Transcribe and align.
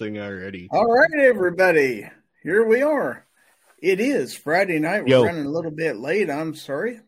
thing 0.00 0.18
already. 0.18 0.66
All 0.70 0.90
right, 0.90 1.26
everybody. 1.26 2.10
Here 2.42 2.66
we 2.66 2.80
are. 2.80 3.26
It 3.82 4.00
is 4.00 4.34
Friday 4.34 4.78
night. 4.78 5.02
We're 5.04 5.10
Yo. 5.10 5.24
running 5.24 5.44
a 5.44 5.50
little 5.50 5.70
bit 5.70 5.98
late. 5.98 6.30
I'm 6.30 6.54
sorry. 6.54 7.00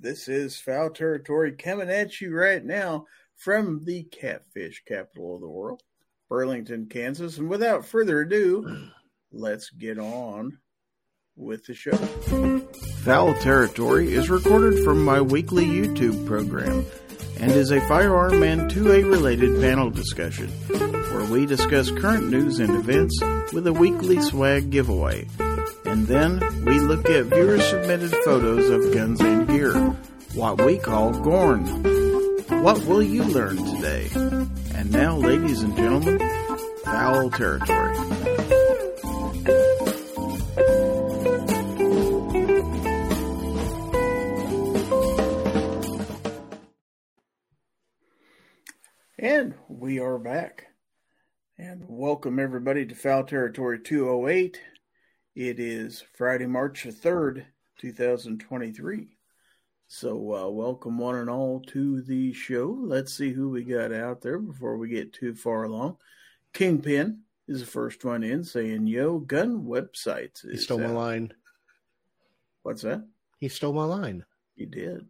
This 0.00 0.28
is 0.28 0.58
Fowl 0.58 0.88
Territory 0.88 1.52
coming 1.52 1.90
at 1.90 2.22
you 2.22 2.34
right 2.34 2.64
now 2.64 3.04
from 3.36 3.84
the 3.84 4.04
catfish 4.04 4.82
capital 4.88 5.34
of 5.34 5.42
the 5.42 5.48
world, 5.48 5.82
Burlington, 6.30 6.86
Kansas. 6.86 7.36
And 7.36 7.50
without 7.50 7.84
further 7.84 8.22
ado, 8.22 8.88
let's 9.30 9.68
get 9.68 9.98
on 9.98 10.56
with 11.36 11.66
the 11.66 11.74
show. 11.74 11.96
Fowl 13.02 13.34
Territory 13.34 14.14
is 14.14 14.30
recorded 14.30 14.82
from 14.82 15.04
my 15.04 15.20
weekly 15.20 15.66
YouTube 15.66 16.26
program 16.26 16.86
and 17.40 17.52
is 17.52 17.70
a 17.70 17.80
firearm 17.82 18.42
and 18.42 18.70
2A 18.70 19.10
related 19.10 19.60
panel 19.60 19.90
discussion 19.90 20.48
where 20.68 21.24
we 21.24 21.46
discuss 21.46 21.90
current 21.90 22.28
news 22.28 22.58
and 22.58 22.74
events 22.74 23.20
with 23.52 23.66
a 23.66 23.72
weekly 23.72 24.20
swag 24.20 24.70
giveaway. 24.70 25.26
And 25.84 26.06
then 26.06 26.40
we 26.64 26.78
look 26.78 27.08
at 27.08 27.26
viewer 27.26 27.60
submitted 27.60 28.14
photos 28.24 28.68
of 28.70 28.92
guns 28.92 29.20
and 29.20 29.46
gear, 29.48 29.74
what 30.34 30.60
we 30.60 30.78
call 30.78 31.12
Gorn. 31.12 31.64
What 32.62 32.84
will 32.84 33.02
you 33.02 33.24
learn 33.24 33.56
today? 33.56 34.10
And 34.74 34.90
now, 34.90 35.16
ladies 35.16 35.62
and 35.62 35.76
gentlemen, 35.76 36.18
Fowl 36.84 37.30
Territory. 37.30 38.07
And 49.20 49.54
we 49.66 49.98
are 49.98 50.16
back. 50.16 50.68
And 51.58 51.82
welcome 51.88 52.38
everybody 52.38 52.86
to 52.86 52.94
Fowl 52.94 53.24
Territory 53.24 53.80
208. 53.80 54.60
It 55.34 55.58
is 55.58 56.04
Friday, 56.14 56.46
March 56.46 56.84
the 56.84 56.92
3rd, 56.92 57.44
2023. 57.80 59.08
So, 59.88 60.34
uh, 60.36 60.48
welcome 60.50 60.98
one 60.98 61.16
and 61.16 61.28
all 61.28 61.58
to 61.66 62.00
the 62.02 62.32
show. 62.32 62.78
Let's 62.80 63.12
see 63.12 63.32
who 63.32 63.50
we 63.50 63.64
got 63.64 63.92
out 63.92 64.20
there 64.20 64.38
before 64.38 64.76
we 64.76 64.88
get 64.88 65.12
too 65.12 65.34
far 65.34 65.64
along. 65.64 65.96
Kingpin 66.52 67.22
is 67.48 67.58
the 67.58 67.66
first 67.66 68.04
one 68.04 68.22
in 68.22 68.44
saying, 68.44 68.86
Yo, 68.86 69.18
gun 69.18 69.64
websites. 69.64 70.48
He 70.48 70.58
stole 70.58 70.78
my 70.78 70.90
line. 70.90 71.32
What's 72.62 72.82
that? 72.82 73.04
He 73.40 73.48
stole 73.48 73.72
my 73.72 73.82
line. 73.82 74.24
He 74.54 74.64
did. 74.64 75.06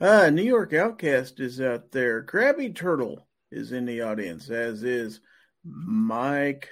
Uh, 0.00 0.28
New 0.30 0.42
York 0.42 0.74
Outcast 0.74 1.38
is 1.38 1.60
out 1.60 1.92
there. 1.92 2.24
Krabby 2.24 2.74
Turtle 2.74 3.27
is 3.50 3.72
in 3.72 3.86
the 3.86 4.02
audience, 4.02 4.50
as 4.50 4.82
is 4.82 5.20
Mike. 5.64 6.68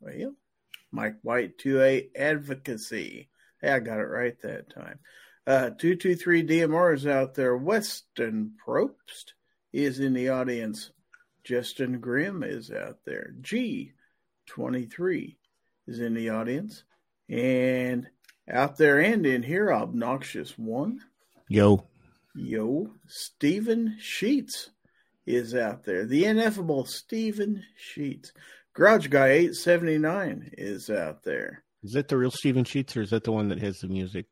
Well, 0.00 0.34
Mike 0.92 1.16
White 1.22 1.58
2A 1.58 2.10
Advocacy. 2.16 3.28
Hey, 3.60 3.72
I 3.72 3.78
got 3.80 4.00
it 4.00 4.04
right 4.04 4.40
that 4.42 4.74
time. 4.74 4.98
Uh, 5.46 5.70
223 5.70 6.46
DMR 6.46 6.94
is 6.94 7.06
out 7.06 7.34
there. 7.34 7.56
Weston 7.56 8.52
Probst 8.64 9.32
is 9.72 10.00
in 10.00 10.14
the 10.14 10.28
audience. 10.28 10.90
Justin 11.44 12.00
Grimm 12.00 12.42
is 12.42 12.70
out 12.70 12.98
there. 13.04 13.34
G23 13.40 15.36
is 15.86 16.00
in 16.00 16.14
the 16.14 16.30
audience. 16.30 16.84
And 17.28 18.08
out 18.50 18.76
there 18.76 19.00
and 19.00 19.24
in 19.24 19.42
here, 19.42 19.72
Obnoxious 19.72 20.58
One. 20.58 21.00
Yo. 21.48 21.86
Yo, 22.34 22.92
Stephen 23.06 23.96
Sheets 23.98 24.70
is 25.34 25.54
out 25.54 25.84
there. 25.84 26.06
The 26.06 26.24
ineffable 26.24 26.84
Stephen 26.84 27.62
Sheets. 27.76 28.32
Garage 28.74 29.08
Guy 29.08 29.28
879 29.28 30.50
is 30.56 30.90
out 30.90 31.22
there. 31.22 31.64
Is 31.82 31.92
that 31.92 32.08
the 32.08 32.16
real 32.16 32.30
Steven 32.30 32.64
Sheets 32.64 32.96
or 32.96 33.02
is 33.02 33.10
that 33.10 33.24
the 33.24 33.32
one 33.32 33.48
that 33.48 33.60
has 33.60 33.78
the 33.78 33.88
music 33.88 34.26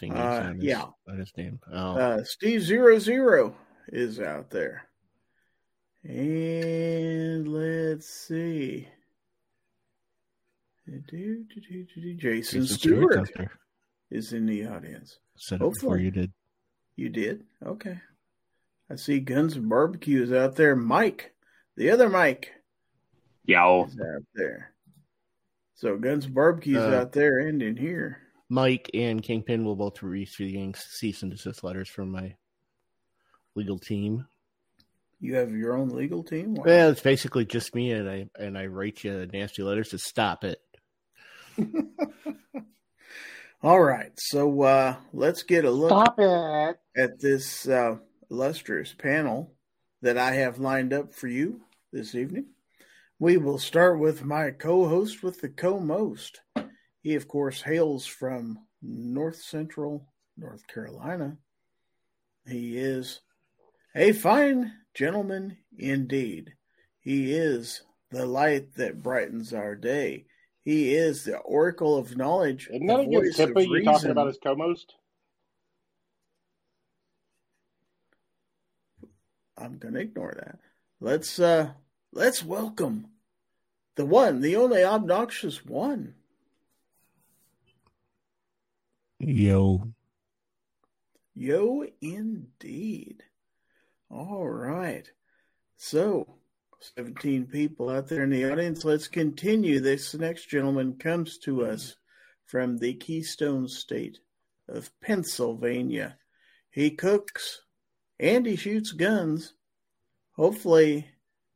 thing? 0.00 0.12
Uh, 0.12 0.42
on 0.48 0.54
his, 0.56 0.64
yeah. 0.64 0.84
On 1.08 1.18
his 1.18 1.32
name. 1.36 1.60
Oh. 1.72 1.96
Uh, 1.96 2.24
Steve 2.24 2.62
Zero 2.62 2.98
Zero 2.98 3.54
is 3.88 4.20
out 4.20 4.50
there. 4.50 4.88
And 6.02 7.48
let's 7.48 8.08
see. 8.26 8.88
Jason, 10.88 12.18
Jason 12.18 12.66
Stewart 12.66 13.28
is 14.10 14.32
in 14.32 14.46
the 14.46 14.66
audience. 14.66 15.18
Said 15.36 15.56
it 15.56 15.58
before 15.58 15.70
Hopefully. 15.70 16.04
you 16.04 16.10
did. 16.10 16.32
You 16.94 17.08
did? 17.08 17.44
Okay. 17.64 17.98
I 18.90 18.96
see 18.96 19.18
Guns 19.20 19.56
and 19.56 19.68
Barbecues 19.68 20.32
out 20.32 20.56
there. 20.56 20.76
Mike, 20.76 21.34
the 21.76 21.90
other 21.90 22.08
Mike, 22.08 22.52
Yow. 23.44 23.84
is 23.88 23.98
out 23.98 24.22
there. 24.34 24.72
So 25.74 25.96
Guns 25.98 26.26
and 26.26 26.34
Barbecues 26.34 26.78
Uh, 26.78 26.96
out 27.00 27.12
there 27.12 27.38
and 27.40 27.62
in 27.62 27.76
here. 27.76 28.18
Mike 28.48 28.88
and 28.94 29.22
Kingpin 29.22 29.64
will 29.64 29.74
both 29.76 30.00
be 30.00 30.06
receiving 30.06 30.74
cease 30.74 31.22
and 31.22 31.32
desist 31.32 31.64
letters 31.64 31.88
from 31.88 32.12
my 32.12 32.36
legal 33.56 33.78
team. 33.78 34.26
You 35.18 35.34
have 35.36 35.50
your 35.50 35.76
own 35.76 35.88
legal 35.88 36.22
team? 36.22 36.54
Wow. 36.54 36.62
Well, 36.64 36.90
it's 36.90 37.00
basically 37.00 37.44
just 37.44 37.74
me, 37.74 37.90
and 37.90 38.08
I 38.08 38.28
and 38.38 38.56
I 38.56 38.66
write 38.66 39.02
you 39.02 39.26
nasty 39.32 39.62
letters 39.62 39.88
to 39.88 39.98
stop 39.98 40.44
it. 40.44 40.60
All 43.62 43.80
right. 43.80 44.12
So 44.16 44.60
uh, 44.62 44.96
let's 45.12 45.42
get 45.42 45.64
a 45.64 45.70
look 45.70 45.88
Stop 45.88 46.16
it. 46.18 46.76
at 46.96 47.18
this 47.18 47.66
uh, 47.66 47.96
illustrious 48.30 48.92
panel 48.92 49.54
that 50.02 50.18
I 50.18 50.32
have 50.34 50.58
lined 50.58 50.92
up 50.92 51.14
for 51.14 51.28
you 51.28 51.60
this 51.92 52.14
evening. 52.14 52.46
We 53.18 53.36
will 53.36 53.58
start 53.58 53.98
with 53.98 54.24
my 54.24 54.50
co 54.50 54.88
host 54.88 55.22
with 55.22 55.40
the 55.40 55.48
co 55.48 55.80
most. 55.80 56.40
He, 57.02 57.14
of 57.14 57.28
course, 57.28 57.62
hails 57.62 58.06
from 58.06 58.58
North 58.82 59.40
Central 59.40 60.06
North 60.36 60.66
Carolina. 60.66 61.38
He 62.46 62.76
is 62.76 63.20
a 63.94 64.12
fine 64.12 64.72
gentleman 64.94 65.56
indeed. 65.78 66.52
He 67.00 67.32
is 67.32 67.82
the 68.10 68.26
light 68.26 68.74
that 68.76 69.02
brightens 69.02 69.52
our 69.52 69.74
day. 69.74 70.26
He 70.64 70.94
is 70.94 71.24
the 71.24 71.38
oracle 71.38 71.96
of 71.96 72.16
knowledge. 72.16 72.68
Isn't 72.70 72.86
that 72.86 73.00
a 73.00 73.04
good 73.04 73.12
voice 73.14 73.38
of 73.38 73.48
tipper 73.48 73.60
you 73.60 73.84
talking 73.84 74.10
about 74.10 74.28
as 74.28 74.38
co-most? 74.42 74.94
I'm 79.58 79.78
gonna 79.78 80.00
ignore 80.00 80.34
that. 80.36 80.58
Let's 81.00 81.38
uh 81.38 81.70
let's 82.12 82.44
welcome 82.44 83.08
the 83.96 84.06
one, 84.06 84.40
the 84.40 84.56
only 84.56 84.84
obnoxious 84.84 85.64
one. 85.64 86.14
Yo. 89.18 89.92
Yo 91.34 91.84
indeed. 92.00 93.22
All 94.10 94.46
right. 94.46 95.10
So 95.76 96.36
17 96.96 97.46
people 97.46 97.88
out 97.88 98.08
there 98.08 98.22
in 98.22 98.30
the 98.30 98.50
audience. 98.50 98.84
Let's 98.84 99.08
continue. 99.08 99.80
This 99.80 100.14
next 100.14 100.48
gentleman 100.48 100.96
comes 100.98 101.38
to 101.38 101.64
us 101.64 101.96
from 102.44 102.78
the 102.78 102.94
Keystone 102.94 103.68
State 103.68 104.18
of 104.68 104.90
Pennsylvania. 105.00 106.18
He 106.70 106.90
cooks 106.90 107.62
and 108.18 108.46
he 108.46 108.56
shoots 108.56 108.92
guns. 108.92 109.54
Hopefully, 110.32 111.06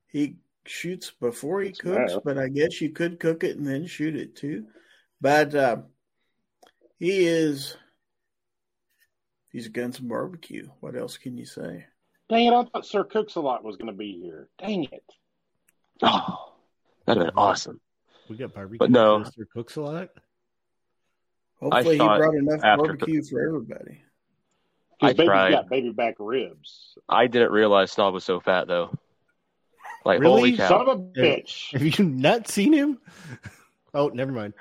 he 0.06 0.36
shoots 0.64 1.12
before 1.20 1.60
he 1.60 1.68
That's 1.68 1.80
cooks, 1.80 2.14
math. 2.14 2.24
but 2.24 2.38
I 2.38 2.48
guess 2.48 2.80
you 2.80 2.90
could 2.90 3.20
cook 3.20 3.44
it 3.44 3.56
and 3.56 3.66
then 3.66 3.86
shoot 3.86 4.16
it 4.16 4.36
too. 4.36 4.66
But 5.20 5.54
uh, 5.54 5.76
he 6.98 7.26
is. 7.26 7.76
He's 9.50 9.66
a 9.66 9.70
guns 9.70 9.98
and 9.98 10.08
barbecue. 10.08 10.68
What 10.80 10.96
else 10.96 11.18
can 11.18 11.36
you 11.36 11.44
say? 11.44 11.86
Dang 12.28 12.46
it, 12.46 12.52
I 12.52 12.62
thought 12.64 12.86
Sir 12.86 13.02
Cooks 13.02 13.34
a 13.34 13.40
lot 13.40 13.64
was 13.64 13.76
going 13.76 13.88
to 13.90 13.96
be 13.96 14.20
here. 14.22 14.48
Dang 14.58 14.84
it. 14.84 15.02
Oh, 16.02 16.52
that'd 17.06 17.20
have 17.20 17.34
been 17.34 17.38
awesome. 17.38 17.80
We 18.28 18.36
got 18.36 18.54
barbecue. 18.54 18.78
But 18.78 18.92
no. 18.92 19.18
Mr. 19.18 19.44
Cooks 19.52 19.74
a 19.74 19.80
lot. 19.80 20.10
Hopefully, 21.60 21.98
he 21.98 22.04
brought 22.04 22.34
enough 22.34 22.60
after 22.62 22.84
barbecue 22.84 23.22
for 23.24 23.44
everybody. 23.44 24.02
I 25.02 25.08
His 25.08 25.16
baby's 25.16 25.28
tried. 25.28 25.50
got 25.52 25.68
baby 25.68 25.90
back 25.90 26.16
ribs. 26.18 26.96
I 27.08 27.26
didn't 27.26 27.52
realize 27.52 27.92
Snob 27.92 28.12
was 28.14 28.24
so 28.24 28.40
fat 28.40 28.66
though. 28.68 28.92
Like 30.04 30.20
Really? 30.20 30.32
holy 30.52 30.56
cow! 30.56 30.68
Son 30.68 30.80
of 30.82 30.88
a 30.88 30.96
bitch. 31.02 31.72
Have 31.72 31.98
you 31.98 32.04
not 32.04 32.48
seen 32.48 32.72
him? 32.72 32.98
Oh, 33.94 34.08
never 34.08 34.32
mind. 34.32 34.54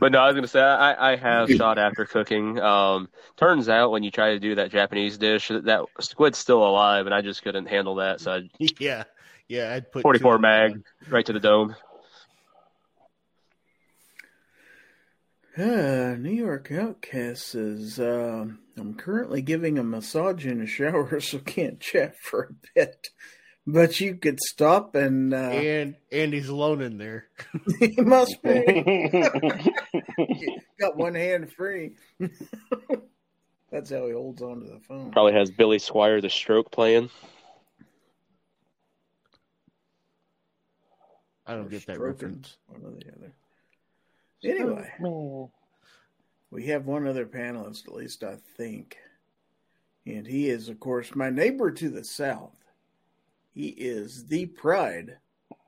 But 0.00 0.10
no, 0.12 0.18
I 0.18 0.26
was 0.26 0.34
gonna 0.34 0.48
say 0.48 0.60
I, 0.60 1.12
I 1.12 1.16
have 1.16 1.48
shot 1.50 1.78
after 1.78 2.04
cooking. 2.04 2.58
Um, 2.58 3.08
turns 3.36 3.68
out 3.68 3.90
when 3.92 4.02
you 4.02 4.10
try 4.10 4.30
to 4.32 4.40
do 4.40 4.56
that 4.56 4.70
Japanese 4.72 5.18
dish, 5.18 5.48
that 5.48 5.84
squid's 6.00 6.36
still 6.38 6.66
alive, 6.66 7.06
and 7.06 7.14
I 7.14 7.20
just 7.22 7.42
couldn't 7.42 7.66
handle 7.66 7.96
that, 7.96 8.20
so 8.20 8.32
I 8.32 8.48
Yeah, 8.80 9.04
yeah. 9.48 9.72
I'd 9.74 9.90
put 9.92 10.02
44 10.02 10.36
two- 10.36 10.42
mag 10.42 10.82
right 11.08 11.24
to 11.26 11.32
the 11.32 11.38
dome. 11.40 11.76
Uh, 15.58 16.14
New 16.16 16.30
York 16.30 16.70
Outcast 16.70 17.48
says, 17.48 17.98
um, 17.98 18.60
I'm 18.76 18.94
currently 18.94 19.42
giving 19.42 19.76
a 19.76 19.82
massage 19.82 20.46
in 20.46 20.60
the 20.60 20.66
shower, 20.66 21.18
so 21.20 21.38
can't 21.38 21.80
chat 21.80 22.16
for 22.16 22.44
a 22.44 22.68
bit. 22.74 23.08
But 23.66 24.00
you 24.00 24.14
could 24.14 24.38
stop 24.40 24.94
and 24.94 25.34
uh, 25.34 25.50
and 25.50 25.96
and 26.12 26.32
he's 26.32 26.48
alone 26.48 26.80
in 26.80 26.96
there. 26.96 27.26
he 27.80 27.96
must 27.98 28.40
be 28.42 29.24
got 30.80 30.96
one 30.96 31.14
hand 31.14 31.52
free. 31.52 31.96
That's 33.70 33.90
how 33.90 34.06
he 34.06 34.12
holds 34.12 34.40
on 34.40 34.60
to 34.60 34.66
the 34.66 34.80
phone. 34.80 35.10
Probably 35.10 35.34
has 35.34 35.50
Billy 35.50 35.78
Squier 35.78 36.22
the 36.22 36.30
stroke 36.30 36.70
playing. 36.70 37.10
I 41.46 41.54
don't 41.54 41.68
get 41.68 41.84
that 41.86 42.00
reference. 42.00 42.56
One 42.68 42.80
or 42.84 42.96
the 42.96 43.12
other. 43.12 43.32
Anyway, 44.44 44.90
Man. 45.00 45.48
we 46.50 46.66
have 46.66 46.86
one 46.86 47.06
other 47.06 47.26
panelist, 47.26 47.86
at 47.88 47.94
least 47.94 48.22
I 48.22 48.36
think. 48.56 48.96
And 50.06 50.26
he 50.26 50.48
is, 50.48 50.68
of 50.68 50.78
course, 50.80 51.14
my 51.14 51.28
neighbor 51.30 51.70
to 51.72 51.88
the 51.90 52.04
south. 52.04 52.56
He 53.52 53.68
is 53.68 54.26
the 54.26 54.46
pride 54.46 55.18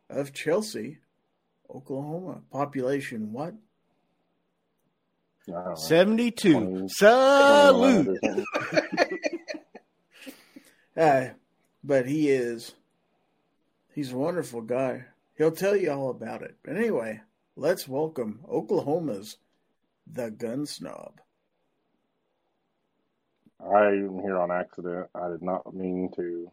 of 0.09 0.33
Chelsea, 0.33 0.99
Oklahoma. 1.69 2.41
Population 2.53 3.33
what? 3.33 3.55
I 5.49 5.53
don't 5.53 5.65
know. 5.71 5.75
Seventy-two. 5.75 6.53
Twenty- 6.53 6.89
Salute. 6.89 8.19
21. 8.23 8.47
Uh, 10.97 11.29
but 11.85 12.05
he 12.05 12.29
is, 12.29 12.75
he's 13.95 14.13
a 14.13 14.17
wonderful 14.17 14.61
guy. 14.61 15.05
He'll 15.39 15.53
tell 15.53 15.75
you 15.77 15.91
all 15.93 16.11
about 16.11 16.43
it. 16.43 16.57
But 16.63 16.77
anyway, 16.77 17.21
let's 17.61 17.87
welcome 17.87 18.41
Oklahoma's 18.51 19.37
the 20.11 20.31
gun 20.31 20.65
snob. 20.65 21.21
I'm 23.63 24.19
here 24.23 24.39
on 24.39 24.51
accident. 24.51 25.09
I 25.15 25.29
did 25.29 25.43
not 25.43 25.75
mean 25.75 26.11
to 26.17 26.51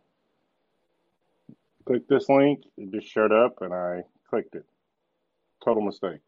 click 1.86 2.06
this 2.09 2.27
link. 2.27 2.63
It 2.77 2.92
just 2.92 3.07
showed 3.07 3.31
up 3.31 3.62
and 3.62 3.74
I 3.74 4.04
clicked 4.30 4.56
it. 4.56 4.65
Total 5.63 5.81
mistake. 5.81 6.19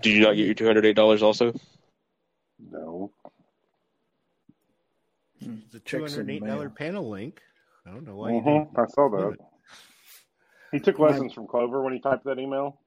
Did 0.00 0.14
you 0.14 0.22
not 0.22 0.34
get 0.34 0.46
your 0.46 0.54
two 0.54 0.66
hundred 0.66 0.86
eight 0.86 0.96
dollars 0.96 1.22
also? 1.22 1.52
No. 2.70 3.10
The 5.40 5.78
two 5.80 6.00
Checks 6.00 6.14
in 6.14 6.20
hundred 6.20 6.32
eight 6.32 6.44
dollar 6.46 6.70
panel 6.70 7.10
link. 7.10 7.42
I 7.86 7.90
don't 7.90 8.06
know 8.06 8.16
why 8.16 8.30
you 8.32 8.40
Mhm, 8.40 8.44
didn't. 8.44 8.78
I 8.78 8.86
saw 8.86 9.08
do 9.10 9.36
that. 9.38 9.45
It. 10.72 10.76
He 10.76 10.80
took 10.80 10.98
lessons 10.98 11.32
from 11.32 11.46
Clover 11.46 11.82
when 11.82 11.92
he 11.92 12.00
typed 12.00 12.24
that 12.24 12.38
email. 12.38 12.80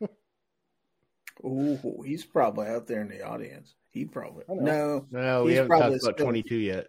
Ooh, 1.44 2.02
he's 2.04 2.24
probably 2.24 2.66
out 2.66 2.86
there 2.86 3.00
in 3.00 3.08
the 3.08 3.22
audience. 3.22 3.74
He 3.90 4.04
probably 4.04 4.44
I 4.50 4.54
no, 4.54 5.06
No, 5.10 5.44
we 5.44 5.50
He's 5.52 5.58
haven't 5.58 5.70
talked 5.70 5.80
probably 5.82 5.98
about 6.02 6.18
twenty-two 6.18 6.56
yet. 6.56 6.86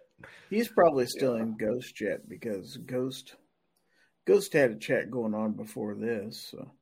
he's 0.50 0.68
probably 0.68 1.06
still 1.06 1.36
in 1.36 1.56
Ghost 1.56 1.94
Jet 1.94 2.28
because 2.28 2.76
Ghost 2.78 3.36
Ghost 4.26 4.52
had 4.52 4.70
a 4.72 4.76
chat 4.76 5.10
going 5.10 5.34
on 5.34 5.52
before 5.52 5.94
this. 5.94 6.48
So, 6.50 6.72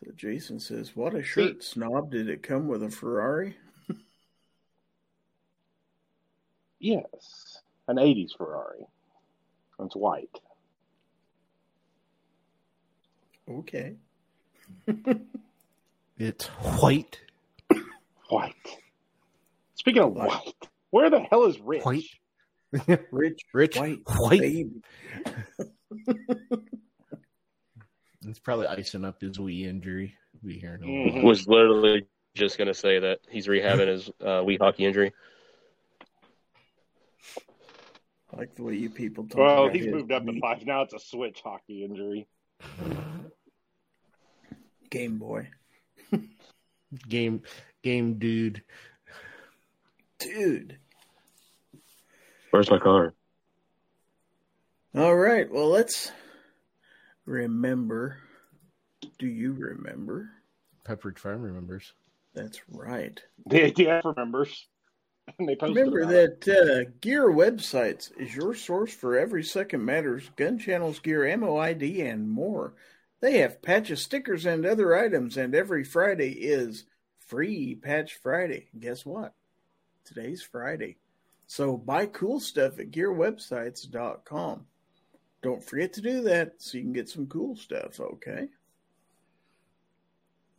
so 0.00 0.10
Jason 0.14 0.60
says, 0.60 0.94
"What 0.94 1.14
a 1.14 1.22
shirt, 1.22 1.62
snob! 1.64 2.12
Did 2.12 2.28
it 2.28 2.42
come 2.42 2.68
with 2.68 2.82
a 2.82 2.90
Ferrari?" 2.90 3.56
Yes. 6.78 7.58
An 7.88 7.96
80s 7.96 8.36
Ferrari. 8.36 8.86
It's 9.80 9.96
white. 9.96 10.40
Okay. 13.50 13.94
It's 16.18 16.46
white. 16.46 17.20
White. 18.30 18.54
Speaking 19.74 20.00
of 20.02 20.12
White. 20.14 20.28
white, 20.30 20.54
where 20.90 21.10
the 21.10 21.20
hell 21.20 21.44
is 21.44 21.60
Rich? 21.60 21.84
White. 21.84 22.04
Rich, 23.12 23.42
Rich 23.52 23.76
white, 23.78 23.98
white. 24.06 24.66
It's 28.26 28.38
probably 28.40 28.66
icing 28.66 29.04
up 29.04 29.20
his 29.20 29.38
wee 29.38 29.66
injury. 29.66 30.14
We 30.42 30.54
hearing 30.54 30.82
a 30.82 30.86
Mhm. 30.86 31.22
Was 31.22 31.46
literally 31.46 32.06
just 32.34 32.56
gonna 32.58 32.74
say 32.74 32.98
that 32.98 33.20
he's 33.30 33.46
rehabbing 33.46 33.86
his 33.86 34.10
uh, 34.20 34.42
wee 34.44 34.56
hockey 34.60 34.84
injury. 34.86 35.12
I 38.32 38.36
like 38.38 38.54
the 38.56 38.62
way 38.64 38.74
you 38.74 38.90
people 38.90 39.24
talk. 39.28 39.38
Well, 39.38 39.64
about 39.66 39.76
he's 39.76 39.86
moved 39.86 40.10
up 40.12 40.24
to 40.24 40.32
meat. 40.32 40.40
five. 40.40 40.64
Now 40.66 40.82
it's 40.82 40.94
a 40.94 40.98
switch 40.98 41.40
hockey 41.44 41.84
injury. 41.84 42.26
Game 44.96 45.18
Boy, 45.18 45.46
game 47.08 47.42
game 47.82 48.18
dude. 48.18 48.62
dude. 50.18 50.78
Where's 52.50 52.70
my 52.70 52.78
car? 52.78 53.12
All 54.94 55.14
right. 55.14 55.52
Well, 55.52 55.68
let's 55.68 56.12
remember. 57.26 58.16
Do 59.18 59.26
you 59.26 59.52
remember? 59.52 60.30
Pepperidge 60.86 61.18
Farm 61.18 61.42
remembers. 61.42 61.92
That's 62.32 62.60
right. 62.70 63.20
The 63.50 63.70
ATF 63.70 64.04
remembers. 64.16 64.66
And 65.40 65.48
they 65.48 65.56
Remember 65.60 66.06
that 66.06 66.46
uh, 66.48 66.88
Gear 67.00 67.28
Websites 67.28 68.12
is 68.16 68.34
your 68.36 68.54
source 68.54 68.94
for 68.94 69.18
every 69.18 69.42
second 69.42 69.84
matters, 69.84 70.30
gun 70.36 70.56
channels, 70.56 71.00
gear, 71.00 71.26
ammo 71.26 71.56
ID, 71.56 72.00
and 72.02 72.30
more. 72.30 72.74
They 73.20 73.38
have 73.38 73.62
patches, 73.62 74.02
stickers, 74.02 74.44
and 74.46 74.66
other 74.66 74.94
items, 74.94 75.36
and 75.36 75.54
every 75.54 75.84
Friday 75.84 76.32
is 76.32 76.84
free 77.18 77.74
Patch 77.74 78.14
Friday. 78.22 78.68
Guess 78.78 79.06
what? 79.06 79.34
Today's 80.04 80.42
Friday. 80.42 80.98
So 81.46 81.76
buy 81.76 82.06
cool 82.06 82.40
stuff 82.40 82.78
at 82.78 82.90
gearwebsites.com. 82.90 84.66
Don't 85.42 85.64
forget 85.64 85.92
to 85.94 86.00
do 86.02 86.22
that 86.22 86.54
so 86.58 86.76
you 86.78 86.84
can 86.84 86.92
get 86.92 87.08
some 87.08 87.26
cool 87.26 87.56
stuff, 87.56 88.00
okay? 88.00 88.48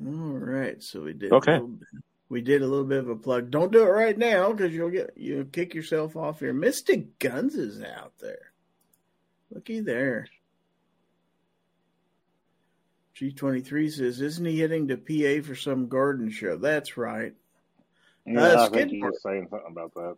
All 0.05 0.11
right, 0.13 0.81
so 0.81 1.01
we 1.01 1.13
did 1.13 1.31
Okay. 1.33 1.53
a 1.53 1.55
little 1.55 1.67
bit, 1.69 1.87
we 2.29 2.41
did 2.41 2.61
a 2.61 2.67
little 2.67 2.85
bit 2.85 2.99
of 2.99 3.09
a 3.09 3.15
plug. 3.15 3.49
Don't 3.51 3.71
do 3.71 3.83
it 3.83 3.89
right 3.89 4.17
now 4.17 4.51
because 4.51 4.73
you'll 4.73 4.89
get 4.91 5.11
you'll 5.15 5.45
kick 5.45 5.73
yourself 5.73 6.15
off 6.15 6.39
here. 6.39 6.53
Mystic 6.53 7.17
Guns 7.19 7.55
is 7.55 7.81
out 7.81 8.13
there. 8.19 8.51
Looky 9.49 9.79
there. 9.79 10.27
G23 13.19 13.91
says, 13.91 14.21
isn't 14.21 14.45
he 14.45 14.59
heading 14.59 14.87
to 14.87 14.97
PA 14.97 15.45
for 15.45 15.55
some 15.55 15.87
garden 15.87 16.29
show? 16.29 16.55
That's 16.57 16.97
right. 16.97 17.33
Yeah, 18.25 18.41
Uh, 18.41 18.65
I 18.65 18.69
think 18.69 18.91
he 18.91 19.01
was 19.01 19.21
saying 19.23 19.47
something 19.49 19.71
about 19.71 19.93
that. 19.95 20.17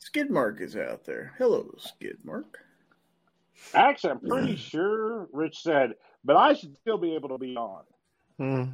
Skidmark 0.00 0.60
is 0.60 0.76
out 0.76 1.04
there. 1.04 1.32
Hello, 1.38 1.74
Skidmark. 1.78 2.44
Actually, 3.72 4.10
I'm 4.10 4.20
pretty 4.20 4.56
sure 4.56 5.28
Rich 5.32 5.62
said, 5.62 5.94
but 6.24 6.36
I 6.36 6.52
should 6.54 6.76
still 6.76 6.98
be 6.98 7.14
able 7.14 7.30
to 7.30 7.38
be 7.38 7.56
on. 7.56 7.82
Hmm. 8.38 8.64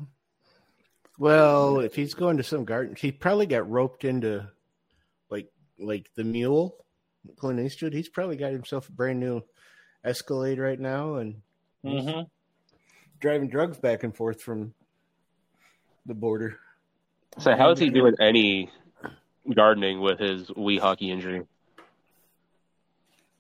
Well, 1.19 1.81
if 1.81 1.95
he's 1.95 2.15
going 2.15 2.39
to 2.39 2.43
some 2.43 2.65
garden, 2.65 2.97
he 2.97 3.13
probably 3.13 3.47
got 3.47 3.71
roped 3.71 4.05
into 4.05 4.49
like 5.29 5.53
like 5.79 6.11
the 6.15 6.25
mule, 6.25 6.77
Clint 7.37 7.61
Eastwood. 7.61 7.93
He's 7.93 8.09
probably 8.09 8.37
got 8.37 8.53
himself 8.53 8.89
a 8.89 8.93
brand 8.93 9.21
new 9.21 9.43
Escalade 10.03 10.59
right 10.59 10.81
now 10.81 11.17
and 11.17 11.43
Mm-hmm. 11.85 12.23
Driving 13.21 13.49
drugs 13.49 13.79
back 13.79 14.03
and 14.03 14.15
forth 14.15 14.43
from 14.43 14.75
the 16.07 16.15
border. 16.15 16.59
So 17.39 17.55
how 17.57 17.71
is 17.71 17.79
he 17.79 17.91
doing 17.91 18.15
any 18.21 18.71
gardening 19.55 20.01
with 20.01 20.19
his 20.19 20.51
wee 20.57 20.79
hockey 20.79 21.11
injury? 21.11 21.43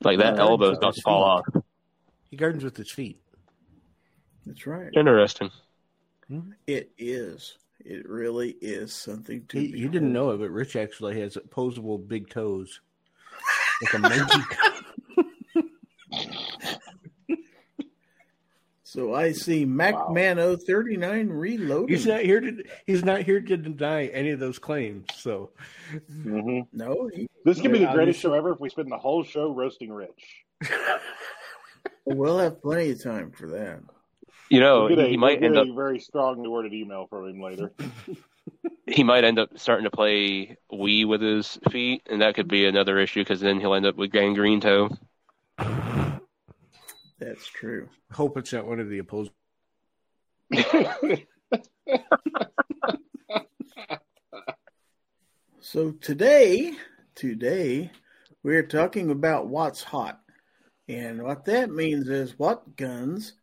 Like 0.02 0.18
that 0.18 0.38
elbow's 0.38 0.78
about 0.78 0.94
to 0.94 1.02
fall 1.02 1.24
off. 1.24 1.44
He 2.30 2.36
gardens 2.36 2.64
with 2.64 2.76
his 2.76 2.90
feet. 2.90 3.20
That's 4.46 4.66
right. 4.66 4.90
Interesting. 4.94 5.50
Hmm? 6.28 6.52
It 6.66 6.92
is. 6.96 7.56
It 7.84 8.08
really 8.08 8.50
is 8.60 8.92
something 8.92 9.44
to 9.48 9.58
He, 9.58 9.66
you 9.66 9.88
didn't 9.88 10.12
know 10.12 10.30
it, 10.30 10.38
but 10.38 10.50
Rich 10.50 10.76
actually 10.76 11.20
has 11.20 11.36
opposable 11.36 11.98
big 11.98 12.28
toes, 12.28 12.80
like 13.82 13.94
a 13.94 13.98
monkey. 13.98 14.40
So 18.90 19.14
I 19.14 19.30
see 19.30 19.64
MacMan 19.64 20.66
039 20.66 21.28
reloading. 21.28 21.88
he's 21.88 22.06
not 22.06 22.22
here 22.22 22.40
to. 22.40 22.64
He's 22.86 23.04
not 23.04 23.22
here 23.22 23.40
to 23.40 23.56
deny 23.56 24.06
any 24.06 24.30
of 24.30 24.40
those 24.40 24.58
claims. 24.58 25.06
So 25.14 25.50
Mm-hmm. 25.92 26.60
No, 26.72 27.08
he, 27.14 27.28
This 27.44 27.60
could 27.60 27.72
be 27.72 27.78
the 27.78 27.92
greatest 27.92 28.20
show 28.20 28.34
ever 28.34 28.52
if 28.52 28.60
we 28.60 28.68
spend 28.68 28.90
the 28.90 28.98
whole 28.98 29.22
show 29.22 29.52
roasting 29.52 29.92
Rich. 29.92 30.44
we'll 32.04 32.38
have 32.38 32.60
plenty 32.60 32.90
of 32.90 33.02
time 33.02 33.30
for 33.30 33.48
that. 33.50 33.80
You 34.48 34.60
know, 34.60 34.86
We'll 34.86 35.00
a, 35.00 35.08
he 35.08 35.16
might 35.16 35.40
we'll 35.40 35.46
end 35.46 35.54
get 35.54 35.70
up 35.70 35.76
very 35.76 36.00
strongly 36.00 36.48
worded 36.48 36.72
email 36.72 37.06
from 37.08 37.28
him 37.28 37.40
later. 37.40 37.72
he 38.86 39.04
might 39.04 39.24
end 39.24 39.38
up 39.38 39.50
starting 39.56 39.84
to 39.84 39.90
play 39.90 40.56
Wii 40.72 41.06
with 41.06 41.22
his 41.22 41.58
feet, 41.70 42.02
and 42.10 42.22
that 42.22 42.34
could 42.34 42.48
be 42.48 42.66
another 42.66 42.98
issue 42.98 43.20
because 43.20 43.40
then 43.40 43.60
he'll 43.60 43.74
end 43.74 43.86
up 43.86 43.96
with 43.96 44.10
gangrene 44.10 44.60
toe. 44.60 44.90
That's 47.20 47.46
true. 47.46 47.88
hope 48.10 48.36
it's 48.38 48.52
not 48.52 48.66
one 48.66 48.80
of 48.80 48.88
the 48.88 48.98
opposing. 48.98 49.32
So 55.72 55.92
today, 55.92 56.72
today 57.14 57.92
we're 58.42 58.66
talking 58.66 59.10
about 59.10 59.46
what's 59.46 59.84
hot. 59.84 60.20
And 60.88 61.22
what 61.22 61.44
that 61.44 61.70
means 61.70 62.08
is 62.08 62.36
what 62.36 62.76
guns 62.76 63.34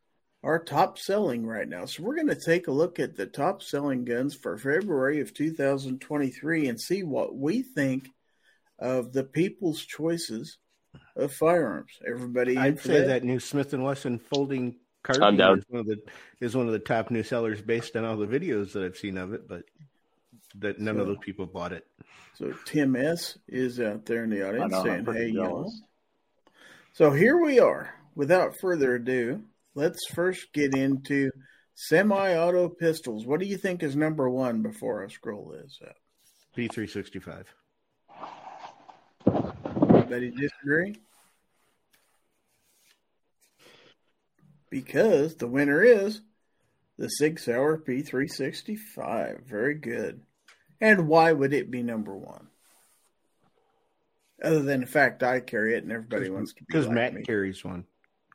are 0.43 0.61
top 0.61 0.99
selling 0.99 1.45
right 1.45 1.69
now. 1.69 1.85
So 1.85 2.03
we're 2.03 2.15
going 2.15 2.27
to 2.27 2.35
take 2.35 2.67
a 2.67 2.71
look 2.71 2.99
at 2.99 3.15
the 3.15 3.27
top 3.27 3.63
selling 3.63 4.03
guns 4.03 4.35
for 4.35 4.57
February 4.57 5.21
of 5.21 5.33
2023 5.33 6.67
and 6.67 6.81
see 6.81 7.03
what 7.03 7.33
we 7.33 7.61
think 7.61 8.09
of 8.77 9.13
the 9.13 9.23
people's 9.23 9.85
choices 9.85 10.57
of 11.15 11.33
firearms. 11.33 11.91
Everybody, 12.07 12.57
I'd 12.57 12.79
say 12.79 13.05
that 13.05 13.23
new 13.23 13.39
Smith 13.39 13.73
and 13.73 13.83
Wesson 13.83 14.19
folding 14.19 14.75
carbine 15.03 15.39
is 15.39 15.65
one 15.69 15.79
of 15.81 15.85
the 15.87 16.01
is 16.39 16.55
one 16.55 16.67
of 16.67 16.73
the 16.73 16.79
top 16.79 17.11
new 17.11 17.23
sellers 17.23 17.61
based 17.61 17.95
on 17.95 18.03
all 18.05 18.17
the 18.17 18.27
videos 18.27 18.73
that 18.73 18.83
I've 18.83 18.97
seen 18.97 19.17
of 19.17 19.33
it, 19.33 19.47
but 19.47 19.63
that 20.59 20.79
none 20.79 20.97
of 20.97 21.07
So- 21.07 21.13
those 21.13 21.23
people 21.23 21.45
bought 21.45 21.73
it. 21.73 21.85
So 22.35 22.53
Tim 22.65 22.95
S 22.95 23.39
is 23.47 23.79
out 23.79 24.05
there 24.05 24.23
in 24.23 24.29
the 24.29 24.47
audience 24.47 24.71
know, 24.71 24.83
saying, 24.83 25.05
"Hey, 25.05 25.29
y'all." 25.29 25.71
So 26.93 27.11
here 27.11 27.41
we 27.41 27.59
are. 27.59 27.93
Without 28.15 28.53
further 28.61 28.95
ado, 28.95 29.43
let's 29.75 29.99
first 30.13 30.51
get 30.53 30.75
into 30.75 31.31
semi-auto 31.73 32.69
pistols. 32.69 33.25
What 33.25 33.39
do 33.39 33.45
you 33.45 33.57
think 33.57 33.81
is 33.81 33.95
number 33.95 34.29
one 34.29 34.61
before 34.61 35.03
I 35.03 35.07
scroll 35.07 35.49
this 35.49 35.79
up? 35.87 35.95
P 36.55 36.67
three 36.67 36.87
sixty 36.87 37.19
five. 37.19 37.51
Anybody 40.07 40.31
disagree? 40.31 40.95
Because 44.69 45.35
the 45.35 45.47
winner 45.47 45.81
is 45.83 46.21
the 46.97 47.09
Sig 47.09 47.39
Sauer 47.39 47.77
P365. 47.77 49.45
Very 49.45 49.75
good. 49.75 50.21
And 50.79 51.07
why 51.09 51.33
would 51.33 51.53
it 51.53 51.69
be 51.69 51.83
number 51.83 52.15
one? 52.15 52.47
Other 54.41 54.61
than 54.61 54.81
the 54.81 54.85
fact 54.87 55.23
I 55.23 55.39
carry 55.41 55.75
it 55.75 55.83
and 55.83 55.91
everybody 55.91 56.29
wants 56.29 56.53
to 56.53 56.61
be 56.61 56.65
Because 56.69 56.85
like 56.85 56.95
Matt 56.95 57.13
me. 57.15 57.23
carries 57.23 57.65
one, 57.65 57.85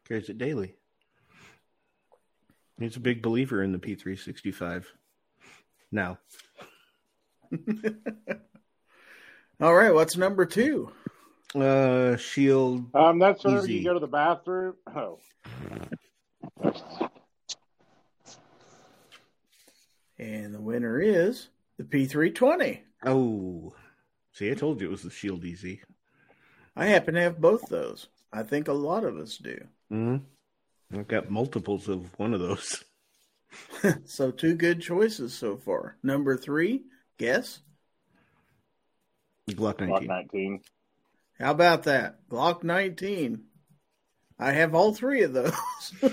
carries 0.06 0.28
it 0.28 0.36
daily. 0.36 0.74
He's 2.78 2.96
a 2.96 3.00
big 3.00 3.22
believer 3.22 3.62
in 3.62 3.72
the 3.72 3.78
P 3.78 3.94
three 3.94 4.16
sixty 4.16 4.50
five. 4.50 4.92
Now, 5.92 6.18
All 9.60 9.74
right, 9.74 9.94
what's 9.94 10.16
number 10.16 10.44
two? 10.44 10.90
Uh, 11.54 12.16
Shield. 12.16 12.94
Um, 12.94 13.18
that's 13.18 13.44
whenever 13.44 13.64
Easy. 13.64 13.74
you 13.74 13.84
go 13.84 13.94
to 13.94 14.00
the 14.00 14.06
bathroom. 14.06 14.74
Oh, 14.94 15.18
And 20.18 20.54
the 20.54 20.60
winner 20.60 21.00
is 21.00 21.48
the 21.78 21.84
P320. 21.84 22.80
Oh, 23.04 23.74
see, 24.32 24.50
I 24.52 24.54
told 24.54 24.80
you 24.80 24.86
it 24.86 24.90
was 24.90 25.02
the 25.02 25.10
Shield 25.10 25.44
Easy. 25.44 25.82
I 26.76 26.86
happen 26.86 27.14
to 27.14 27.20
have 27.20 27.40
both 27.40 27.68
those. 27.68 28.06
I 28.32 28.44
think 28.44 28.68
a 28.68 28.72
lot 28.72 29.02
of 29.04 29.16
us 29.16 29.36
do. 29.36 29.58
Mm-hmm. 29.92 30.98
I've 30.98 31.08
got 31.08 31.30
multiples 31.30 31.88
of 31.88 32.16
one 32.18 32.34
of 32.34 32.40
those. 32.40 32.84
So, 34.06 34.30
two 34.30 34.54
good 34.54 34.80
choices 34.80 35.34
so 35.34 35.58
far. 35.58 35.96
Number 36.02 36.38
three, 36.38 36.84
guess? 37.18 37.60
Glock 39.50 39.76
Glock 39.76 40.06
19. 40.06 40.60
19. 41.38 41.46
How 41.46 41.50
about 41.52 41.82
that? 41.84 42.28
Glock 42.28 42.62
19. 42.64 43.42
I 44.38 44.52
have 44.52 44.74
all 44.74 44.92
three 44.94 45.22
of 45.22 45.32
those. 45.32 45.52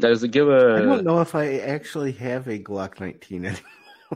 Does 0.00 0.22
it 0.22 0.28
give 0.30 0.48
I 0.48 0.52
a? 0.52 0.82
don't 0.82 1.04
know 1.04 1.20
if 1.20 1.34
I 1.34 1.58
actually 1.58 2.12
have 2.12 2.46
a 2.46 2.58
Glock 2.58 3.00
19 3.00 3.44
anymore. 3.44 3.62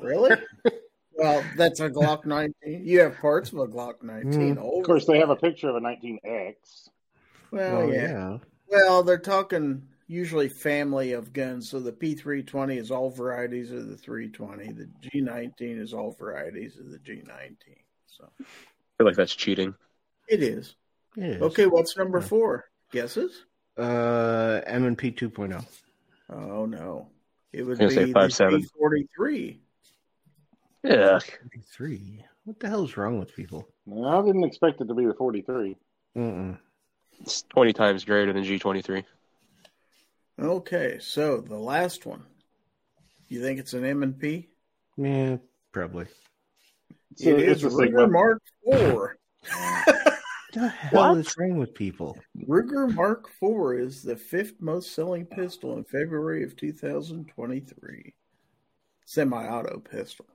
really? 0.01 0.37
well, 1.15 1.43
that's 1.57 1.81
a 1.81 1.91
Glock 1.91 2.25
19. 2.25 2.83
You 2.85 3.01
have 3.01 3.17
parts 3.19 3.53
of 3.53 3.59
a 3.59 3.67
Glock 3.67 4.03
19. 4.03 4.57
Mm. 4.57 4.79
Of 4.79 4.85
course, 4.85 5.07
they 5.07 5.19
have 5.19 5.31
a 5.31 5.37
picture 5.37 5.69
of 5.71 5.77
a 5.77 5.81
19X. 5.81 6.55
Well, 7.51 7.79
Well, 7.79 7.89
yeah. 7.93 8.01
yeah. 8.01 8.39
Well, 8.69 9.03
they're 9.03 9.19
talking 9.19 9.83
usually 10.07 10.49
family 10.49 11.13
of 11.13 11.33
guns. 11.33 11.69
So 11.71 11.81
the 11.81 11.93
P320 11.93 12.77
is 12.77 12.91
all 12.91 13.11
varieties 13.11 13.73
of 13.73 13.89
the 13.89 13.97
320. 13.97 14.73
The 14.73 14.89
G19 15.09 15.81
is 15.81 15.93
all 15.93 16.13
varieties 16.13 16.79
of 16.79 16.91
the 16.91 16.99
G19. 16.99 17.57
So 18.07 18.31
I 18.41 18.45
feel 19.03 19.09
like 19.09 19.17
that's 19.17 19.35
cheating. 19.35 19.75
it 20.29 20.43
is. 20.43 20.77
It 21.17 21.25
is. 21.25 21.43
Okay, 21.43 21.67
what's 21.67 21.97
number 21.97 22.21
four? 22.21 22.67
Guesses? 22.93 23.47
Uh, 23.77 24.61
M&P 24.67 25.11
2.0. 25.11 25.65
Oh, 26.31 26.67
no. 26.67 27.09
It 27.53 27.65
would 27.65 27.79
be 27.79 27.85
was 27.85 27.95
gonna 27.95 28.01
say 28.01 28.05
the 28.05 28.13
five 28.13 28.33
seven. 28.33 28.65
P43. 28.81 29.59
Yeah, 30.85 31.19
43. 31.19 32.25
What 32.45 32.61
the 32.61 32.69
hell 32.69 32.85
is 32.85 32.97
wrong 32.97 33.19
with 33.19 33.35
people? 33.35 33.69
No, 33.87 34.21
I 34.21 34.25
didn't 34.25 34.45
expect 34.45 34.81
it 34.81 34.87
to 34.87 34.95
be 34.95 35.05
the 35.05 35.15
43. 35.15 35.77
Mm-mm. 36.17 36.59
it's 37.21 37.43
twenty 37.43 37.73
times 37.73 38.05
greater 38.05 38.33
than 38.33 38.45
G 38.45 38.59
twenty 38.59 38.83
three. 38.83 39.05
Okay, 40.39 40.99
so 41.01 41.41
the 41.41 41.57
last 41.57 42.05
one. 42.05 42.23
You 43.29 43.41
think 43.41 43.59
it's 43.59 43.73
an 43.75 43.85
M&P? 43.85 44.49
Yeah, 44.97 45.37
probably. 45.73 46.07
So 47.16 47.37
it's 47.37 47.62
a 47.62 47.66
Ruger 47.66 47.85
Sigma. 47.85 48.09
Mark 48.09 48.42
IV. 48.66 48.92
What 48.92 49.16
the 50.54 50.69
hell 50.69 51.16
is 51.16 51.35
wrong 51.38 51.57
with 51.57 51.75
people? 51.75 52.19
Ruger 52.47 52.92
Mark 52.95 53.31
IV 53.42 53.81
is 53.81 54.02
the 54.02 54.16
fifth 54.16 54.61
most 54.61 54.95
selling 54.95 55.26
pistol 55.26 55.76
in 55.76 55.85
February 55.85 56.45
of 56.45 56.57
2023. 56.57 58.14
Semi 59.04 59.47
auto 59.47 59.81
pistol. 59.81 60.26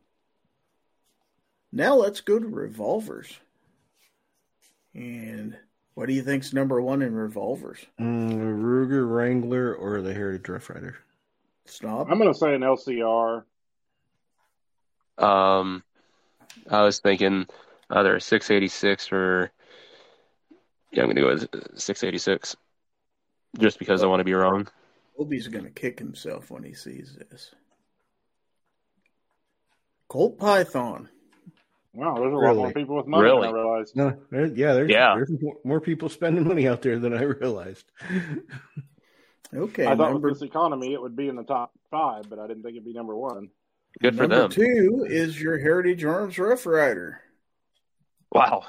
Now 1.72 1.96
let's 1.96 2.22
go 2.22 2.40
to 2.40 2.48
revolvers. 2.48 3.38
And 4.94 5.56
what 5.94 6.08
do 6.08 6.14
you 6.14 6.24
think's 6.24 6.54
number 6.54 6.82
one 6.82 7.02
in 7.02 7.14
revolvers? 7.14 7.80
Mm, 8.00 8.62
Ruger 8.62 9.10
Wrangler 9.10 9.76
or 9.76 10.02
the 10.02 10.14
Heritage 10.14 10.50
Rough 10.50 10.70
Rider? 10.70 10.98
Stop. 11.66 12.08
I'm 12.10 12.18
going 12.18 12.32
to 12.32 12.38
say 12.38 12.56
an 12.56 12.62
LCR. 12.62 13.44
Um, 15.18 15.84
I 16.70 16.82
was 16.82 17.00
thinking 17.00 17.48
either 17.90 18.20
six 18.20 18.52
eighty 18.52 18.68
six 18.68 19.12
or 19.12 19.52
yeah, 20.92 21.04
I'm 21.04 21.10
gonna 21.10 21.22
go 21.22 21.28
with 21.28 21.80
six 21.80 22.04
eighty 22.04 22.18
six, 22.18 22.56
just 23.58 23.80
because 23.80 24.04
I 24.04 24.08
want 24.08 24.20
to 24.22 24.26
be 24.26 24.34
wrong. 24.34 24.68
Obi's 25.20 25.48
going 25.48 25.66
to 25.66 25.72
kick 25.72 25.98
himself 25.98 26.52
when 26.52 26.64
he 26.64 26.74
sees 26.74 27.18
this. 27.30 27.52
Colt 30.08 30.38
Python. 30.38 31.10
Wow, 31.94 32.14
there's 32.20 32.32
a 32.32 32.38
lot 32.38 32.56
more 32.56 32.72
people 32.72 32.96
with 32.98 33.08
money 33.08 33.24
Really? 33.24 33.48
than 33.48 33.56
I 33.56 33.60
realized. 33.60 33.96
No, 33.96 34.16
there, 34.30 34.46
yeah, 34.46 34.74
there's, 34.74 34.92
Yeah. 34.92 35.16
there's 35.16 35.32
more, 35.42 35.56
more 35.64 35.82
people 35.82 36.10
spending 36.10 36.48
money 36.48 36.68
out 36.68 36.84
there 36.84 37.00
than 37.00 37.16
I 37.16 37.24
realized. 37.24 37.92
Okay, 39.56 39.88
I 39.88 39.96
thought 39.96 40.12
number 40.12 40.30
with 40.30 40.40
this 40.40 40.48
economy 40.48 40.94
it 40.94 41.02
would 41.02 41.16
be 41.16 41.28
in 41.30 41.36
the 41.36 41.44
top 41.44 41.72
five, 41.90 42.30
but 42.30 42.38
I 42.38 42.46
didn't 42.46 42.62
think 42.62 42.76
it'd 42.76 42.86
be 42.86 42.94
number 42.94 43.16
one. 43.16 43.50
Good 44.02 44.16
for 44.16 44.28
number 44.28 44.48
them. 44.48 44.52
two 44.52 45.06
is 45.10 45.40
your 45.42 45.58
Heritage 45.58 46.04
Arms 46.06 46.38
Rough 46.38 46.66
Rider. 46.66 47.22
Wow. 48.32 48.64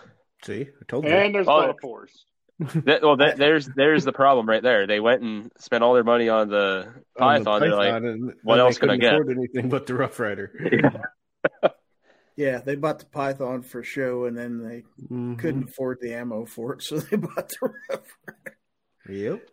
See, 0.44 0.62
I 0.62 0.84
told 0.86 1.04
you. 1.04 1.10
And 1.10 1.34
there's 1.34 1.46
Oh, 1.48 1.60
Bella 1.60 1.74
Force. 1.82 2.24
That, 2.60 3.02
well, 3.02 3.16
that, 3.18 3.36
there's 3.36 3.66
there's 3.76 4.04
the 4.04 4.12
problem 4.12 4.48
right 4.48 4.62
there. 4.62 4.86
They 4.88 4.98
went 4.98 5.22
and 5.22 5.52
spent 5.58 5.84
all 5.84 5.94
their 5.94 6.02
money 6.02 6.28
on 6.28 6.48
the 6.48 6.88
On 7.20 7.34
the 7.38 7.44
Python. 7.44 7.60
They're 7.60 7.74
like, 7.76 7.94
and- 8.02 8.32
what 8.42 8.54
and 8.54 8.60
else 8.62 8.76
they 8.78 8.80
can 8.80 8.90
I 8.90 8.94
couldn't 8.94 9.00
get? 9.00 9.14
afford 9.20 9.36
anything 9.38 9.68
but 9.68 9.86
the 9.86 9.94
Rough 9.94 10.18
Rider. 10.18 11.04
Yeah, 12.36 12.58
they 12.58 12.76
bought 12.76 13.00
the 13.00 13.06
Python 13.06 13.62
for 13.62 13.82
show, 13.82 14.26
and 14.26 14.36
then 14.38 14.62
they 14.62 14.84
Mhm. 15.12 15.40
couldn't 15.40 15.70
afford 15.70 15.98
the 16.00 16.14
ammo 16.14 16.44
for 16.44 16.74
it, 16.74 16.82
so 16.82 17.00
they 17.00 17.16
bought 17.16 17.48
the 17.48 17.72
Rough 17.90 18.16
Rider. 18.28 18.58
Yep. 19.08 19.48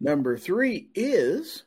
Number 0.00 0.38
three 0.38 0.88
is 0.94 1.64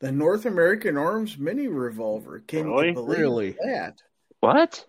the 0.00 0.12
North 0.12 0.46
American 0.46 0.96
Arms 0.96 1.38
Mini 1.38 1.68
Revolver. 1.68 2.40
Can 2.46 2.70
Really? 2.70 2.88
you 2.88 2.94
believe 2.94 3.18
Really? 3.18 3.56
that? 3.64 4.02
what? 4.40 4.84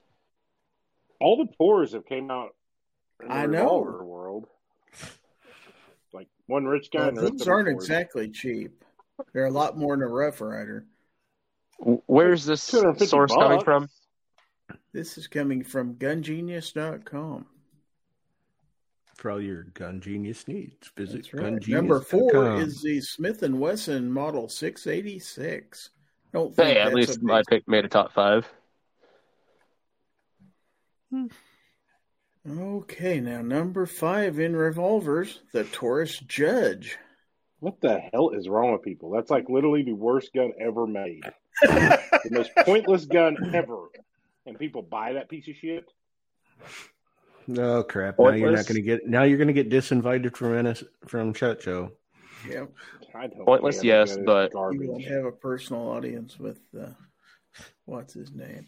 All 1.19 1.37
the 1.37 1.51
tours 1.57 1.93
have 1.93 2.05
came 2.05 2.29
out 2.29 2.55
in 3.21 3.27
the 3.29 3.33
I 3.33 3.45
know. 3.45 3.79
revolver 3.79 4.05
world. 4.05 4.47
Like 6.13 6.27
one 6.47 6.65
rich 6.65 6.89
guy 6.91 6.99
Well, 6.99 7.07
and 7.09 7.17
the 7.17 7.21
rest 7.23 7.31
these 7.33 7.41
of 7.41 7.45
them 7.45 7.53
aren't 7.53 7.67
afford. 7.69 7.83
exactly 7.83 8.29
cheap. 8.29 8.83
They're 9.33 9.45
a 9.45 9.51
lot 9.51 9.77
more 9.77 9.95
than 9.95 10.03
a 10.03 10.07
Rough 10.07 10.41
Rider. 10.41 10.85
Where's 11.79 12.45
this 12.45 12.65
250 12.67 13.05
source 13.07 13.33
coming 13.33 13.63
from? 13.63 13.89
This 14.93 15.17
is 15.17 15.27
coming 15.27 15.63
from 15.63 15.95
GunGenius.com. 15.95 17.45
For 19.17 19.31
all 19.31 19.41
your 19.41 19.63
gun 19.63 19.99
genius 19.99 20.47
needs, 20.47 20.91
visit 20.95 21.23
That's 21.23 21.33
right. 21.33 21.53
gungenius.com. 21.53 21.73
Number 21.73 22.01
four 22.01 22.61
is 22.61 22.81
the 22.83 23.01
Smith 23.01 23.41
and 23.41 23.59
Wesson 23.59 24.11
Model 24.11 24.47
686. 24.47 25.89
Don't 26.33 26.55
think 26.55 26.67
Hey, 26.67 26.77
at 26.79 26.85
that's 26.85 26.95
least 26.95 27.17
a 27.17 27.23
my 27.23 27.41
pick 27.49 27.67
made 27.67 27.83
a 27.83 27.89
top 27.89 28.13
five. 28.13 28.47
Okay, 32.47 33.19
now 33.19 33.41
number 33.41 33.85
five 33.85 34.39
in 34.39 34.55
revolvers, 34.55 35.41
the 35.51 35.63
Taurus 35.63 36.19
Judge. 36.19 36.97
What 37.59 37.81
the 37.81 37.99
hell 38.13 38.29
is 38.29 38.47
wrong 38.47 38.73
with 38.73 38.83
people? 38.83 39.09
That's 39.09 39.31
like 39.31 39.49
literally 39.49 39.81
the 39.81 39.93
worst 39.93 40.31
gun 40.33 40.53
ever 40.59 40.85
made. 40.85 41.23
the 41.63 42.29
most 42.29 42.51
pointless 42.65 43.05
gun 43.05 43.35
ever. 43.55 43.87
And 44.45 44.59
people 44.59 44.83
buy 44.83 45.13
that 45.13 45.27
piece 45.27 45.47
of 45.47 45.55
shit. 45.55 45.91
Oh 47.57 47.83
crap! 47.83 48.19
Now 48.19 48.31
you're 48.31 48.51
not 48.51 48.65
going 48.65 48.75
to 48.75 48.81
get. 48.81 49.07
Now 49.07 49.23
you're 49.23 49.37
going 49.37 49.47
to 49.47 49.53
get 49.53 49.69
disinvited 49.69 50.35
from 50.35 50.61
NS 50.67 50.83
from 51.07 51.33
SHOT 51.33 51.61
Show. 51.61 51.91
Yep. 52.49 52.71
Pointless, 53.45 53.83
yes, 53.83 54.11
That 54.15 54.19
is 54.19 54.25
but- 54.25 54.51
You 54.53 54.91
won't 54.91 55.05
have 55.05 55.25
a 55.25 55.31
personal 55.31 55.89
audience 55.89 56.37
with 56.37 56.59
uh, 56.79 56.89
what's 57.85 58.13
his 58.13 58.31
name? 58.31 58.67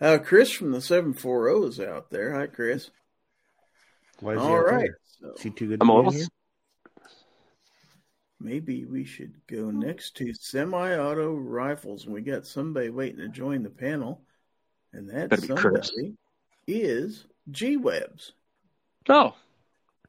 Uh, 0.00 0.18
Chris 0.18 0.50
from 0.50 0.70
the 0.72 0.80
seven 0.80 1.12
four 1.14 1.44
zero 1.48 1.66
is 1.66 1.78
out 1.80 2.10
there. 2.10 2.32
Hi, 2.34 2.46
Chris. 2.46 2.90
Why 4.20 4.34
is 4.34 4.40
he 4.40 4.46
All 4.46 4.56
out 4.56 4.66
right. 4.66 4.90
So 5.20 5.32
Is 5.32 5.42
he 5.42 5.50
too 5.50 5.68
good 5.68 5.80
to 5.80 5.86
I'm 5.86 6.02
be 6.04 6.08
a 6.08 6.12
here? 6.12 6.26
maybe 8.40 8.84
we 8.84 9.04
should 9.04 9.34
go 9.46 9.70
next 9.70 10.16
to 10.16 10.32
semi-auto 10.34 11.34
rifles. 11.34 12.06
We 12.06 12.22
got 12.22 12.46
somebody 12.46 12.90
waiting 12.90 13.18
to 13.18 13.28
join 13.28 13.62
the 13.62 13.70
panel, 13.70 14.22
and 14.92 15.10
that 15.10 15.28
Better 15.30 15.42
be 15.42 15.54
Chris. 15.54 15.88
somebody 15.88 16.14
is 16.66 17.26
G 17.50 17.76
Webs. 17.76 18.32
Oh, 19.08 19.34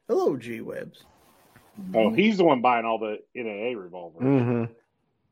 Hello, 0.08 0.36
G 0.36 0.60
Webs. 0.60 1.04
Oh, 1.94 2.10
he's 2.10 2.36
the 2.36 2.44
one 2.44 2.60
buying 2.60 2.84
all 2.84 2.98
the 2.98 3.18
NAA 3.34 3.78
revolvers. 3.80 4.22
Mm-hmm. 4.22 4.72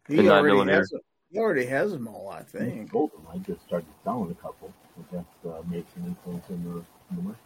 He 0.08 0.16
The 0.22 0.30
already 0.30 0.70
has. 0.72 0.88
Them. 0.90 1.00
He 1.30 1.38
already 1.38 1.64
has 1.66 1.92
them 1.92 2.08
all, 2.08 2.28
I 2.28 2.42
think. 2.42 2.90
sold 2.90 3.12
them. 3.12 3.26
I 3.32 3.38
just 3.38 3.62
started 3.64 3.86
selling 4.04 4.30
a 4.30 4.34
couple. 4.34 4.72
I 4.98 5.14
guess 5.16 5.24
uh, 5.46 5.62
made 5.70 5.86
some 5.94 6.04
influence 6.06 6.44
in 6.50 6.62
the, 6.64 6.70
in 6.78 7.16
the 7.16 7.22
market. 7.22 7.40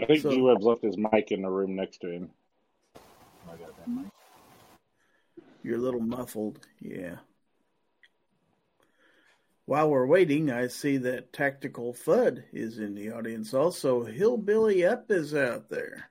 I 0.00 0.06
think 0.06 0.22
So- 0.22 0.30
G 0.30 0.40
Web's 0.40 0.64
left 0.64 0.82
his 0.82 0.96
mic 0.96 1.30
in 1.30 1.42
the 1.42 1.50
room 1.50 1.76
next 1.76 1.98
to 1.98 2.10
him. 2.10 2.30
I 3.46 3.56
got 3.56 3.76
that 3.76 3.88
mic. 3.88 4.06
You're 5.62 5.76
a 5.76 5.80
little 5.80 6.00
muffled. 6.00 6.66
Yeah. 6.80 7.16
While 9.66 9.90
we're 9.90 10.06
waiting, 10.06 10.50
I 10.50 10.66
see 10.66 10.96
that 10.98 11.32
Tactical 11.32 11.92
Fud 11.94 12.42
is 12.52 12.78
in 12.78 12.94
the 12.94 13.12
audience. 13.12 13.54
Also, 13.54 14.04
Hillbilly 14.04 14.84
Up 14.84 15.10
is 15.10 15.34
out 15.34 15.68
there. 15.68 16.10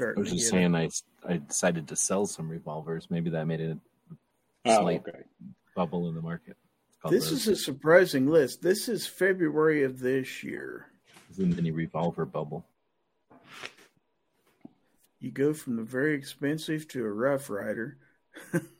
I 0.00 0.18
was 0.18 0.30
just 0.32 0.44
get 0.46 0.50
saying, 0.50 0.74
I, 0.74 0.88
I 1.28 1.36
decided 1.36 1.86
to 1.88 1.96
sell 1.96 2.26
some 2.26 2.48
revolvers. 2.48 3.08
Maybe 3.10 3.30
that 3.30 3.46
made 3.46 3.60
a 3.60 3.78
Oh, 4.66 4.80
slight 4.80 5.02
okay. 5.06 5.20
bubble 5.76 6.08
in 6.08 6.14
the 6.14 6.22
market. 6.22 6.56
This 7.10 7.28
the- 7.28 7.34
is 7.36 7.48
a 7.48 7.54
surprising 7.56 8.26
list. 8.26 8.62
This 8.62 8.88
is 8.88 9.06
February 9.06 9.84
of 9.84 10.00
this 10.00 10.42
year. 10.42 10.86
it's 11.28 11.38
a 11.38 11.42
mini 11.42 11.70
revolver 11.70 12.24
bubble. 12.24 12.64
You 15.20 15.30
go 15.30 15.52
from 15.54 15.76
the 15.76 15.82
very 15.82 16.14
expensive 16.14 16.88
to 16.88 17.04
a 17.04 17.10
Rough 17.12 17.48
Rider. 17.50 17.98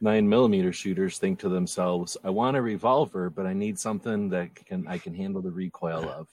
Nine 0.00 0.28
millimeter 0.28 0.72
shooters 0.72 1.18
think 1.18 1.40
to 1.40 1.48
themselves, 1.48 2.16
"I 2.24 2.30
want 2.30 2.56
a 2.56 2.62
revolver, 2.62 3.28
but 3.28 3.46
I 3.46 3.52
need 3.52 3.78
something 3.78 4.30
that 4.30 4.54
can 4.54 4.86
I 4.86 4.98
can 4.98 5.14
handle 5.14 5.42
the 5.42 5.50
recoil 5.50 6.08
of." 6.08 6.28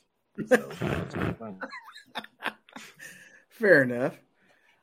So, 0.47 0.55
that's 0.55 1.15
what 1.15 1.25
I 1.25 1.33
found. 1.33 1.63
Fair 3.49 3.83
enough. 3.83 4.17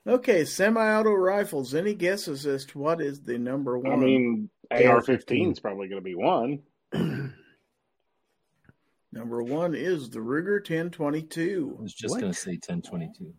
Okay, 0.06 0.44
semi-auto 0.44 1.14
rifles. 1.14 1.74
Any 1.74 1.94
guesses 1.94 2.44
as 2.46 2.66
to 2.66 2.78
what 2.78 3.00
is 3.00 3.22
the 3.22 3.38
number 3.38 3.78
one? 3.78 3.92
I 3.92 3.96
mean, 3.96 4.50
AR-15 4.70 5.52
is 5.52 5.60
probably 5.60 5.88
going 5.88 6.02
to 6.02 6.04
be 6.04 6.14
one. 6.14 6.60
number 9.12 9.42
one 9.42 9.74
is 9.74 10.10
the 10.10 10.18
Ruger 10.18 10.58
I 10.58 10.74
1022. 10.74 11.78
was 11.80 11.94
just 11.94 12.20
going 12.20 12.32
to 12.32 12.38
say 12.38 12.52
1022. 12.52 13.32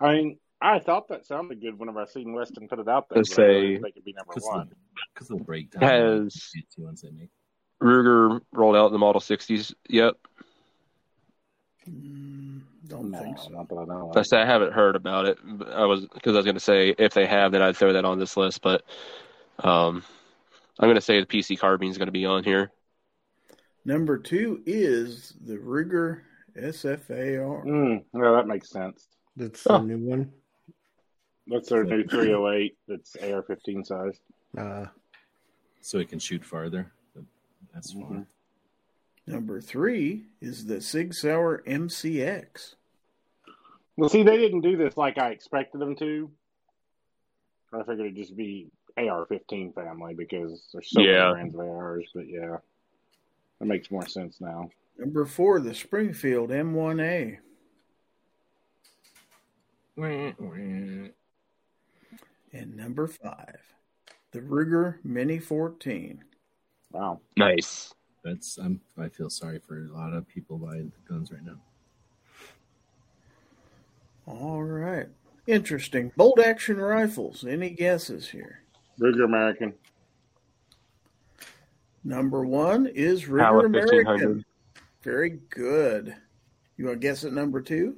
I 0.00 0.14
mean, 0.14 0.38
I 0.62 0.78
thought 0.78 1.08
that 1.08 1.26
sounded 1.26 1.60
good 1.60 1.78
whenever 1.78 2.00
I 2.00 2.04
seen 2.06 2.32
Weston 2.32 2.68
put 2.68 2.78
it 2.78 2.88
out 2.88 3.08
there. 3.08 3.18
Let's 3.18 3.34
but 3.34 3.44
I 3.44 3.46
didn't 3.48 3.62
say- 3.62 3.74
think 3.82 3.86
it 3.88 3.94
could 3.94 4.04
be 4.04 4.12
number 4.12 4.32
Because 4.34 4.44
one. 4.48 4.68
the, 4.68 4.76
'cause 5.14 5.30
of 5.30 5.38
the 5.38 5.44
breakdown. 5.44 5.82
Has- 5.82 6.52
the 6.76 6.96
they 7.02 7.10
make. 7.10 7.30
Ruger 7.82 8.40
rolled 8.52 8.76
out 8.76 8.92
the 8.92 8.98
Model 8.98 9.20
60s 9.20 9.74
yet? 9.88 10.14
Mm, 11.88 12.60
don't 12.86 13.10
No, 13.10 13.18
think 13.18 13.38
so. 13.38 13.48
not 13.48 13.68
that 13.68 13.74
I 13.74 13.84
know. 13.86 14.12
I 14.14 14.22
say 14.22 14.40
I 14.40 14.46
haven't 14.46 14.72
heard 14.72 14.94
about 14.94 15.26
it. 15.26 15.38
I 15.72 15.84
was 15.84 16.06
because 16.06 16.34
I 16.34 16.38
was 16.38 16.44
going 16.44 16.54
to 16.54 16.60
say 16.60 16.94
if 16.96 17.12
they 17.12 17.26
have, 17.26 17.50
then 17.50 17.60
I'd 17.60 17.76
throw 17.76 17.92
that 17.92 18.04
on 18.04 18.20
this 18.20 18.36
list. 18.36 18.62
But 18.62 18.84
um, 19.64 20.04
I'm 20.78 20.86
going 20.86 20.94
to 20.94 21.00
say 21.00 21.18
the 21.18 21.26
PC 21.26 21.58
carbine 21.58 21.90
is 21.90 21.98
going 21.98 22.06
to 22.06 22.12
be 22.12 22.24
on 22.24 22.44
here. 22.44 22.70
Number 23.84 24.16
two 24.16 24.62
is 24.64 25.34
the 25.44 25.56
Ruger 25.56 26.20
SFAR. 26.56 27.64
Mm, 27.66 28.04
yeah, 28.14 28.30
that 28.30 28.46
makes 28.46 28.70
sense. 28.70 29.08
That's 29.34 29.66
Oh. 29.68 29.78
the 29.78 29.84
new 29.84 29.98
one. 29.98 30.32
That's 31.46 31.68
their 31.68 31.84
new 31.84 32.04
308 32.04 32.76
that's 32.88 33.16
AR 33.16 33.42
15 33.42 33.84
size. 33.84 34.18
Uh, 34.56 34.86
So 35.80 35.98
it 35.98 36.08
can 36.08 36.18
shoot 36.20 36.44
farther. 36.44 36.92
That's 37.74 37.92
fine. 37.92 38.02
Mhm. 38.02 38.26
Number 39.26 39.60
three 39.60 40.26
is 40.40 40.66
the 40.66 40.80
Sig 40.80 41.14
Sauer 41.14 41.62
MCX. 41.66 42.74
Well, 43.96 44.08
see, 44.08 44.22
they 44.22 44.36
didn't 44.36 44.60
do 44.62 44.76
this 44.76 44.96
like 44.96 45.18
I 45.18 45.30
expected 45.30 45.80
them 45.80 45.96
to. 45.96 46.30
I 47.72 47.78
figured 47.78 48.00
it'd 48.00 48.16
just 48.16 48.36
be 48.36 48.70
AR 48.96 49.26
15 49.26 49.72
family 49.72 50.14
because 50.14 50.68
there's 50.72 50.90
so 50.90 51.00
Yeah. 51.00 51.32
many 51.32 51.50
brands 51.50 51.54
of 51.54 51.60
ARs, 51.60 52.10
but 52.14 52.26
yeah, 52.28 52.58
that 53.58 53.64
makes 53.66 53.90
more 53.90 54.06
sense 54.06 54.40
now. 54.40 54.70
Number 54.98 55.24
four, 55.24 55.58
the 55.60 55.74
Springfield 55.74 56.50
M1A. 56.50 57.38
And 62.52 62.76
number 62.76 63.06
five, 63.06 63.60
the 64.32 64.40
Ruger 64.40 64.96
Mini 65.04 65.38
14. 65.38 66.22
Wow. 66.92 67.20
Nice. 67.36 67.94
That's 68.24 68.58
I'm 68.58 68.80
I 68.98 69.08
feel 69.08 69.30
sorry 69.30 69.58
for 69.58 69.78
a 69.78 69.92
lot 69.92 70.12
of 70.12 70.28
people 70.28 70.58
buying 70.58 70.92
guns 71.08 71.32
right 71.32 71.44
now. 71.44 71.58
All 74.26 74.62
right. 74.62 75.08
Interesting. 75.46 76.12
Bolt 76.16 76.38
action 76.38 76.76
rifles. 76.76 77.44
Any 77.44 77.70
guesses 77.70 78.28
here? 78.28 78.60
Ruger 79.00 79.24
American. 79.24 79.74
Number 82.04 82.44
one 82.44 82.86
is 82.86 83.24
Ruger 83.24 83.66
American. 83.66 83.96
1500. 84.04 84.44
Very 85.02 85.40
good. 85.50 86.14
You 86.76 86.86
want 86.86 87.00
to 87.00 87.06
guess 87.06 87.24
at 87.24 87.32
number 87.32 87.60
two? 87.60 87.96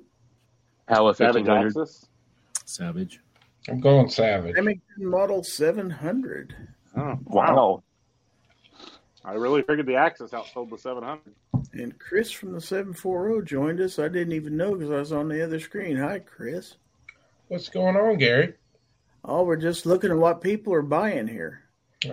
Howa 0.89 1.15
Savage 1.15 1.47
1500. 1.47 1.67
Axis. 1.67 2.07
Savage. 2.65 3.21
I'm 3.69 3.81
going 3.81 4.09
Savage. 4.09 4.55
Remington 4.55 5.07
Model 5.07 5.43
700. 5.43 6.55
Oh, 6.97 7.19
Wow. 7.25 7.83
I 9.25 9.33
really 9.33 9.63
figured 9.63 9.87
the 9.87 9.97
Axis 9.97 10.33
outsold 10.33 10.71
the 10.71 10.77
700. 10.77 11.21
And 11.73 11.99
Chris 11.99 12.31
from 12.31 12.53
the 12.53 12.61
740 12.61 13.47
joined 13.47 13.81
us. 13.81 13.99
I 13.99 14.09
didn't 14.09 14.35
even 14.35 14.57
know 14.57 14.75
because 14.75 14.91
I 14.91 14.97
was 14.99 15.13
on 15.13 15.29
the 15.29 15.43
other 15.43 15.59
screen. 15.59 15.97
Hi, 15.97 16.19
Chris. 16.19 16.77
What's 17.49 17.71
going 17.71 17.97
on, 17.97 18.19
Gary? 18.19 18.55
Oh, 19.25 19.45
we're 19.45 19.57
just 19.57 19.87
looking 19.87 20.11
at 20.11 20.19
what 20.19 20.43
people 20.43 20.75
are 20.75 20.83
buying 20.83 21.27
here. 21.27 21.63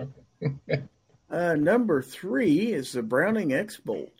Uh, 1.30 1.54
number 1.54 2.02
three 2.02 2.74
is 2.74 2.92
the 2.92 3.02
Browning 3.02 3.54
X 3.54 3.78
Bolt. 3.78 4.12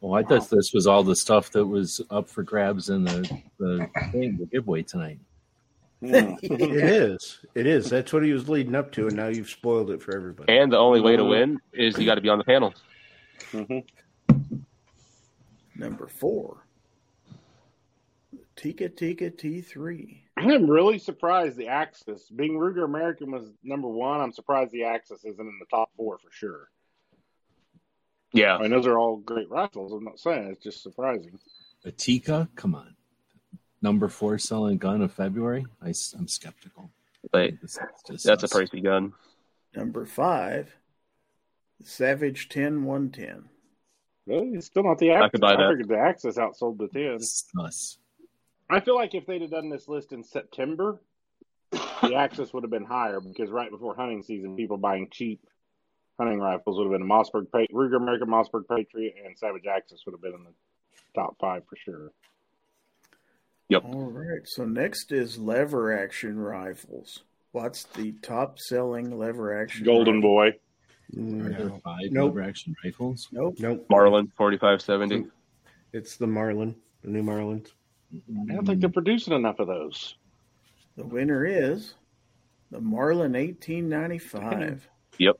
Well, 0.00 0.14
I 0.14 0.22
thought 0.22 0.48
this 0.48 0.72
was 0.72 0.86
all 0.86 1.02
the 1.02 1.16
stuff 1.16 1.50
that 1.50 1.66
was 1.66 2.00
up 2.10 2.28
for 2.28 2.44
grabs 2.44 2.90
in 2.90 3.02
the 3.02 3.22
the 3.58 3.88
thing, 4.12 4.36
the 4.36 4.46
giveaway 4.46 4.84
tonight. 4.84 5.18
it 6.02 6.72
is. 6.72 7.40
It 7.54 7.66
is. 7.66 7.90
That's 7.90 8.12
what 8.12 8.22
he 8.22 8.32
was 8.32 8.48
leading 8.48 8.74
up 8.74 8.92
to, 8.92 9.08
and 9.08 9.16
now 9.16 9.28
you've 9.28 9.50
spoiled 9.50 9.90
it 9.90 10.02
for 10.02 10.14
everybody. 10.14 10.56
And 10.56 10.72
the 10.72 10.78
only 10.78 11.00
way 11.00 11.16
to 11.16 11.24
win 11.24 11.58
is 11.72 11.98
you 11.98 12.06
got 12.06 12.14
to 12.14 12.20
be 12.20 12.28
on 12.28 12.38
the 12.38 12.44
panel. 12.44 12.72
hmm 13.50 13.78
Number 15.74 16.08
four, 16.08 16.66
the 18.32 18.38
Tikka 18.56 18.88
Tikka 18.90 19.30
T3. 19.30 20.22
I'm 20.36 20.68
really 20.68 20.98
surprised 20.98 21.56
the 21.56 21.68
Axis, 21.68 22.28
being 22.30 22.54
Ruger 22.54 22.84
American 22.84 23.30
was 23.30 23.44
number 23.62 23.88
one. 23.88 24.20
I'm 24.20 24.32
surprised 24.32 24.72
the 24.72 24.84
Axis 24.84 25.24
isn't 25.24 25.40
in 25.40 25.58
the 25.60 25.66
top 25.70 25.90
four 25.96 26.18
for 26.18 26.30
sure. 26.32 26.68
Yeah. 28.32 28.56
I 28.56 28.62
mean, 28.62 28.70
those 28.70 28.86
are 28.86 28.98
all 28.98 29.16
great 29.16 29.48
rifles. 29.50 29.92
I'm 29.92 30.04
not 30.04 30.18
saying 30.18 30.48
it's 30.50 30.62
just 30.62 30.82
surprising. 30.82 31.38
A 31.84 31.90
Tikka, 31.92 32.48
come 32.56 32.74
on. 32.74 32.94
Number 33.80 34.08
four 34.08 34.38
selling 34.38 34.78
gun 34.78 35.02
of 35.02 35.12
February. 35.12 35.66
I, 35.82 35.88
am 35.88 36.26
skeptical. 36.26 36.90
Like, 37.32 37.60
This 37.60 37.72
is 37.72 37.78
just 38.06 38.24
that's 38.24 38.42
a 38.44 38.48
pricey 38.48 38.82
gun. 38.82 39.12
Number 39.74 40.04
five, 40.04 40.74
Savage 41.82 42.48
10 42.48 42.84
110. 42.84 43.48
Really, 44.26 44.48
it's 44.48 44.66
still 44.66 44.82
not 44.82 44.98
the 44.98 45.10
Axis. 45.10 45.30
could 45.32 45.40
buy 45.40 45.56
that. 45.56 45.70
figured 45.70 45.88
the 45.88 45.98
Axis 45.98 46.36
outsold 46.36 46.78
the 46.78 46.88
10. 46.88 47.20
Sus. 47.20 47.98
I 48.70 48.80
feel 48.80 48.96
like 48.96 49.14
if 49.14 49.26
they'd 49.26 49.40
have 49.40 49.50
done 49.50 49.70
this 49.70 49.88
list 49.88 50.12
in 50.12 50.22
September, 50.22 51.00
the 51.70 52.14
Axis 52.14 52.52
would 52.52 52.62
have 52.64 52.70
been 52.70 52.84
higher 52.84 53.20
because 53.20 53.50
right 53.50 53.70
before 53.70 53.94
hunting 53.94 54.22
season, 54.22 54.56
people 54.56 54.76
buying 54.76 55.08
cheap 55.10 55.40
hunting 56.18 56.40
rifles 56.40 56.76
would 56.76 56.84
have 56.84 56.92
been 56.92 57.08
a 57.08 57.12
Mossberg 57.12 57.50
pa- 57.50 57.72
Ruger 57.72 57.96
American 57.96 58.28
Mossberg 58.28 58.68
Patriot 58.68 59.14
and 59.24 59.38
Savage 59.38 59.66
Axis 59.66 60.02
would 60.04 60.12
have 60.12 60.20
been 60.20 60.34
in 60.34 60.44
the 60.44 60.52
top 61.14 61.36
five 61.40 61.62
for 61.68 61.76
sure. 61.76 62.12
All 63.74 64.10
right. 64.10 64.40
So 64.46 64.64
next 64.64 65.12
is 65.12 65.38
lever 65.38 65.96
action 65.96 66.38
rifles. 66.38 67.22
What's 67.52 67.84
the 67.84 68.12
top 68.22 68.58
selling 68.58 69.18
lever 69.18 69.60
action? 69.60 69.84
Golden 69.84 70.16
rifle? 70.16 70.30
Boy. 70.30 70.46
Are 71.16 71.48
there 71.50 71.68
No. 71.68 71.80
five 71.84 72.10
Nope. 72.10 72.34
lever 72.34 72.48
action 72.48 72.74
rifles? 72.84 73.28
Nope. 73.32 73.56
Nope. 73.58 73.86
Marlin 73.90 74.32
forty 74.36 74.56
five 74.58 74.80
seventy. 74.82 75.26
It's 75.92 76.16
the 76.16 76.26
Marlin, 76.26 76.76
the 77.02 77.08
new 77.10 77.22
Marlins. 77.22 77.68
Mm-hmm. 78.14 78.50
I 78.50 78.54
don't 78.54 78.66
think 78.66 78.80
they're 78.80 78.88
producing 78.90 79.34
enough 79.34 79.58
of 79.58 79.66
those. 79.68 80.16
The 80.96 81.04
winner 81.06 81.44
is 81.46 81.94
the 82.70 82.80
Marlin 82.80 83.32
1895. 83.32 84.88
Yep. 85.20 85.36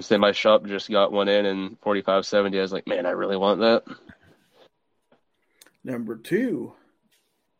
Say 0.00 0.16
my 0.16 0.32
shop 0.32 0.66
just 0.66 0.90
got 0.90 1.12
one 1.12 1.28
in 1.28 1.46
in 1.46 1.76
forty 1.82 2.02
five 2.02 2.26
seventy. 2.26 2.58
I 2.58 2.62
was 2.62 2.72
like, 2.72 2.86
man, 2.88 3.06
I 3.06 3.10
really 3.10 3.36
want 3.36 3.60
that. 3.60 3.84
Number 5.84 6.16
two 6.16 6.72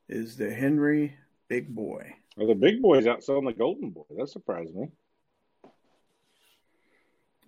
is 0.09 0.37
the 0.37 0.53
Henry 0.53 1.16
Big 1.49 1.75
Boy. 1.75 2.14
Well, 2.37 2.49
the 2.49 2.55
big 2.55 2.81
boys 2.81 3.05
outselling 3.05 3.47
the 3.47 3.53
golden 3.53 3.90
boy. 3.90 4.05
That 4.16 4.29
surprised 4.29 4.75
me. 4.75 4.88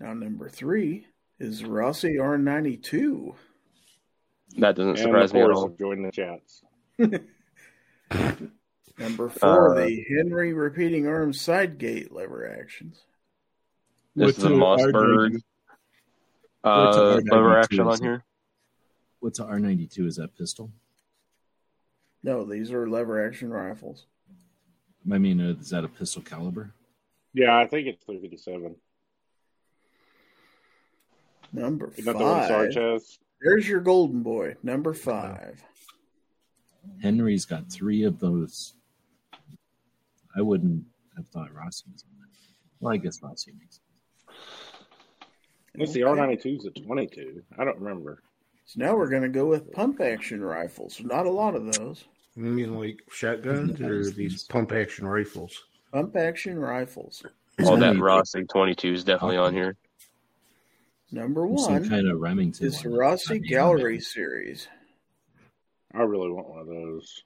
Now, 0.01 0.15
number 0.15 0.49
three 0.49 1.07
is 1.39 1.65
Rossi 1.65 2.17
R92. 2.17 3.35
That 4.59 4.75
doesn't 4.75 4.91
And 4.91 4.99
surprise 4.99 5.33
me 5.33 5.43
at 5.43 5.51
all. 5.51 5.69
have 5.69 5.79
joined 5.79 6.05
the 6.05 6.11
chats. 6.11 6.65
Number 8.99 9.29
four, 9.31 9.79
Uh, 9.79 9.87
the 9.87 10.05
Henry 10.17 10.53
Repeating 10.53 11.07
Arms 11.07 11.41
Side 11.41 11.79
Gate 11.79 12.13
lever 12.13 12.51
actions. 12.61 13.01
This 14.17 14.27
What's 14.27 14.39
is 14.39 14.45
a 14.45 14.49
a 14.49 14.51
Mossberg 14.51 15.31
R92? 15.31 15.43
What's 16.63 16.97
a 16.97 17.01
uh, 17.01 17.21
lever 17.31 17.59
action 17.59 17.81
on 17.81 18.03
here. 18.03 18.25
What's 19.21 19.39
a 19.39 19.45
R92? 19.45 20.07
Is 20.07 20.17
that 20.17 20.37
pistol? 20.37 20.71
No, 22.23 22.45
these 22.45 22.73
are 22.73 22.89
lever 22.89 23.27
action 23.27 23.51
rifles. 23.51 24.07
I 25.11 25.19
mean, 25.19 25.41
uh, 25.41 25.55
is 25.61 25.71
that 25.71 25.85
a 25.85 25.89
pistol 25.89 26.23
caliber? 26.23 26.75
Yeah, 27.33 27.57
I 27.57 27.67
think 27.67 27.87
it's 27.87 28.05
357. 28.05 28.77
Number 31.53 31.93
Is 31.97 32.05
that 32.05 32.17
the 32.17 32.25
one 32.25 32.47
Sarge 32.47 32.75
five. 32.75 32.83
has? 32.83 33.19
There's 33.41 33.69
your 33.69 33.81
golden 33.81 34.23
boy. 34.23 34.57
Number 34.63 34.93
five. 34.93 35.63
Henry's 37.03 37.45
got 37.45 37.71
three 37.71 38.05
of 38.05 38.21
those. 38.21 38.75
I 40.37 40.43
wouldn't 40.43 40.85
have 41.17 41.27
thought 41.29 41.53
Rossi 41.53 41.85
was 41.93 42.05
on 42.05 42.21
that. 42.21 42.29
Well, 42.79 42.93
I 42.93 42.99
guess 42.99 43.21
Rossi 43.23 43.53
makes 43.59 43.77
sense. 43.77 44.39
What's 45.75 45.93
the 45.93 46.01
R92 46.01 46.59
is 46.59 46.67
a 46.67 46.71
22? 46.71 47.43
I 47.59 47.65
don't 47.65 47.79
remember. 47.79 48.23
So 48.71 48.85
now 48.85 48.95
we're 48.95 49.09
going 49.09 49.23
to 49.23 49.29
go 49.29 49.47
with 49.47 49.73
pump 49.73 50.01
action 50.01 50.41
rifles. 50.45 51.01
Not 51.03 51.27
a 51.27 51.31
lot 51.31 51.57
of 51.57 51.73
those. 51.73 52.05
You 52.37 52.45
mean 52.45 52.79
like 52.79 53.01
shotguns 53.11 53.81
or 53.81 54.09
these 54.13 54.45
pump 54.45 54.71
action 54.71 55.09
rifles? 55.09 55.65
Pump 55.93 56.15
action 56.15 56.57
rifles. 56.57 57.25
All 57.67 57.77
that 57.79 57.99
Rossi 57.99 58.45
twenty 58.45 58.77
two 58.77 58.93
is 58.93 59.03
definitely 59.03 59.39
on 59.39 59.55
here. 59.55 59.77
Number 61.11 61.49
one, 61.49 61.59
some 61.59 61.73
one 61.73 61.89
kind 61.89 62.09
of 62.09 62.21
Remington. 62.21 62.65
is 62.65 62.81
the. 62.81 62.91
Rossi 62.91 63.41
Gallery 63.41 63.99
series. 63.99 64.69
I 65.93 66.03
really 66.03 66.31
want 66.31 66.49
one 66.49 66.61
of 66.61 66.69
those. 66.69 67.25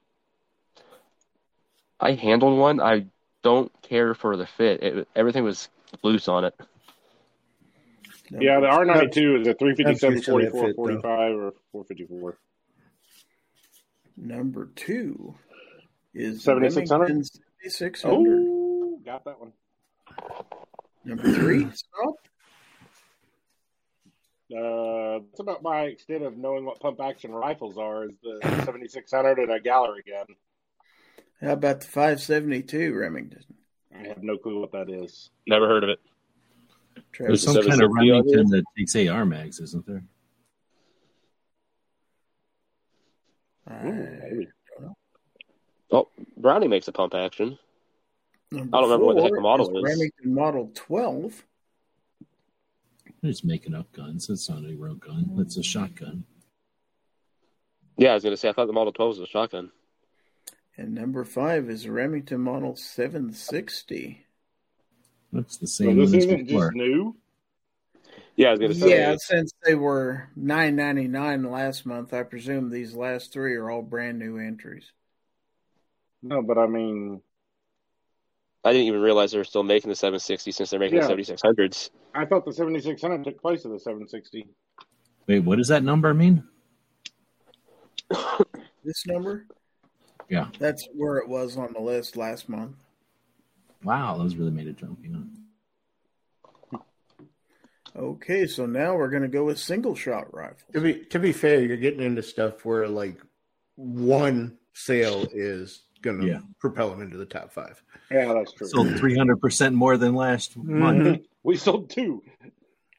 I 2.00 2.12
handled 2.12 2.58
one. 2.58 2.80
I 2.80 3.04
don't 3.42 3.70
care 3.82 4.14
for 4.14 4.38
the 4.38 4.46
fit. 4.46 4.82
It, 4.82 5.08
everything 5.14 5.44
was 5.44 5.68
loose 6.02 6.26
on 6.26 6.46
it. 6.46 6.54
Number 8.30 8.44
Yeah, 8.44 8.60
the 8.60 8.66
R92 8.66 9.40
is 9.42 9.46
a 9.48 9.54
357, 9.54 9.84
That's 9.84 10.02
usually 10.02 10.46
a 10.46 10.50
44, 10.50 10.66
fit, 10.66 10.76
though. 10.76 11.00
45, 11.02 11.36
or 11.36 11.54
454. 11.72 12.38
Number 14.16 14.70
two 14.76 15.34
is 16.14 16.42
7600? 16.44 17.26
7600. 17.26 18.38
Oh, 18.46 19.00
got 19.04 19.24
that 19.24 19.40
one. 19.40 19.52
Number 21.04 21.24
three, 21.34 21.68
stop. 21.74 22.14
Uh, 24.56 25.18
that's 25.26 25.40
about 25.40 25.62
my 25.62 25.82
extent 25.82 26.22
of 26.22 26.36
knowing 26.36 26.64
what 26.64 26.78
pump 26.78 27.00
action 27.00 27.32
rifles 27.32 27.76
are. 27.76 28.04
Is 28.04 28.12
the 28.22 28.38
7600 28.42 29.38
and 29.38 29.50
a 29.50 29.60
gallery 29.60 30.04
gun. 30.06 30.36
How 31.40 31.54
about 31.54 31.80
the 31.80 31.86
572 31.86 32.94
Remington? 32.94 33.42
I 33.94 34.06
have 34.08 34.22
no 34.22 34.36
clue 34.38 34.60
what 34.60 34.72
that 34.72 34.88
is. 34.88 35.30
Never 35.46 35.66
heard 35.66 35.82
of 35.84 35.90
it. 35.90 35.98
Travis, 37.12 37.44
There's 37.44 37.54
some 37.54 37.54
kind 37.68 37.82
of 37.82 37.90
760 37.92 38.10
Remington 38.10 38.50
that 38.50 38.64
takes 38.76 38.96
AR 38.96 39.24
mags, 39.24 39.60
isn't 39.60 39.86
there? 39.86 40.04
I- 43.66 43.86
Ooh, 43.86 44.18
maybe. 44.22 44.48
Oh, 45.90 46.08
Brownie 46.36 46.68
makes 46.68 46.88
a 46.88 46.92
pump 46.92 47.14
action. 47.14 47.58
number 48.50 48.76
I 48.76 48.80
don't 48.80 48.90
remember 48.90 49.06
what 49.06 49.16
the 49.16 49.22
heck 49.22 49.32
the 49.32 49.40
model 49.40 49.76
is. 49.78 49.82
Remington 49.84 50.34
Model 50.34 50.70
12. 50.74 51.44
They're 53.22 53.30
just 53.30 53.44
making 53.44 53.74
up 53.74 53.90
guns. 53.92 54.26
That's 54.26 54.48
not 54.50 54.64
a 54.64 54.74
real 54.74 54.94
gun. 54.96 55.30
That's 55.36 55.56
a 55.56 55.62
shotgun. 55.62 56.24
Yeah, 57.96 58.10
I 58.10 58.14
was 58.14 58.24
gonna 58.24 58.36
say 58.36 58.48
I 58.48 58.52
thought 58.52 58.66
the 58.66 58.72
Model 58.72 58.92
Twelve 58.92 59.10
was 59.10 59.20
a 59.20 59.26
shotgun. 59.26 59.70
And 60.76 60.94
number 60.94 61.24
five 61.24 61.70
is 61.70 61.88
Remington 61.88 62.40
Model 62.40 62.74
760. 62.74 64.23
Looks 65.34 65.56
the 65.56 65.66
So 65.66 65.84
same 65.84 65.96
this 65.98 66.12
isn't 66.14 66.46
before. 66.46 66.66
just 66.66 66.76
new. 66.76 67.16
Yeah, 68.36 68.48
I 68.48 68.50
was 68.52 68.60
gonna 68.60 68.74
say. 68.74 68.90
Yeah, 68.90 69.16
since 69.18 69.52
they 69.64 69.74
were 69.74 70.28
nine 70.36 70.76
ninety 70.76 71.08
nine 71.08 71.42
last 71.50 71.84
month, 71.84 72.14
I 72.14 72.22
presume 72.22 72.70
these 72.70 72.94
last 72.94 73.32
three 73.32 73.54
are 73.56 73.68
all 73.70 73.82
brand 73.82 74.18
new 74.18 74.38
entries. 74.38 74.90
No, 76.22 76.40
but 76.40 76.56
I 76.56 76.66
mean, 76.68 77.20
I 78.64 78.72
didn't 78.72 78.86
even 78.86 79.00
realize 79.00 79.32
they 79.32 79.38
were 79.38 79.44
still 79.44 79.62
making 79.64 79.90
the 79.90 79.94
760 79.96 80.52
since 80.52 80.70
they're 80.70 80.80
making 80.80 80.98
Yeah. 80.98 81.06
the 81.08 81.14
7600s. 81.14 81.90
I 82.14 82.24
thought 82.24 82.44
the 82.44 82.52
7600 82.52 83.24
took 83.24 83.42
place 83.42 83.64
of 83.64 83.72
the 83.72 83.78
760. 83.80 84.48
Wait, 85.26 85.40
what 85.40 85.56
does 85.58 85.68
that 85.68 85.82
number 85.82 86.14
mean? 86.14 86.44
This 88.84 89.06
number, 89.06 89.46
Yeah. 90.28 90.48
that's 90.58 90.86
where 90.94 91.16
it 91.16 91.26
was 91.28 91.56
on 91.56 91.72
the 91.72 91.80
list 91.80 92.18
last 92.18 92.50
month. 92.50 92.76
Wow, 93.84 94.16
those 94.16 94.36
really 94.36 94.50
made 94.50 94.66
a 94.66 94.72
jump. 94.72 94.98
You 95.02 95.10
know? 95.10 95.24
Okay, 97.96 98.46
so 98.46 98.66
now 98.66 98.96
we're 98.96 99.10
going 99.10 99.22
to 99.22 99.28
go 99.28 99.44
with 99.44 99.58
single 99.58 99.94
shot 99.94 100.34
rifles. 100.34 100.64
To 100.72 100.80
be 100.80 101.04
to 101.10 101.18
be 101.18 101.32
fair, 101.32 101.60
you're 101.60 101.76
getting 101.76 102.02
into 102.02 102.22
stuff 102.22 102.64
where 102.64 102.88
like 102.88 103.20
one 103.76 104.58
sale 104.72 105.26
is 105.32 105.82
going 106.02 106.20
to 106.20 106.26
Yeah. 106.26 106.40
propel 106.58 106.90
them 106.90 107.02
into 107.02 107.16
the 107.16 107.24
top 107.24 107.52
five. 107.52 107.80
Yeah, 108.10 108.32
that's 108.34 108.52
true. 108.52 108.66
Sold 108.66 108.88
300% 108.88 109.74
more 109.74 109.96
than 109.96 110.14
last 110.14 110.58
mm-hmm. 110.58 110.78
month. 110.78 111.26
we 111.42 111.56
sold 111.56 111.90
two. 111.90 112.22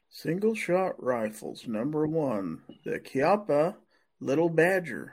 Single 0.08 0.54
shot 0.54 1.02
rifles. 1.02 1.66
Number 1.66 2.06
one, 2.06 2.62
the 2.84 2.98
Chiappa 2.98 3.76
Little 4.20 4.48
Badger. 4.48 5.12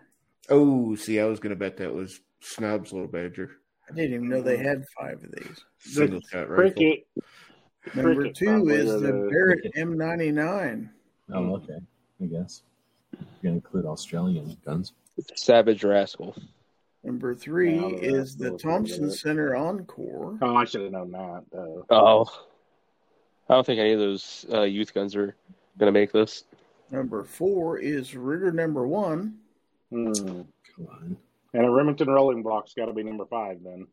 Oh, 0.50 0.96
see, 0.96 1.20
I 1.20 1.26
was 1.26 1.40
going 1.40 1.52
to 1.52 1.60
bet 1.60 1.78
that 1.78 1.94
was 1.94 2.20
Snob's 2.42 2.92
little 2.92 3.08
badger. 3.08 3.52
I 3.90 3.94
didn't 3.96 4.14
even 4.14 4.30
know 4.30 4.42
they 4.42 4.58
had 4.58 4.86
five 4.90 5.24
of 5.24 5.32
these. 5.32 5.64
Single 5.80 6.22
shot 6.22 6.50
rifle. 6.50 6.56
Cricket. 6.72 7.08
Number 7.96 8.16
Cricket 8.16 8.36
two 8.36 8.70
is 8.70 8.92
the 8.94 9.00
the- 9.00 9.30
Barrett 9.30 9.74
M99. 9.76 10.90
Oh, 11.34 11.56
okay. 11.56 11.78
I 12.22 12.26
guess. 12.26 12.64
You're 13.12 13.22
going 13.52 13.62
to 13.62 13.66
include 13.66 13.86
Australian 13.86 14.58
guns. 14.66 14.94
Savage 15.36 15.84
Rascal. 15.84 16.36
Number 17.04 17.36
three 17.36 17.76
Yeah, 17.76 17.88
is 17.90 18.36
the 18.38 18.46
that's- 18.46 18.62
Thompson 18.62 19.12
Center 19.12 19.56
Encore. 19.56 20.38
Oh, 20.42 20.56
I 20.56 20.64
should 20.66 20.82
have 20.82 20.92
known 20.92 21.12
that. 21.12 21.44
Though. 21.52 21.86
Oh, 21.90 22.26
I 23.50 23.56
don't 23.56 23.66
think 23.66 23.80
any 23.80 23.92
of 23.92 24.00
those 24.00 24.46
uh, 24.54 24.62
youth 24.62 24.94
guns 24.94 25.16
are 25.16 25.36
gonna 25.78 25.92
make 25.92 26.12
this. 26.14 26.46
Number 26.92 27.24
four 27.26 27.78
is 27.80 28.12
Ruger 28.12 28.54
number 28.54 28.88
one. 28.88 29.38
Hmm. 29.92 30.14
Come 30.14 30.88
on. 30.90 31.18
And 31.54 31.66
a 31.66 31.70
Remington 31.70 32.10
rolling 32.10 32.42
block's 32.44 32.74
got 32.74 32.86
to 32.86 32.94
be 32.94 33.04
number 33.04 33.26
five. 33.26 33.58
Then 33.64 33.88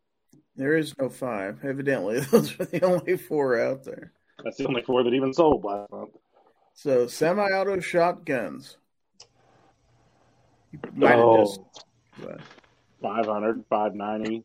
There 0.57 0.77
is 0.77 0.97
no 0.99 1.09
five. 1.11 1.59
Evidently, 1.65 2.21
those 2.31 2.59
are 2.59 2.65
the 2.65 2.83
only 2.85 3.17
four 3.17 3.61
out 3.61 3.85
there. 3.85 4.13
that's 4.43 4.57
the 4.57 4.67
only 4.67 4.83
four 4.83 5.03
that 5.05 5.13
even 5.15 5.33
sold 5.35 5.65
last 5.65 5.91
month. 5.91 6.15
So 6.75 7.07
semi-auto 7.07 7.81
shotguns. 7.81 8.77
You 10.73 10.79
might 10.95 11.11
have 11.11 11.21
Oh, 11.21 11.39
just- 11.39 11.85
but 12.21 12.41
500, 13.03 13.65
590, 13.69 14.45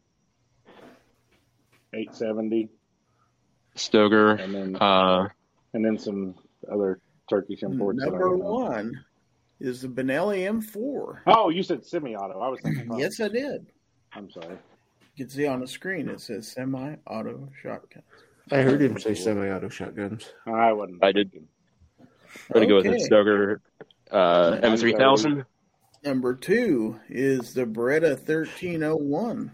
870, 1.94 2.70
Stoeger. 3.76 4.40
and 4.42 4.54
then 4.56 4.76
Uh, 4.78 5.28
and 5.74 5.86
then 5.86 5.98
some 5.98 6.36
other 6.72 7.00
Turkish 7.30 7.64
imports. 7.64 8.00
number 8.00 8.20
don't 8.20 8.40
know. 8.40 8.46
one 8.52 9.05
is 9.66 9.82
the 9.82 9.88
Benelli 9.88 10.50
M4. 10.50 11.20
Oh, 11.28 11.50
you 11.50 11.64
said 11.64 11.86
semi-auto. 11.86 12.40
I 12.40 12.48
was 12.48 12.62
thinking. 12.62 12.88
pump. 12.88 13.00
Yes, 13.00 13.20
I 13.20 13.28
did. 13.28 13.68
I'm 14.14 14.30
sorry. 14.30 14.58
You 15.16 15.26
can 15.26 15.30
see 15.30 15.48
on 15.48 15.60
the 15.60 15.68
screen 15.68 16.10
it 16.10 16.22
says 16.22 16.48
semi-auto 16.52 17.50
shotguns. 17.62 18.06
I 18.52 18.58
heard 18.58 18.82
him 18.82 19.00
say 19.00 19.16
semi-auto 19.16 19.70
shotguns. 19.70 20.32
I 20.46 20.72
wasn't. 20.74 21.04
I 21.04 21.12
did. 21.12 21.32
I'm 22.00 22.08
gonna 22.54 22.68
go 22.68 22.76
with 22.76 22.86
the 22.86 23.10
Stoeger 23.10 23.60
uh, 24.12 24.58
M3000. 24.62 25.46
Number 26.04 26.36
two 26.36 27.00
is 27.10 27.54
the 27.54 27.66
Beretta 27.66 28.12
1301. 28.12 29.52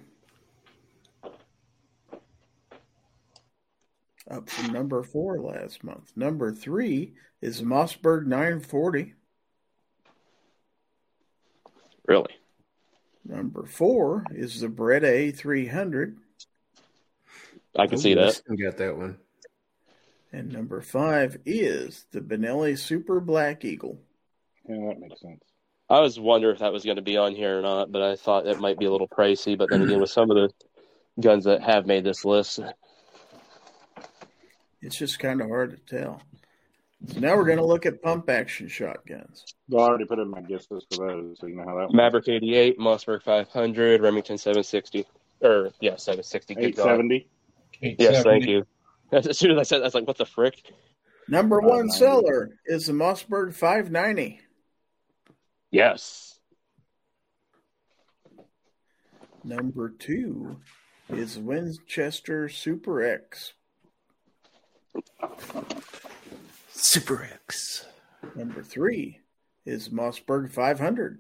up 4.32 4.50
from 4.50 4.74
number 4.74 5.04
four 5.04 5.42
last 5.42 5.84
month. 5.84 6.12
Number 6.16 6.52
three 6.52 7.14
is 7.42 7.62
Mossberg 7.62 8.26
940. 8.26 9.14
Really? 12.12 12.36
Number 13.24 13.66
four 13.66 14.26
is 14.32 14.60
the 14.60 14.68
Beretta 14.68 15.32
A300. 15.32 16.18
I 17.78 17.88
can 17.88 17.98
see 17.98 18.16
that. 18.16 18.42
You 18.50 18.58
got 18.66 18.78
that 18.80 18.98
one. 18.98 19.18
And 20.34 20.52
number 20.52 20.82
five 20.82 21.38
is 21.46 22.06
the 22.12 22.20
Benelli 22.20 22.78
Super 22.78 23.22
Black 23.22 23.64
Eagle. 23.64 23.98
Yeah, 24.68 24.88
that 24.90 25.00
makes 25.00 25.22
sense. 25.22 25.42
I 25.90 26.02
was 26.02 26.20
wondering 26.20 26.54
if 26.54 26.60
that 26.60 26.74
was 26.74 26.84
going 26.84 26.98
to 26.98 27.02
be 27.02 27.16
on 27.16 27.34
here 27.34 27.60
or 27.60 27.62
not, 27.62 27.94
but 27.94 28.02
I 28.02 28.18
thought 28.18 28.46
it 28.46 28.60
might 28.60 28.78
be 28.78 28.86
a 28.86 28.92
little 28.92 29.08
pricey. 29.08 29.58
But 29.58 29.70
then 29.70 29.84
again, 29.84 30.02
with 30.02 30.10
some 30.10 30.30
of 30.30 30.36
the 30.36 30.50
guns 31.22 31.46
that 31.46 31.64
have 31.64 31.86
made 31.86 32.04
this 32.04 32.26
list, 32.26 32.60
It's 34.82 34.98
just 34.98 35.20
kind 35.20 35.40
of 35.40 35.48
hard 35.48 35.72
to 35.72 35.98
tell. 35.98 36.22
So 37.08 37.20
now 37.20 37.36
we're 37.36 37.46
going 37.46 37.58
to 37.58 37.66
look 37.66 37.86
at 37.86 38.02
pump 38.02 38.30
action 38.30 38.68
shotguns. 38.68 39.46
Well, 39.70 39.84
I 39.84 39.90
already 39.90 40.06
put 40.06 40.20
in 40.20 40.30
my 40.30 40.42
guess 40.42 40.68
list 40.70 40.94
for 40.94 41.08
those, 41.08 41.40
so 41.40 41.48
you 41.48 41.56
know 41.56 41.64
how 41.64 41.76
that 41.76 41.84
works. 41.84 41.94
Maverick 41.94 42.28
88, 42.28 42.78
Mossberg 42.78 43.24
500, 43.24 44.02
Remington 44.02 44.38
760, 44.38 45.06
or 45.42 45.72
yeah, 45.80 45.96
760. 45.96 46.56
Good 46.56 46.76
God. 46.76 47.00
870. 47.00 47.28
Yes, 48.00 48.24
thank 48.24 48.46
you. 48.46 48.66
As 49.12 49.38
soon 49.38 49.52
as 49.52 49.58
I 49.58 49.64
said, 49.64 49.80
that, 49.80 49.84
I 49.84 49.88
was 49.88 49.96
like, 49.96 50.08
"What 50.08 50.18
the 50.18 50.26
frick?" 50.26 50.72
Number 51.28 51.62
uh, 51.62 51.68
one 51.68 51.90
seller 51.90 52.52
is 52.66 52.86
the 52.86 52.94
Mossberg 52.94 53.54
590. 53.54 54.40
Yes, 55.72 56.32
Number 59.44 59.90
two 59.90 60.58
is 61.10 61.40
Winchester 61.40 62.48
Super 62.48 63.04
X. 63.04 63.54
Super 66.84 67.30
X. 67.32 67.86
Number 68.36 68.64
three 68.64 69.20
is 69.68 69.90
Mossberg 69.90 70.52
500. 70.52 71.20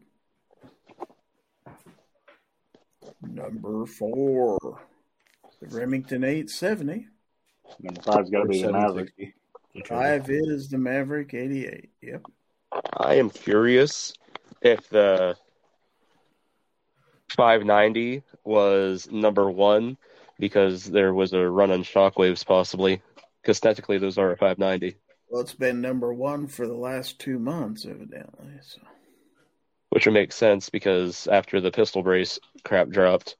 Number 3.21 3.85
four, 3.85 4.57
the 5.61 5.67
Remington 5.67 6.23
870. 6.23 7.07
Number 7.79 8.01
five's 8.01 8.31
got 8.31 8.41
to 8.41 8.47
be 8.47 8.63
the 8.63 8.71
Maverick. 8.71 9.35
Five 9.85 10.29
is 10.29 10.67
the 10.69 10.79
Maverick 10.79 11.35
88. 11.35 11.89
Yep. 12.01 12.25
I 12.97 13.15
am 13.15 13.29
curious 13.29 14.13
if 14.63 14.89
the 14.89 15.37
590 17.29 18.23
was 18.43 19.07
number 19.11 19.49
one 19.49 19.97
because 20.39 20.85
there 20.85 21.13
was 21.13 21.33
a 21.33 21.47
run 21.47 21.71
on 21.71 21.83
shockwaves, 21.83 22.43
possibly. 22.43 23.01
Because 23.41 23.59
technically, 23.59 23.99
those 23.99 24.17
are 24.17 24.31
a 24.31 24.37
590, 24.37 24.97
Well, 25.31 25.39
it's 25.41 25.53
been 25.53 25.79
number 25.79 26.13
one 26.13 26.45
for 26.47 26.67
the 26.67 26.75
last 26.75 27.17
two 27.17 27.39
months, 27.39 27.85
evidently. 27.85 28.51
So 28.61 28.81
which 29.89 30.05
would 30.05 30.13
make 30.13 30.33
sense 30.33 30.69
because 30.69 31.25
after 31.27 31.61
the 31.61 31.71
pistol 31.71 32.03
brace 32.03 32.37
crap 32.65 32.89
dropped, 32.89 33.37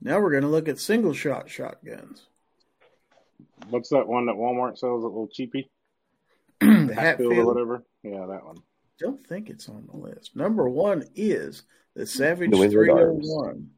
now 0.00 0.20
we're 0.20 0.30
going 0.30 0.42
to 0.42 0.48
look 0.48 0.68
at 0.68 0.78
single 0.78 1.12
shot 1.12 1.50
shotguns. 1.50 2.22
What's 3.68 3.90
that 3.90 4.08
one 4.08 4.24
that 4.26 4.36
Walmart 4.36 4.78
sells? 4.78 5.04
A 5.04 5.06
little 5.06 5.28
cheapy, 5.28 5.70
the 6.60 6.94
Hatfield 6.94 7.36
or 7.36 7.44
whatever. 7.44 7.82
Yeah, 8.02 8.24
that 8.24 8.46
one. 8.46 8.56
Don't 8.98 9.26
think 9.26 9.50
it's 9.50 9.68
on 9.68 9.86
the 9.90 9.98
list. 9.98 10.34
Number 10.34 10.66
one 10.66 11.04
is 11.14 11.64
the 11.94 12.06
Savage 12.06 12.48
New 12.48 12.64
England 12.64 12.90
oh 12.90 12.96
Arms. 12.96 13.26
301. 13.26 13.70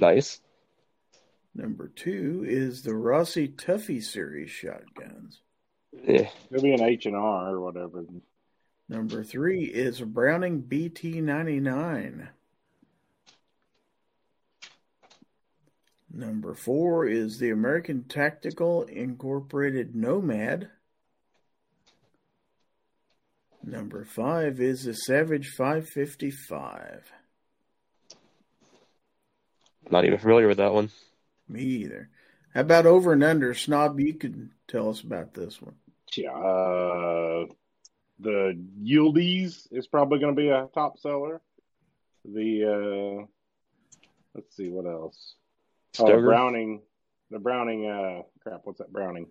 nice. 0.00 0.40
Number 1.54 1.88
two 1.88 2.44
is 2.46 2.82
the 2.82 2.94
Rossi 2.94 3.48
Tuffy 3.48 4.02
series 4.02 4.50
shotguns. 4.50 5.40
Yeah. 5.92 6.30
It'll 6.50 6.62
be 6.62 6.72
an 6.72 6.82
H 6.82 7.06
and 7.06 7.16
R 7.16 7.54
or 7.54 7.60
whatever. 7.60 8.04
Number 8.88 9.22
three 9.22 9.64
is 9.64 10.00
a 10.00 10.06
Browning 10.06 10.60
BT 10.60 11.20
99. 11.20 12.28
Number 16.14 16.54
four 16.54 17.06
is 17.06 17.38
the 17.38 17.50
American 17.50 18.04
Tactical 18.04 18.82
Incorporated 18.82 19.94
Nomad. 19.94 20.68
Number 23.64 24.04
five 24.04 24.60
is 24.60 24.84
the 24.84 24.92
Savage 24.92 25.48
555. 25.56 27.12
Not 29.90 30.04
even 30.04 30.18
familiar 30.18 30.48
with 30.48 30.58
that 30.58 30.74
one. 30.74 30.90
Me 31.48 31.62
either. 31.62 32.08
How 32.54 32.60
about 32.60 32.86
over 32.86 33.12
and 33.12 33.24
under? 33.24 33.54
Snob, 33.54 33.98
you 33.98 34.14
could 34.14 34.50
tell 34.68 34.90
us 34.90 35.00
about 35.00 35.34
this 35.34 35.60
one. 35.60 35.74
Yeah, 36.14 36.30
uh, 36.30 37.46
the 38.20 38.58
Yildiz 38.82 39.66
is 39.70 39.86
probably 39.86 40.18
going 40.18 40.36
to 40.36 40.40
be 40.40 40.50
a 40.50 40.68
top 40.74 40.98
seller. 40.98 41.40
The 42.24 43.20
uh, 43.22 43.26
let's 44.34 44.54
see 44.56 44.68
what 44.68 44.86
else. 44.86 45.34
Oh, 45.98 46.04
Stoeger? 46.04 46.24
Browning, 46.24 46.82
the 47.30 47.38
Browning. 47.38 47.86
Uh, 47.86 48.22
crap, 48.42 48.60
what's 48.64 48.78
that 48.78 48.92
Browning? 48.92 49.26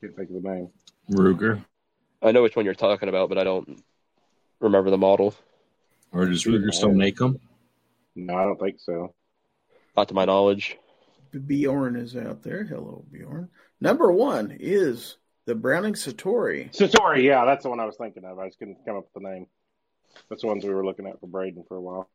Can't 0.00 0.16
think 0.16 0.30
of 0.30 0.42
the 0.42 0.48
name. 0.48 0.70
Ruger. 1.10 1.64
I 2.22 2.32
know 2.32 2.42
which 2.42 2.56
one 2.56 2.64
you're 2.64 2.74
talking 2.74 3.08
about, 3.08 3.28
but 3.28 3.38
I 3.38 3.44
don't 3.44 3.82
remember 4.60 4.90
the 4.90 4.98
model. 4.98 5.34
Or 6.12 6.26
does 6.26 6.44
Ruger 6.44 6.72
still 6.72 6.92
make 6.92 7.16
them? 7.16 7.38
No, 8.14 8.34
I 8.36 8.44
don't 8.44 8.60
think 8.60 8.78
so. 8.80 9.14
Not 9.96 10.08
to 10.08 10.14
my 10.14 10.24
knowledge. 10.24 10.76
Bjorn 11.46 11.96
is 11.96 12.16
out 12.16 12.42
there. 12.42 12.64
Hello, 12.64 13.04
Bjorn. 13.10 13.48
Number 13.80 14.10
one 14.12 14.56
is 14.58 15.16
the 15.46 15.54
Browning 15.54 15.94
Citori. 15.94 16.74
Citori, 16.74 17.24
yeah, 17.24 17.44
that's 17.44 17.64
the 17.64 17.70
one 17.70 17.80
I 17.80 17.86
was 17.86 17.96
thinking 17.96 18.24
of. 18.24 18.38
I 18.38 18.46
just 18.46 18.58
couldn't 18.58 18.78
come 18.86 18.96
up 18.96 19.08
with 19.12 19.22
the 19.22 19.28
name. 19.28 19.46
That's 20.28 20.42
the 20.42 20.48
ones 20.48 20.64
we 20.64 20.70
were 20.70 20.84
looking 20.84 21.06
at 21.06 21.20
for 21.20 21.26
Braden 21.26 21.64
for 21.68 21.76
a 21.76 21.80
while. 21.80 22.08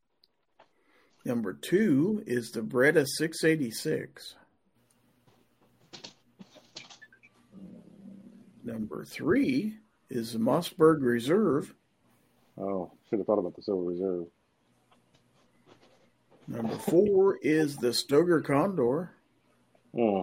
Number 1.26 1.54
two 1.54 2.24
is 2.26 2.52
the 2.52 2.62
Beretta 2.62 3.06
686. 3.06 4.36
Number 8.64 9.04
three 9.04 9.76
is 10.10 10.34
the 10.34 10.40
Mossberg 10.40 11.02
Reserve. 11.02 11.74
Oh, 12.58 12.92
should 13.10 13.20
have 13.20 13.26
thought 13.26 13.40
about 13.40 13.56
the 13.56 13.64
Silver 13.64 13.84
Reserve. 13.84 14.28
Number 16.50 16.76
four 16.78 17.38
is 17.44 17.78
the 17.78 17.90
Stoeger 17.90 18.44
Condor. 18.44 19.12
Hmm. 19.96 20.22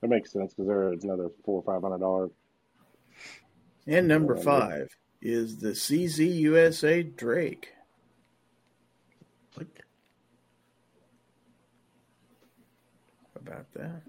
That 0.00 0.08
makes 0.08 0.32
sense 0.32 0.54
because 0.54 0.66
they're 0.66 0.92
another 0.92 1.28
four 1.44 1.62
or 1.62 1.62
five 1.62 1.82
hundred 1.82 1.98
dollars. 2.00 2.30
And 3.86 4.08
number 4.08 4.34
five 4.34 4.88
is 5.20 5.58
the 5.58 5.70
CZ 5.70 6.34
USA 6.40 7.02
Drake. 7.02 7.68
What? 9.54 9.66
About 13.36 13.66
that? 13.74 14.02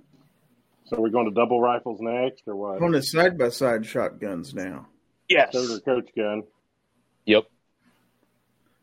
So 0.86 1.02
we're 1.02 1.10
going 1.10 1.26
to 1.26 1.34
double 1.34 1.60
rifles 1.60 2.00
next, 2.00 2.44
or 2.48 2.56
what? 2.56 2.82
On 2.82 2.92
the 2.92 3.02
side 3.02 3.38
by 3.38 3.50
side 3.50 3.86
shotguns 3.86 4.54
now. 4.54 4.88
Yes. 5.28 5.54
Stoeger 5.54 5.84
coach 5.84 6.10
gun. 6.16 6.44
Yep. 7.26 7.44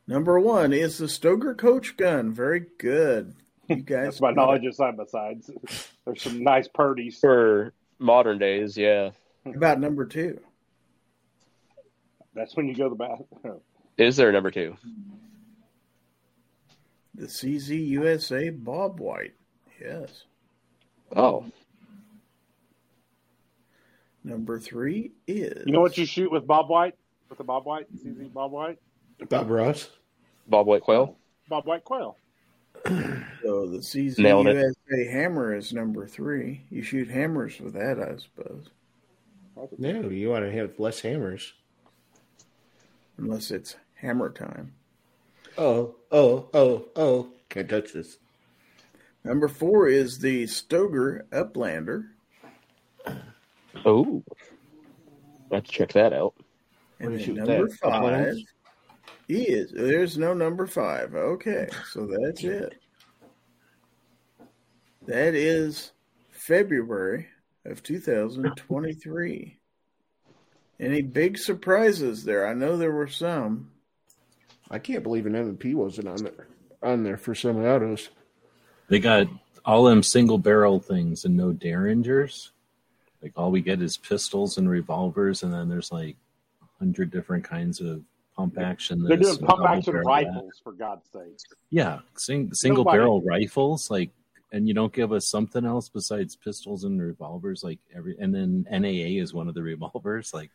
Number 0.07 0.39
one 0.41 0.73
is 0.73 0.99
the 0.99 1.07
Stoeger 1.07 1.57
Coach 1.57 1.97
Gun. 1.97 2.33
Very 2.33 2.67
good. 2.79 3.35
You 3.69 3.77
guys 3.77 4.05
That's 4.05 4.21
my 4.21 4.29
got 4.29 4.33
it. 4.33 4.37
knowledge 4.47 4.65
of 4.67 4.75
side 4.75 4.97
by 4.97 5.05
sides. 5.07 5.51
There's 6.05 6.23
some 6.23 6.43
nice 6.43 6.69
purdies. 6.69 7.21
For 7.21 7.73
modern 7.99 8.39
days, 8.39 8.77
yeah. 8.77 9.11
About 9.47 9.81
number 9.81 10.05
two? 10.07 10.41
That's 12.35 12.57
when 12.57 12.67
you 12.69 12.75
go 12.75 12.85
to 12.85 12.91
the 12.91 12.97
bathroom. 12.97 13.61
Is 13.99 14.17
there 14.17 14.29
a 14.31 14.33
number 14.33 14.51
two? 14.51 14.77
The 17.15 17.27
CZ 17.27 17.87
USA 17.89 18.49
Bob 18.51 19.01
White. 19.01 19.35
Yes. 19.81 20.25
Oh, 21.15 21.45
Number 24.25 24.59
three 24.61 25.11
is 25.27 25.65
You 25.67 25.73
know 25.73 25.81
what 25.81 25.99
you 25.99 26.07
shoot 26.07 26.31
with 26.31 26.47
Bob 26.47 26.69
White? 26.71 26.95
With 27.29 27.39
the 27.39 27.45
Bob 27.45 27.67
White, 27.67 27.87
CZ 27.93 28.33
Bob 28.33 28.53
White, 28.53 28.79
Bob 29.29 29.51
Ross. 29.51 29.91
Bob 30.49 30.67
White 30.67 30.83
Quail. 30.83 31.17
Bob 31.49 31.67
White 31.67 31.85
quail. 31.85 32.17
So 32.85 33.67
the 33.69 33.79
CZ 33.79 34.19
Nailed 34.19 34.47
it. 34.49 34.57
USA 34.91 35.11
hammer 35.13 35.55
is 35.55 35.73
number 35.73 36.07
three. 36.07 36.63
You 36.71 36.83
shoot 36.83 37.09
hammers 37.09 37.61
with 37.61 37.75
that, 37.75 37.99
I 38.01 38.17
suppose, 38.17 38.67
No, 39.79 40.09
you 40.09 40.31
want 40.31 40.45
to 40.45 40.53
have 40.53 40.79
less 40.81 41.01
hammers. 41.01 41.53
unless 43.19 43.51
it's 43.51 43.77
hammer 43.97 44.31
time. 44.31 44.73
Oh, 45.59 45.95
oh, 46.11 46.49
oh, 46.55 46.87
oh. 46.97 47.29
Can't 47.51 47.69
touch 47.69 47.93
this. 47.93 48.19
Number 49.25 49.47
four 49.49 49.89
is 49.89 50.19
the 50.19 50.45
Stoeger 50.45 51.25
Uplander, 51.31 52.07
Oh, 53.85 54.23
Let's 55.51 55.71
check 55.71 55.93
that 55.93 56.13
out. 56.13 56.35
and 56.99 57.11
What 57.13 57.19
do 57.19 57.25
you 57.25 57.35
then 57.35 57.45
number 57.47 57.69
that? 57.69 57.79
five 57.79 57.93
Uplands? 57.95 58.45
He 59.29 59.45
is. 59.45 59.73
There's 59.73 60.19
no 60.19 60.35
number 60.35 60.67
five. 60.67 61.15
Okay, 61.15 61.69
so 61.91 62.07
that's 62.07 62.43
it. 62.45 62.75
That 65.07 65.35
is 65.35 65.93
February 66.31 67.29
of 67.65 67.83
2023. 67.83 69.59
Any 70.81 71.03
big 71.03 71.39
surprises 71.39 72.25
there? 72.25 72.47
I 72.47 72.55
know 72.55 72.77
there 72.77 72.93
were 72.93 73.09
some. 73.09 73.71
I 74.71 74.79
can't 74.79 75.03
believe 75.03 75.27
an 75.27 75.37
M&P 75.37 75.75
wasn't 75.75 76.09
on 76.09 76.17
there 76.17 76.49
on 76.83 77.05
there 77.05 77.17
for 77.17 77.35
some 77.35 77.65
autos. 77.65 78.09
They 78.89 78.99
got 78.99 79.29
all 79.65 79.85
them 79.85 80.03
single 80.03 80.39
barrel 80.39 80.81
things 80.81 81.25
and 81.25 81.37
no 81.37 81.53
derringers. 81.53 82.51
Like 83.23 83.33
all 83.37 83.53
we 83.53 83.61
get 83.61 83.81
is 83.81 83.97
pistols 83.97 84.59
and 84.59 84.69
revolvers, 84.69 85.45
and 85.45 85.53
then 85.53 85.69
there's 85.69 85.93
like 85.93 86.17
a 86.61 86.79
hundred 86.79 87.11
different 87.11 87.45
kinds 87.45 87.81
of 87.81 88.03
pump 88.37 88.59
action. 88.59 89.03
They're 89.03 89.17
doing 89.17 89.39
pump 89.39 89.69
action 89.69 89.93
barrel 89.93 90.07
rifles, 90.09 90.61
for 90.63 90.73
God's 90.73 91.09
sake. 91.13 91.39
Yeah, 91.71 92.01
sing, 92.17 92.53
single 92.55 92.85
Nobody- 92.85 92.99
barrel 92.99 93.23
rifles, 93.23 93.91
like, 93.91 94.11
and 94.53 94.69
you 94.69 94.75
don't 94.75 94.93
give 94.93 95.13
us 95.13 95.29
something 95.29 95.65
else 95.65 95.89
besides 95.89 96.37
pistols 96.37 96.85
and 96.85 97.01
revolvers, 97.01 97.65
like 97.65 97.79
every. 97.95 98.17
And 98.19 98.35
then 98.35 98.67
NAA 98.71 99.21
is 99.23 99.33
one 99.33 99.49
of 99.49 99.55
the 99.55 99.63
revolvers. 99.63 100.35
Like, 100.35 100.51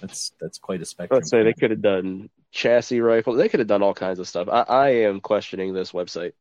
that's 0.00 0.32
that's 0.40 0.58
quite 0.58 0.80
a 0.80 0.84
spectrum. 0.84 1.18
Let's 1.18 1.30
say 1.30 1.42
they 1.42 1.52
could 1.52 1.70
have 1.70 1.82
done 1.82 2.30
chassis 2.50 3.00
rifles. 3.00 3.38
They 3.38 3.48
could 3.48 3.60
have 3.60 3.66
done 3.66 3.82
all 3.82 3.94
kinds 3.94 4.18
of 4.18 4.28
stuff. 4.28 4.48
I, 4.48 4.60
I 4.62 4.88
am 4.90 5.20
questioning 5.20 5.74
this 5.74 5.92
website. 5.92 6.32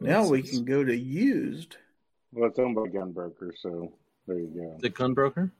Now 0.00 0.28
we 0.28 0.42
can 0.42 0.64
go 0.64 0.84
to 0.84 0.96
used. 0.96 1.76
Well, 2.32 2.48
it's 2.48 2.58
owned 2.58 2.76
by 2.76 2.82
Gunbroker, 2.82 3.50
so 3.58 3.92
there 4.26 4.38
you 4.38 4.46
go. 4.54 4.76
The 4.80 4.90
gunbroker. 4.90 5.50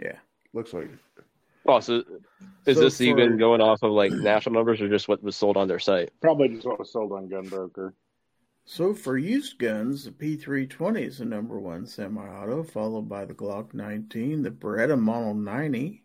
Yeah. 0.00 0.16
Looks 0.52 0.72
like 0.72 0.90
Oh, 1.70 1.80
so 1.80 2.02
is 2.66 2.76
So 2.76 2.82
this 2.82 2.96
for- 2.98 3.04
even 3.04 3.38
going 3.38 3.60
off 3.60 3.82
of 3.82 3.92
like 3.92 4.12
national 4.12 4.54
numbers 4.56 4.80
or 4.80 4.88
just 4.88 5.08
what 5.08 5.22
was 5.22 5.36
sold 5.36 5.56
on 5.56 5.68
their 5.68 5.78
site? 5.78 6.10
Probably 6.20 6.48
just 6.48 6.66
what 6.66 6.78
was 6.78 6.92
sold 6.92 7.12
on 7.12 7.28
Gunbroker. 7.28 7.92
So 8.64 8.94
for 8.94 9.16
used 9.18 9.58
guns, 9.58 10.04
the 10.04 10.10
P320 10.12 11.06
is 11.06 11.18
the 11.18 11.24
number 11.24 11.58
one 11.58 11.86
semi-auto, 11.86 12.62
followed 12.62 13.08
by 13.08 13.24
the 13.24 13.34
Glock 13.34 13.74
19, 13.74 14.42
the 14.42 14.50
Beretta 14.50 14.98
Model 15.00 15.34
90, 15.34 16.04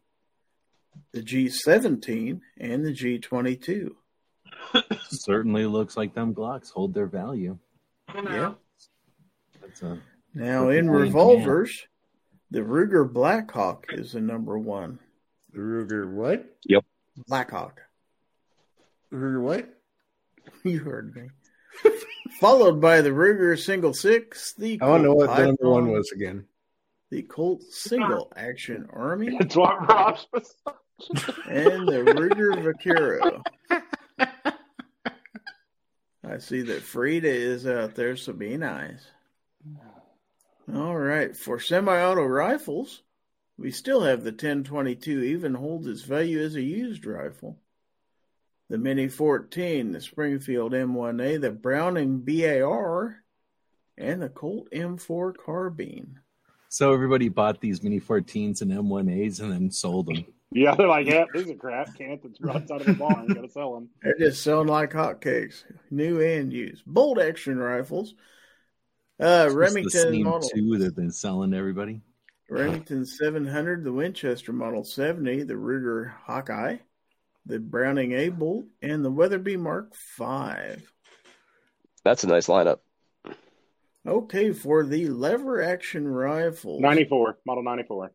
the 1.11 1.21
G17, 1.21 2.39
and 2.57 2.85
the 2.85 2.91
G22. 2.91 3.91
Certainly 5.09 5.65
looks 5.65 5.95
like 5.97 6.15
them 6.15 6.33
Glocks 6.33 6.71
hold 6.71 6.93
their 6.93 7.07
value. 7.07 7.57
Yeah. 8.15 8.53
That's 9.61 9.81
a 9.83 9.99
Now 10.33 10.69
in 10.69 10.87
point, 10.87 10.97
revolvers, 11.01 11.87
the 12.49 12.61
Ruger 12.61 13.11
Blackhawk 13.11 13.87
is 13.89 14.13
the 14.13 14.21
number 14.21 14.57
one. 14.57 14.99
The 15.55 15.61
Ruger 15.61 16.11
what? 16.11 16.45
Yep. 16.65 16.83
Blackhawk. 17.27 17.81
Ruger 19.11 19.41
what? 19.41 19.69
You 20.63 20.79
heard 20.79 21.15
me. 21.15 21.29
Followed 22.39 22.79
by 22.79 23.01
the 23.01 23.09
Ruger 23.09 23.57
Single 23.59 23.93
Six, 23.95 24.53
the 24.53 24.79
I 24.81 24.85
don't 24.85 25.01
know 25.03 25.13
what 25.15 25.35
the 25.35 25.45
number 25.47 25.69
one 25.69 25.87
was 25.91 26.11
again. 26.13 26.45
the 27.09 27.23
Colt 27.23 27.63
Single 27.63 28.31
Action 28.35 28.87
Army, 28.91 29.35
It's 29.39 29.55
what 29.55 29.87
Rob's 29.87 30.27
was. 30.31 30.55
and 31.49 31.87
the 31.87 32.03
Ruger 32.13 32.61
Vaquero. 32.63 33.41
I 36.27 36.37
see 36.39 36.61
that 36.63 36.81
Frida 36.81 37.27
is 37.27 37.65
out 37.67 37.95
there, 37.95 38.15
so 38.15 38.33
be 38.33 38.57
nice. 38.57 39.03
All 40.73 40.95
right, 40.97 41.35
for 41.35 41.59
semi-auto 41.59 42.23
rifles, 42.25 43.01
we 43.57 43.71
still 43.71 44.01
have 44.01 44.23
the 44.23 44.31
1022 44.31 45.21
even 45.23 45.53
holds 45.53 45.87
its 45.87 46.01
value 46.01 46.41
as 46.41 46.55
a 46.55 46.61
used 46.61 47.05
rifle. 47.05 47.57
The 48.69 48.77
Mini 48.77 49.07
14, 49.07 49.91
the 49.91 50.01
Springfield 50.01 50.73
M1A, 50.73 51.39
the 51.39 51.51
Browning 51.51 52.19
BAR, 52.21 53.23
and 53.97 54.21
the 54.21 54.29
Colt 54.29 54.67
M4 54.71 55.33
carbine. 55.37 56.19
So 56.69 56.91
everybody 56.91 57.29
bought 57.29 57.61
these 57.61 57.83
Mini 57.83 57.99
14s 58.01 58.61
and 58.61 58.71
M1As 58.71 59.39
and 59.39 59.51
then 59.51 59.71
sold 59.71 60.07
them. 60.07 60.25
Yeah, 60.51 60.73
they're 60.75 60.87
like, 60.87 61.07
yeah, 61.07 61.25
these 61.33 61.49
are 61.49 61.55
crap. 61.55 61.95
Can't 61.97 62.21
that's 62.21 62.39
runs 62.41 62.71
out 62.71 62.81
of 62.81 62.87
the 62.87 62.93
barn. 62.93 63.27
Gotta 63.27 63.49
sell 63.49 63.73
them. 63.75 63.89
They're 64.01 64.17
just 64.17 64.41
selling 64.43 64.67
like 64.67 64.91
hotcakes, 64.91 65.63
new 65.91 66.21
and 66.21 66.51
used. 66.51 66.83
Bolt 66.85 67.19
action 67.19 67.57
rifles. 67.57 68.15
Uh, 69.21 69.25
It's 69.25 69.43
just 69.45 69.53
the 69.53 69.57
Remington 69.57 69.91
same 70.13 70.23
model. 70.23 70.49
two 70.49 70.77
that 70.79 70.95
they're 70.95 71.09
selling 71.11 71.51
to 71.51 71.57
everybody. 71.57 72.01
Remington 72.49 73.05
700, 73.05 73.83
the 73.83 73.91
Winchester 73.91 74.53
Model 74.53 74.83
70, 74.83 75.43
the 75.43 75.55
Ruger 75.55 76.13
Hawkeye, 76.25 76.77
the 77.45 77.59
Browning 77.59 78.13
A 78.13 78.29
Bolt, 78.29 78.65
and 78.81 79.03
the 79.03 79.11
Weatherby 79.11 79.57
Mark 79.57 79.93
V. 80.17 80.83
That's 82.03 82.23
a 82.23 82.27
nice 82.27 82.47
lineup. 82.47 82.79
Okay, 84.07 84.53
for 84.53 84.83
the 84.83 85.07
lever 85.07 85.63
action 85.63 86.07
rifle. 86.07 86.79
94, 86.79 87.39
model 87.45 87.63
94. 87.63 88.11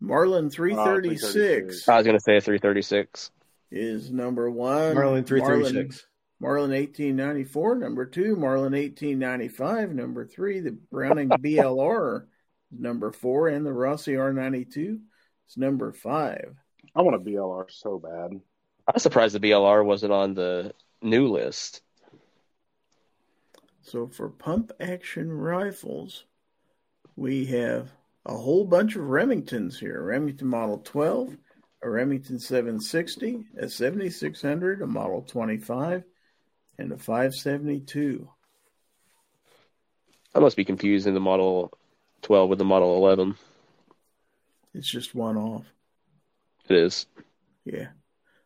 Marlin 0.00 0.46
uh, 0.46 0.50
336 0.50 1.88
I 1.88 1.96
was 1.96 2.06
gonna 2.06 2.20
say 2.20 2.36
a 2.36 2.40
336. 2.40 3.30
is 3.70 4.10
number 4.10 4.50
one. 4.50 4.94
Marlin 4.94 5.24
three 5.24 5.40
thirty 5.40 5.64
six. 5.64 6.06
Marlin 6.40 6.72
1894, 6.72 7.76
number 7.76 8.04
two, 8.04 8.34
Marlin 8.34 8.72
1895, 8.72 9.94
number 9.94 10.26
three, 10.26 10.58
the 10.58 10.72
Browning 10.72 11.28
BLR, 11.30 12.24
number 12.76 13.12
four, 13.12 13.48
and 13.48 13.64
the 13.64 13.72
Rossi 13.72 14.12
R92 14.12 15.00
is 15.48 15.56
number 15.56 15.92
five. 15.92 16.54
I 16.94 17.02
want 17.02 17.16
a 17.16 17.18
BLR 17.18 17.70
so 17.70 17.98
bad. 17.98 18.40
I'm 18.86 18.98
surprised 18.98 19.34
the 19.34 19.40
BLR 19.40 19.84
wasn't 19.84 20.12
on 20.12 20.34
the 20.34 20.74
new 21.00 21.28
list. 21.28 21.82
So 23.82 24.06
for 24.06 24.28
pump 24.28 24.72
action 24.80 25.30
rifles, 25.30 26.24
we 27.16 27.46
have 27.46 27.90
a 28.24 28.36
whole 28.36 28.64
bunch 28.64 28.96
of 28.96 29.02
Remingtons 29.02 29.78
here. 29.78 30.02
Remington 30.02 30.46
Model 30.48 30.78
12, 30.78 31.36
a 31.82 31.90
Remington 31.90 32.38
760, 32.38 33.44
a 33.58 33.68
7600, 33.68 34.82
a 34.82 34.86
Model 34.86 35.22
25, 35.22 36.04
and 36.78 36.92
a 36.92 36.96
572. 36.96 38.28
I 40.34 40.38
must 40.38 40.56
be 40.56 40.64
confusing 40.64 41.14
the 41.14 41.20
Model 41.20 41.72
12 42.22 42.48
with 42.50 42.58
the 42.58 42.64
Model 42.64 42.96
11. 42.96 43.36
It's 44.74 44.88
just 44.88 45.14
one 45.14 45.36
off. 45.36 45.64
It 46.68 46.76
is. 46.76 47.06
Yeah. 47.64 47.88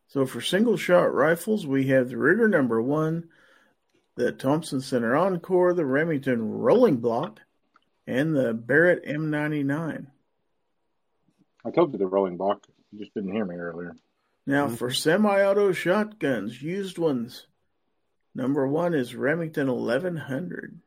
So 0.09 0.27
for 0.27 0.41
single 0.41 0.77
shot 0.77 1.15
rifles, 1.15 1.67
we 1.67 1.89
have 1.89 2.09
the 2.09 2.17
Ruger 2.17 2.49
number 2.49 2.81
one, 2.81 3.29
the 4.17 4.33
Thompson 4.33 4.81
Center 4.81 5.15
Encore, 5.17 5.75
the 5.75 5.85
Remington 5.85 6.51
Rolling 6.51 6.97
Block, 6.97 7.41
and 8.07 8.35
the 8.35 8.55
Barrett 8.55 9.05
M99. 9.05 10.07
I 11.65 11.71
told 11.71 11.93
you 11.93 11.99
the 11.99 12.07
rolling 12.07 12.37
block. 12.37 12.65
You 12.93 13.01
just 13.01 13.13
didn't 13.15 13.33
hear 13.33 13.45
me 13.45 13.57
earlier. 13.57 13.97
Now 14.47 14.67
mm-hmm. 14.67 14.77
for 14.77 14.91
semi-auto 14.93 15.73
shotguns, 15.73 16.63
used 16.63 16.99
ones, 16.99 17.47
number 18.35 18.67
one 18.69 18.95
is 18.95 19.17
Remington 19.17 19.67
1100. 19.67 20.81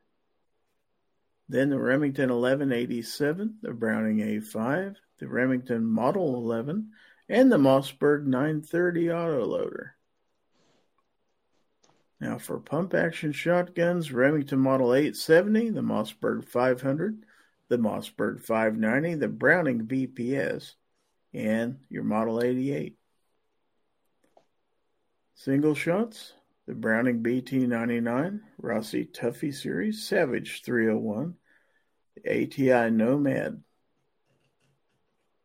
Then 1.50 1.68
the 1.68 1.80
Remington 1.80 2.30
1187, 2.30 3.56
the 3.60 3.72
Browning 3.72 4.18
A5, 4.18 4.94
the 5.18 5.26
Remington 5.26 5.84
Model 5.84 6.36
11, 6.36 6.92
and 7.28 7.50
the 7.50 7.56
Mossberg 7.56 8.24
930 8.24 9.06
autoloader. 9.06 9.88
Now 12.20 12.38
for 12.38 12.60
pump 12.60 12.94
action 12.94 13.32
shotguns, 13.32 14.12
Remington 14.12 14.60
Model 14.60 14.94
870, 14.94 15.70
the 15.70 15.80
Mossberg 15.80 16.44
500, 16.44 17.24
the 17.66 17.78
Mossberg 17.78 18.40
590, 18.40 19.16
the 19.16 19.26
Browning 19.26 19.88
BPS, 19.88 20.74
and 21.34 21.80
your 21.88 22.04
Model 22.04 22.42
88. 22.42 22.96
Single 25.34 25.74
shots, 25.74 26.34
the 26.68 26.76
Browning 26.76 27.24
BT99, 27.24 28.38
Rossi 28.58 29.04
Tuffy 29.06 29.52
Series, 29.52 30.06
Savage 30.06 30.62
301, 30.62 31.34
the 31.34 31.39
ATI 32.26 32.90
Nomad. 32.90 33.62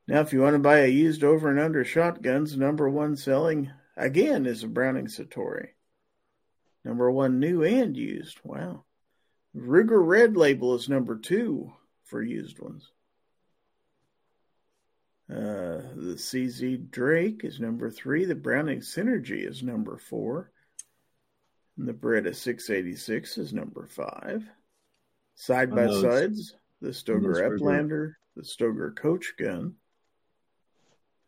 Now, 0.07 0.21
if 0.21 0.33
you 0.33 0.41
want 0.41 0.53
to 0.53 0.59
buy 0.59 0.79
a 0.79 0.87
used 0.87 1.23
over 1.23 1.49
and 1.49 1.59
under 1.59 1.83
shotguns, 1.83 2.55
number 2.55 2.89
one 2.89 3.15
selling 3.15 3.71
again 3.97 4.45
is 4.45 4.63
a 4.63 4.67
Browning 4.67 5.07
Citori. 5.07 5.69
Number 6.83 7.09
one 7.09 7.39
new 7.39 7.63
and 7.63 7.97
used. 7.97 8.39
Wow. 8.43 8.83
Ruger 9.55 10.05
Red 10.05 10.37
Label 10.37 10.75
is 10.75 10.89
number 10.89 11.17
two 11.17 11.73
for 12.03 12.21
used 12.21 12.59
ones. 12.59 12.91
Uh, 15.27 15.81
the 15.95 16.15
CZ 16.17 16.91
Drake 16.91 17.41
is 17.43 17.59
number 17.59 17.89
three. 17.89 18.25
The 18.25 18.35
Browning 18.35 18.81
Cynergy 18.81 19.47
is 19.47 19.63
number 19.63 19.97
four. 19.97 20.51
And 21.77 21.87
the 21.87 21.93
Beretta 21.93 22.35
686 22.35 23.39
is 23.39 23.53
number 23.53 23.87
five. 23.87 24.47
Side 25.35 25.75
by 25.75 25.87
sides, 25.87 26.55
the 26.81 26.89
Stoeger 26.89 27.59
Uplander, 27.59 28.13
the 28.35 28.43
Stoeger 28.43 28.95
Coach 28.95 29.33
Gun, 29.37 29.75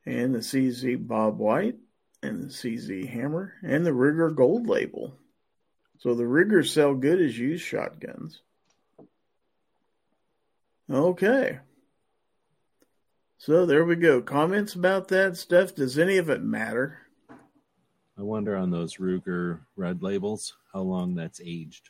and 0.05 0.33
the 0.33 0.39
CZ 0.39 1.07
Bob 1.07 1.37
White, 1.37 1.77
and 2.23 2.43
the 2.43 2.47
CZ 2.47 3.07
Hammer 3.09 3.53
and 3.63 3.85
the 3.85 3.91
Ruger 3.91 4.33
Gold 4.33 4.67
Label. 4.67 5.17
So 5.99 6.13
the 6.13 6.27
Rugers 6.27 6.71
sell 6.71 6.93
good 6.93 7.21
as 7.21 7.37
used 7.37 7.63
shotguns. 7.63 8.41
Okay. 10.89 11.59
So 13.37 13.65
there 13.65 13.85
we 13.85 13.95
go. 13.95 14.21
Comments 14.21 14.73
about 14.73 15.09
that 15.09 15.37
stuff? 15.37 15.75
Does 15.75 15.97
any 15.97 16.17
of 16.17 16.29
it 16.29 16.41
matter? 16.41 16.99
I 18.17 18.23
wonder 18.23 18.55
on 18.55 18.71
those 18.71 18.97
Ruger 18.97 19.59
red 19.75 20.01
labels 20.01 20.55
how 20.73 20.81
long 20.81 21.13
that's 21.13 21.41
aged. 21.43 21.89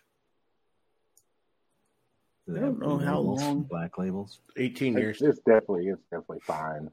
Do 2.47 2.53
they 2.53 2.59
I 2.59 2.63
don't 2.63 2.79
know 2.79 2.97
how 2.97 3.19
labels, 3.19 3.41
long. 3.41 3.63
Black 3.63 3.97
labels. 3.97 4.39
18 4.55 4.97
years. 4.97 5.21
It's 5.21 5.39
definitely 5.39 5.87
it's 5.87 6.01
definitely 6.09 6.39
fine. 6.43 6.89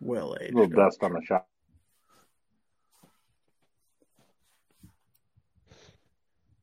Well 0.00 0.34
A 0.40 0.50
little 0.50 0.66
dust 0.66 0.98
on 1.02 1.12
the 1.12 1.22
shop. 1.22 1.46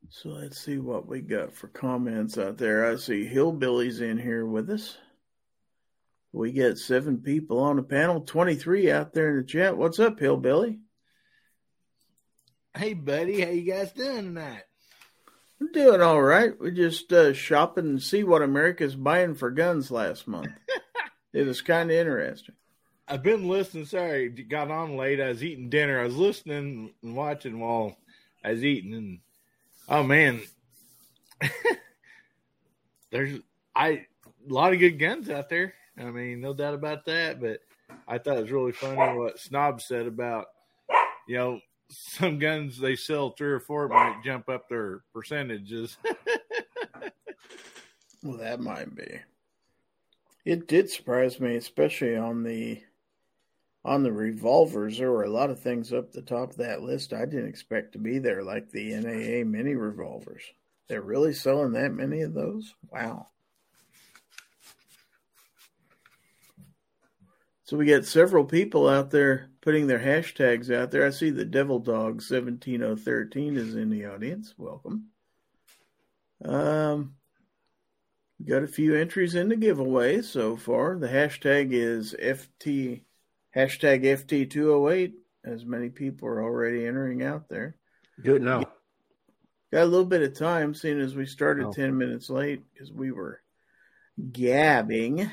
So 0.09 0.29
let's 0.29 0.59
see 0.59 0.77
what 0.77 1.07
we 1.07 1.21
got 1.21 1.53
for 1.53 1.67
comments 1.67 2.37
out 2.37 2.57
there. 2.57 2.85
I 2.85 2.95
see 2.95 3.29
Hillbillies 3.29 4.01
in 4.01 4.17
here 4.17 4.45
with 4.45 4.69
us. 4.69 4.97
We 6.33 6.51
got 6.51 6.77
seven 6.77 7.19
people 7.19 7.59
on 7.59 7.77
the 7.77 7.83
panel, 7.83 8.21
23 8.21 8.91
out 8.91 9.13
there 9.13 9.29
in 9.29 9.37
the 9.37 9.43
chat. 9.43 9.77
What's 9.77 9.99
up, 9.99 10.19
Hillbilly? 10.19 10.79
Hey, 12.75 12.93
buddy, 12.93 13.41
how 13.41 13.51
you 13.51 13.61
guys 13.61 13.91
doing 13.91 14.33
tonight? 14.33 14.63
I'm 15.59 15.71
doing 15.71 16.01
all 16.01 16.21
right. 16.21 16.59
We 16.59 16.71
just 16.71 17.11
uh, 17.11 17.33
shopping 17.33 17.85
and 17.85 18.01
see 18.01 18.23
what 18.23 18.43
America's 18.43 18.95
buying 18.95 19.35
for 19.35 19.49
guns 19.49 19.89
last 19.89 20.27
month. 20.27 20.51
it 21.33 21.45
was 21.47 21.61
kind 21.61 21.89
of 21.89 21.97
interesting. 21.97 22.55
I've 23.07 23.23
been 23.23 23.47
listening. 23.47 23.85
Sorry, 23.85 24.29
got 24.29 24.69
on 24.69 24.97
late. 24.97 25.21
I 25.21 25.29
was 25.29 25.43
eating 25.43 25.69
dinner. 25.69 25.99
I 25.99 26.05
was 26.05 26.17
listening 26.17 26.93
and 27.01 27.15
watching 27.15 27.59
while 27.59 27.97
I 28.43 28.51
was 28.51 28.63
eating, 28.63 28.93
and 28.93 29.19
oh 29.87 30.03
man, 30.03 30.41
there's 33.11 33.39
I 33.73 33.89
a 33.89 34.53
lot 34.53 34.73
of 34.73 34.79
good 34.79 34.99
guns 34.99 35.29
out 35.29 35.47
there. 35.49 35.73
I 35.97 36.11
mean, 36.11 36.41
no 36.41 36.53
doubt 36.53 36.73
about 36.73 37.05
that. 37.05 37.39
But 37.39 37.61
I 38.07 38.17
thought 38.17 38.37
it 38.37 38.41
was 38.41 38.51
really 38.51 38.73
funny 38.73 39.17
what 39.17 39.39
Snob 39.39 39.81
said 39.81 40.05
about 40.05 40.47
you 41.27 41.37
know 41.37 41.61
some 41.89 42.39
guns 42.39 42.77
they 42.77 42.95
sell 42.95 43.31
three 43.31 43.51
or 43.51 43.59
four 43.59 43.87
might 43.87 44.21
jump 44.23 44.49
up 44.49 44.67
their 44.69 45.03
percentages. 45.13 45.97
Well, 48.23 48.37
that 48.37 48.59
might 48.59 48.95
be. 48.95 49.19
It 50.43 50.67
did 50.67 50.89
surprise 50.89 51.39
me, 51.39 51.55
especially 51.55 52.15
on 52.15 52.43
the 52.43 52.81
on 53.85 54.03
the 54.03 54.11
revolvers. 54.11 54.97
There 54.97 55.11
were 55.11 55.23
a 55.23 55.29
lot 55.29 55.49
of 55.49 55.61
things 55.61 55.93
up 55.93 56.11
the 56.11 56.21
top 56.21 56.51
of 56.51 56.57
that 56.57 56.81
list 56.81 57.13
I 57.13 57.25
didn't 57.25 57.47
expect 57.47 57.93
to 57.93 57.99
be 57.99 58.19
there, 58.19 58.43
like 58.43 58.69
the 58.69 58.93
NAA 58.95 59.45
mini 59.45 59.75
revolvers. 59.75 60.43
They're 60.87 61.01
really 61.01 61.33
selling 61.33 61.73
that 61.73 61.93
many 61.93 62.21
of 62.21 62.33
those? 62.33 62.73
Wow. 62.91 63.27
So 67.67 67.75
we 67.75 67.85
got 67.85 68.05
several 68.05 68.45
people 68.45 68.87
out 68.87 69.11
there 69.11 69.49
putting 69.59 69.87
their 69.87 69.99
hashtags 69.99 70.73
out 70.73 70.89
there. 70.89 71.05
I 71.05 71.09
see 71.09 71.31
the 71.31 71.43
Devil 71.43 71.79
Dog 71.79 72.21
17013 72.21 73.57
is 73.57 73.75
in 73.75 73.89
the 73.89 74.05
audience. 74.05 74.53
Welcome. 74.57 75.07
Um, 76.45 77.15
we 78.39 78.45
got 78.45 78.63
a 78.63 78.67
few 78.67 78.95
entries 78.95 79.35
in 79.35 79.49
the 79.49 79.57
giveaway 79.57 80.21
so 80.21 80.55
far. 80.55 80.97
The 80.97 81.09
hashtag 81.09 81.73
is 81.73 82.15
FT 82.17 83.01
hashtag 83.53 84.05
FT208, 84.05 85.11
as 85.43 85.65
many 85.65 85.89
people 85.89 86.29
are 86.29 86.41
already 86.41 86.85
entering 86.85 87.21
out 87.21 87.49
there. 87.49 87.75
Good 88.23 88.43
now. 88.43 88.63
Got 89.73 89.83
a 89.83 89.85
little 89.87 90.05
bit 90.05 90.21
of 90.21 90.37
time, 90.37 90.73
seeing 90.73 91.01
as 91.01 91.15
we 91.15 91.25
started 91.25 91.65
Oh. 91.65 91.73
10 91.73 91.97
minutes 91.97 92.29
late 92.29 92.61
because 92.71 92.93
we 92.93 93.11
were 93.11 93.41
gabbing, 94.31 95.29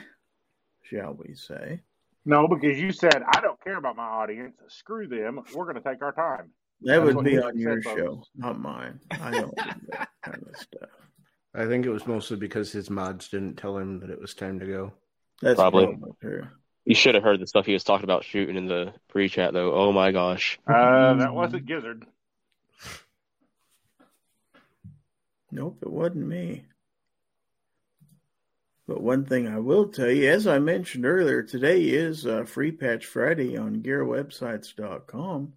shall 0.82 1.14
we 1.14 1.36
say. 1.36 1.82
No, 2.26 2.48
because 2.48 2.78
you 2.78 2.92
said 2.92 3.22
I 3.26 3.40
don't 3.40 3.62
care 3.62 3.76
about 3.76 3.96
my 3.96 4.04
audience. 4.06 4.56
Screw 4.68 5.06
them. 5.06 5.40
We're 5.54 5.64
going 5.64 5.82
to 5.82 5.88
take 5.88 6.02
our 6.02 6.12
time. 6.12 6.50
That 6.82 7.00
That's 7.04 7.14
would 7.14 7.24
be 7.24 7.32
you 7.32 7.42
on 7.42 7.58
your 7.58 7.82
show, 7.82 7.96
folks. 7.96 8.28
not 8.36 8.58
mine. 8.58 9.00
I 9.10 9.30
don't 9.30 9.56
do 9.56 9.62
that 9.90 10.08
kind 10.22 10.42
of 10.48 10.56
stuff. 10.56 10.90
I 11.54 11.66
think 11.66 11.86
it 11.86 11.90
was 11.90 12.06
mostly 12.06 12.36
because 12.36 12.72
his 12.72 12.90
mods 12.90 13.28
didn't 13.28 13.56
tell 13.56 13.78
him 13.78 14.00
that 14.00 14.10
it 14.10 14.20
was 14.20 14.34
time 14.34 14.58
to 14.58 14.66
go. 14.66 14.92
That's 15.40 15.56
Probably. 15.58 15.86
probably 15.86 16.12
true. 16.20 16.46
You 16.84 16.94
should 16.94 17.14
have 17.14 17.24
heard 17.24 17.40
the 17.40 17.46
stuff 17.46 17.64
he 17.64 17.72
was 17.72 17.84
talking 17.84 18.04
about 18.04 18.24
shooting 18.24 18.56
in 18.56 18.66
the 18.66 18.92
pre-chat, 19.08 19.52
though. 19.52 19.72
Oh 19.72 19.92
my 19.92 20.10
gosh. 20.12 20.58
Uh, 20.66 21.14
that 21.14 21.32
wasn't 21.32 21.64
Gizzard. 21.66 22.04
Nope, 25.50 25.78
it 25.82 25.90
wasn't 25.90 26.26
me. 26.26 26.64
But 28.86 29.02
one 29.02 29.24
thing 29.24 29.48
I 29.48 29.58
will 29.60 29.88
tell 29.88 30.10
you, 30.10 30.30
as 30.30 30.46
I 30.46 30.58
mentioned 30.58 31.06
earlier, 31.06 31.42
today 31.42 31.80
is 31.84 32.26
uh, 32.26 32.44
Free 32.44 32.70
Patch 32.70 33.06
Friday 33.06 33.56
on 33.56 33.76
GearWebsites.com. 33.82 35.54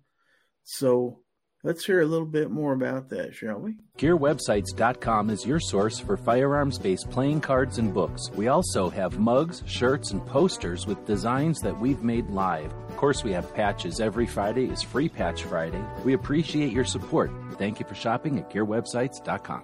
So 0.64 1.20
let's 1.62 1.86
hear 1.86 2.00
a 2.00 2.06
little 2.06 2.26
bit 2.26 2.50
more 2.50 2.72
about 2.72 3.10
that, 3.10 3.36
shall 3.36 3.60
we? 3.60 3.76
GearWebsites.com 3.98 5.30
is 5.30 5.46
your 5.46 5.60
source 5.60 6.00
for 6.00 6.16
firearms 6.16 6.80
based 6.80 7.10
playing 7.10 7.42
cards 7.42 7.80
and 7.80 7.94
books. 7.94 8.32
We 8.34 8.48
also 8.48 8.90
have 8.90 9.20
mugs, 9.20 9.62
shirts, 9.66 10.12
and 10.12 10.26
posters 10.26 10.88
with 10.88 11.06
designs 11.06 11.60
that 11.60 11.78
we've 11.78 12.04
made 12.04 12.30
live. 12.30 12.72
Of 12.88 12.96
course, 12.96 13.26
we 13.26 13.34
have 13.34 13.54
patches. 13.54 14.00
Every 14.00 14.26
Friday 14.26 14.70
is 14.70 14.82
Free 14.82 15.10
Patch 15.10 15.44
Friday. 15.44 15.84
We 16.06 16.14
appreciate 16.14 16.72
your 16.72 16.86
support. 16.86 17.30
Thank 17.58 17.82
you 17.82 17.86
for 17.86 17.96
shopping 17.96 18.40
at 18.40 18.50
GearWebsites.com. 18.50 19.64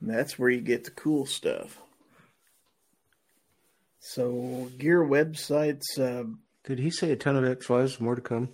And 0.00 0.10
that's 0.10 0.36
where 0.36 0.50
you 0.50 0.60
get 0.60 0.82
the 0.82 0.90
cool 0.90 1.26
stuff. 1.26 1.80
So, 4.04 4.68
Gear 4.78 5.04
Websites, 5.04 5.96
uh, 5.98 6.24
Did 6.64 6.80
he 6.80 6.90
say 6.90 7.12
a 7.12 7.16
ton 7.16 7.36
of 7.36 7.44
X5s? 7.58 8.00
More 8.00 8.16
to 8.16 8.20
come? 8.20 8.48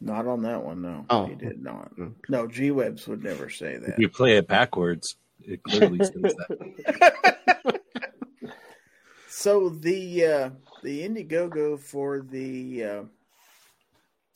not 0.00 0.26
on 0.26 0.42
that 0.42 0.62
one, 0.62 0.82
no. 0.82 1.04
Oh. 1.10 1.26
He 1.26 1.34
did 1.34 1.62
not. 1.62 1.90
No, 2.28 2.46
G 2.46 2.70
Webs 2.70 3.08
would 3.08 3.22
never 3.24 3.48
say 3.48 3.72
If 3.74 3.86
that. 3.86 3.98
you 3.98 4.08
play 4.08 4.36
it 4.36 4.46
backwards, 4.46 5.16
it 5.42 5.62
clearly 5.62 5.98
says 5.98 6.12
that. 6.12 7.80
So 9.28 9.68
the 9.68 10.24
uh, 10.24 10.50
the 10.82 11.06
Indiegogo 11.06 11.78
for 11.78 12.20
the 12.22 12.84
uh, 12.84 13.02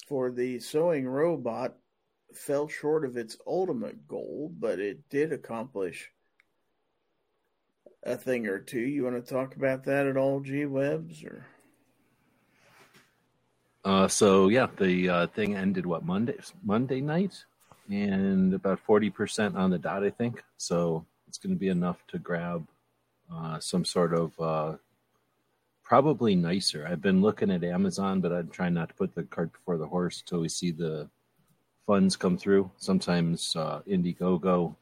for 0.07 0.31
the 0.31 0.59
sewing 0.59 1.09
robot 1.09 1.77
fell 2.35 2.69
short 2.69 3.07
of 3.07 3.17
its 3.17 3.39
ultimate 3.47 4.07
goal, 4.07 4.53
but 4.59 4.79
it 4.81 5.09
did 5.09 5.33
accomplish 5.33 6.11
a 8.03 8.16
thing 8.16 8.46
or 8.46 8.59
two. 8.59 8.80
You 8.80 9.05
want 9.05 9.16
to 9.24 9.34
talk 9.34 9.57
about 9.57 9.84
that 9.84 10.07
at 10.07 10.16
all, 10.16 10.40
G 10.40 10.66
Webs? 10.66 11.24
Or 11.24 11.46
Uh, 13.84 14.09
so 14.09 14.49
yeah, 14.49 14.66
the 14.78 15.09
uh, 15.09 15.26
thing 15.28 15.55
ended 15.55 15.86
what 15.86 16.05
Monday 16.05 16.36
Monday 16.62 17.01
night, 17.01 17.44
and 17.90 18.55
about 18.55 18.80
forty 18.80 19.11
percent 19.11 19.57
on 19.57 19.70
the 19.70 19.78
dot, 19.78 20.05
I 20.05 20.11
think. 20.11 20.42
So 20.57 21.07
it's 21.26 21.38
going 21.38 21.55
to 21.55 21.59
be 21.59 21.68
enough 21.68 21.99
to 22.09 22.18
grab 22.18 22.66
uh, 23.32 23.59
some 23.61 23.84
sort 23.84 24.14
of 24.14 24.40
uh, 24.40 24.76
probably 25.84 26.34
nicer. 26.34 26.86
I've 26.86 27.03
been 27.03 27.22
looking 27.22 27.51
at 27.51 27.64
Amazon, 27.64 28.20
but 28.20 28.32
I'm 28.32 28.49
trying 28.49 28.74
not 28.74 28.88
to 28.90 28.94
put 28.94 29.14
the 29.14 29.22
cart 29.24 29.53
before 29.53 29.78
the 29.78 29.86
horse 29.86 30.20
until 30.20 30.40
we 30.40 30.49
see 30.49 30.70
the 30.70 31.09
funds 31.86 32.16
come 32.16 32.36
through. 32.36 32.70
Sometimes 32.76 33.57
uh, 33.57 33.80
Indiegogo 33.88 34.74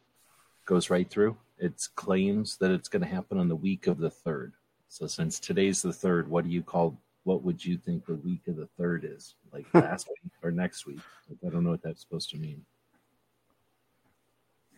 goes 0.65 0.91
right 0.91 1.09
through. 1.09 1.37
It 1.59 1.89
claims 1.95 2.57
that 2.59 2.71
it's 2.71 2.89
going 2.89 3.03
to 3.03 3.09
happen 3.09 3.39
on 3.39 3.49
the 3.49 3.57
week 3.57 3.87
of 3.87 3.99
the 3.99 4.11
third. 4.11 4.53
So 4.89 5.07
since 5.07 5.41
today's 5.41 5.83
the 5.83 5.93
third, 5.93 6.29
what 6.29 6.45
do 6.45 6.51
you 6.51 6.63
call? 6.63 6.99
What 7.25 7.43
would 7.43 7.65
you 7.65 7.77
think 7.77 8.07
the 8.07 8.15
week 8.15 8.43
of 8.47 8.57
the 8.57 8.69
third 8.79 9.05
is? 9.05 9.35
Like 9.53 9.67
last 9.75 10.09
week 10.09 10.33
or 10.43 10.51
next 10.51 10.87
week? 10.87 11.01
Like, 11.29 11.39
I 11.47 11.53
don't 11.53 11.65
know 11.65 11.71
what 11.71 11.83
that's 11.83 12.01
supposed 12.01 12.31
to 12.31 12.37
mean. 12.37 12.65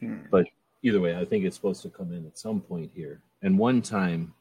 Hmm. 0.01 0.19
But 0.31 0.47
either 0.83 1.01
way, 1.01 1.17
I 1.17 1.25
think 1.25 1.45
it's 1.45 1.57
supposed 1.57 1.83
to 1.83 1.91
come 1.91 2.13
in 2.13 2.27
at 2.27 2.39
some 2.39 2.61
point 2.61 2.91
here. 2.95 3.21
And 3.43 3.59
one 3.59 3.83
time, 3.83 4.35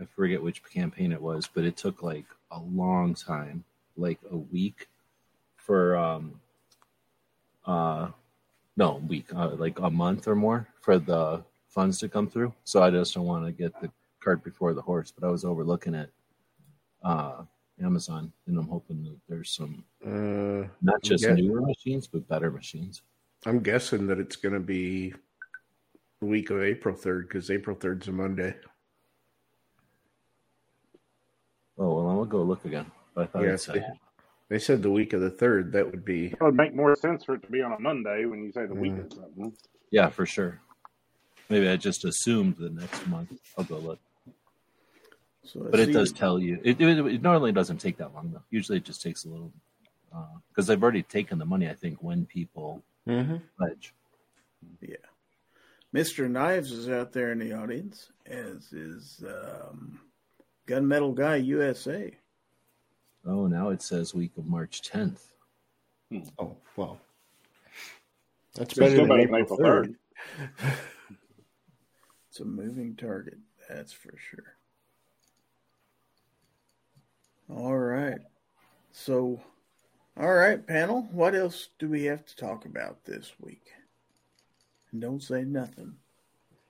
I 0.00 0.04
forget 0.04 0.42
which 0.42 0.64
campaign 0.64 1.12
it 1.12 1.20
was, 1.20 1.48
but 1.52 1.64
it 1.64 1.76
took 1.76 2.02
like 2.02 2.24
a 2.50 2.60
long 2.60 3.14
time, 3.14 3.64
like 3.96 4.18
a 4.30 4.36
week, 4.36 4.88
for 5.56 5.96
um, 5.96 6.40
uh, 7.66 8.08
no 8.76 9.02
week, 9.06 9.26
uh, 9.34 9.50
like 9.50 9.78
a 9.80 9.90
month 9.90 10.26
or 10.26 10.34
more 10.34 10.66
for 10.80 10.98
the 10.98 11.44
funds 11.70 11.98
to 12.00 12.08
come 12.08 12.28
through. 12.28 12.52
So 12.64 12.82
I 12.82 12.90
just 12.90 13.14
don't 13.14 13.24
want 13.26 13.46
to 13.46 13.52
get 13.52 13.72
the 13.80 13.90
cart 14.22 14.44
before 14.44 14.74
the 14.74 14.82
horse. 14.82 15.10
But 15.10 15.26
I 15.26 15.30
was 15.30 15.44
overlooking 15.44 15.94
at 15.94 16.10
uh, 17.02 17.42
Amazon, 17.82 18.30
and 18.46 18.58
I'm 18.58 18.68
hoping 18.68 19.02
that 19.04 19.16
there's 19.28 19.50
some 19.50 19.84
Uh, 20.04 20.68
not 20.82 21.02
just 21.02 21.24
Yeah. 21.24 21.34
newer 21.34 21.62
machines, 21.62 22.06
but 22.06 22.28
better 22.28 22.50
machines. 22.50 23.02
I'm 23.46 23.60
guessing 23.60 24.06
that 24.08 24.18
it's 24.18 24.36
going 24.36 24.52
to 24.52 24.60
be 24.60 25.14
the 26.20 26.26
week 26.26 26.50
of 26.50 26.60
April 26.62 26.94
3rd 26.94 27.22
because 27.28 27.50
April 27.50 27.74
3rd 27.74 28.02
is 28.02 28.08
a 28.08 28.12
Monday. 28.12 28.54
Oh 31.78 31.94
well, 31.96 32.08
I'll 32.10 32.24
go 32.26 32.42
look 32.42 32.64
again. 32.66 32.90
But 33.14 33.22
I 33.22 33.26
thought 33.26 33.42
Yeah, 33.44 33.56
said 33.56 33.74
they- 33.76 34.00
They 34.50 34.58
said 34.58 34.82
the 34.82 34.90
week 34.90 35.12
of 35.12 35.20
the 35.20 35.30
third. 35.30 35.70
That 35.72 35.88
would 35.90 36.04
be. 36.04 36.26
It 36.32 36.40
would 36.40 36.56
make 36.56 36.74
more 36.74 36.96
sense 36.96 37.24
for 37.24 37.36
it 37.36 37.42
to 37.44 37.50
be 37.50 37.62
on 37.62 37.72
a 37.72 37.78
Monday 37.78 38.24
when 38.24 38.42
you 38.42 38.50
say 38.50 38.66
the 38.66 38.74
week 38.74 38.92
Mm. 38.94 39.06
or 39.06 39.10
something. 39.14 39.56
Yeah, 39.92 40.08
for 40.08 40.26
sure. 40.26 40.60
Maybe 41.50 41.68
I 41.68 41.76
just 41.76 42.04
assumed 42.04 42.56
the 42.56 42.70
next 42.70 43.06
month. 43.08 43.32
I'll 43.58 43.64
go 43.64 43.78
look. 43.78 43.98
So 45.44 45.66
But 45.68 45.80
it 45.80 45.92
does 45.92 46.12
tell 46.12 46.38
you. 46.38 46.60
It, 46.62 46.80
it, 46.80 46.98
it 47.06 47.22
normally 47.22 47.50
doesn't 47.50 47.78
take 47.78 47.96
that 47.98 48.14
long 48.14 48.30
though. 48.32 48.42
Usually 48.50 48.78
it 48.78 48.84
just 48.84 49.02
takes 49.02 49.24
a 49.24 49.28
little 49.28 49.52
because 50.48 50.66
they've 50.68 50.82
already 50.82 51.02
taken 51.02 51.38
the 51.38 51.44
money. 51.44 51.68
I 51.68 51.74
think 51.74 51.98
when 52.02 52.24
people 52.24 52.82
Mm-hmm. 53.08 53.36
pledge. 53.58 53.94
Yeah. 54.82 54.96
Mr. 55.92 56.30
Knives 56.30 56.70
is 56.70 56.88
out 56.88 57.12
there 57.12 57.32
in 57.32 57.38
the 57.38 57.54
audience, 57.54 58.12
as 58.26 58.72
is 58.72 59.24
um, 59.26 59.98
Gunmetal 60.68 61.14
Guy 61.14 61.36
USA. 61.36 62.12
Oh, 63.26 63.46
now 63.46 63.70
it 63.70 63.82
says 63.82 64.14
week 64.14 64.32
of 64.36 64.46
March 64.46 64.82
10th. 64.82 65.20
Oh 66.38 66.56
well. 66.76 67.00
That's 68.54 68.70
It's 68.72 68.78
better 68.78 68.96
than 69.06 69.10
April 69.20 69.42
April 69.42 69.58
third. 69.58 69.96
It's 72.40 72.46
a 72.46 72.50
moving 72.50 72.96
target, 72.96 73.36
that's 73.68 73.92
for 73.92 74.14
sure. 74.16 74.56
All 77.54 77.76
right. 77.76 78.20
So, 78.92 79.42
all 80.18 80.32
right, 80.32 80.66
panel. 80.66 81.06
What 81.12 81.34
else 81.34 81.68
do 81.78 81.90
we 81.90 82.04
have 82.04 82.24
to 82.24 82.36
talk 82.36 82.64
about 82.64 83.04
this 83.04 83.34
week? 83.42 83.72
And 84.90 85.02
don't 85.02 85.22
say 85.22 85.42
nothing. 85.42 85.96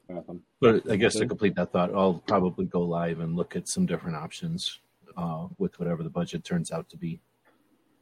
Nothing. 0.08 0.42
But 0.60 0.90
I 0.90 0.96
guess 0.96 1.14
to 1.14 1.26
complete 1.28 1.54
that 1.54 1.70
thought, 1.70 1.94
I'll 1.94 2.14
probably 2.26 2.64
go 2.64 2.82
live 2.82 3.20
and 3.20 3.36
look 3.36 3.54
at 3.54 3.68
some 3.68 3.86
different 3.86 4.16
options 4.16 4.80
uh, 5.16 5.46
with 5.58 5.78
whatever 5.78 6.02
the 6.02 6.10
budget 6.10 6.42
turns 6.42 6.72
out 6.72 6.88
to 6.88 6.96
be. 6.96 7.20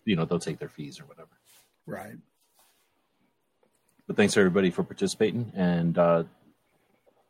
You 0.06 0.16
know, 0.16 0.24
they'll 0.24 0.38
take 0.38 0.58
their 0.58 0.70
fees 0.70 1.00
or 1.00 1.04
whatever. 1.04 1.36
Right. 1.84 2.16
But 4.06 4.16
thanks 4.16 4.38
everybody 4.38 4.70
for 4.70 4.84
participating, 4.84 5.52
and 5.54 5.98
uh, 5.98 6.24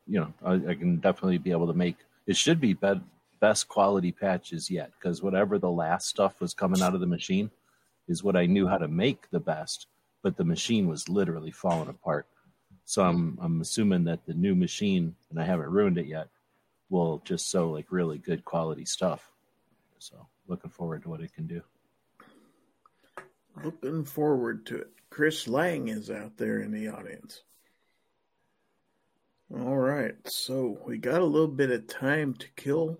you 0.09 0.21
know, 0.21 0.33
I, 0.45 0.71
I 0.71 0.75
can 0.75 0.97
definitely 0.97 1.39
be 1.39 1.51
able 1.51 1.67
to 1.67 1.75
make. 1.75 1.97
It 2.27 2.37
should 2.37 2.61
be 2.61 2.73
bed, 2.73 3.03
best 3.41 3.69
quality 3.69 4.13
patches 4.13 4.71
yet, 4.71 4.93
because 4.99 5.23
whatever 5.23 5.59
the 5.59 5.71
last 5.71 6.09
stuff 6.09 6.41
was 6.41 6.55
coming 6.55 6.83
out 6.83 6.95
of 6.95 7.01
the 7.01 7.07
machine 7.07 7.51
is 8.09 8.25
what 8.25 8.37
I 8.37 8.47
knew 8.47 8.67
how 8.67 8.79
to 8.79 8.89
make 8.89 9.31
the 9.31 9.41
best, 9.41 9.87
but 10.23 10.37
the 10.37 10.45
machine 10.45 10.89
was 10.89 11.09
literally 11.09 11.51
falling 11.51 11.89
apart. 11.89 12.27
So 12.85 13.03
I'm 13.03 13.39
I'm 13.41 13.61
assuming 13.61 14.05
that 14.05 14.25
the 14.25 14.35
new 14.35 14.55
machine, 14.55 15.15
and 15.31 15.39
I 15.39 15.45
haven't 15.45 15.71
ruined 15.71 15.99
it 15.99 16.07
yet, 16.07 16.29
will 16.89 17.21
just 17.25 17.51
sew 17.51 17.71
like 17.71 17.87
really 17.91 18.19
good 18.19 18.45
quality 18.45 18.87
stuff. 18.87 19.31
So 19.99 20.27
looking 20.47 20.71
forward 20.71 21.03
to 21.03 21.11
what 21.11 21.21
it 21.21 21.35
can 21.35 21.47
do. 21.47 21.63
Looking 23.63 24.05
forward 24.05 24.65
to 24.67 24.79
it. 24.79 24.91
Chris 25.11 25.49
Lang 25.49 25.89
is 25.89 26.11
out 26.11 26.37
there 26.37 26.61
in 26.61 26.71
the 26.71 26.89
audience. 26.89 27.43
All 29.51 29.79
right, 29.79 30.15
so 30.27 30.79
we 30.87 30.99
got 30.99 31.23
a 31.23 31.25
little 31.25 31.49
bit 31.49 31.71
of 31.71 31.87
time 31.87 32.35
to 32.35 32.47
kill. 32.55 32.99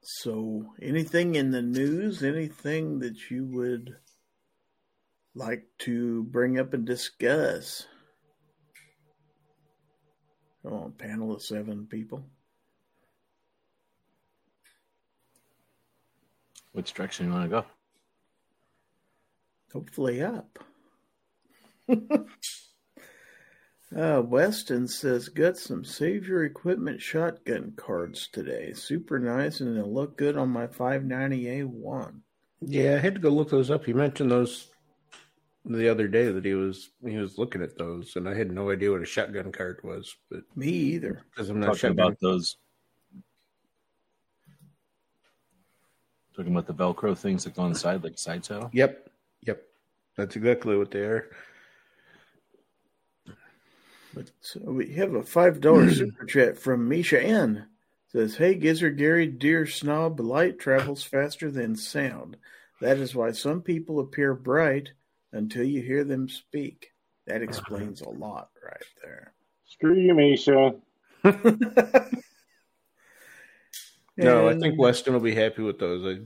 So, 0.00 0.74
anything 0.80 1.34
in 1.34 1.50
the 1.50 1.60
news, 1.60 2.22
anything 2.22 3.00
that 3.00 3.32
you 3.32 3.46
would 3.46 3.96
like 5.34 5.64
to 5.78 6.22
bring 6.24 6.60
up 6.60 6.72
and 6.72 6.86
discuss? 6.86 7.88
Oh, 10.64 10.92
panel 10.96 11.34
of 11.34 11.42
seven 11.42 11.84
people. 11.86 12.24
Which 16.72 16.94
direction 16.94 17.26
you 17.26 17.32
want 17.32 17.50
to 17.50 17.62
go? 17.62 17.66
Hopefully 19.72 20.22
up. 20.22 20.60
uh, 23.96 24.22
Weston 24.24 24.86
says, 24.86 25.28
got 25.28 25.56
some 25.56 25.84
Savior 25.84 26.44
Equipment 26.44 27.00
shotgun 27.00 27.72
cards 27.76 28.28
today. 28.28 28.72
Super 28.72 29.18
nice, 29.18 29.60
and 29.60 29.76
they'll 29.76 29.92
look 29.92 30.16
good 30.16 30.36
on 30.36 30.48
my 30.48 30.66
590A1. 30.66 32.20
Yeah, 32.60 32.94
I 32.94 32.98
had 32.98 33.14
to 33.14 33.20
go 33.20 33.30
look 33.30 33.50
those 33.50 33.70
up. 33.70 33.84
He 33.84 33.92
mentioned 33.92 34.30
those 34.30 34.68
the 35.64 35.88
other 35.88 36.08
day 36.08 36.30
that 36.30 36.44
he 36.44 36.54
was 36.54 36.90
he 37.04 37.16
was 37.16 37.36
looking 37.38 37.62
at 37.62 37.76
those, 37.76 38.16
and 38.16 38.28
I 38.28 38.34
had 38.34 38.50
no 38.50 38.70
idea 38.70 38.90
what 38.92 39.02
a 39.02 39.06
shotgun 39.06 39.50
card 39.52 39.80
was. 39.82 40.14
But 40.30 40.40
Me 40.54 40.68
either. 40.68 41.22
because 41.30 41.48
I'm 41.50 41.58
not 41.60 41.66
Talking 41.66 41.78
shotgun, 41.80 42.06
about 42.06 42.20
those. 42.20 42.56
Talking 46.36 46.52
about 46.52 46.66
the 46.66 46.74
Velcro 46.74 47.16
things 47.16 47.44
that 47.44 47.54
go 47.56 47.62
on 47.62 47.72
the 47.72 47.78
side, 47.78 48.04
like 48.04 48.18
side 48.18 48.44
saddle. 48.44 48.70
Yep, 48.72 49.10
yep, 49.42 49.62
that's 50.16 50.36
exactly 50.36 50.76
what 50.76 50.90
they 50.90 51.00
are. 51.00 51.30
But 54.14 54.30
so 54.40 54.60
we 54.64 54.92
have 54.94 55.14
a 55.14 55.22
$5 55.22 55.94
super 55.94 56.24
chat 56.26 56.58
from 56.58 56.88
Misha 56.88 57.22
N. 57.22 57.66
Says, 58.08 58.36
Hey, 58.36 58.54
Gizzard 58.54 58.98
Gary, 58.98 59.26
dear 59.26 59.66
snob, 59.66 60.18
light 60.18 60.58
travels 60.58 61.04
faster 61.04 61.50
than 61.50 61.76
sound. 61.76 62.36
That 62.80 62.98
is 62.98 63.14
why 63.14 63.32
some 63.32 63.60
people 63.62 64.00
appear 64.00 64.34
bright 64.34 64.90
until 65.32 65.64
you 65.64 65.82
hear 65.82 66.02
them 66.02 66.28
speak. 66.28 66.90
That 67.26 67.36
uh-huh. 67.36 67.44
explains 67.44 68.00
a 68.00 68.08
lot 68.08 68.50
right 68.64 68.82
there. 69.02 69.32
Screw 69.66 69.94
you, 69.94 70.14
Misha. 70.14 70.74
No, 74.22 74.48
I 74.48 74.58
think 74.58 74.78
Weston 74.78 75.14
will 75.14 75.20
be 75.20 75.34
happy 75.34 75.62
with 75.62 75.78
those. 75.78 76.04
I, 76.04 76.20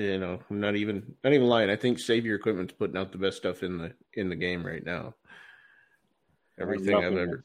you 0.00 0.18
know, 0.18 0.40
I'm 0.50 0.60
not 0.60 0.76
even 0.76 1.14
not 1.22 1.32
even 1.32 1.46
lying. 1.46 1.70
I 1.70 1.76
think 1.76 1.98
Savior 1.98 2.34
Equipment's 2.34 2.72
putting 2.72 2.96
out 2.96 3.12
the 3.12 3.18
best 3.18 3.36
stuff 3.36 3.62
in 3.62 3.78
the 3.78 3.92
in 4.14 4.28
the 4.28 4.36
game 4.36 4.64
right 4.64 4.84
now. 4.84 5.14
Everything 6.60 6.94
I've 6.94 7.16
ever. 7.16 7.44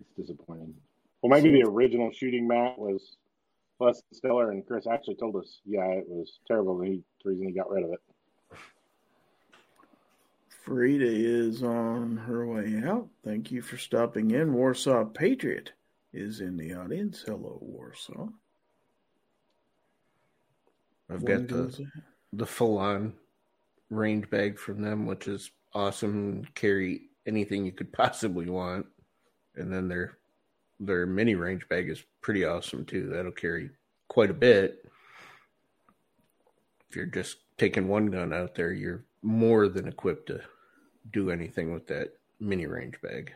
It's 0.00 0.10
disappointing. 0.16 0.74
Well, 1.22 1.30
maybe 1.30 1.50
the 1.50 1.68
original 1.68 2.10
shooting 2.12 2.46
mat 2.46 2.78
was 2.78 3.16
less 3.80 4.02
than 4.02 4.18
stellar, 4.18 4.50
and 4.50 4.66
Chris 4.66 4.86
actually 4.86 5.16
told 5.16 5.36
us, 5.36 5.60
yeah, 5.64 5.86
it 5.86 6.04
was 6.08 6.38
terrible. 6.46 6.80
And 6.80 6.88
he, 6.88 7.02
the 7.24 7.30
reason 7.30 7.46
he 7.46 7.52
got 7.52 7.70
rid 7.70 7.84
of 7.84 7.92
it. 7.92 8.00
Frida 10.64 11.06
is 11.06 11.62
on 11.62 12.16
her 12.18 12.46
way 12.46 12.82
out. 12.84 13.08
Thank 13.24 13.50
you 13.50 13.62
for 13.62 13.78
stopping 13.78 14.32
in. 14.32 14.52
Warsaw 14.52 15.06
Patriot 15.06 15.72
is 16.12 16.40
in 16.40 16.56
the 16.56 16.74
audience. 16.74 17.24
Hello, 17.26 17.58
Warsaw. 17.62 18.28
I've 21.10 21.22
One 21.22 21.46
got 21.46 21.48
the 21.48 21.86
the 22.34 22.46
full 22.46 22.76
on 22.76 23.14
range 23.88 24.28
bag 24.28 24.58
from 24.58 24.82
them, 24.82 25.06
which 25.06 25.26
is 25.26 25.50
awesome. 25.72 26.44
Carry 26.54 27.07
anything 27.26 27.64
you 27.64 27.72
could 27.72 27.92
possibly 27.92 28.48
want, 28.48 28.86
and 29.56 29.72
then 29.72 29.88
their 29.88 30.18
their 30.80 31.06
mini 31.06 31.34
range 31.34 31.68
bag 31.68 31.88
is 31.88 32.02
pretty 32.20 32.44
awesome 32.44 32.84
too. 32.84 33.08
That'll 33.08 33.32
carry 33.32 33.70
quite 34.08 34.30
a 34.30 34.34
bit. 34.34 34.84
If 36.88 36.96
you're 36.96 37.06
just 37.06 37.38
taking 37.58 37.88
one 37.88 38.06
gun 38.06 38.32
out 38.32 38.54
there, 38.54 38.72
you're 38.72 39.04
more 39.22 39.68
than 39.68 39.88
equipped 39.88 40.28
to 40.28 40.40
do 41.12 41.30
anything 41.30 41.72
with 41.72 41.86
that 41.88 42.14
mini 42.40 42.66
range 42.66 43.00
bag. 43.02 43.32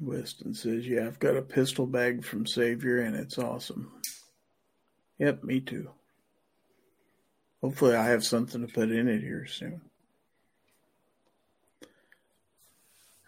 Weston 0.00 0.54
says, 0.54 0.86
Yeah, 0.86 1.06
I've 1.06 1.18
got 1.18 1.36
a 1.36 1.42
pistol 1.42 1.86
bag 1.86 2.24
from 2.24 2.46
Savior 2.46 3.00
and 3.00 3.16
it's 3.16 3.38
awesome. 3.38 3.92
Yep, 5.18 5.42
me 5.42 5.60
too. 5.60 5.90
Hopefully, 7.62 7.96
I 7.96 8.06
have 8.06 8.24
something 8.24 8.66
to 8.66 8.72
put 8.72 8.90
in 8.90 9.08
it 9.08 9.20
here 9.20 9.46
soon. 9.46 9.80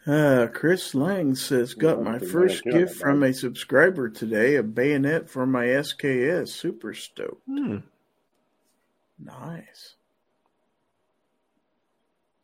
Uh, 0.06 0.46
Chris 0.52 0.94
Lang 0.94 1.34
says, 1.34 1.74
Got 1.74 2.02
my 2.02 2.18
first 2.18 2.64
gift 2.64 2.96
from 2.96 3.22
a 3.22 3.34
subscriber 3.34 4.08
today 4.08 4.56
a 4.56 4.62
bayonet 4.62 5.28
for 5.28 5.46
my 5.46 5.66
SKS. 5.66 6.48
Super 6.48 6.94
stoked. 6.94 7.42
Hmm. 7.46 7.78
Nice. 9.18 9.96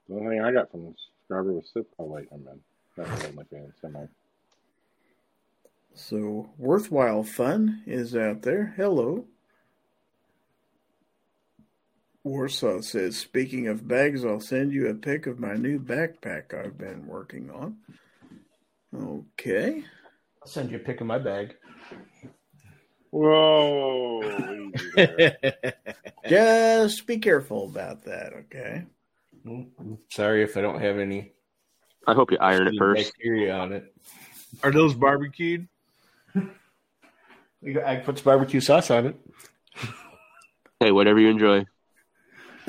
The 0.08 0.14
only 0.14 0.36
thing 0.36 0.44
I 0.44 0.52
got 0.52 0.70
from 0.70 0.84
the 0.84 0.94
subscriber 1.18 1.52
was 1.54 1.70
Sip. 1.72 1.88
Oh, 1.98 2.04
wait, 2.04 2.28
I'm 2.30 2.46
in. 2.46 2.60
That 2.96 3.08
was 3.10 3.34
my 3.34 3.44
fan. 3.44 3.72
Semi. 3.80 4.06
So, 5.94 6.50
Worthwhile 6.58 7.22
Fun 7.24 7.82
is 7.86 8.14
out 8.14 8.42
there. 8.42 8.74
Hello. 8.76 9.24
Warsaw 12.26 12.80
says, 12.80 13.16
Speaking 13.16 13.68
of 13.68 13.86
bags, 13.86 14.24
I'll 14.24 14.40
send 14.40 14.72
you 14.72 14.88
a 14.88 14.94
pic 14.94 15.28
of 15.28 15.38
my 15.38 15.54
new 15.54 15.78
backpack 15.78 16.52
I've 16.52 16.76
been 16.76 17.06
working 17.06 17.50
on. 17.50 17.76
Okay. 18.92 19.84
I'll 20.42 20.48
send 20.48 20.72
you 20.72 20.78
a 20.78 20.80
pic 20.80 21.00
of 21.00 21.06
my 21.06 21.18
bag. 21.18 21.54
Whoa. 23.10 24.72
Just 26.28 27.06
be 27.06 27.18
careful 27.18 27.66
about 27.66 28.04
that, 28.06 28.32
okay? 28.32 28.82
Mm-hmm. 29.46 29.94
Sorry 30.10 30.42
if 30.42 30.56
I 30.56 30.62
don't 30.62 30.80
have 30.80 30.98
any 30.98 31.32
I 32.08 32.14
hope 32.14 32.32
you 32.32 32.38
iron 32.40 32.66
it 32.66 32.74
first. 32.76 33.04
bacteria 33.04 33.56
on 33.56 33.72
it. 33.72 33.94
Are 34.64 34.72
those 34.72 34.94
barbecued? 34.94 35.68
You 36.34 37.72
got 37.74 37.84
I 37.84 37.96
puts 37.96 38.20
barbecue 38.20 38.60
sauce 38.60 38.90
on 38.90 39.06
it. 39.06 39.16
Hey, 40.80 40.90
whatever 40.90 41.20
you 41.20 41.28
enjoy. 41.28 41.64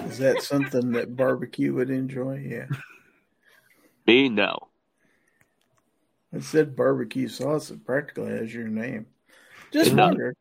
Is 0.06 0.18
that 0.20 0.42
something 0.42 0.92
that 0.94 1.16
barbecue 1.16 1.74
would 1.74 1.90
enjoy? 1.90 2.38
Yeah. 2.48 2.66
Me, 4.06 4.30
no. 4.30 4.68
It 6.34 6.44
said 6.44 6.76
barbecue 6.76 7.28
sauce. 7.28 7.72
It 7.72 7.86
practically 7.86 8.32
has 8.32 8.54
your 8.54 8.68
name. 8.68 9.08
Just 9.72 9.94
No. 9.94 10.08
wondered. 10.08 10.38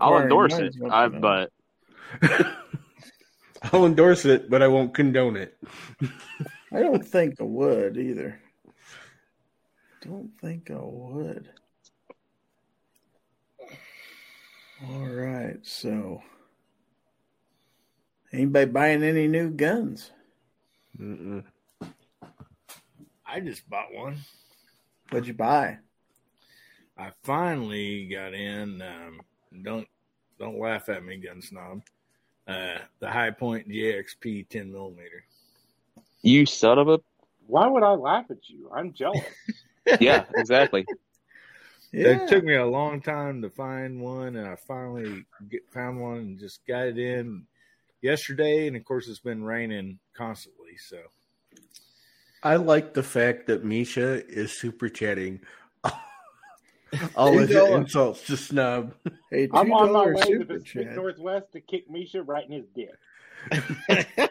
I'll 0.00 0.18
endorse 0.18 0.58
it. 0.58 0.74
I, 0.90 1.08
but 1.08 1.52
I'll 3.72 3.86
endorse 3.86 4.24
it, 4.24 4.50
but 4.50 4.62
I 4.62 4.68
won't 4.68 4.94
condone 4.94 5.36
it. 5.36 5.56
I 6.72 6.80
don't 6.80 7.06
think 7.06 7.40
I 7.40 7.44
would 7.44 7.96
either. 7.96 8.40
Don't 10.02 10.30
think 10.40 10.70
I 10.70 10.78
would. 10.80 11.50
All 14.88 15.06
right, 15.06 15.56
so 15.62 16.22
anybody 18.32 18.70
buying 18.70 19.02
any 19.02 19.28
new 19.28 19.50
guns? 19.50 20.10
Mm-mm. 20.98 21.44
I 23.26 23.40
just 23.40 23.68
bought 23.68 23.92
one. 23.92 24.18
What'd 25.10 25.28
you 25.28 25.34
buy? 25.34 25.78
I 26.98 27.10
finally 27.22 28.06
got 28.06 28.32
in. 28.32 28.80
Um, 28.80 29.20
don't 29.62 29.86
don't 30.38 30.58
laugh 30.58 30.88
at 30.88 31.04
me, 31.04 31.16
gun 31.16 31.42
snob. 31.42 31.82
Uh, 32.46 32.78
the 33.00 33.10
Hi-Point 33.10 33.68
GXP 33.68 34.48
10 34.48 34.70
millimeter. 34.70 35.24
you 36.22 36.46
son 36.46 36.78
of 36.78 36.88
a 36.88 37.00
Why 37.46 37.66
would 37.66 37.82
I 37.82 37.90
laugh 37.90 38.26
at 38.30 38.48
you? 38.48 38.70
I'm 38.72 38.92
jealous. 38.92 39.24
yeah, 40.00 40.24
exactly. 40.36 40.86
Yeah, 41.92 42.08
It 42.08 42.28
took 42.28 42.44
me 42.44 42.54
a 42.54 42.66
long 42.66 43.00
time 43.00 43.42
to 43.42 43.50
find 43.50 44.00
one, 44.00 44.36
and 44.36 44.46
I 44.46 44.56
finally 44.56 45.24
get, 45.50 45.62
found 45.72 46.00
one 46.00 46.18
and 46.18 46.38
just 46.38 46.64
got 46.66 46.86
it 46.86 46.98
in 46.98 47.46
yesterday. 48.02 48.66
And 48.66 48.76
of 48.76 48.84
course, 48.84 49.08
it's 49.08 49.20
been 49.20 49.44
raining 49.44 49.98
constantly. 50.16 50.76
So 50.88 50.98
I 52.42 52.56
like 52.56 52.94
the 52.94 53.02
fact 53.02 53.46
that 53.46 53.64
Misha 53.64 54.24
is 54.28 54.58
super 54.58 54.88
chatting 54.88 55.40
all 57.16 57.32
Two 57.32 57.38
his 57.38 57.50
insults 57.50 58.26
to 58.26 58.36
snub. 58.36 58.94
Hey, 59.30 59.48
I'm 59.52 59.72
on 59.72 59.92
my 59.92 60.06
way 60.06 60.22
to 60.22 60.38
the 60.38 60.44
Pacific 60.44 60.84
chat. 60.86 60.94
Northwest 60.94 61.52
to 61.52 61.60
kick 61.60 61.90
Misha 61.90 62.22
right 62.22 62.48
in 62.48 62.52
his 62.52 62.66
dick. 62.74 64.30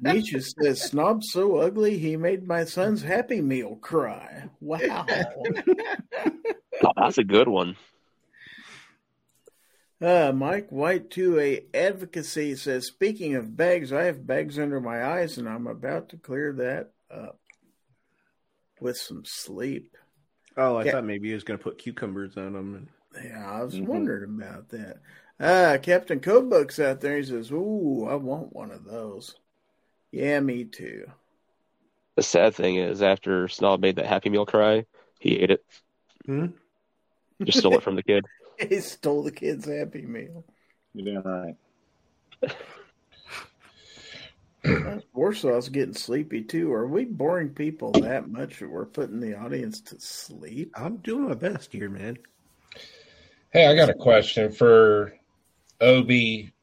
Nietzsche 0.00 0.38
says, 0.38 0.82
Snob's 0.82 1.32
so 1.32 1.56
ugly, 1.56 1.96
he 1.96 2.18
made 2.18 2.46
my 2.46 2.64
son's 2.64 3.02
Happy 3.02 3.40
Meal 3.40 3.76
cry. 3.76 4.50
Wow. 4.60 5.06
Oh, 5.08 6.92
that's 6.94 7.16
a 7.16 7.24
good 7.24 7.48
one. 7.48 7.76
Uh, 10.02 10.32
Mike 10.34 10.70
White 10.70 11.10
2A 11.10 11.66
advocacy 11.72 12.56
says, 12.56 12.88
speaking 12.88 13.36
of 13.36 13.56
bags, 13.56 13.92
I 13.92 14.02
have 14.04 14.26
bags 14.26 14.58
under 14.58 14.80
my 14.80 15.04
eyes 15.04 15.38
and 15.38 15.48
I'm 15.48 15.68
about 15.68 16.08
to 16.08 16.16
clear 16.16 16.52
that 16.54 16.90
up 17.08 17.38
with 18.80 18.96
some 18.96 19.22
sleep. 19.24 19.96
Oh, 20.56 20.74
I 20.76 20.84
Yeah. 20.84 20.92
thought 20.92 21.04
maybe 21.04 21.28
he 21.28 21.34
was 21.34 21.44
going 21.44 21.56
to 21.56 21.62
put 21.62 21.78
cucumbers 21.78 22.36
on 22.36 22.52
them. 22.52 22.88
Yeah, 23.14 23.48
I 23.48 23.62
was 23.62 23.76
Mhm. 23.76 23.86
wondering 23.86 24.42
about 24.42 24.70
that. 24.70 25.00
Uh, 25.38 25.78
Captain 25.80 26.18
Codebook's 26.18 26.80
out 26.80 27.00
there. 27.00 27.18
He 27.18 27.22
says, 27.22 27.52
Ooh, 27.52 28.04
I 28.08 28.16
want 28.16 28.52
one 28.52 28.72
of 28.72 28.84
those. 28.84 29.36
Yeah, 30.10 30.40
me 30.40 30.64
too. 30.64 31.12
The 32.16 32.22
sad 32.22 32.56
thing 32.56 32.74
is, 32.74 33.02
after 33.02 33.46
Snob 33.46 33.80
made 33.80 33.96
that 33.96 34.06
Happy 34.06 34.30
Meal 34.30 34.46
cry, 34.46 34.84
he 35.20 35.38
ate 35.38 35.52
it. 35.52 35.64
Hmm? 36.26 36.46
Just 37.44 37.60
stole 37.60 37.76
it 37.78 37.84
from 37.84 37.94
the 37.94 38.02
kid. 38.02 38.26
He 38.68 38.80
stole 38.80 39.22
the 39.22 39.32
kid's 39.32 39.66
Happy 39.66 40.02
Meal. 40.02 40.44
You're 40.94 41.14
damn 41.14 41.22
right. 41.22 41.56
Warsaw's 45.16 45.68
getting 45.68 45.94
sleepy 45.94 46.42
too. 46.42 46.72
Are 46.72 46.86
we 46.86 47.04
boring 47.04 47.50
people 47.50 47.90
that 47.92 48.28
much 48.28 48.60
that 48.60 48.70
we're 48.70 48.86
putting 48.86 49.20
the 49.20 49.36
audience 49.36 49.80
to 49.82 50.00
sleep? 50.00 50.72
I'm 50.76 50.98
doing 50.98 51.28
my 51.28 51.34
best 51.34 51.72
here, 51.72 51.90
man. 51.90 52.18
Hey, 53.52 53.66
I 53.66 53.74
got 53.74 53.90
a 53.90 53.94
question 53.94 54.52
for 54.52 55.14
OB 55.80 56.10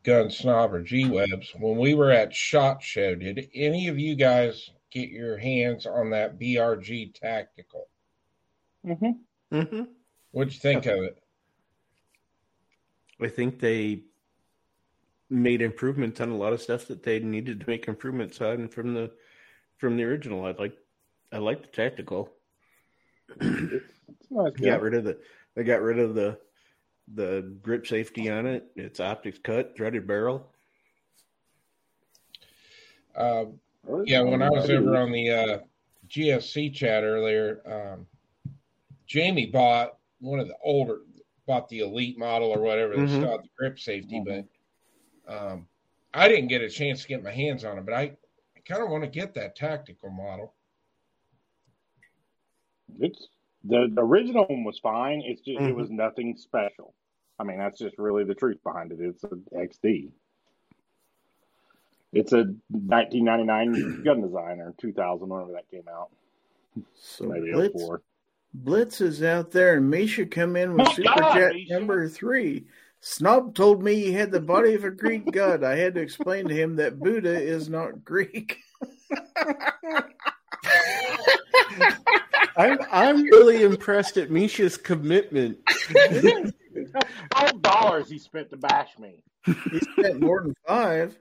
Gun 0.04 0.30
Snob 0.30 0.74
or 0.74 0.82
G 0.82 1.10
Webs. 1.10 1.52
When 1.60 1.78
we 1.78 1.94
were 1.94 2.12
at 2.12 2.34
SHOT 2.34 2.82
Show, 2.82 3.16
did 3.16 3.50
any 3.54 3.90
of 3.90 4.00
you 4.00 4.16
guys 4.16 4.70
get 4.92 5.10
your 5.10 5.38
hands 5.38 5.86
on 5.86 6.12
that 6.12 6.40
BRG 6.40 7.14
Tactical? 7.14 7.88
Mm-hmm. 8.86 9.56
Mm-hmm. 9.56 9.84
What'd 10.32 10.54
you 10.54 10.60
think 10.60 10.86
of 10.86 11.00
it? 11.00 11.22
I 13.22 13.28
think 13.28 13.60
they 13.60 14.04
made 15.30 15.62
improvements 15.62 16.20
on 16.22 16.30
a 16.30 16.38
lot 16.38 16.54
of 16.54 16.62
stuff 16.62 16.88
that 16.88 17.04
they 17.04 17.20
needed 17.20 17.60
to 17.60 17.68
make 17.68 17.88
improvements 17.88 18.42
on 18.42 18.68
from 18.68 18.94
the 18.94 19.12
from 19.78 19.98
the 19.98 20.04
original. 20.04 20.46
I 20.46 20.52
like 20.52 20.78
I 21.32 21.38
like 21.38 21.62
the 21.62 21.68
tactical. 21.68 22.32
It's 23.40 24.32
nice. 24.32 24.54
Got 24.54 24.82
rid 24.82 24.96
of 24.96 25.04
the 25.04 25.20
they 25.56 25.64
got 25.64 25.82
rid 25.82 26.00
of 26.00 26.16
the 26.16 26.38
the 27.16 27.56
grip 27.62 27.88
safety 27.88 28.30
on 28.30 28.46
it. 28.46 28.66
It's 28.76 29.00
optics 29.00 29.40
cut, 29.44 29.76
threaded 29.76 30.08
barrel. 30.08 30.52
Uh, 33.16 33.46
yeah, 34.06 34.22
when 34.22 34.42
I 34.42 34.50
was 34.50 34.70
over 34.70 34.96
on 34.98 35.12
the 35.12 35.30
uh, 35.30 35.58
GSC 36.08 36.74
chat 36.74 37.04
earlier, 37.04 37.62
um, 37.66 38.06
Jamie 39.08 39.48
bought 39.48 39.98
one 40.20 40.40
of 40.40 40.48
the 40.48 40.56
older, 40.64 41.00
bought 41.50 41.68
the 41.68 41.80
elite 41.80 42.16
model 42.16 42.50
or 42.52 42.62
whatever 42.62 42.96
that 42.96 43.08
Mhm. 43.08 43.16
still 43.18 43.32
had 43.32 43.42
the 43.42 43.50
grip 43.58 43.80
safety, 43.80 44.20
but 44.24 44.46
um, 45.28 45.68
I 46.14 46.28
didn't 46.28 46.48
get 46.50 46.62
a 46.62 46.70
chance 46.70 47.02
to 47.02 47.08
get 47.08 47.24
my 47.24 47.32
hands 47.32 47.66
on 47.66 47.80
it. 47.80 47.86
But 47.86 47.96
I, 47.96 48.16
I 48.56 48.60
kind 48.66 48.84
of 48.84 48.90
want 48.90 49.04
to 49.04 49.10
get 49.10 49.34
that 49.34 49.56
tactical 49.56 50.12
model. 50.12 50.54
It's 53.00 53.30
the, 53.64 53.90
the 53.92 54.02
original 54.02 54.46
one 54.46 54.64
was 54.64 54.78
fine. 54.78 55.24
It's 55.26 55.42
just 55.42 55.60
it 55.60 55.74
Mhm. 55.74 55.76
was 55.76 55.90
nothing 55.90 56.38
special. 56.38 56.94
I 57.40 57.44
mean, 57.46 57.58
that's 57.58 57.80
just 57.80 57.98
really 57.98 58.26
the 58.26 58.36
truth 58.36 58.62
behind 58.64 58.92
it. 58.92 59.00
It's 59.02 59.24
an 59.24 59.44
XD. 59.52 60.12
It's 62.14 62.34
a 62.34 62.54
1999 62.70 64.04
gun 64.04 64.22
designer, 64.22 64.76
2000, 64.78 65.28
whenever 65.30 65.54
that 65.54 65.70
came 65.72 65.88
out. 65.88 66.12
So 66.94 67.26
Maybe 67.26 67.52
Blitz, 67.52 67.74
04. 67.74 68.02
Blitz 68.54 69.02
is 69.02 69.22
out 69.24 69.52
there, 69.52 69.76
and 69.76 69.90
Misha 69.90 70.26
come 70.26 70.56
in 70.56 70.74
with 70.74 70.88
My 70.88 70.94
super 70.94 71.20
God, 71.22 71.34
chat 71.34 71.54
Misha. 71.54 71.74
number 71.74 72.08
three. 72.10 72.66
Snob 73.02 73.56
told 73.56 73.84
me 73.84 73.96
he 73.96 74.12
had 74.12 74.32
the 74.32 74.42
body 74.42 74.74
of 74.74 74.84
a 74.84 74.92
Greek 74.92 75.32
god. 75.32 75.64
I 75.64 75.76
had 75.76 75.96
to 75.96 76.02
explain 76.02 76.48
to 76.48 76.54
him 76.54 76.76
that 76.78 77.00
Buddha 77.00 77.40
is 77.40 77.70
not 77.70 78.04
Greek. 78.04 78.58
I'm 82.58 82.78
I'm 82.92 83.24
really 83.24 83.64
impressed 83.64 84.18
at 84.18 84.32
Misha's 84.32 84.76
commitment. 84.76 85.60
Twelve 87.32 87.62
dollars 87.62 88.10
he 88.10 88.20
spent 88.20 88.50
to 88.50 88.58
bash 88.58 88.98
me. 89.00 89.24
He 89.46 89.80
spent 89.80 90.20
more 90.20 90.42
than 90.42 90.54
five. 90.68 91.18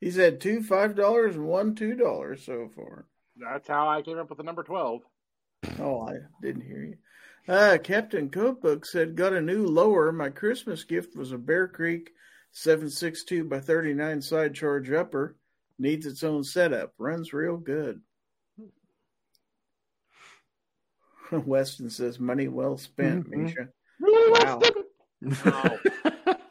He's 0.00 0.16
had 0.16 0.40
two 0.40 0.62
five 0.62 0.96
dollars 0.96 1.36
and 1.36 1.46
one 1.46 1.74
two 1.74 1.94
dollars 1.94 2.42
so 2.44 2.70
far. 2.74 3.04
That's 3.36 3.68
how 3.68 3.88
I 3.88 4.00
came 4.00 4.18
up 4.18 4.30
with 4.30 4.38
the 4.38 4.44
number 4.44 4.62
twelve. 4.62 5.02
Oh, 5.78 6.06
I 6.08 6.16
didn't 6.42 6.62
hear 6.62 6.82
you. 6.84 6.96
Uh, 7.52 7.78
Captain 7.82 8.30
Codebook 8.30 8.86
said, 8.86 9.16
Got 9.16 9.32
a 9.32 9.40
new 9.40 9.66
lower. 9.66 10.12
My 10.12 10.30
Christmas 10.30 10.84
gift 10.84 11.16
was 11.16 11.32
a 11.32 11.38
Bear 11.38 11.66
Creek 11.68 12.10
762 12.52 13.44
by 13.44 13.60
39 13.60 14.22
side 14.22 14.54
charge 14.54 14.90
upper. 14.90 15.36
Needs 15.78 16.06
its 16.06 16.22
own 16.22 16.44
setup. 16.44 16.92
Runs 16.98 17.32
real 17.32 17.56
good. 17.56 18.00
Weston 21.32 21.90
says, 21.90 22.20
Money 22.20 22.48
well 22.48 22.76
spent, 22.76 23.28
Mhm. 23.30 23.44
Misha. 23.44 23.68
Really? 23.98 24.44
Wow. 24.44 24.60
Wow. 25.44 25.78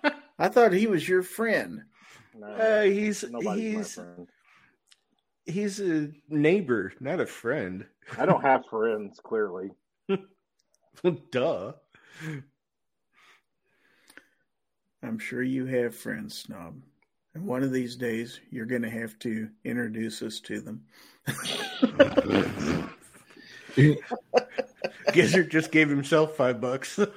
I 0.39 0.47
thought 0.47 0.73
he 0.73 0.87
was 0.87 1.07
your 1.07 1.21
friend. 1.23 1.81
No, 2.37 2.47
Uh, 2.47 2.81
he's 2.83 3.23
nobody's 3.29 3.63
he's 3.63 3.97
my 3.97 4.03
friend. 4.05 4.27
He's 5.49 5.79
a 5.79 6.09
neighbor, 6.29 6.93
not 6.99 7.19
a 7.19 7.25
friend. 7.25 7.85
I 8.17 8.25
don't 8.25 8.41
have 8.41 8.65
friends. 8.69 9.19
Clearly, 9.23 9.71
Duh. 11.31 11.73
I'm 15.01 15.17
sure 15.17 15.43
you 15.43 15.65
have 15.65 15.95
friends, 15.95 16.37
Snob. 16.37 16.81
And 17.35 17.45
one 17.45 17.63
of 17.63 17.71
these 17.71 17.95
days, 17.95 18.39
you're 18.51 18.65
going 18.65 18.81
to 18.81 18.89
have 18.89 19.17
to 19.19 19.49
introduce 19.63 20.21
us 20.21 20.39
to 20.41 20.59
them. 20.59 20.83
Gizzard 25.13 25.49
just 25.51 25.71
gave 25.71 25.89
himself 25.89 26.35
five 26.35 26.59
bucks. 26.61 26.99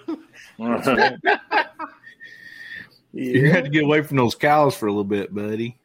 You 3.14 3.50
had 3.50 3.64
to 3.64 3.70
get 3.70 3.84
away 3.84 4.00
from 4.00 4.16
those 4.16 4.34
cows 4.34 4.74
for 4.74 4.86
a 4.86 4.90
little 4.90 5.04
bit, 5.04 5.34
buddy. 5.34 5.78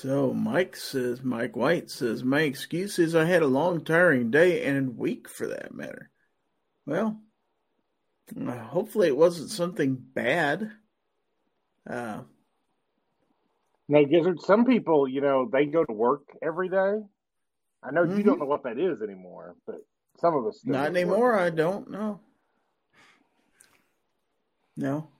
So 0.00 0.32
Mike 0.32 0.76
says, 0.76 1.24
Mike 1.24 1.56
White 1.56 1.90
says, 1.90 2.22
my 2.22 2.42
excuse 2.42 3.00
is 3.00 3.16
I 3.16 3.24
had 3.24 3.42
a 3.42 3.48
long, 3.48 3.84
tiring 3.84 4.30
day 4.30 4.62
and 4.62 4.96
week 4.96 5.28
for 5.28 5.48
that 5.48 5.74
matter. 5.74 6.08
Well, 6.86 7.20
uh, 8.40 8.52
hopefully 8.58 9.08
it 9.08 9.16
wasn't 9.16 9.50
something 9.50 9.96
bad. 9.96 10.70
Uh, 11.84 12.22
No, 13.88 14.04
Gizzard, 14.04 14.40
some 14.40 14.66
people, 14.66 15.08
you 15.08 15.20
know, 15.20 15.48
they 15.52 15.66
go 15.66 15.84
to 15.84 15.92
work 15.92 16.22
every 16.40 16.68
day. 16.68 17.02
I 17.82 17.90
know 17.90 18.04
you 18.04 18.22
don't 18.22 18.36
Mhm. 18.36 18.38
know 18.38 18.46
what 18.46 18.62
that 18.62 18.78
is 18.78 19.02
anymore, 19.02 19.56
but 19.66 19.84
some 20.18 20.36
of 20.36 20.46
us 20.46 20.64
not 20.64 20.72
go 20.72 20.76
to 20.76 20.78
work 20.84 20.96
anymore. 20.96 21.34
I 21.34 21.50
don't 21.50 21.90
know. 21.90 22.20
No. 24.76 25.10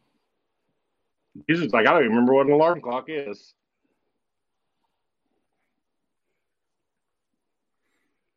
Gizzard's 1.48 1.72
like, 1.72 1.88
I 1.88 1.94
don't 1.94 2.04
even 2.04 2.10
remember 2.12 2.34
what 2.34 2.46
an 2.46 2.52
alarm 2.52 2.80
clock 2.80 3.06
is. 3.08 3.56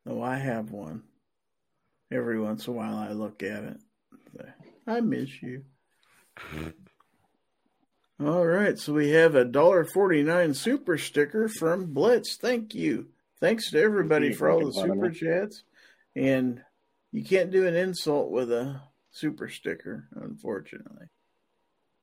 No, 0.04 0.22
I 0.22 0.36
have 0.36 0.70
one. 0.70 1.02
Every 2.10 2.40
once 2.40 2.66
in 2.66 2.74
a 2.74 2.76
while, 2.76 2.96
I 2.96 3.12
look 3.12 3.42
at 3.42 3.64
it. 3.64 3.80
I 4.86 5.00
miss 5.00 5.42
you. 5.42 5.64
All 8.20 8.46
right, 8.46 8.78
so 8.78 8.92
we 8.92 9.10
have 9.10 9.34
a 9.34 9.44
dollar 9.44 9.84
forty 9.84 10.22
nine 10.22 10.54
super 10.54 10.96
sticker 10.96 11.48
from 11.48 11.92
Blitz. 11.92 12.36
Thank 12.36 12.74
you. 12.74 13.08
Thanks 13.40 13.70
to 13.72 13.80
everybody 13.80 14.32
for 14.32 14.48
all 14.48 14.60
the 14.60 14.66
making 14.66 14.80
fun 14.80 14.90
of 14.90 14.96
super 14.96 15.10
chats. 15.10 15.64
And 16.14 16.62
you 17.10 17.24
can't 17.24 17.50
do 17.50 17.66
an 17.66 17.74
insult 17.74 18.30
with 18.30 18.52
a 18.52 18.80
super 19.10 19.48
sticker, 19.48 20.06
unfortunately. 20.14 21.06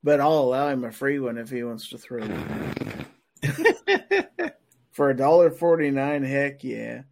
But 0.04 0.20
I'll 0.20 0.40
allow 0.40 0.68
him 0.68 0.84
a 0.84 0.92
free 0.92 1.20
one 1.20 1.38
if 1.38 1.50
he 1.50 1.64
wants 1.64 1.90
to 1.90 1.98
throw 1.98 2.28
it. 3.42 4.54
for 4.92 5.10
a 5.10 5.16
dollar 5.16 5.52
forty 5.52 5.92
nine, 5.92 6.24
heck 6.24 6.64
yeah. 6.66 7.04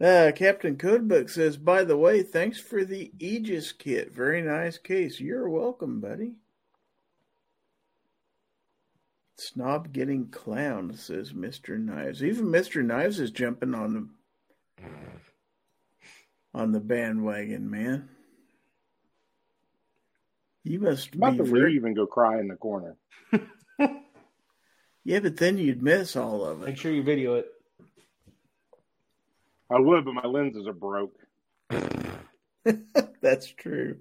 Uh, 0.00 0.30
Captain 0.34 0.76
Codebook 0.76 1.30
says, 1.30 1.56
by 1.56 1.82
the 1.84 1.96
way, 1.96 2.22
thanks 2.22 2.60
for 2.60 2.84
the 2.84 3.12
Aegis 3.18 3.72
kit. 3.72 4.12
Very 4.12 4.42
nice 4.42 4.76
case. 4.76 5.20
You're 5.20 5.48
welcome, 5.48 6.00
buddy. 6.00 6.34
Snob 9.38 9.92
getting 9.92 10.26
clowned, 10.26 10.98
says 10.98 11.32
Mr. 11.32 11.78
Knives. 11.78 12.22
Even 12.22 12.46
Mr. 12.46 12.84
Knives 12.84 13.20
is 13.20 13.30
jumping 13.30 13.74
on 13.74 13.94
the 13.94 14.86
on 16.54 16.72
the 16.72 16.80
bandwagon, 16.80 17.70
man. 17.70 18.08
You 20.64 20.80
must 20.80 21.10
I'm 21.14 21.18
about 21.18 21.32
be 21.32 21.38
to 21.38 21.44
very... 21.44 21.72
leave 21.72 21.84
and 21.84 21.96
go 21.96 22.06
cry 22.06 22.38
in 22.40 22.48
the 22.48 22.56
corner. 22.56 22.96
Yeah, 25.06 25.20
but 25.20 25.36
then 25.36 25.56
you'd 25.56 25.84
miss 25.84 26.16
all 26.16 26.44
of 26.44 26.62
it. 26.62 26.66
Make 26.66 26.78
sure 26.78 26.90
you 26.90 27.04
video 27.04 27.36
it. 27.36 27.46
I 29.70 29.78
would, 29.80 30.04
but 30.04 30.14
my 30.14 30.26
lenses 30.26 30.66
are 30.66 30.72
broke. 30.72 31.16
That's 33.20 33.48
true. 33.52 33.98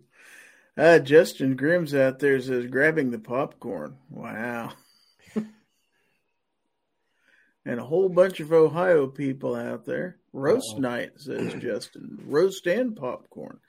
Uh, 0.78 1.00
Justin 1.00 1.56
Grimm's 1.56 1.96
out 1.96 2.20
there 2.20 2.40
says 2.42 2.68
grabbing 2.68 3.12
the 3.12 3.20
popcorn. 3.20 3.96
Wow. 4.10 4.74
and 7.66 7.80
a 7.80 7.84
whole 7.84 8.10
bunch 8.10 8.40
of 8.40 8.52
Ohio 8.52 9.08
people 9.08 9.56
out 9.56 9.86
there. 9.86 10.18
Roast 10.34 10.74
Uh-oh. 10.74 10.80
night, 10.82 11.12
says 11.18 11.54
Justin. 11.62 12.20
Roast 12.28 12.68
and 12.68 12.96
popcorn. 12.96 13.60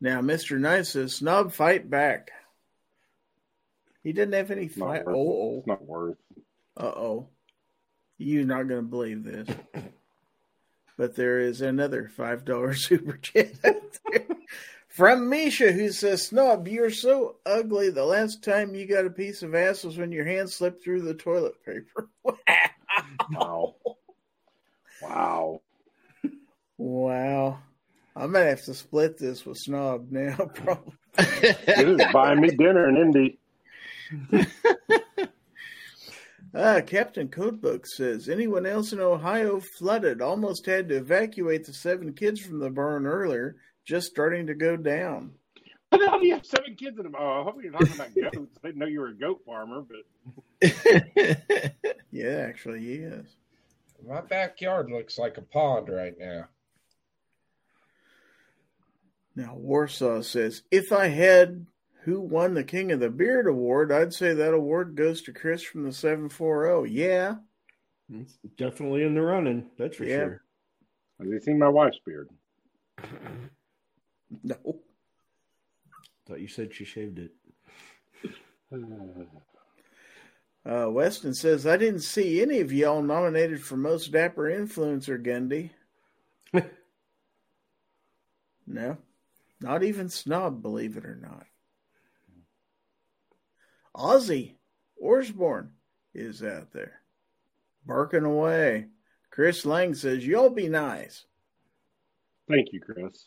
Now, 0.00 0.20
Mr. 0.20 0.58
Knight 0.58 0.86
says, 0.86 1.14
snob 1.16 1.52
fight 1.52 1.88
back. 1.88 2.30
He 4.02 4.12
didn't 4.12 4.34
have 4.34 4.50
any 4.50 4.68
fight. 4.68 5.04
worth 5.06 5.14
it. 5.16 5.18
Oh, 5.18 5.58
It's 5.58 5.66
not 5.66 5.84
worth. 5.84 6.16
uh 6.76 6.82
oh. 6.84 7.28
You're 8.18 8.44
not 8.44 8.68
going 8.68 8.80
to 8.82 8.88
believe 8.88 9.22
this. 9.24 9.48
But 10.98 11.14
there 11.14 11.38
is 11.38 11.62
another 11.62 12.10
$5 12.18 12.76
super 12.76 13.16
chat 13.18 13.52
out 13.64 13.98
there 14.10 14.26
from 14.88 15.30
Misha 15.30 15.70
who 15.70 15.92
says, 15.92 16.26
Snob, 16.26 16.66
you're 16.66 16.90
so 16.90 17.36
ugly. 17.46 17.88
The 17.88 18.04
last 18.04 18.42
time 18.42 18.74
you 18.74 18.84
got 18.84 19.06
a 19.06 19.10
piece 19.10 19.44
of 19.44 19.54
ass 19.54 19.84
was 19.84 19.96
when 19.96 20.10
your 20.10 20.24
hand 20.24 20.50
slipped 20.50 20.82
through 20.82 21.02
the 21.02 21.14
toilet 21.14 21.54
paper. 21.64 22.10
Wow. 23.30 23.74
wow. 25.02 25.60
wow. 26.78 27.58
I'm 28.16 28.32
going 28.32 28.44
to 28.44 28.50
have 28.50 28.64
to 28.64 28.74
split 28.74 29.18
this 29.18 29.44
with 29.44 29.58
Snob 29.58 30.10
now, 30.10 30.36
probably. 30.54 30.94
This 31.16 31.66
is 31.66 32.00
buying 32.12 32.40
me 32.40 32.48
dinner 32.48 32.88
in 32.88 32.96
Indy. 32.96 33.38
Ah, 36.54 36.80
Captain 36.80 37.28
Codebook 37.28 37.86
says 37.86 38.28
anyone 38.28 38.64
else 38.64 38.92
in 38.92 39.00
Ohio 39.00 39.60
flooded, 39.60 40.22
almost 40.22 40.64
had 40.66 40.88
to 40.88 40.96
evacuate 40.96 41.64
the 41.64 41.74
seven 41.74 42.12
kids 42.14 42.40
from 42.40 42.58
the 42.58 42.70
barn 42.70 43.06
earlier, 43.06 43.56
just 43.84 44.08
starting 44.08 44.46
to 44.46 44.54
go 44.54 44.76
down. 44.76 45.32
How 45.92 45.98
the 45.98 46.08
hell 46.08 46.20
do 46.20 46.26
you 46.26 46.34
have 46.34 46.46
seven 46.46 46.74
kids 46.74 46.98
in 46.98 47.04
them? 47.04 47.14
Oh, 47.18 47.40
I 47.40 47.44
hope 47.44 47.62
you're 47.62 47.72
talking 47.72 47.94
about 47.94 48.14
goats. 48.34 48.58
I 48.62 48.68
didn't 48.68 48.78
know 48.78 48.86
you 48.86 49.00
were 49.00 49.08
a 49.08 49.14
goat 49.14 49.40
farmer, 49.44 49.82
but 49.82 50.04
Yeah, 52.10 52.46
actually, 52.48 52.80
he 52.80 52.94
is. 52.94 53.26
My 54.06 54.20
backyard 54.20 54.90
looks 54.90 55.18
like 55.18 55.38
a 55.38 55.42
pond 55.42 55.88
right 55.88 56.14
now. 56.18 56.48
Now, 59.34 59.54
Warsaw 59.54 60.22
says, 60.22 60.62
if 60.70 60.92
I 60.92 61.06
had 61.08 61.66
who 62.08 62.20
won 62.22 62.54
the 62.54 62.64
King 62.64 62.90
of 62.90 63.00
the 63.00 63.10
Beard 63.10 63.46
award, 63.46 63.92
I'd 63.92 64.14
say 64.14 64.32
that 64.32 64.54
award 64.54 64.94
goes 64.96 65.20
to 65.22 65.32
Chris 65.32 65.62
from 65.62 65.84
the 65.84 65.92
740. 65.92 66.90
Yeah. 66.90 67.36
It's 68.10 68.38
definitely 68.56 69.02
in 69.02 69.14
the 69.14 69.20
running. 69.20 69.66
That's 69.76 69.96
for 69.96 70.04
Yeah. 70.04 70.16
sure. 70.16 70.42
have 71.18 71.28
you 71.28 71.38
seen 71.40 71.58
my 71.58 71.68
wife's 71.68 71.98
beard? 72.06 72.30
No. 74.42 74.80
Thought 76.26 76.40
you 76.40 76.48
said 76.48 76.74
she 76.74 76.84
shaved 76.86 77.18
it. 77.18 77.32
Uh, 80.64 80.90
Weston 80.90 81.34
says, 81.34 81.66
I 81.66 81.76
didn't 81.76 82.00
see 82.00 82.40
any 82.40 82.60
of 82.60 82.72
y'all 82.72 83.02
nominated 83.02 83.62
for 83.62 83.76
Most 83.76 84.12
Dapper 84.12 84.44
Influencer, 84.44 85.22
Gundy. 85.22 85.70
no. 88.66 88.96
Not 89.60 89.82
even 89.82 90.08
Snob, 90.08 90.62
believe 90.62 90.96
it 90.96 91.04
or 91.04 91.16
not. 91.16 91.46
Ozzy 93.98 94.54
Orsborn 95.02 95.70
is 96.14 96.42
out 96.42 96.72
there. 96.72 97.00
Barking 97.84 98.24
away. 98.24 98.86
Chris 99.30 99.66
Lang 99.66 99.94
says, 99.94 100.26
You'll 100.26 100.50
be 100.50 100.68
nice. 100.68 101.24
Thank 102.48 102.72
you, 102.72 102.80
Chris. 102.80 103.24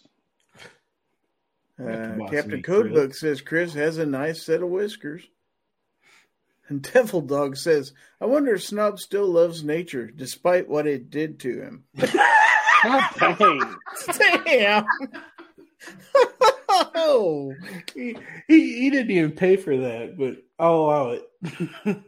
Uh, 1.80 2.28
Captain 2.30 2.62
Codebook 2.62 3.16
says 3.16 3.42
Chris 3.42 3.74
has 3.74 3.98
a 3.98 4.06
nice 4.06 4.46
set 4.46 4.62
of 4.62 4.70
whiskers. 4.70 5.24
And 6.68 6.82
Devil 6.94 7.22
Dog 7.22 7.58
says, 7.58 7.94
I 8.20 8.26
wonder 8.26 8.54
if 8.54 8.64
Snob 8.64 9.00
still 9.00 9.28
loves 9.28 9.64
nature 9.64 10.08
despite 10.08 10.70
what 10.70 10.88
it 10.88 11.10
did 11.10 11.40
to 11.42 11.62
him. 11.62 11.84
Dang. 11.98 13.62
Damn. 14.46 14.86
Oh, 16.70 17.54
he, 17.94 18.16
he 18.48 18.80
he 18.80 18.90
didn't 18.90 19.12
even 19.12 19.32
pay 19.32 19.56
for 19.56 19.76
that, 19.76 20.18
but 20.18 20.38
I'll 20.62 20.76
allow 20.76 21.10
it. 21.10 21.30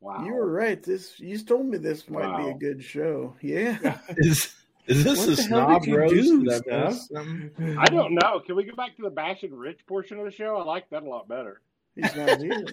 Wow. 0.00 0.24
You 0.24 0.34
were 0.34 0.48
right. 0.48 0.80
This 0.80 1.18
you 1.18 1.36
told 1.40 1.66
me 1.66 1.76
this 1.76 2.08
might 2.08 2.36
be 2.36 2.50
a 2.50 2.54
good 2.54 2.80
show. 2.84 3.34
Yeah. 3.42 3.98
Is, 4.16 4.54
is 4.86 5.02
this 5.02 5.18
What 5.18 5.28
a 5.28 5.42
hell 5.42 5.66
snob 5.66 5.82
did 5.82 5.90
you 5.90 5.96
roast? 5.98 6.14
do, 6.14 6.44
Did 6.44 6.52
I 6.52 6.58
Snob? 6.58 6.88
miss 6.90 7.08
something? 7.08 7.78
I 7.80 7.86
don't 7.86 8.14
know. 8.14 8.38
Can 8.38 8.54
we 8.54 8.62
go 8.62 8.76
back 8.76 8.94
to 8.96 9.02
the 9.02 9.10
bashing 9.10 9.52
rich 9.52 9.80
portion 9.88 10.20
of 10.20 10.24
the 10.24 10.30
show? 10.30 10.56
I 10.56 10.62
like 10.62 10.88
that 10.90 11.02
a 11.02 11.06
lot 11.08 11.26
better. 11.28 11.62
He's 11.96 12.14
not 12.14 12.38
here. 12.40 12.64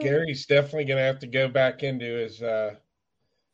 Gary's 0.00 0.46
definitely 0.46 0.84
going 0.84 0.98
to 0.98 1.04
have 1.04 1.18
to 1.18 1.26
go 1.26 1.48
back 1.48 1.82
into 1.82 2.04
his 2.06 2.40
uh, 2.40 2.76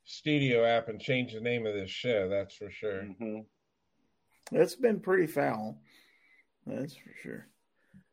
studio 0.05 0.67
app 0.67 0.89
and 0.89 1.01
change 1.01 1.33
the 1.33 1.41
name 1.41 1.67
of 1.67 1.73
this 1.73 1.91
show. 1.91 2.29
That's 2.29 2.55
for 2.55 2.71
sure. 2.71 3.05
hmm 3.05 3.41
That's 4.53 4.75
been 4.75 5.01
pretty 5.01 5.27
foul. 5.27 5.79
That's 6.67 6.95
for 6.95 7.13
sure. 7.23 7.47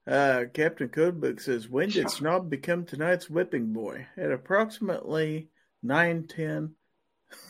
Uh, 0.08 0.46
Captain 0.54 0.88
Codebook 0.88 1.42
says, 1.42 1.68
When 1.68 1.90
did 1.90 2.10
Snob 2.12 2.50
become 2.50 2.86
tonight's 2.86 3.30
whipping 3.30 3.74
boy? 3.74 4.06
At 4.18 4.32
approximately 4.32 5.50
9.10 5.84 6.72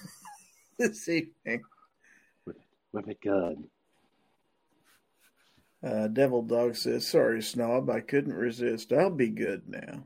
this 0.80 1.10
evening. 1.10 1.64
With 2.94 3.10
it 3.10 3.20
good. 3.22 3.66
Uh, 5.84 6.08
Devil 6.08 6.44
Dog 6.44 6.78
says, 6.78 7.06
Sorry, 7.06 7.42
Snob, 7.42 7.90
I 7.90 8.00
couldn't 8.00 8.34
resist. 8.34 8.94
I'll 8.94 9.10
be 9.10 9.30
good 9.30 9.64
now. 9.68 10.04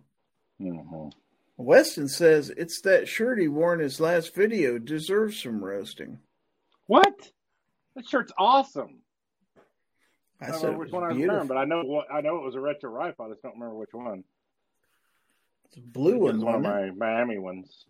hmm 0.59 1.09
Weston 1.55 2.07
says, 2.07 2.49
It's 2.49 2.81
that 2.81 3.07
shirt 3.07 3.39
he 3.39 3.47
wore 3.47 3.73
in 3.75 3.79
his 3.79 3.99
last 3.99 4.33
video. 4.33 4.79
Deserves 4.79 5.41
some 5.41 5.63
roasting. 5.63 6.19
What? 6.87 7.31
That 7.95 8.07
shirt's 8.07 8.31
awesome. 8.37 9.01
I 10.41 10.45
I 10.45 10.51
don't 10.51 10.59
said 10.61 10.71
know 10.71 10.77
which 10.79 10.87
was 10.87 10.93
one 10.93 11.03
I 11.03 11.13
beautiful. 11.13 11.33
returned, 11.35 11.49
but 11.49 11.57
I 11.57 11.65
know 11.65 11.81
what 11.83 12.07
I 12.11 12.21
know 12.21 12.37
it 12.37 12.43
was 12.43 12.55
a 12.55 12.59
retro 12.59 12.89
rifle. 12.91 13.25
I 13.25 13.29
just 13.29 13.41
don't 13.41 13.53
remember 13.55 13.75
which 13.75 13.93
one. 13.93 14.23
It's 15.65 15.77
a 15.77 15.81
blue 15.81 16.17
one, 16.19 16.35
It's 16.35 16.43
one 16.43 16.55
of 16.55 16.61
my 16.61 16.91
Miami 16.91 17.37
ones. 17.37 17.85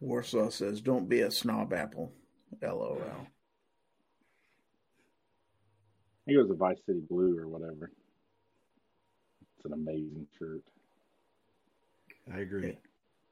Warsaw 0.00 0.48
says, 0.48 0.80
"Don't 0.80 1.08
be 1.08 1.20
a 1.20 1.30
snob 1.30 1.72
apple." 1.72 2.12
LOL. 2.62 3.00
He 6.26 6.36
was 6.36 6.50
a 6.50 6.54
Vice 6.54 6.78
City 6.86 7.00
Blue 7.08 7.38
or 7.38 7.48
whatever. 7.48 7.92
It's 9.56 9.64
an 9.66 9.72
amazing 9.74 10.26
shirt. 10.38 10.62
I 12.32 12.38
agree. 12.38 12.78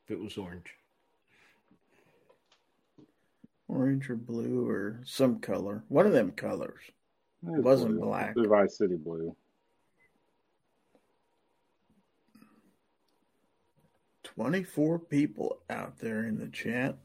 If 0.05 0.11
it 0.11 0.19
was 0.21 0.37
orange. 0.37 0.67
Orange 3.69 4.09
or 4.09 4.17
blue 4.17 4.67
or 4.67 5.03
some 5.05 5.41
color. 5.41 5.85
One 5.89 6.07
of 6.07 6.13
them 6.13 6.33
colors. 6.33 6.81
It 7.47 7.63
Wasn't 7.63 7.97
blue. 7.99 8.07
black. 8.07 8.31
It's 8.31 8.43
the 8.43 8.49
Vice 8.49 8.79
City 8.79 8.97
Blue. 8.97 9.37
24 14.25 14.99
people 15.01 15.59
out 15.69 15.99
there 15.99 16.25
in 16.25 16.39
the 16.39 16.49
chat. 16.49 16.97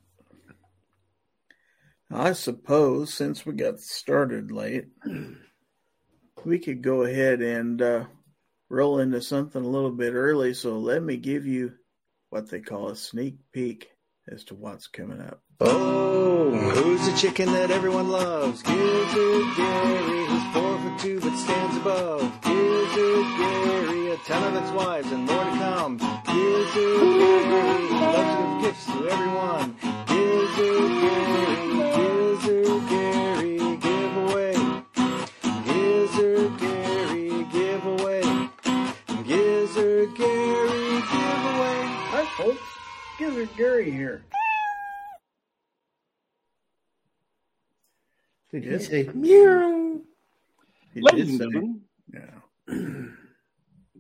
I 2.12 2.34
suppose 2.34 3.14
since 3.14 3.46
we 3.46 3.54
got 3.54 3.80
started 3.80 4.52
late, 4.52 4.86
we 6.46 6.60
could 6.60 6.82
go 6.82 7.04
ahead 7.04 7.42
and 7.42 7.82
uh, 7.82 8.06
roll 8.70 9.00
into 9.00 9.22
something 9.22 9.64
a 9.64 9.68
little 9.68 9.92
bit 9.92 10.14
early. 10.14 10.54
So 10.54 10.78
let 10.78 11.02
me 11.04 11.18
give 11.18 11.46
you 11.46 11.74
what 12.30 12.50
they 12.50 12.60
call 12.60 12.90
a 12.90 12.96
sneak 12.96 13.36
peek 13.52 13.90
as 14.28 14.44
to 14.46 14.56
what's 14.56 14.88
coming 14.88 15.22
up. 15.22 15.43
Oh, 15.60 16.52
who's 16.52 17.06
the 17.06 17.16
chicken 17.18 17.52
that 17.54 17.70
everyone 17.70 18.10
loves? 18.10 18.64
Gizzard 18.64 19.56
Gary, 19.56 20.26
who's 20.26 20.54
four 20.54 20.80
foot 20.80 21.00
two 21.00 21.20
but 21.20 21.38
stands 21.38 21.78
above. 21.78 22.22
Gizzard 22.42 23.26
Gary, 23.38 24.12
a 24.12 24.18
ton 24.26 24.44
of 24.56 24.64
its 24.64 24.72
wives 24.72 25.12
and 25.12 25.26
more 25.26 25.44
to 25.44 25.52
come. 25.52 25.98
Gizzard 25.98 27.00
Gary, 27.00 27.90
loves 27.92 28.36
to 28.36 28.44
give 28.50 28.62
gifts 28.64 28.86
to 28.88 29.10
everyone. 29.10 29.76
Gizzard 30.08 30.92
Gary, 31.04 31.68
Gizzard 31.98 32.90
Gary, 32.90 33.78
give 33.78 34.18
away. 34.18 34.54
Gizzard 35.66 36.60
Gary, 36.60 37.46
give 37.52 37.86
away. 37.86 38.22
Gizzard 39.24 40.16
Gary, 40.16 40.90
giveaway. 41.14 41.80
Hi, 42.10 42.26
folks. 42.38 42.60
Gizzard 43.20 43.50
Gary 43.56 43.92
here. 43.92 44.24
Did 48.54 48.64
Yeah. 48.66 48.78
he 48.78 48.84
say 48.84 49.10
meow? 49.16 50.00
He 50.94 51.02
Ladies 51.02 51.30
and 51.32 51.40
gentlemen, 51.40 51.82
Yeah. 52.14 52.30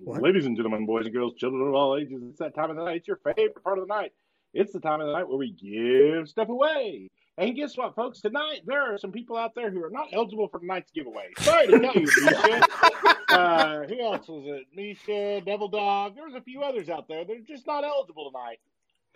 What? 0.04 0.22
ladies 0.22 0.46
and 0.46 0.56
gentlemen, 0.58 0.86
boys 0.86 1.06
and 1.06 1.14
girls, 1.16 1.34
children 1.36 1.66
of 1.66 1.74
all 1.74 1.96
ages, 1.98 2.22
it's 2.30 2.40
that 2.40 2.54
time 2.54 2.70
of 2.70 2.76
the 2.76 2.84
night. 2.84 2.98
It's 2.98 3.08
your 3.08 3.18
favorite 3.24 3.64
part 3.64 3.78
of 3.80 3.88
the 3.88 3.94
night. 3.94 4.12
It's 4.54 4.74
the 4.74 4.82
time 4.82 5.00
of 5.00 5.08
the 5.08 5.14
night 5.14 5.28
where 5.30 5.38
we 5.38 5.52
give 5.52 6.28
stuff 6.28 6.50
away. 6.50 7.10
And 7.38 7.56
guess 7.56 7.76
what, 7.78 7.96
folks? 7.96 8.20
Tonight 8.22 8.62
there 8.66 8.82
are 8.94 8.98
some 8.98 9.12
people 9.14 9.38
out 9.38 9.56
there 9.56 9.72
who 9.72 9.82
are 9.84 9.90
not 9.90 10.10
eligible 10.12 10.50
for 10.50 10.60
tonight's 10.60 10.92
giveaway. 10.92 11.30
Sorry 11.40 11.68
to 11.68 11.80
tell 11.80 11.94
you, 11.96 12.02
Misha. 12.24 12.62
Uh, 13.30 13.88
who 13.88 14.00
else 14.00 14.28
was 14.28 14.44
it? 14.46 14.68
Misha, 14.76 15.42
Devil 15.44 15.68
Dog. 15.68 16.14
There 16.14 16.26
was 16.26 16.36
a 16.36 16.42
few 16.42 16.62
others 16.62 16.88
out 16.88 17.08
there. 17.08 17.26
They're 17.26 17.40
just 17.40 17.66
not 17.66 17.84
eligible 17.84 18.30
tonight. 18.32 18.60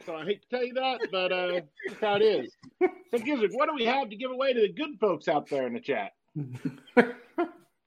So 0.06 0.16
I 0.16 0.26
hate 0.26 0.41
to 0.43 0.48
tell 0.50 0.64
you 0.64 0.74
that, 0.74 1.00
but 1.12 1.32
uh, 1.32 1.62
that's 1.88 2.02
how 2.02 2.16
it 2.16 2.22
is. 2.22 2.56
So, 3.12 3.18
Gizzard, 3.20 3.52
what 3.54 3.68
do 3.68 3.76
we 3.76 3.86
have 3.86 4.10
to 4.10 4.16
give 4.16 4.32
away 4.32 4.54
to 4.54 4.62
the 4.62 4.72
good 4.72 5.00
folks 5.00 5.28
out 5.28 5.50
there 5.50 5.68
in 5.68 5.74
the 5.74 5.80
chat? 5.80 6.12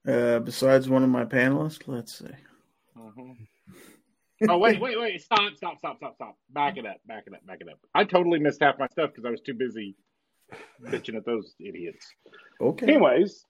Uh, 0.07 0.39
besides 0.39 0.89
one 0.89 1.03
of 1.03 1.09
my 1.11 1.23
panelists, 1.23 1.87
let's 1.87 2.17
see. 2.17 2.25
Oh 4.49 4.57
wait, 4.57 4.81
wait, 4.81 4.99
wait! 4.99 5.21
Stop, 5.21 5.55
stop, 5.55 5.77
stop, 5.77 5.97
stop, 5.97 6.15
stop! 6.15 6.37
Back 6.49 6.77
it 6.77 6.85
up, 6.87 6.97
back 7.05 7.25
it 7.27 7.33
up, 7.33 7.45
back 7.45 7.59
it 7.61 7.67
up. 7.69 7.77
I 7.93 8.03
totally 8.03 8.39
missed 8.39 8.61
half 8.61 8.79
my 8.79 8.87
stuff 8.87 9.11
because 9.11 9.25
I 9.25 9.29
was 9.29 9.41
too 9.41 9.53
busy 9.53 9.95
bitching 10.83 11.15
at 11.15 11.25
those 11.25 11.53
idiots. 11.59 12.07
Okay. 12.59 12.87
Anyways, 12.87 13.45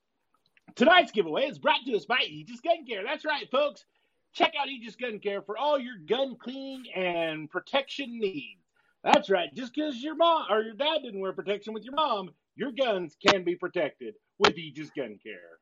tonight's 0.76 1.12
giveaway 1.12 1.45
is 1.45 1.57
brought 1.57 1.80
to 1.86 1.95
us 1.95 2.05
by 2.05 2.20
Aegis 2.28 2.59
Gun 2.59 2.86
Care. 2.86 3.03
That's 3.05 3.24
right, 3.24 3.49
folks. 3.49 3.86
Check 4.34 4.53
out 4.59 4.69
Aegis 4.69 4.95
Gun 4.95 5.19
Care 5.19 5.41
for 5.41 5.57
all 5.57 5.79
your 5.79 5.97
gun 6.07 6.38
cleaning 6.41 6.86
and 6.95 7.49
protection 7.49 8.19
needs. 8.19 8.61
That's 9.03 9.29
right. 9.29 9.53
Just 9.53 9.73
because 9.73 10.01
your 10.01 10.15
mom 10.15 10.45
or 10.49 10.61
your 10.61 10.73
dad 10.73 10.99
didn't 11.03 11.19
wear 11.19 11.34
protection 11.34 11.73
with 11.73 11.84
your 11.84 11.95
mom, 11.95 12.32
your 12.55 12.71
guns 12.71 13.17
can 13.25 13.43
be 13.43 13.55
protected 13.55 14.15
with 14.38 14.57
Aegis 14.57 14.91
Gun 14.91 15.19
Care. 15.23 15.59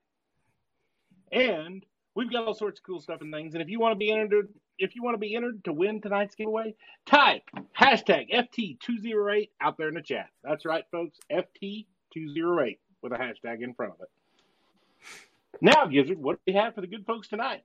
And 1.31 1.85
we've 2.15 2.31
got 2.31 2.45
all 2.45 2.53
sorts 2.53 2.79
of 2.79 2.85
cool 2.85 2.99
stuff 2.99 3.21
and 3.21 3.33
things. 3.33 3.53
And 3.53 3.61
if 3.61 3.69
you 3.69 3.79
want 3.79 3.93
to 3.93 3.97
be 3.97 4.11
entered, 4.11 4.49
if 4.77 4.95
you 4.95 5.03
want 5.03 5.15
to 5.15 5.19
be 5.19 5.35
entered 5.35 5.63
to 5.63 5.73
win 5.73 6.01
tonight's 6.01 6.35
giveaway, 6.35 6.75
type 7.05 7.43
hashtag 7.79 8.31
FT208 8.31 9.49
out 9.61 9.77
there 9.77 9.87
in 9.87 9.95
the 9.95 10.01
chat. 10.01 10.29
That's 10.43 10.65
right, 10.65 10.83
folks. 10.91 11.17
FT208 11.31 12.77
with 13.01 13.13
a 13.13 13.17
hashtag 13.17 13.61
in 13.61 13.73
front 13.73 13.93
of 13.93 14.01
it. 14.01 14.09
Now, 15.61 15.85
Gizzard, 15.85 16.19
what 16.19 16.37
do 16.37 16.51
we 16.51 16.59
have 16.59 16.75
for 16.75 16.81
the 16.81 16.87
good 16.87 17.05
folks 17.05 17.27
tonight? 17.27 17.63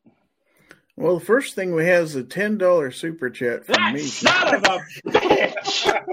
Well, 0.96 1.18
the 1.18 1.24
first 1.24 1.54
thing 1.56 1.74
we 1.74 1.86
have 1.86 2.04
is 2.04 2.14
a 2.14 2.22
ten 2.22 2.56
dollar 2.56 2.90
super 2.92 3.28
chat 3.28 3.66
from 3.66 3.74
That 3.74 3.94
me. 3.94 4.00
son 4.00 4.54
of 4.54 4.62
a 4.62 4.80
bitch! 5.08 6.04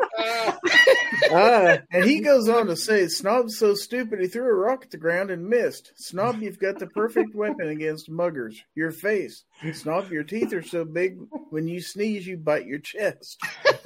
Ah, 1.32 1.78
and 1.92 2.04
he 2.04 2.20
goes 2.22 2.50
on 2.50 2.66
to 2.68 2.76
say, 2.76 3.08
"Snob's 3.08 3.58
so 3.60 3.76
stupid 3.76 4.20
he 4.20 4.28
threw 4.28 4.50
a 4.50 4.54
rock 4.54 4.84
at 4.86 4.90
the 4.92 4.98
ground 4.98 5.30
and 5.30 5.48
missed. 5.48 5.92
Snob, 5.98 6.42
you've 6.42 6.58
got 6.60 6.80
the 6.80 6.88
perfect 6.88 7.36
weapon 7.36 7.70
against 7.70 8.10
muggers. 8.10 8.60
Your 8.74 8.92
face. 8.92 9.44
Snob, 9.74 10.12
your 10.12 10.24
teeth 10.24 10.52
are 10.52 10.64
so 10.64 10.84
big 10.84 11.18
when 11.52 11.68
you 11.68 11.80
sneeze, 11.80 12.26
you 12.26 12.38
bite 12.38 12.66
your 12.66 12.80
chest." 12.80 13.40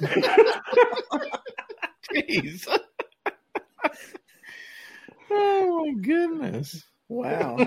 Jeez. 2.14 2.66
oh 5.30 5.84
my 5.84 5.92
goodness. 6.00 6.84
Wow. 7.08 7.58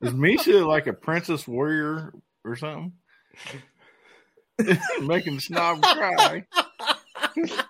Is 0.00 0.12
Misha 0.14 0.64
like 0.66 0.86
a 0.86 0.92
princess 0.92 1.46
warrior 1.48 2.12
or 2.44 2.56
something? 2.56 2.92
Making 5.00 5.40
Snob 5.40 5.82
cry. 5.82 6.44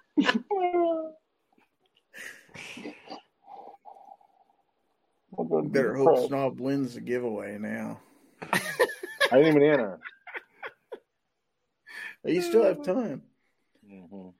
Better 5.65 5.95
hope 5.97 6.29
Snob 6.29 6.61
wins 6.61 6.95
the 6.95 7.01
giveaway 7.01 7.59
now. 7.59 8.01
I 8.53 8.59
didn't 9.33 9.57
even 9.57 9.63
enter. 9.63 9.99
You 12.25 12.41
still 12.43 12.65
have 12.65 12.83
time. 12.83 13.23
Mhm. 13.85 14.33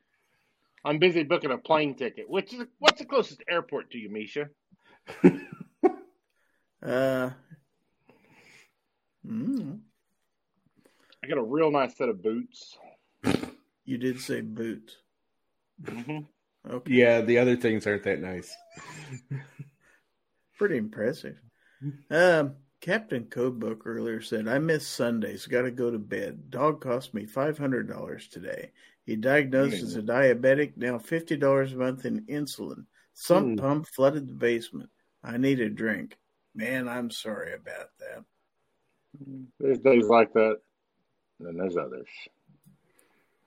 I'm 0.85 0.99
busy 0.99 1.23
booking 1.23 1.51
a 1.51 1.59
plane 1.59 1.95
ticket. 1.95 2.29
Which 2.29 2.53
is 2.53 2.67
what's 2.79 3.01
the 3.01 3.07
closest 3.07 3.43
airport 3.49 3.91
to 3.93 3.99
you, 3.99 4.11
Misha? 4.11 4.49
Uh, 6.83 7.31
mm, 9.27 9.79
I 11.23 11.27
got 11.27 11.39
a 11.39 11.43
real 11.43 11.71
nice 11.71 11.97
set 11.97 12.09
of 12.09 12.23
boots. 12.23 12.77
you 13.85 13.99
did 13.99 14.21
say 14.21 14.41
boots. 14.41 14.97
Mhm. 15.83 16.27
Okay. 16.69 16.93
Yeah, 16.93 17.21
the 17.21 17.39
other 17.39 17.57
things 17.57 17.87
aren't 17.87 18.05
that 18.05 18.21
nice. 18.21 18.55
Pretty 20.59 20.77
impressive. 20.77 21.37
Um, 22.11 22.55
Captain 22.81 23.25
Codebook 23.25 23.81
earlier 23.85 24.21
said, 24.23 24.47
I 24.49 24.59
miss 24.59 24.87
Sundays. 24.87 25.47
Got 25.47 25.63
to 25.63 25.71
go 25.71 25.91
to 25.91 25.99
bed. 25.99 26.51
Dog 26.51 26.81
cost 26.81 27.13
me 27.13 27.27
$500 27.27 28.29
today. 28.31 28.71
He 29.05 29.17
diagnosed 29.17 29.83
as 29.83 29.97
a 29.97 30.03
diabetic, 30.03 30.77
now 30.77 30.99
$50 30.99 31.73
a 31.73 31.77
month 31.77 32.05
in 32.07 32.25
insulin. 32.27 32.85
Sump 33.15 33.49
Hmm. 33.49 33.57
pump 33.57 33.87
flooded 33.89 34.29
the 34.29 34.33
basement. 34.35 34.91
I 35.23 35.37
need 35.39 35.61
a 35.61 35.69
drink. 35.69 36.17
Man, 36.55 36.89
I'm 36.89 37.11
sorry 37.11 37.53
about 37.55 37.89
that. 37.99 38.25
There's 39.61 39.79
days 39.79 40.07
like 40.09 40.33
that, 40.35 40.59
and 41.39 41.49
then 41.49 41.57
there's 41.57 41.77
others. 41.77 42.09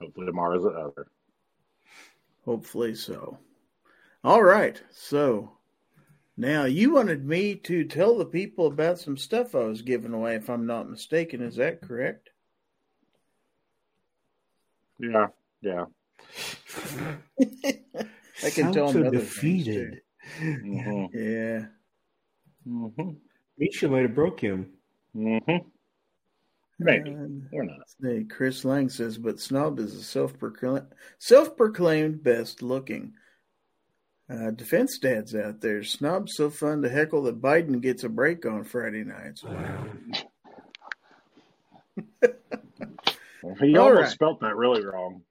Hopefully 0.01 0.25
tomorrow's 0.27 0.63
the 0.63 0.69
other. 0.69 1.07
Hopefully 2.45 2.95
so. 2.95 3.37
All 4.23 4.43
right. 4.43 4.81
So 4.91 5.51
now 6.37 6.65
you 6.65 6.93
wanted 6.93 7.25
me 7.25 7.55
to 7.55 7.83
tell 7.83 8.17
the 8.17 8.25
people 8.25 8.67
about 8.67 8.99
some 8.99 9.17
stuff 9.17 9.55
I 9.55 9.63
was 9.63 9.81
giving 9.81 10.13
away, 10.13 10.35
if 10.35 10.49
I'm 10.49 10.65
not 10.65 10.89
mistaken. 10.89 11.41
Is 11.41 11.55
that 11.57 11.81
correct? 11.81 12.29
Yeah, 14.99 15.27
yeah. 15.61 15.85
I 17.39 18.49
can 18.49 18.71
Sound 18.71 18.73
tell 18.73 18.87
so 18.87 18.93
them 18.99 19.07
other 19.07 19.17
defeated. 19.19 20.01
things 20.39 20.83
too. 20.83 21.09
Yeah. 21.13 21.65
Mm-hmm. 22.67 23.09
Misha 23.57 23.87
might 23.87 24.03
have 24.03 24.15
broke 24.15 24.39
him. 24.39 24.76
Mm-hmm. 25.17 25.67
Maybe. 26.79 27.15
Or 27.51 27.63
not. 27.63 27.79
Hey, 28.01 28.23
Chris 28.23 28.63
Lang 28.63 28.89
says, 28.89 29.17
but 29.17 29.39
Snob 29.39 29.79
is 29.79 29.95
a 29.95 30.03
self-proclaimed, 30.03 30.85
self-proclaimed 31.17 32.23
best 32.23 32.61
looking. 32.61 33.13
Uh, 34.29 34.51
defense 34.51 34.99
dads 34.99 35.33
out 35.33 35.61
there. 35.61 35.83
Snob's 35.83 36.35
so 36.35 36.49
fun 36.49 36.81
to 36.81 36.89
heckle 36.89 37.23
that 37.23 37.41
Biden 37.41 37.81
gets 37.81 38.03
a 38.03 38.09
break 38.09 38.45
on 38.45 38.63
Friday 38.63 39.03
nights. 39.03 39.41
He 39.41 39.47
All 43.77 43.85
almost 43.85 44.01
right. 44.01 44.11
spelt 44.11 44.41
that 44.41 44.55
really 44.55 44.85
wrong. 44.85 45.21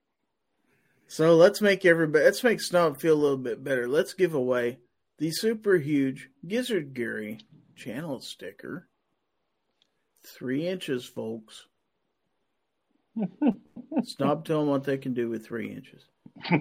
So 1.07 1.35
let's 1.35 1.61
make 1.61 1.85
everybody 1.85 2.25
let's 2.25 2.43
make 2.43 2.59
Snob 2.59 2.99
feel 2.99 3.13
a 3.13 3.15
little 3.15 3.37
bit 3.37 3.63
better. 3.63 3.87
Let's 3.87 4.13
give 4.13 4.33
away 4.33 4.79
the 5.19 5.31
super 5.31 5.77
huge 5.77 6.29
Gizzard 6.45 6.93
Gary 6.93 7.39
channel 7.75 8.19
sticker. 8.19 8.89
Three 10.35 10.67
inches, 10.67 11.05
folks. 11.05 11.65
Stop 14.03 14.45
telling 14.45 14.67
what 14.67 14.83
they 14.83 14.97
can 14.97 15.13
do 15.13 15.29
with 15.29 15.45
three 15.45 15.71
inches. 15.71 16.03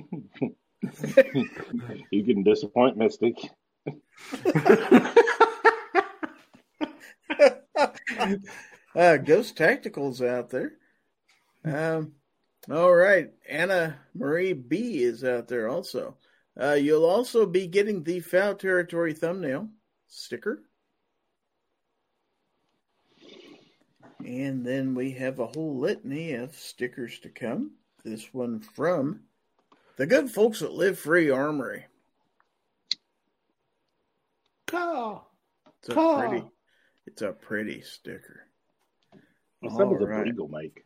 you 2.11 2.25
can 2.25 2.43
disappoint 2.43 2.97
Mystic. 2.97 3.37
uh, 8.95 9.17
Ghost 9.19 9.57
Tacticals 9.57 10.27
out 10.27 10.51
there. 10.51 10.73
Um, 11.65 12.13
all 12.71 12.95
right, 12.95 13.31
Anna 13.49 13.99
Marie 14.15 14.53
B 14.53 15.03
is 15.03 15.25
out 15.25 15.49
there 15.49 15.69
also. 15.69 16.17
Uh, 16.61 16.73
you'll 16.73 17.05
also 17.05 17.45
be 17.45 17.67
getting 17.67 18.03
the 18.03 18.21
Fowl 18.21 18.55
Territory 18.55 19.13
thumbnail 19.13 19.69
sticker. 20.09 20.63
And 24.27 24.67
then 24.67 24.97
we 24.97 25.13
have 25.13 25.39
a 25.39 25.47
whole 25.47 25.79
litany 25.79 26.33
of 26.33 26.53
stickers 26.57 27.21
to 27.21 27.29
come. 27.29 27.71
This 28.05 28.35
one 28.35 28.59
from 28.59 29.21
the 29.97 30.07
good 30.07 30.29
folks 30.31 30.63
at 30.63 30.73
Live 30.73 30.99
Free 30.99 31.31
Armory. 31.31 31.85
Caw. 34.67 35.23
It's 35.79 35.91
a 35.91 35.95
Caw. 35.95 36.29
pretty, 36.29 36.45
it's 37.07 37.23
a 37.23 37.31
pretty 37.33 37.83
sticker. 37.83 38.41
What 39.61 39.71
sound 39.71 39.83
All 39.83 39.95
does 39.95 40.03
a 40.03 40.07
right. 40.07 40.25
beagle 40.25 40.49
make? 40.49 40.85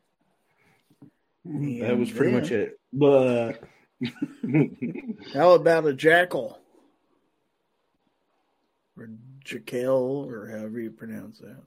That 1.46 1.96
was 1.98 2.10
pretty 2.10 2.32
then- 2.32 2.40
much 2.42 2.50
it. 2.50 2.78
But 2.92 3.62
How 5.34 5.52
about 5.52 5.86
a 5.86 5.94
jackal? 5.94 6.58
Or 8.98 9.08
jackal, 9.44 10.28
or 10.28 10.46
however 10.50 10.78
you 10.78 10.90
pronounce 10.90 11.38
that. 11.38 11.62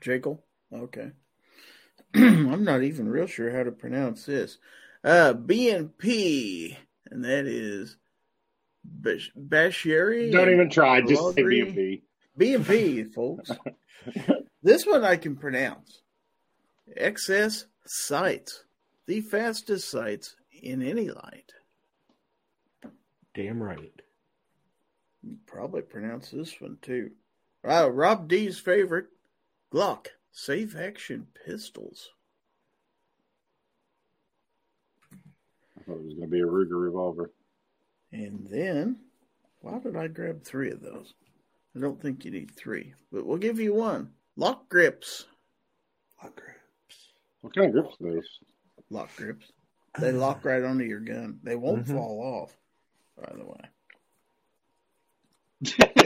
Jekyll. 0.00 0.44
Okay. 0.72 1.12
I'm 2.14 2.64
not 2.64 2.82
even 2.82 3.08
real 3.08 3.26
sure 3.26 3.50
how 3.50 3.62
to 3.62 3.72
pronounce 3.72 4.24
this. 4.24 4.58
Uh, 5.04 5.34
BNP, 5.34 6.76
and 7.10 7.24
that 7.24 7.46
is 7.46 7.96
Bash- 8.84 9.32
Bashiri. 9.38 10.32
Don't 10.32 10.50
even 10.50 10.70
try. 10.70 11.00
Just 11.00 11.34
say 11.34 11.42
Balagri. 11.42 12.02
BMP. 12.38 12.62
BNP, 12.64 13.12
folks. 13.12 13.50
this 14.62 14.86
one 14.86 15.04
I 15.04 15.16
can 15.16 15.36
pronounce. 15.36 16.02
XS 17.00 17.64
sights, 17.84 18.64
the 19.06 19.20
fastest 19.20 19.90
sights 19.90 20.36
in 20.62 20.82
any 20.82 21.08
light. 21.08 21.52
Damn 23.34 23.62
right. 23.62 23.92
You 25.22 25.36
probably 25.46 25.82
pronounce 25.82 26.30
this 26.30 26.60
one 26.60 26.78
too. 26.80 27.10
Uh, 27.66 27.90
Rob 27.90 28.28
D's 28.28 28.58
favorite, 28.58 29.06
Glock 29.72 30.06
safe 30.30 30.76
action 30.76 31.26
pistols. 31.44 32.10
I 35.78 35.82
thought 35.84 35.98
it 35.98 36.04
was 36.04 36.14
going 36.14 36.28
to 36.28 36.32
be 36.32 36.40
a 36.40 36.46
Ruger 36.46 36.80
revolver. 36.82 37.30
And 38.12 38.46
then, 38.50 39.00
why 39.60 39.78
did 39.78 39.96
I 39.96 40.08
grab 40.08 40.42
three 40.42 40.70
of 40.70 40.80
those? 40.80 41.14
I 41.74 41.80
don't 41.80 42.00
think 42.00 42.24
you 42.24 42.30
need 42.30 42.54
three, 42.54 42.94
but 43.12 43.26
we'll 43.26 43.36
give 43.36 43.58
you 43.60 43.74
one. 43.74 44.12
Lock 44.36 44.68
grips. 44.68 45.26
Lock 46.22 46.36
grips. 46.36 47.08
What 47.42 47.54
kind 47.54 47.66
of 47.66 47.72
grips 47.72 47.96
are 48.00 48.12
those? 48.12 48.38
Lock 48.90 49.14
grips. 49.16 49.52
They 49.98 50.12
lock 50.12 50.44
right 50.44 50.62
onto 50.62 50.84
your 50.84 51.00
gun. 51.00 51.40
They 51.42 51.56
won't 51.56 51.86
Mhm. 51.86 51.94
fall 51.94 52.20
off, 52.20 52.56
by 53.16 53.32
the 53.36 53.46
way. 53.46 53.70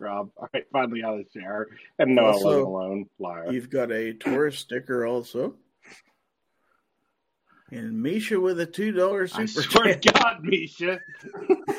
Rob, 0.00 0.30
all 0.36 0.48
right, 0.52 0.64
finally 0.72 1.02
out 1.02 1.18
of 1.18 1.26
the 1.32 1.40
shower. 1.40 1.68
And 1.98 2.14
no, 2.14 2.26
I 2.26 2.30
wasn't 2.32 2.54
alone. 2.54 3.06
Liar. 3.18 3.52
You've 3.52 3.70
got 3.70 3.90
a 3.90 4.12
Taurus 4.14 4.58
sticker 4.58 5.06
also. 5.06 5.54
And 7.70 8.02
Misha 8.02 8.38
with 8.38 8.60
a 8.60 8.66
$2 8.66 9.38
I 9.38 9.46
super 9.46 9.70
swear 9.70 9.94
to 9.94 10.12
God, 10.12 10.42
Misha. 10.42 11.00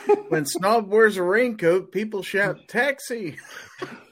When 0.29 0.45
Snob 0.45 0.89
wears 0.89 1.17
a 1.17 1.23
raincoat, 1.23 1.91
people 1.91 2.23
shout 2.23 2.67
taxi. 2.67 3.37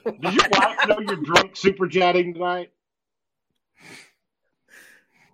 Does 0.04 0.34
your 0.34 0.44
wife 0.52 0.88
know 0.88 1.00
you're 1.00 1.16
drunk 1.16 1.56
super 1.56 1.88
chatting 1.88 2.34
tonight? 2.34 2.70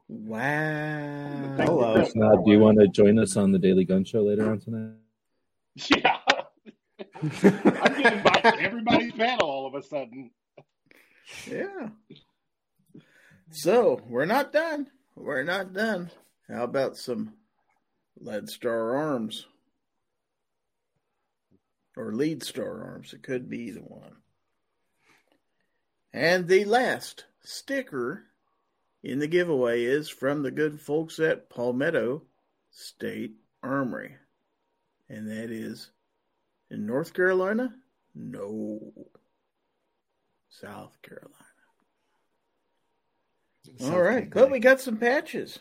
Wow. 0.09 1.57
Hello. 1.59 1.95
Uh, 1.97 2.37
do 2.43 2.51
you 2.51 2.59
want 2.59 2.81
to 2.81 2.89
join 2.89 3.19
us 3.19 3.37
on 3.37 3.53
the 3.53 3.59
Daily 3.59 3.85
Gun 3.85 4.05
Show 4.05 4.23
later 4.23 4.51
on 4.51 4.61
tonight? 4.61 4.95
Yeah. 5.95 6.19
I'm 7.21 7.29
getting 7.29 7.65
invited 7.65 8.05
to 8.05 8.28
everybody's 8.45 9.13
panel 9.13 9.47
all 9.47 9.67
of 9.67 9.75
a 9.75 9.83
sudden. 9.83 10.31
Yeah. 11.47 11.89
So 13.51 14.01
we're 14.09 14.25
not 14.25 14.53
done. 14.53 14.89
We're 15.17 15.43
not 15.43 15.73
done. 15.73 16.11
How 16.49 16.65
about 16.65 16.97
some 16.97 17.35
Lead 18.21 18.49
Star 18.49 18.97
Arms? 18.97 19.47
Or 21.97 22.13
Lead 22.13 22.43
Star 22.43 22.85
Arms. 22.85 23.13
It 23.13 23.23
could 23.23 23.49
be 23.51 23.65
either 23.65 23.81
one. 23.81 24.17
And 26.13 26.49
the 26.49 26.65
last 26.65 27.25
sticker 27.43 28.25
in 29.03 29.19
the 29.19 29.27
giveaway 29.27 29.85
is 29.85 30.09
from 30.09 30.43
the 30.43 30.51
good 30.51 30.81
folks 30.81 31.19
at 31.19 31.51
Palmetto 31.51 32.23
State 32.71 33.35
Armory. 33.63 34.17
And 35.09 35.29
that 35.31 35.51
is 35.51 35.91
in 36.71 36.87
North 36.87 37.15
Carolina? 37.15 37.75
No. 38.19 38.81
South 40.51 40.99
Carolina. 41.03 41.35
All 43.83 44.01
right, 44.03 44.29
but 44.29 44.51
we 44.51 44.59
got 44.59 44.81
some 44.81 44.97
patches. 44.97 45.61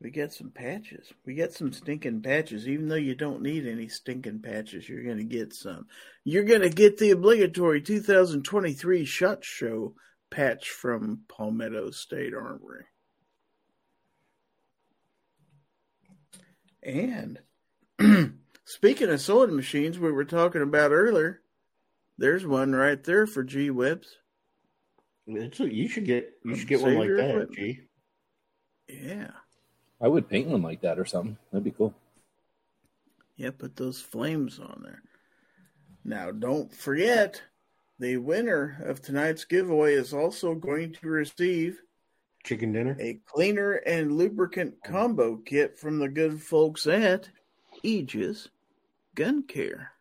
We 0.00 0.10
got 0.10 0.32
some 0.32 0.50
patches. 0.50 1.12
We 1.26 1.34
got 1.34 1.52
some 1.52 1.72
stinking 1.72 2.22
patches. 2.22 2.68
Even 2.68 2.88
though 2.88 2.94
you 2.94 3.14
don't 3.14 3.42
need 3.42 3.66
any 3.66 3.88
stinking 3.88 4.42
patches, 4.42 4.88
you're 4.88 5.02
going 5.02 5.18
to 5.18 5.24
get 5.24 5.52
some. 5.52 5.86
You're 6.24 6.44
going 6.44 6.62
to 6.62 6.70
get 6.70 6.98
the 6.98 7.10
obligatory 7.10 7.82
2023 7.82 9.04
SHOT 9.04 9.44
Show 9.44 9.94
patch 10.30 10.70
from 10.70 11.22
Palmetto 11.28 11.90
State 11.90 12.32
Armory. 12.32 12.84
And 16.82 17.40
speaking 18.70 19.10
of 19.10 19.20
sewing 19.20 19.54
machines, 19.56 19.98
we 19.98 20.12
were 20.12 20.24
talking 20.24 20.62
about 20.62 20.92
earlier. 20.92 21.40
There's 22.18 22.46
one 22.46 22.72
right 22.72 23.02
there 23.02 23.26
for 23.26 23.42
G 23.42 23.70
Webs. 23.70 24.16
It's 25.26 25.60
a, 25.60 25.72
you 25.72 25.88
should 25.88 26.04
get 26.06 26.30
you 26.44 26.54
should 26.56 26.68
get 26.68 26.80
Save 26.80 26.86
one 26.86 26.96
like 26.98 27.16
that. 27.16 27.30
equipment. 27.30 27.54
G. 27.54 27.80
Yeah. 28.88 29.30
I 30.00 30.08
would 30.08 30.28
paint 30.28 30.48
one 30.48 30.62
like 30.62 30.80
that 30.80 30.98
or 30.98 31.04
something. 31.04 31.36
That'd 31.50 31.64
be 31.64 31.70
cool. 31.70 31.94
Yeah, 33.36 33.50
put 33.56 33.76
those 33.76 34.00
flames 34.00 34.58
on 34.58 34.80
there. 34.82 35.02
Now, 36.04 36.30
don't 36.30 36.72
forget, 36.74 37.40
the 37.98 38.16
winner 38.16 38.82
of 38.84 39.02
tonight's 39.02 39.44
giveaway 39.44 39.94
is 39.94 40.12
also 40.14 40.54
going 40.54 40.92
to 40.94 41.06
receive 41.08 41.80
Chicken 42.44 42.72
dinner. 42.72 42.96
a 42.98 43.20
cleaner 43.26 43.72
and 43.72 44.16
lubricant 44.16 44.74
combo 44.84 45.36
kit 45.36 45.78
from 45.78 45.98
the 45.98 46.08
good 46.08 46.40
folks 46.42 46.86
at 46.86 47.28
Aegis 47.82 48.48
Gun 49.14 49.42
Care. 49.42 49.92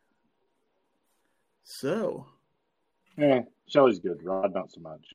So, 1.64 2.26
Yeah, 3.18 3.42
Shelly's 3.68 4.00
good. 4.00 4.24
Rod, 4.24 4.54
not 4.54 4.72
so 4.72 4.82
much. 4.82 5.14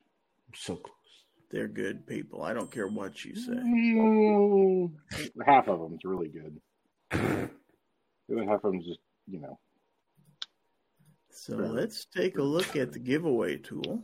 So 0.55 0.77
close. 0.77 0.95
they're 1.51 1.67
good 1.69 2.07
people. 2.07 2.43
I 2.43 2.53
don't 2.55 2.71
care 2.71 2.87
what 2.87 3.25
you 3.25 3.35
say. 3.35 3.53
Mm, 3.53 4.93
half 5.45 5.69
of 5.69 5.81
them's 5.81 6.05
really 6.05 6.29
good. 6.29 6.61
The 8.27 8.37
other 8.41 8.51
half 8.51 8.65
of 8.65 8.73
them's 8.73 8.87
just, 8.87 9.01
you 9.27 9.39
know. 9.41 9.59
So 11.31 11.57
let's 11.57 12.07
take 12.07 12.39
a 12.39 12.43
look 12.43 12.75
at 12.75 12.93
the 12.93 12.99
giveaway 12.99 13.59
tool. 13.59 14.03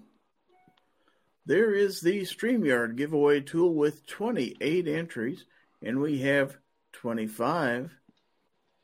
There 1.46 1.72
is 1.72 2.02
the 2.02 2.20
StreamYard 2.22 2.96
giveaway 2.96 3.40
tool 3.40 3.72
with 3.74 4.06
28 4.06 4.86
entries, 4.88 5.46
and 5.80 6.00
we 6.02 6.18
have 6.18 6.58
25 6.92 7.90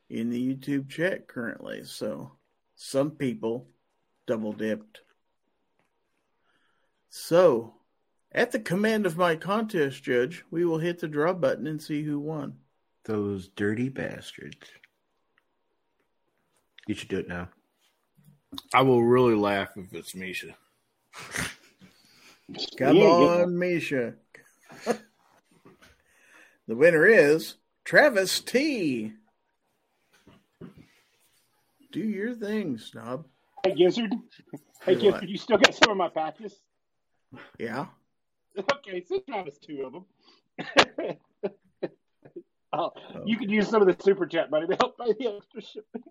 in 0.09 0.31
the 0.31 0.55
YouTube 0.55 0.89
chat 0.89 1.29
currently. 1.29 1.85
So 1.85 2.33
some 2.75 3.11
people 3.11 3.69
double 4.27 4.53
dipped. 4.53 5.01
So, 7.09 7.75
at 8.33 8.53
the 8.53 8.59
command 8.59 9.07
of 9.07 9.17
my 9.17 9.37
contest 9.37 10.03
judge, 10.03 10.45
we 10.51 10.65
will 10.65 10.79
hit 10.79 10.99
the 10.99 11.09
draw 11.09 11.33
button 11.33 11.67
and 11.67 11.81
see 11.81 12.03
who 12.03 12.19
won. 12.19 12.59
Those 13.05 13.49
dirty 13.49 13.89
bastards. 13.89 14.67
You 16.87 16.95
should 16.95 17.09
do 17.09 17.19
it 17.19 17.29
now. 17.29 17.49
I 18.75 18.83
will 18.83 19.03
really 19.03 19.35
laugh 19.35 19.71
if 19.77 19.93
it's 19.95 20.15
Misha. 20.15 20.57
Come 22.79 22.95
He 22.95 23.03
ain't 23.03 23.21
getting 23.21 23.43
on, 23.43 23.59
Misha. 23.59 24.15
the 24.85 26.77
winner 26.77 27.07
is 27.07 27.55
Travis 27.85 28.41
T. 28.41 29.15
Do 31.97 32.03
your 32.03 32.35
thing, 32.35 32.77
Snob. 32.77 33.25
Hey, 33.65 33.73
Gizzard. 33.75 34.13
Hey, 34.85 34.97
What? 34.97 35.01
Gizzard, 35.01 35.31
you 35.31 35.39
still 35.39 35.57
got 35.57 35.75
some 35.75 35.93
of 35.93 35.97
my 35.97 36.11
patches? 36.11 36.55
Yeah. 37.59 37.87
Okay, 38.59 39.03
send 39.05 39.23
Travis 39.27 39.59
two 39.59 39.83
of 39.83 39.93
them. 39.93 41.17
Oh, 42.73 42.91
oh, 43.15 43.23
you 43.25 43.39
could 43.39 43.51
use 43.51 43.69
some 43.69 43.81
of 43.81 43.89
the 43.89 43.97
super 44.03 44.27
chat 44.27 44.51
money 44.51 44.67
to 44.67 44.77
help 44.77 44.99
pay 44.99 45.15
the 45.19 45.37
extra 45.37 45.63
shipping. 45.63 46.03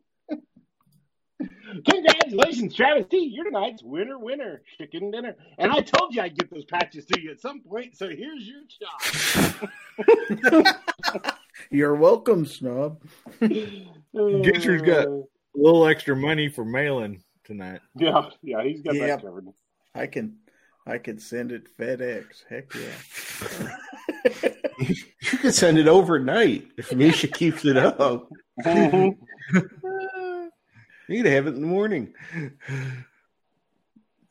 Congratulations, 1.87 2.73
Travis 2.73 3.05
T. 3.07 3.17
You're 3.31 3.45
tonight's 3.45 3.83
winner, 3.83 4.17
winner, 4.17 4.63
chicken 4.79 5.11
dinner. 5.11 5.35
And 5.59 5.71
I 5.71 5.81
told 5.81 6.15
you 6.15 6.21
I'd 6.23 6.35
get 6.35 6.49
those 6.49 6.65
patches 6.65 7.05
to 7.07 7.21
you 7.21 7.29
at 7.29 7.39
some 7.39 7.61
point, 7.61 7.95
so 7.97 8.09
here's 8.09 8.47
your 8.47 8.63
shot. 10.81 11.29
You're 11.69 11.95
welcome, 11.95 12.47
Snob. 12.47 13.03
Gizzard's 13.41 14.81
got 14.81 15.07
uh, 15.07 15.21
a 15.55 15.61
little 15.61 15.87
extra 15.87 16.15
money 16.15 16.49
for 16.49 16.65
mailing 16.65 17.23
tonight. 17.43 17.81
Yeah, 17.95 18.29
yeah, 18.41 18.63
he's 18.63 18.81
got 18.81 18.95
Yep. 18.95 19.07
that 19.21 19.25
covered. 19.25 19.47
I 19.93 20.07
can 20.07 20.37
I 20.87 20.97
can 20.99 21.17
send 21.19 21.51
it 21.51 21.75
FedEx. 21.77 22.43
Heck 22.49 22.71
yeah. 22.75 24.49
You 25.31 25.37
can 25.39 25.51
send 25.53 25.77
it 25.77 25.87
overnight 25.87 26.67
if 26.77 26.93
Misha 26.93 27.27
keeps 27.27 27.63
it 27.65 27.77
up. 27.77 28.29
You 31.07 31.21
can 31.21 31.31
have 31.31 31.45
it 31.45 31.53
in 31.53 31.61
the 31.61 31.67
morning. 31.67 32.13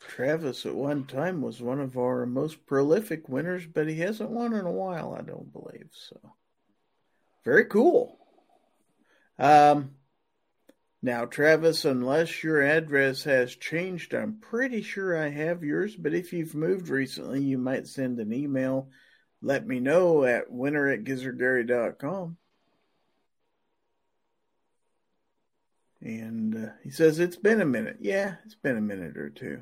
Travis 0.01 0.67
at 0.67 0.75
one 0.75 1.05
time 1.07 1.41
was 1.41 1.63
one 1.63 1.81
of 1.81 1.97
our 1.97 2.27
most 2.27 2.67
prolific 2.67 3.29
winners, 3.29 3.65
but 3.67 3.89
he 3.89 3.97
hasn't 4.01 4.31
won 4.31 4.53
in 4.53 4.67
a 4.67 4.71
while, 4.73 5.15
I 5.19 5.23
don't 5.23 5.53
believe. 5.53 5.89
So 5.93 6.19
very 7.45 7.67
cool. 7.67 8.19
Um 9.39 9.91
now 11.05 11.27
Travis, 11.27 11.85
unless 11.85 12.43
your 12.43 12.63
address 12.63 13.25
has 13.25 13.55
changed, 13.55 14.15
I'm 14.15 14.39
pretty 14.41 14.81
sure 14.81 15.15
I 15.15 15.29
have 15.29 15.63
yours, 15.63 15.95
but 15.95 16.15
if 16.15 16.33
you've 16.33 16.55
moved 16.55 16.89
recently, 16.89 17.43
you 17.43 17.59
might 17.59 17.87
send 17.87 18.19
an 18.19 18.33
email. 18.33 18.89
Let 19.43 19.67
me 19.67 19.81
know 19.81 20.25
at 20.25 20.51
winner 20.51 20.89
at 20.89 21.05
gizzardgary.com. 21.05 22.39
And 26.01 26.57
uh, 26.57 26.71
he 26.83 26.89
says, 26.91 27.19
It's 27.19 27.37
been 27.37 27.61
a 27.61 27.67
minute. 27.67 27.99
Yeah, 28.01 28.37
it's 28.47 28.55
been 28.55 28.79
a 28.79 28.81
minute 28.81 29.19
or 29.19 29.29
two. 29.29 29.61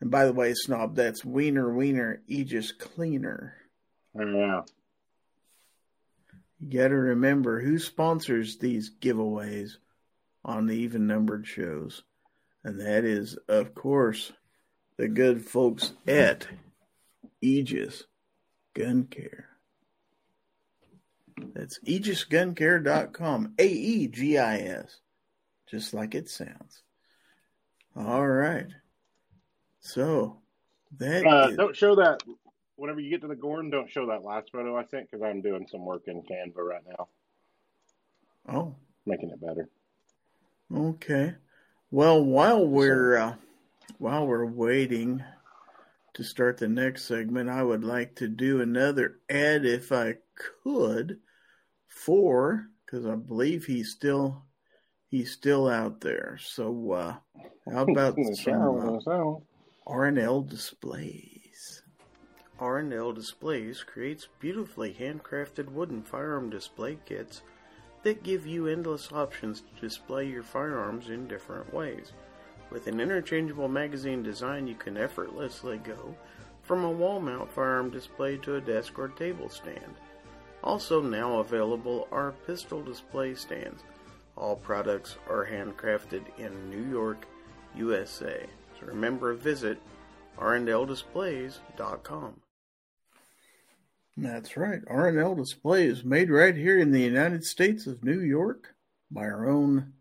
And 0.00 0.10
by 0.10 0.24
the 0.24 0.32
way, 0.32 0.54
Snob, 0.54 0.96
that's 0.96 1.22
Wiener 1.22 1.70
Wiener 1.70 2.22
Aegis 2.28 2.72
Cleaner. 2.72 3.56
Yeah. 4.18 4.62
You 6.60 6.78
got 6.78 6.88
to 6.88 6.96
remember 6.96 7.60
who 7.60 7.78
sponsors 7.78 8.56
these 8.56 8.90
giveaways 8.98 9.72
on 10.46 10.66
the 10.66 10.74
even 10.76 11.06
numbered 11.06 11.46
shows. 11.46 12.02
And 12.64 12.80
that 12.80 13.04
is, 13.04 13.36
of 13.48 13.74
course, 13.74 14.32
the 14.96 15.08
good 15.08 15.44
folks 15.44 15.92
at 16.06 16.46
Aegis 17.42 18.04
Gun 18.74 19.04
Care. 19.04 19.48
That's 21.52 21.78
aegisguncare.com. 21.80 23.54
A 23.58 23.66
E 23.66 24.08
G 24.08 24.38
I 24.38 24.58
S. 24.58 25.00
Just 25.66 25.92
like 25.92 26.14
it 26.14 26.30
sounds. 26.30 26.82
All 27.94 28.26
right. 28.26 28.68
So 29.80 30.40
that 30.98 31.26
Uh, 31.26 31.48
is- 31.50 31.56
don't 31.56 31.76
show 31.76 31.96
that. 31.96 32.22
Whenever 32.76 33.00
you 33.00 33.10
get 33.10 33.22
to 33.22 33.26
the 33.28 33.34
Gorn, 33.36 33.70
don't 33.70 33.90
show 33.90 34.06
that 34.06 34.22
last 34.22 34.52
photo 34.52 34.76
I 34.76 34.84
sent 34.84 35.10
because 35.10 35.22
I'm 35.22 35.40
doing 35.40 35.66
some 35.66 35.84
work 35.84 36.08
in 36.08 36.22
Canva 36.22 36.56
right 36.58 36.82
now, 36.86 37.08
oh, 38.48 38.74
making 39.06 39.30
it 39.30 39.40
better. 39.40 39.68
Okay. 40.74 41.34
Well, 41.90 42.22
while 42.24 42.66
we're 42.66 43.16
uh, 43.16 43.34
while 43.98 44.26
we're 44.26 44.46
waiting 44.46 45.22
to 46.14 46.24
start 46.24 46.58
the 46.58 46.68
next 46.68 47.04
segment, 47.04 47.48
I 47.48 47.62
would 47.62 47.84
like 47.84 48.16
to 48.16 48.28
do 48.28 48.60
another 48.60 49.20
ad 49.30 49.64
if 49.64 49.92
I 49.92 50.16
could 50.62 51.18
for 51.88 52.66
because 52.84 53.06
I 53.06 53.14
believe 53.14 53.64
he's 53.64 53.90
still 53.90 54.44
he's 55.08 55.32
still 55.32 55.68
out 55.68 56.00
there. 56.00 56.38
So 56.42 56.92
uh, 56.92 57.14
how 57.72 57.82
about 57.88 58.16
some 58.34 59.00
uh, 59.06 59.34
R&L 59.86 60.42
displays? 60.42 61.82
R&L 62.58 63.12
Displays 63.12 63.84
creates 63.84 64.28
beautifully 64.40 64.96
handcrafted 64.98 65.70
wooden 65.70 66.02
firearm 66.02 66.48
display 66.48 66.98
kits 67.04 67.42
that 68.06 68.22
give 68.22 68.46
you 68.46 68.68
endless 68.68 69.10
options 69.10 69.62
to 69.62 69.80
display 69.80 70.28
your 70.28 70.44
firearms 70.44 71.08
in 71.08 71.26
different 71.26 71.74
ways. 71.74 72.12
With 72.70 72.86
an 72.86 73.00
interchangeable 73.00 73.66
magazine 73.66 74.22
design, 74.22 74.68
you 74.68 74.76
can 74.76 74.96
effortlessly 74.96 75.78
go 75.78 76.14
from 76.62 76.84
a 76.84 76.90
wall 76.90 77.20
mount 77.20 77.50
firearm 77.50 77.90
display 77.90 78.36
to 78.36 78.54
a 78.54 78.60
desk 78.60 78.96
or 78.96 79.08
table 79.08 79.48
stand. 79.48 79.96
Also, 80.62 81.02
now 81.02 81.40
available 81.40 82.06
are 82.12 82.30
pistol 82.46 82.80
display 82.80 83.34
stands. 83.34 83.82
All 84.36 84.54
products 84.54 85.16
are 85.28 85.44
handcrafted 85.44 86.22
in 86.38 86.70
New 86.70 86.88
York, 86.88 87.26
USA. 87.74 88.46
So 88.78 88.86
remember, 88.86 89.34
visit 89.34 89.82
rndldisplays.com. 90.38 92.40
That's 94.16 94.56
right. 94.56 94.80
R&L 94.88 95.34
Display 95.34 95.86
is 95.86 96.04
made 96.04 96.30
right 96.30 96.56
here 96.56 96.78
in 96.78 96.90
the 96.90 97.02
United 97.02 97.44
States 97.44 97.86
of 97.86 98.02
New 98.02 98.20
York 98.20 98.74
by 99.10 99.22
our 99.22 99.48
own 99.48 99.92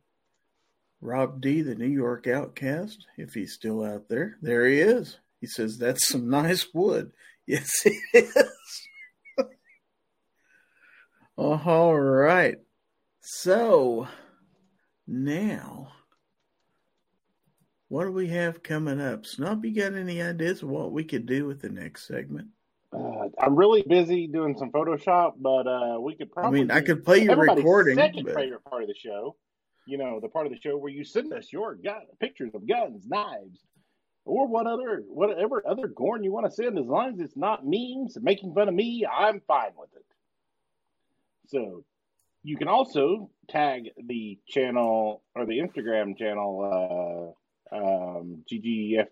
Rob 1.01 1.41
D, 1.41 1.61
the 1.61 1.75
New 1.75 1.87
York 1.87 2.25
Outcast, 2.25 3.05
if 3.17 3.33
he's 3.33 3.53
still 3.53 3.83
out 3.83 4.07
there. 4.07 4.37
There 4.41 4.65
he 4.67 4.79
is. 4.79 5.19
He 5.41 5.47
says, 5.47 5.77
That's 5.77 6.07
some 6.07 6.29
nice 6.29 6.67
wood. 6.73 7.11
Yes, 7.47 7.69
it 7.85 7.93
is. 8.11 8.47
All 11.37 11.93
right. 11.95 12.57
So, 13.21 14.07
now, 15.05 15.89
what 17.87 18.05
do 18.05 18.11
we 18.11 18.29
have 18.29 18.63
coming 18.63 18.99
up? 18.99 19.27
Snub, 19.27 19.63
you 19.63 19.75
got 19.75 19.93
any 19.93 20.23
ideas 20.23 20.63
of 20.63 20.69
what 20.69 20.91
we 20.91 21.03
could 21.03 21.27
do 21.27 21.45
with 21.45 21.61
the 21.61 21.69
next 21.69 22.07
segment? 22.07 22.47
Uh, 22.95 23.29
I'm 23.39 23.55
really 23.55 23.83
busy 23.87 24.27
doing 24.27 24.55
some 24.57 24.71
Photoshop, 24.71 25.33
but 25.39 25.67
uh, 25.67 25.99
we 25.99 26.15
could 26.15 26.31
probably. 26.31 26.59
I 26.59 26.63
mean, 26.63 26.71
I 26.71 26.81
could 26.81 27.03
play 27.03 27.23
your 27.23 27.35
recording, 27.35 27.95
Second 27.95 28.25
but- 28.25 28.35
favorite 28.35 28.63
part 28.65 28.83
of 28.83 28.87
the 28.87 28.95
show, 28.95 29.35
you 29.85 29.97
know, 29.97 30.19
the 30.21 30.29
part 30.29 30.45
of 30.45 30.51
the 30.51 30.59
show 30.59 30.77
where 30.77 30.91
you 30.91 31.03
send 31.03 31.33
us 31.33 31.51
your 31.51 31.75
gun, 31.75 32.01
pictures 32.19 32.53
of 32.55 32.67
guns, 32.67 33.05
knives, 33.07 33.59
or 34.25 34.47
what 34.47 34.65
other 34.67 35.03
whatever 35.07 35.63
other 35.67 35.87
gorn 35.87 36.23
you 36.23 36.31
want 36.31 36.45
to 36.45 36.51
send. 36.51 36.79
As 36.79 36.85
long 36.85 37.13
as 37.13 37.19
it's 37.19 37.37
not 37.37 37.63
memes 37.65 38.17
making 38.21 38.53
fun 38.53 38.69
of 38.69 38.73
me, 38.75 39.05
I'm 39.05 39.41
fine 39.47 39.71
with 39.77 39.89
it. 39.95 40.05
So 41.47 41.83
you 42.43 42.57
can 42.57 42.67
also 42.67 43.29
tag 43.49 43.89
the 44.03 44.39
channel 44.47 45.23
or 45.35 45.45
the 45.45 45.59
Instagram 45.59 46.17
channel 46.17 47.35
uh, 47.71 47.75
um, 47.75 48.43
GGF 48.51 49.07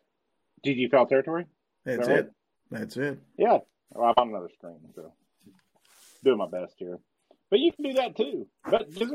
GG 0.65 0.91
Fowl 0.91 1.05
Territory. 1.05 1.45
That's 1.85 2.07
that 2.07 2.13
right? 2.13 2.19
it. 2.19 2.31
That's 2.71 2.97
it. 2.97 3.19
Yeah, 3.37 3.59
well, 3.93 4.13
I'm 4.17 4.21
on 4.21 4.29
another 4.29 4.49
screen, 4.57 4.79
so 4.95 5.13
doing 6.23 6.37
my 6.37 6.47
best 6.47 6.73
here. 6.77 6.97
But 7.49 7.59
you 7.59 7.71
can 7.71 7.85
do 7.85 7.93
that 7.93 8.15
too. 8.15 8.47
But 8.69 8.91
just 8.91 9.13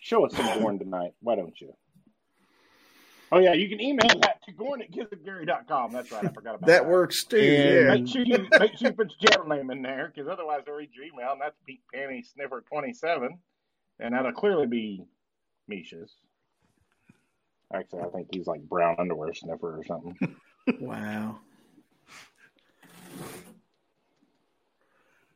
show 0.00 0.24
us 0.26 0.34
some 0.36 0.60
Gorn 0.60 0.78
tonight. 0.78 1.12
Why 1.20 1.34
don't 1.36 1.58
you? 1.60 1.74
Oh 3.32 3.38
yeah, 3.38 3.52
you 3.52 3.68
can 3.68 3.80
email 3.80 4.08
that 4.20 4.42
to 4.46 4.52
Gorn 4.52 4.82
at 4.82 4.90
gizzardgary.com. 4.90 5.92
That's 5.92 6.10
right. 6.10 6.24
I 6.24 6.28
forgot 6.28 6.56
about 6.56 6.60
that. 6.66 6.82
That 6.82 6.86
works 6.88 7.24
too. 7.24 7.36
And 7.38 7.44
Yeah. 7.88 7.94
Make 7.94 8.08
sure 8.08 8.22
you 8.24 8.48
make 8.58 8.76
sure 8.76 8.88
you 8.90 8.94
put 8.94 9.12
your 9.20 9.30
channel 9.30 9.48
name 9.48 9.70
in 9.70 9.82
there, 9.82 10.12
because 10.14 10.28
otherwise 10.28 10.62
they'll 10.66 10.74
read 10.74 10.90
your 10.94 11.04
email, 11.04 11.32
and 11.32 11.40
that's 11.40 11.56
Pete 11.66 11.82
Panty 11.94 12.24
Sniffer 12.26 12.64
twenty 12.68 12.92
seven, 12.92 13.38
and 13.98 14.14
that'll 14.14 14.32
clearly 14.32 14.66
be 14.66 15.04
Misha's. 15.68 16.12
Actually, 17.72 18.02
I 18.02 18.08
think 18.08 18.28
he's 18.32 18.48
like 18.48 18.62
brown 18.62 18.96
underwear 18.98 19.32
sniffer 19.32 19.78
or 19.78 19.84
something. 19.84 20.16
Wow. 20.78 21.38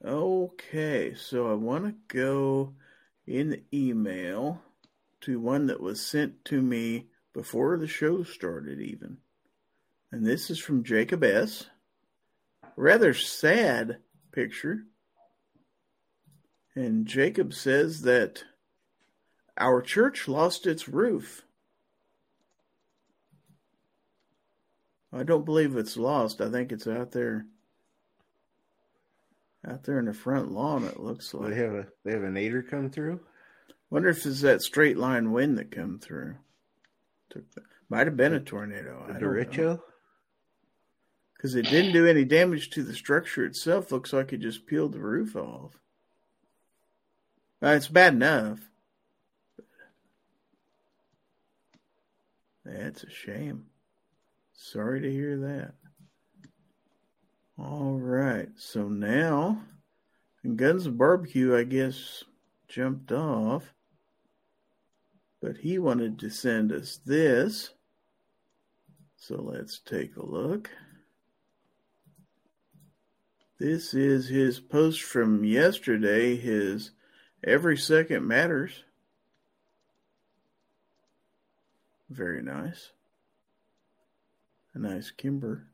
Okay, 0.05 1.15
so 1.15 1.51
I 1.51 1.55
want 1.55 1.87
to 1.87 2.15
go 2.15 2.75
in 3.27 3.49
the 3.49 3.63
email 3.73 4.61
to 5.23 5.41
one 5.41 5.67
that 5.69 5.81
was 5.81 6.05
sent 6.05 6.45
to 6.47 6.61
me 6.61 7.07
before 7.33 7.79
the 7.79 7.87
show 7.87 8.23
started, 8.23 8.83
even. 8.83 9.17
And 10.13 10.27
this 10.27 10.51
is 10.51 10.59
from 10.59 10.85
Jacob 10.85 11.25
S. 11.25 11.71
Rather 12.77 13.15
sad 13.15 13.97
picture. 14.31 14.85
And 16.75 17.07
Jacob 17.07 17.55
says 17.55 18.03
that 18.03 18.45
our 19.57 19.81
church 19.81 20.29
lost 20.29 20.67
its 20.67 20.87
roof. 20.87 21.47
I 25.11 25.23
don't 25.23 25.47
believe 25.47 25.77
it's 25.77 25.97
lost. 25.97 26.43
I 26.43 26.51
think 26.51 26.73
it's 26.73 26.87
out 26.87 27.13
there. 27.13 27.47
Out 29.67 29.85
there 29.85 29.99
in 29.99 30.05
the 30.05 30.13
front 30.13 30.53
lawn, 30.53 30.85
it 30.85 31.01
looks 31.01 31.33
like 31.33 31.51
They 31.51 31.57
have 31.57 31.73
a 31.73 31.87
they 32.05 32.13
have 32.13 32.23
a 32.23 32.29
nader 32.29 32.69
come 32.69 32.91
through. 32.91 33.21
Wonder 33.89 34.11
if 34.11 34.27
it's 34.27 34.43
that 34.43 34.61
straight 34.61 34.99
line 34.99 35.33
wind 35.33 35.57
that 35.59 35.71
come 35.71 35.99
through. 35.99 36.37
Took 37.31 37.51
the, 37.53 37.63
might 37.89 38.07
have 38.07 38.17
been 38.17 38.35
a 38.35 38.41
tornado. 38.41 39.07
A 39.09 39.15
derecho. 39.15 39.81
Because 41.37 41.55
it 41.55 41.67
didn't 41.67 41.93
do 41.93 42.07
any 42.07 42.25
damage 42.25 42.71
to 42.71 42.83
the 42.83 42.95
structure 42.95 43.45
itself. 43.45 43.93
Looks 43.93 44.13
like 44.13 44.33
it 44.33 44.41
just 44.41 44.67
peeled 44.67 44.93
the 44.93 45.01
roof 45.01 45.37
off. 45.37 45.79
Uh, 47.63 47.69
it's 47.69 47.89
bad 47.89 48.15
enough. 48.15 48.61
That's 52.65 53.05
a 53.05 53.11
shame. 53.11 53.67
Sorry 54.55 55.01
to 55.01 55.11
hear 55.11 55.39
that. 55.39 55.75
All 57.65 57.99
right. 57.99 58.51
So 58.57 58.89
now, 58.89 59.63
Guns 60.57 60.85
of 60.85 60.99
Barbecue, 60.99 61.57
I 61.57 61.65
guess, 61.65 62.23
jumped 62.69 63.11
off. 63.11 63.73
But 65.41 65.57
he 65.57 65.79
wanted 65.79 66.19
to 66.19 66.29
send 66.29 66.73
us 66.73 67.01
this. 67.07 67.71
So 69.17 69.41
let's 69.41 69.79
take 69.79 70.17
a 70.17 70.27
look. 70.27 70.71
This 73.59 73.95
is 73.95 74.29
his 74.29 74.61
post 74.61 75.03
from 75.03 75.43
yesterday, 75.43 76.37
his 76.37 76.91
Every 77.43 77.79
Second 77.79 78.27
Matters. 78.27 78.85
Very 82.11 82.43
nice. 82.43 82.91
A 84.75 84.79
nice 84.79 85.11
Kimber. 85.11 85.69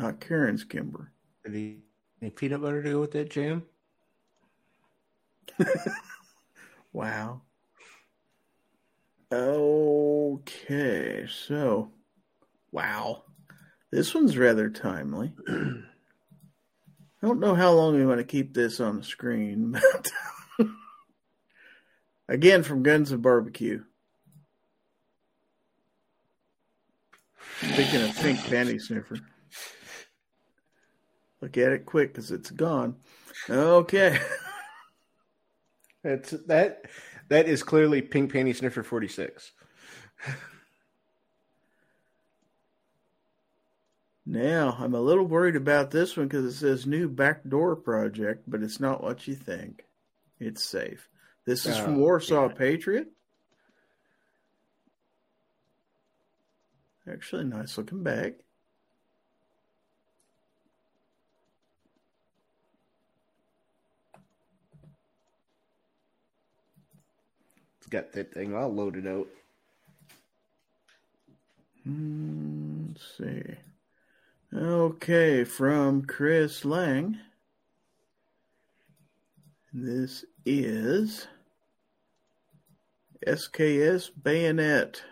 Not 0.00 0.18
Karen's 0.18 0.64
Kimber. 0.64 1.12
Did 1.44 1.54
he 1.54 1.76
any 2.22 2.30
peanut 2.30 2.62
butter 2.62 2.82
to 2.82 2.90
go 2.90 3.00
with 3.00 3.12
that 3.12 3.30
jam? 3.30 3.64
Wow. 6.92 7.42
Okay, 9.32 11.28
so 11.30 11.92
wow. 12.72 13.22
This 13.92 14.12
one's 14.12 14.36
rather 14.36 14.68
timely. 14.68 15.32
I 15.48 15.82
don't 17.22 17.38
know 17.38 17.54
how 17.54 17.70
long 17.70 17.94
we 17.94 18.04
want 18.04 18.18
to 18.18 18.24
keep 18.24 18.54
this 18.54 18.80
on 18.80 18.96
the 18.96 19.04
screen, 19.04 19.70
but 20.58 20.66
again 22.28 22.64
from 22.64 22.82
Guns 22.82 23.12
of 23.12 23.22
Barbecue. 23.22 23.84
Speaking 27.60 28.02
of 28.02 28.16
pink 28.16 28.40
panty 28.40 28.80
sniffer. 28.80 29.20
Look 31.40 31.56
at 31.56 31.72
it 31.72 31.86
quick 31.86 32.12
because 32.12 32.30
it's 32.30 32.50
gone. 32.50 32.96
Okay. 33.48 34.18
That's 36.02 36.30
that. 36.46 36.84
That 37.28 37.48
is 37.48 37.62
clearly 37.62 38.02
pink 38.02 38.32
panty 38.32 38.54
sniffer 38.54 38.82
forty 38.82 39.08
six. 39.08 39.52
Now, 44.26 44.76
I'm 44.78 44.94
a 44.94 45.00
little 45.00 45.24
worried 45.26 45.56
about 45.56 45.90
this 45.90 46.16
one 46.16 46.28
because 46.28 46.44
it 46.44 46.52
says 46.58 46.86
new 46.86 47.08
backdoor 47.08 47.76
project, 47.76 48.44
but 48.46 48.62
it's 48.62 48.78
not 48.78 49.02
what 49.02 49.26
you 49.26 49.34
think. 49.34 49.84
It's 50.38 50.64
safe. 50.64 51.08
This 51.46 51.66
is 51.66 51.76
from 51.78 51.96
Oh, 51.96 51.98
Warsaw 51.98 52.48
yeah. 52.48 52.54
Patriot. 52.54 53.08
Actually, 57.10 57.44
nice 57.44 57.76
looking 57.76 58.02
bag. 58.02 58.34
Got 67.90 68.12
that 68.12 68.32
thing 68.32 68.54
all 68.54 68.72
loaded 68.72 69.06
out. 69.06 69.26
Hmm, 71.84 72.88
let's 72.88 73.18
see. 73.18 73.56
Okay, 74.54 75.44
from 75.44 76.02
Chris 76.02 76.64
Lang. 76.64 77.18
This 79.72 80.24
is 80.44 81.26
SKS 83.26 84.10
Bayonet. 84.20 85.02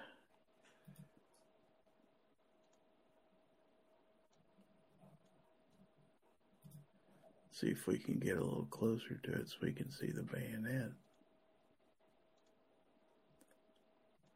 See 7.53 7.69
if 7.69 7.87
we 7.89 7.99
can 7.99 8.19
get 8.19 8.37
a 8.37 8.43
little 8.43 8.67
closer 8.71 9.21
to 9.25 9.33
it 9.33 9.49
so 9.49 9.57
we 9.63 9.73
can 9.73 9.91
see 9.91 10.13
the 10.13 10.23
bayonet. 10.23 10.93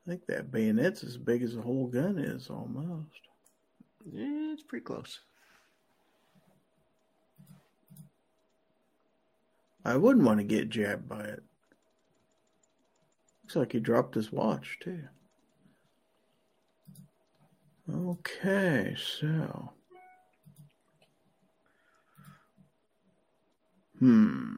I 0.05 0.11
think 0.11 0.27
that 0.27 0.51
bayonet's 0.51 1.05
as 1.05 1.17
big 1.17 1.43
as 1.43 1.55
the 1.55 1.63
whole 1.63 1.87
gun 1.87 2.19
is 2.19 2.51
almost. 2.51 3.21
Yeah, 4.05 4.53
it's 4.53 4.65
pretty 4.65 4.85
close. 4.85 5.21
I 9.85 9.97
wouldn't 9.97 10.25
want 10.25 10.39
to 10.39 10.45
get 10.45 10.71
jabbed 10.71 11.09
by 11.09 11.23
it. 11.23 11.43
Looks 13.43 13.57
like 13.57 13.73
he 13.73 13.81
dropped 13.81 14.15
his 14.15 14.33
watch 14.33 14.79
too. 14.81 15.03
Okay, 17.93 18.97
so. 18.97 19.73
Hmm. 23.99 24.55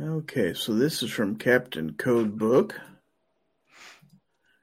Okay, 0.00 0.54
so 0.54 0.74
this 0.74 1.02
is 1.02 1.10
from 1.10 1.36
Captain 1.36 1.94
Code 1.94 2.38
Book. 2.38 2.80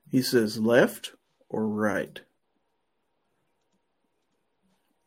He 0.10 0.22
says 0.23 0.57
left 0.60 1.14
or 1.49 1.68
right. 1.68 2.22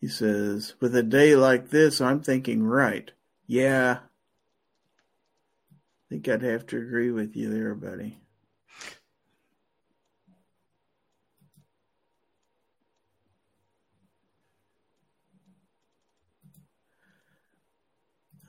He 0.00 0.08
says, 0.08 0.74
with 0.80 0.94
a 0.96 1.02
day 1.02 1.36
like 1.36 1.70
this, 1.70 2.00
I'm 2.00 2.20
thinking 2.20 2.62
right. 2.62 3.10
Yeah. 3.46 3.98
I 4.02 4.06
think 6.08 6.28
I'd 6.28 6.42
have 6.42 6.66
to 6.68 6.78
agree 6.78 7.10
with 7.10 7.36
you 7.36 7.50
there, 7.50 7.74
buddy. 7.74 8.18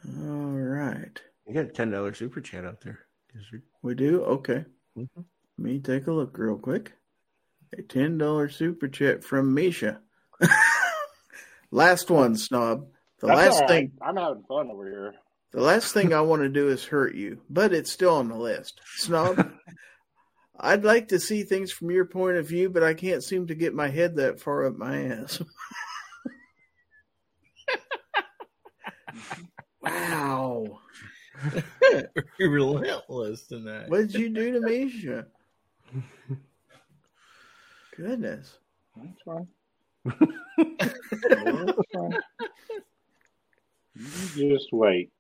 All 0.06 0.52
right. 0.52 1.22
You 1.46 1.54
got 1.54 1.66
a 1.66 1.70
ten 1.70 1.92
dollar 1.92 2.14
super 2.14 2.42
chat 2.42 2.66
out 2.66 2.82
there- 2.82 3.08
We 3.82 3.96
do? 3.96 4.24
Okay. 4.24 4.66
Mhm. 4.98 5.26
Let 5.58 5.66
me 5.66 5.80
take 5.80 6.08
a 6.08 6.12
look 6.12 6.38
real 6.38 6.58
quick. 6.58 6.94
A 7.78 7.82
$10 7.82 8.52
super 8.52 8.88
chat 8.88 9.24
from 9.24 9.54
Misha. 9.54 10.00
last 11.72 12.10
one, 12.10 12.36
Snob. 12.36 12.88
The 13.20 13.28
That's 13.28 13.38
last 13.38 13.54
all 13.54 13.60
right. 13.62 13.70
thing 13.70 13.92
I'm 14.02 14.18
having 14.18 14.44
fun 14.44 14.70
over 14.70 14.90
here. 14.90 15.14
the 15.52 15.62
last 15.62 15.94
thing 15.94 16.14
I 16.14 16.22
want 16.22 16.42
to 16.42 16.50
do 16.50 16.70
is 16.70 16.86
hurt 16.86 17.16
you, 17.16 17.42
but 17.50 17.74
it's 17.74 17.92
still 17.92 18.16
on 18.16 18.28
the 18.28 18.38
list. 18.38 18.82
Snob, 18.98 19.52
I'd 20.60 20.84
like 20.84 21.08
to 21.10 21.20
see 21.20 21.44
things 21.44 21.72
from 21.72 21.90
your 21.92 22.06
point 22.06 22.38
of 22.38 22.48
view, 22.48 22.70
but 22.70 22.84
I 22.84 22.94
can't 22.94 23.24
seem 23.24 23.48
to 23.48 23.56
get 23.56 23.74
my 23.74 23.90
head 23.90 24.18
that 24.18 24.40
far 24.40 24.66
up 24.66 24.76
my 24.78 25.06
ass. 25.06 25.42
wow. 29.82 30.80
Relentless 32.40 33.48
tonight. 33.48 33.90
What 33.90 33.98
did 34.12 34.14
you 34.16 34.30
do 34.30 34.54
to 34.54 34.62
Misha? 34.62 35.28
Goodness. 37.98 38.58
That's 38.96 39.22
fine. 39.26 39.48
That's 40.58 41.80
fine. 41.94 42.18
You 44.36 44.58
just 44.58 44.70
wait. 44.72 45.12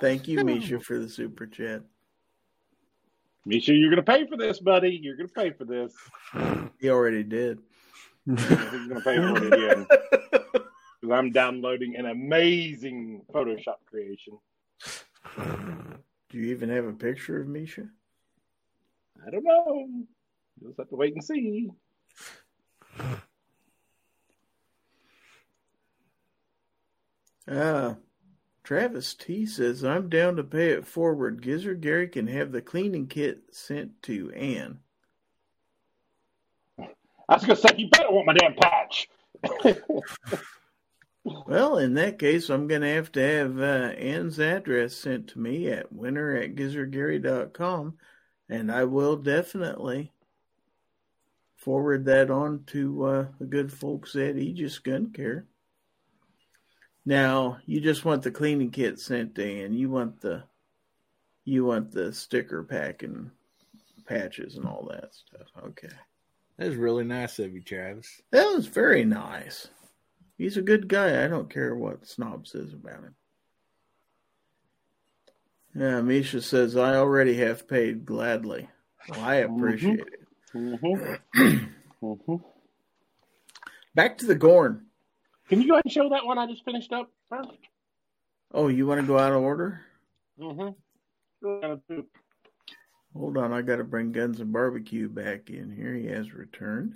Thank 0.00 0.28
you, 0.28 0.44
Misha, 0.44 0.80
for 0.80 0.98
the 0.98 1.08
super 1.08 1.46
chat. 1.46 1.82
Misha, 3.46 3.72
you're 3.72 3.90
going 3.90 4.04
to 4.04 4.12
pay 4.12 4.26
for 4.26 4.36
this, 4.36 4.60
buddy. 4.60 4.98
You're 5.02 5.16
going 5.16 5.28
to 5.28 5.34
pay 5.34 5.50
for 5.50 5.64
this. 5.64 5.94
He 6.80 6.90
already 6.90 7.22
did. 7.22 7.58
I 8.28 8.34
going 8.88 8.88
to 8.88 9.00
pay 9.00 9.16
for 9.16 9.36
it 9.44 9.52
again. 9.52 9.86
Because 11.00 11.10
I'm 11.12 11.30
downloading 11.30 11.96
an 11.96 12.06
amazing 12.06 13.22
Photoshop 13.32 13.76
creation. 13.86 14.38
Do 16.34 16.40
you 16.40 16.50
even 16.50 16.68
have 16.70 16.84
a 16.84 16.92
picture 16.92 17.40
of 17.40 17.46
Misha? 17.46 17.86
I 19.24 19.30
don't 19.30 19.44
know. 19.44 19.86
You'll 20.60 20.70
just 20.70 20.80
have 20.80 20.88
to 20.88 20.96
wait 20.96 21.14
and 21.14 21.22
see. 21.22 21.70
Ah, 27.48 27.94
Travis 28.64 29.14
T 29.14 29.46
says, 29.46 29.84
I'm 29.84 30.08
down 30.08 30.34
to 30.34 30.42
pay 30.42 30.70
it 30.70 30.88
forward. 30.88 31.40
Gizzard 31.40 31.80
Gary 31.80 32.08
can 32.08 32.26
have 32.26 32.50
the 32.50 32.60
cleaning 32.60 33.06
kit 33.06 33.42
sent 33.52 34.02
to 34.02 34.32
Ann. 34.32 34.80
I 36.80 37.34
was 37.34 37.44
gonna 37.44 37.54
say 37.54 37.68
you 37.76 37.90
better 37.90 38.10
want 38.10 38.26
my 38.26 38.34
damn 38.34 38.56
patch. 38.56 39.08
Well, 41.24 41.78
in 41.78 41.94
that 41.94 42.18
case, 42.18 42.50
I'm 42.50 42.66
going 42.66 42.82
to 42.82 42.88
have 42.88 43.10
to 43.12 43.20
have 43.20 43.58
uh, 43.58 43.94
Ann's 43.96 44.38
address 44.38 44.94
sent 44.94 45.28
to 45.28 45.38
me 45.38 45.68
at 45.68 45.90
winter 45.90 46.36
at 46.36 46.54
gizzardgary.com, 46.54 47.94
and 48.50 48.70
I 48.70 48.84
will 48.84 49.16
definitely 49.16 50.12
forward 51.56 52.04
that 52.04 52.30
on 52.30 52.64
to 52.66 53.04
uh, 53.04 53.26
the 53.38 53.46
good 53.46 53.72
folks 53.72 54.14
at 54.16 54.36
Aegis 54.36 54.78
Gun 54.80 55.12
Care. 55.12 55.46
Now, 57.06 57.58
you 57.64 57.80
just 57.80 58.04
want 58.04 58.22
the 58.22 58.30
cleaning 58.30 58.70
kit 58.70 58.98
sent 58.98 59.34
to 59.36 59.44
Ann. 59.44 59.72
You 59.72 59.88
want 59.90 60.20
the 60.20 60.44
you 61.44 61.64
want 61.64 61.90
the 61.90 62.12
sticker 62.12 62.62
pack 62.62 63.02
and 63.02 63.30
patches 64.06 64.56
and 64.56 64.66
all 64.66 64.88
that 64.90 65.14
stuff. 65.14 65.48
Okay. 65.68 65.88
That 66.56 66.68
was 66.68 66.76
really 66.76 67.04
nice 67.04 67.38
of 67.38 67.52
you, 67.52 67.60
Travis. 67.60 68.22
That 68.30 68.54
was 68.54 68.66
very 68.66 69.04
nice. 69.04 69.68
He's 70.36 70.56
a 70.56 70.62
good 70.62 70.88
guy. 70.88 71.24
I 71.24 71.28
don't 71.28 71.52
care 71.52 71.74
what 71.74 72.06
Snob 72.06 72.46
says 72.46 72.72
about 72.72 73.04
him. 73.04 73.14
Yeah, 75.74 76.00
Misha 76.02 76.40
says, 76.40 76.76
I 76.76 76.96
already 76.96 77.34
have 77.38 77.68
paid 77.68 78.04
gladly. 78.04 78.68
Well, 79.08 79.20
I 79.20 79.36
appreciate 79.36 80.00
it. 80.00 80.08
Mm-hmm. 80.54 81.38
mm-hmm. 82.04 82.36
Back 83.94 84.18
to 84.18 84.26
the 84.26 84.34
Gorn. 84.34 84.86
Can 85.48 85.60
you 85.60 85.68
go 85.68 85.74
ahead 85.74 85.84
and 85.84 85.92
show 85.92 86.08
that 86.10 86.24
one 86.24 86.38
I 86.38 86.46
just 86.46 86.64
finished 86.64 86.92
up? 86.92 87.10
Oh, 88.52 88.68
you 88.68 88.86
want 88.86 89.00
to 89.00 89.06
go 89.06 89.18
out 89.18 89.32
of 89.32 89.42
order? 89.42 89.80
Mm-hmm. 90.40 92.00
Hold 93.16 93.36
on, 93.36 93.52
I 93.52 93.62
got 93.62 93.76
to 93.76 93.84
bring 93.84 94.12
Guns 94.12 94.40
and 94.40 94.52
Barbecue 94.52 95.08
back 95.08 95.50
in 95.50 95.70
here. 95.70 95.94
He 95.94 96.06
has 96.06 96.32
returned. 96.32 96.94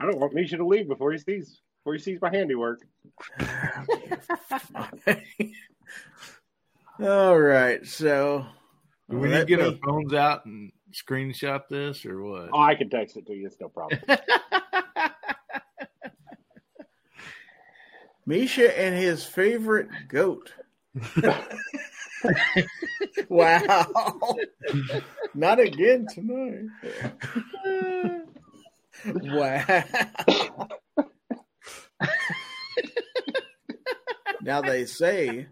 I 0.00 0.06
don't 0.06 0.18
want 0.18 0.34
Misha 0.34 0.56
to 0.56 0.66
leave 0.66 0.88
before 0.88 1.12
he 1.12 1.18
sees 1.18 1.60
before 1.88 1.94
he 1.94 2.00
sees 2.00 2.20
my 2.20 2.28
handiwork. 2.30 2.82
All 7.00 7.38
right, 7.38 7.86
so 7.86 8.44
Do 9.08 9.18
we 9.18 9.28
need 9.28 9.38
to 9.38 9.44
get 9.46 9.60
our 9.60 9.76
phones 9.84 10.12
out 10.12 10.44
and 10.44 10.72
screenshot 10.92 11.62
this 11.70 12.04
or 12.04 12.20
what? 12.22 12.50
Oh, 12.52 12.60
I 12.60 12.74
can 12.74 12.90
text 12.90 13.16
it 13.16 13.24
to 13.26 13.34
you. 13.34 13.46
It's 13.46 13.56
no 13.60 13.68
problem. 13.68 14.00
Misha 18.26 18.78
and 18.78 18.94
his 18.94 19.24
favorite 19.24 19.88
goat. 20.08 20.52
wow. 23.28 23.86
Not 25.34 25.60
again 25.60 26.06
tonight. 26.12 26.66
wow. 29.04 29.84
Now 34.42 34.60
they 34.60 34.84
say 34.84 35.46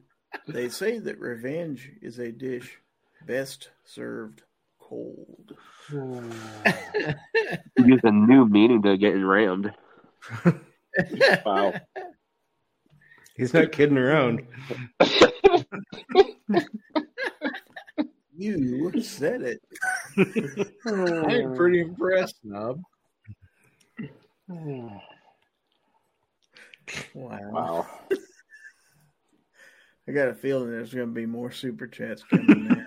they 0.47 0.69
say 0.69 0.99
that 0.99 1.19
revenge 1.19 1.91
is 2.03 2.19
a 2.19 2.31
dish 2.31 2.79
best 3.27 3.71
served 3.85 4.43
cold. 4.79 5.55
Use 5.91 8.01
a 8.05 8.11
new 8.11 8.47
meaning 8.47 8.83
to 8.83 8.97
getting 8.97 9.25
rammed. 9.25 9.73
wow. 11.45 11.75
He's 13.37 13.53
not 13.53 13.73
kidding 13.73 13.99
around. 13.99 14.47
You 18.39 19.03
said 19.03 19.43
it. 19.43 19.61
I'm 20.87 21.55
pretty 21.55 21.81
impressed, 21.81 22.41
Snob. 22.43 22.81
Wow. 27.15 27.39
Wow. 27.51 27.87
I 30.09 30.13
got 30.13 30.29
a 30.29 30.35
feeling 30.35 30.71
there's 30.71 30.95
going 30.95 31.09
to 31.09 31.13
be 31.13 31.27
more 31.27 31.51
super 31.51 31.89
chats 31.89 32.23
coming 32.23 32.87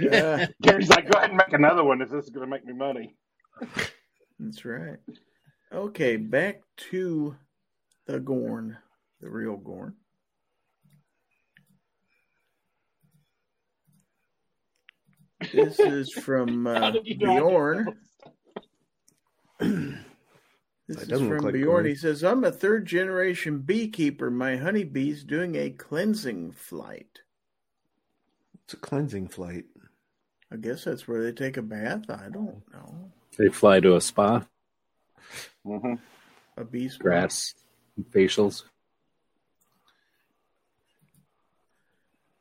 in. 0.00 0.10
Uh, 0.12 0.46
Gary's 0.62 0.88
like, 0.88 1.10
go 1.10 1.18
ahead 1.18 1.30
and 1.30 1.36
make 1.36 1.52
another 1.52 1.84
one 1.84 2.00
if 2.00 2.08
this 2.08 2.24
is 2.24 2.30
going 2.30 2.46
to 2.46 2.50
make 2.50 2.64
me 2.64 2.72
money. 2.72 3.14
that's 4.38 4.64
right. 4.64 4.96
Okay, 5.72 6.16
back 6.16 6.62
to 6.90 7.36
the 8.06 8.18
Gorn, 8.18 8.78
the 9.20 9.28
real 9.28 9.56
Gorn. 9.56 9.94
This 15.52 15.78
is 15.78 16.12
from 16.12 16.66
uh, 16.66 16.90
did 16.92 17.06
you 17.06 17.16
know 17.18 17.32
I 17.32 17.34
did 17.34 17.94
Bjorn. 19.60 20.04
This 20.90 20.96
That 20.98 21.02
is 21.04 21.08
doesn't 21.08 21.28
look 21.28 21.36
from 21.38 21.44
like 21.44 21.54
Bjorn. 21.54 21.68
corn. 21.68 21.86
He 21.86 21.94
says, 21.94 22.24
I'm 22.24 22.42
a 22.42 22.50
third 22.50 22.84
generation 22.84 23.60
beekeeper. 23.60 24.28
My 24.28 24.56
honeybees 24.56 25.22
doing 25.22 25.54
a 25.54 25.70
cleansing 25.70 26.50
flight. 26.50 27.20
It's 28.64 28.74
a 28.74 28.76
cleansing 28.76 29.28
flight. 29.28 29.66
I 30.52 30.56
guess 30.56 30.82
that's 30.82 31.06
where 31.06 31.22
they 31.22 31.30
take 31.30 31.56
a 31.56 31.62
bath. 31.62 32.10
I 32.10 32.28
don't 32.28 32.64
know. 32.72 33.12
They 33.38 33.50
fly 33.50 33.78
to 33.78 33.94
a 33.94 34.00
spa, 34.00 34.42
Mm-hmm. 35.64 35.94
A 36.56 36.64
bee 36.64 36.88
spa. 36.88 37.02
grass, 37.02 37.54
facials. 38.10 38.64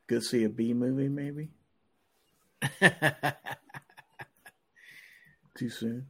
Go 0.08 0.20
see 0.22 0.44
a 0.44 0.50
bee 0.50 0.74
movie, 0.74 1.08
maybe? 1.08 1.50
Too 5.56 5.70
soon. 5.70 6.08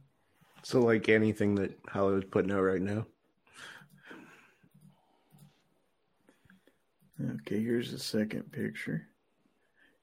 So, 0.62 0.80
like 0.80 1.08
anything 1.08 1.54
that 1.56 1.78
Hollywood's 1.88 2.28
putting 2.30 2.52
out 2.52 2.60
right 2.60 2.82
now. 2.82 3.06
Okay, 7.20 7.62
here's 7.62 7.90
the 7.92 7.98
second 7.98 8.50
picture. 8.52 9.06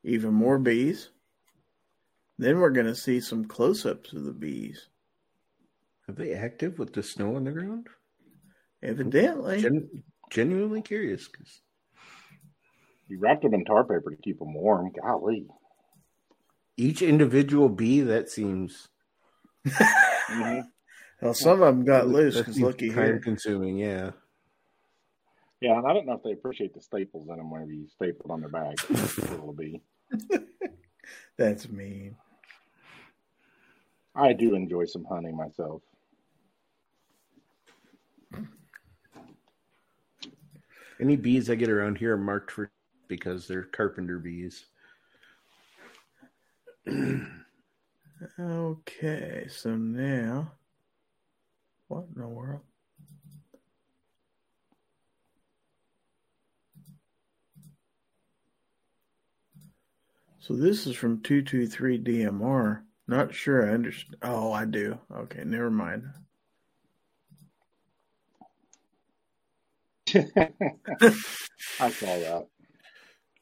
Even 0.03 0.33
more 0.33 0.59
bees. 0.59 1.09
Then 2.37 2.59
we're 2.59 2.69
going 2.69 2.85
to 2.85 2.95
see 2.95 3.19
some 3.19 3.45
close 3.45 3.85
ups 3.85 4.13
of 4.13 4.23
the 4.23 4.31
bees. 4.33 4.87
Are 6.07 6.13
they 6.13 6.33
active 6.33 6.77
with 6.79 6.93
the 6.93 7.01
snow 7.03 7.35
on 7.35 7.43
the 7.43 7.51
ground? 7.51 7.87
Evidently. 8.83 9.61
Gen- 9.61 10.03
genuinely 10.29 10.81
curious. 10.81 11.27
'cause 11.27 11.61
You 13.07 13.19
wrapped 13.19 13.41
them 13.41 13.53
in 13.55 13.65
tar 13.65 13.83
paper 13.83 14.11
to 14.11 14.21
keep 14.21 14.37
them 14.39 14.53
warm. 14.53 14.91
Golly. 15.01 15.47
each 16.77 17.01
individual 17.01 17.69
bee, 17.69 18.01
that 18.01 18.29
seems 18.29 18.87
Mm-hmm. 20.29 20.67
Well, 21.21 21.33
some 21.33 21.61
of 21.61 21.75
them 21.75 21.85
got 21.85 22.07
loose 22.07 22.37
because 22.37 22.55
seems 22.55 22.65
looky 22.65 22.89
time 22.89 22.97
here. 22.97 23.19
consuming. 23.19 23.77
Yeah. 23.77 24.11
Yeah, 25.61 25.77
and 25.77 25.87
I 25.87 25.93
don't 25.93 26.05
know 26.05 26.13
if 26.13 26.23
they 26.23 26.33
appreciate 26.33 26.73
the 26.75 26.81
staples 26.81 27.27
in 27.29 27.37
them 27.37 27.49
whenever 27.49 27.71
you 27.71 27.87
staple 27.87 28.31
on 28.31 28.41
their 28.41 28.49
bag. 28.49 28.75
It'll 28.89 29.53
be. 29.53 29.81
That's 31.37 31.67
mean. 31.69 32.15
I 34.15 34.33
do 34.33 34.55
enjoy 34.55 34.85
some 34.85 35.05
honey 35.05 35.31
myself. 35.31 35.81
Any 40.99 41.15
bees 41.15 41.49
I 41.49 41.55
get 41.55 41.69
around 41.69 41.97
here 41.97 42.13
are 42.13 42.17
marked 42.17 42.51
for 42.51 42.71
because 43.07 43.47
they're 43.47 43.63
carpenter 43.63 44.17
bees. 44.19 44.65
Okay, 48.39 49.47
so 49.49 49.75
now. 49.75 50.51
What 51.87 52.05
in 52.15 52.21
the 52.21 52.27
world? 52.27 52.61
So 60.39 60.53
this 60.55 60.87
is 60.87 60.95
from 60.95 61.21
223 61.21 61.99
DMR. 61.99 62.81
Not 63.07 63.33
sure 63.33 63.69
I 63.69 63.73
understand. 63.73 64.17
Oh, 64.21 64.51
I 64.51 64.65
do. 64.65 64.97
Okay, 65.13 65.43
never 65.45 65.69
mind. 65.69 66.03
I 70.15 71.91
saw 71.91 72.05
that. 72.05 72.47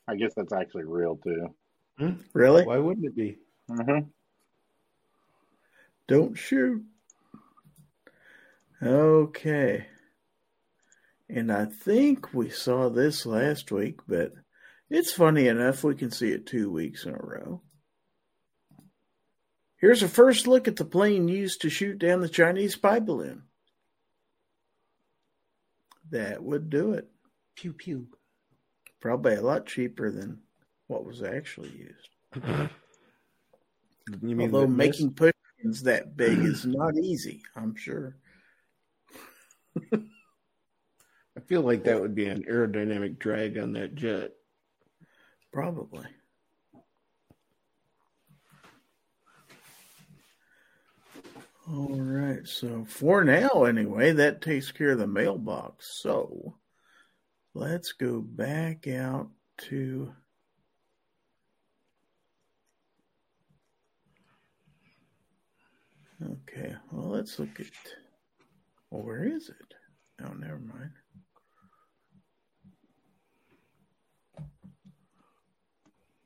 I 0.07 0.15
guess 0.15 0.33
that's 0.35 0.53
actually 0.53 0.85
real 0.85 1.17
too. 1.23 1.55
Really? 2.33 2.63
Why 2.63 2.77
wouldn't 2.77 3.05
it 3.05 3.15
be? 3.15 3.37
Mm-hmm. 3.69 4.09
Don't 6.07 6.37
shoot. 6.37 6.83
Okay. 8.81 9.87
And 11.27 11.51
I 11.51 11.65
think 11.65 12.33
we 12.33 12.49
saw 12.49 12.89
this 12.89 13.25
last 13.25 13.71
week, 13.71 13.99
but 14.07 14.33
it's 14.89 15.11
funny 15.11 15.47
enough 15.47 15.83
we 15.83 15.95
can 15.95 16.11
see 16.11 16.29
it 16.29 16.45
two 16.45 16.69
weeks 16.69 17.05
in 17.05 17.15
a 17.15 17.17
row. 17.17 17.61
Here's 19.77 20.03
a 20.03 20.07
first 20.07 20.47
look 20.47 20.67
at 20.67 20.75
the 20.75 20.85
plane 20.85 21.27
used 21.27 21.61
to 21.61 21.69
shoot 21.69 21.97
down 21.97 22.21
the 22.21 22.29
Chinese 22.29 22.73
spy 22.73 22.99
balloon. 22.99 23.43
That 26.11 26.43
would 26.43 26.69
do 26.69 26.93
it. 26.93 27.07
Pew 27.55 27.73
pew. 27.73 28.07
Probably 29.01 29.35
a 29.35 29.41
lot 29.41 29.65
cheaper 29.65 30.11
than 30.11 30.41
what 30.87 31.05
was 31.05 31.23
actually 31.23 31.71
used. 31.71 32.69
You 34.21 34.35
mean 34.35 34.53
Although 34.53 34.67
the 34.67 34.67
making 34.67 35.13
that 35.83 36.15
big 36.15 36.39
is 36.39 36.65
mm. 36.65 36.75
not 36.75 36.95
easy, 36.95 37.41
I'm 37.55 37.75
sure. 37.75 38.17
I 39.91 41.41
feel 41.47 41.61
like 41.61 41.83
that 41.83 42.01
would 42.01 42.15
be 42.15 42.27
an 42.27 42.43
aerodynamic 42.49 43.19
drag 43.19 43.57
on 43.57 43.73
that 43.73 43.95
jet. 43.95 44.31
Probably. 45.51 46.05
All 51.67 51.99
right. 51.99 52.47
So 52.47 52.85
for 52.85 53.23
now, 53.23 53.63
anyway, 53.63 54.11
that 54.13 54.41
takes 54.41 54.71
care 54.71 54.91
of 54.91 54.99
the 54.99 55.07
mailbox. 55.07 55.99
So 56.01 56.55
let's 57.53 57.93
go 57.93 58.21
back 58.21 58.87
out 58.87 59.29
to. 59.69 60.13
Okay. 66.23 66.73
Well, 66.91 67.09
let's 67.09 67.39
look 67.39 67.59
at. 67.59 67.67
Well, 68.89 69.03
where 69.03 69.25
is 69.25 69.49
it? 69.49 69.73
Oh, 70.25 70.33
never 70.33 70.59
mind. 70.59 70.91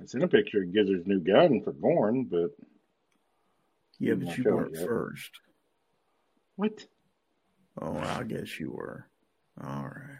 I 0.01 0.05
seen 0.05 0.23
a 0.23 0.27
picture 0.27 0.61
of 0.63 0.73
Gizzard's 0.73 1.07
new 1.07 1.19
gun 1.19 1.61
for 1.63 1.73
Gorn, 1.73 2.25
but 2.25 2.51
Yeah, 3.99 4.13
but 4.13 4.37
you 4.37 4.43
weren't 4.45 4.75
yet. 4.75 4.85
first. 4.85 5.31
what? 6.55 6.85
Oh, 7.81 7.97
I 7.97 8.23
guess 8.23 8.59
you 8.59 8.71
were. 8.71 9.05
All 9.61 9.83
right. 9.85 10.17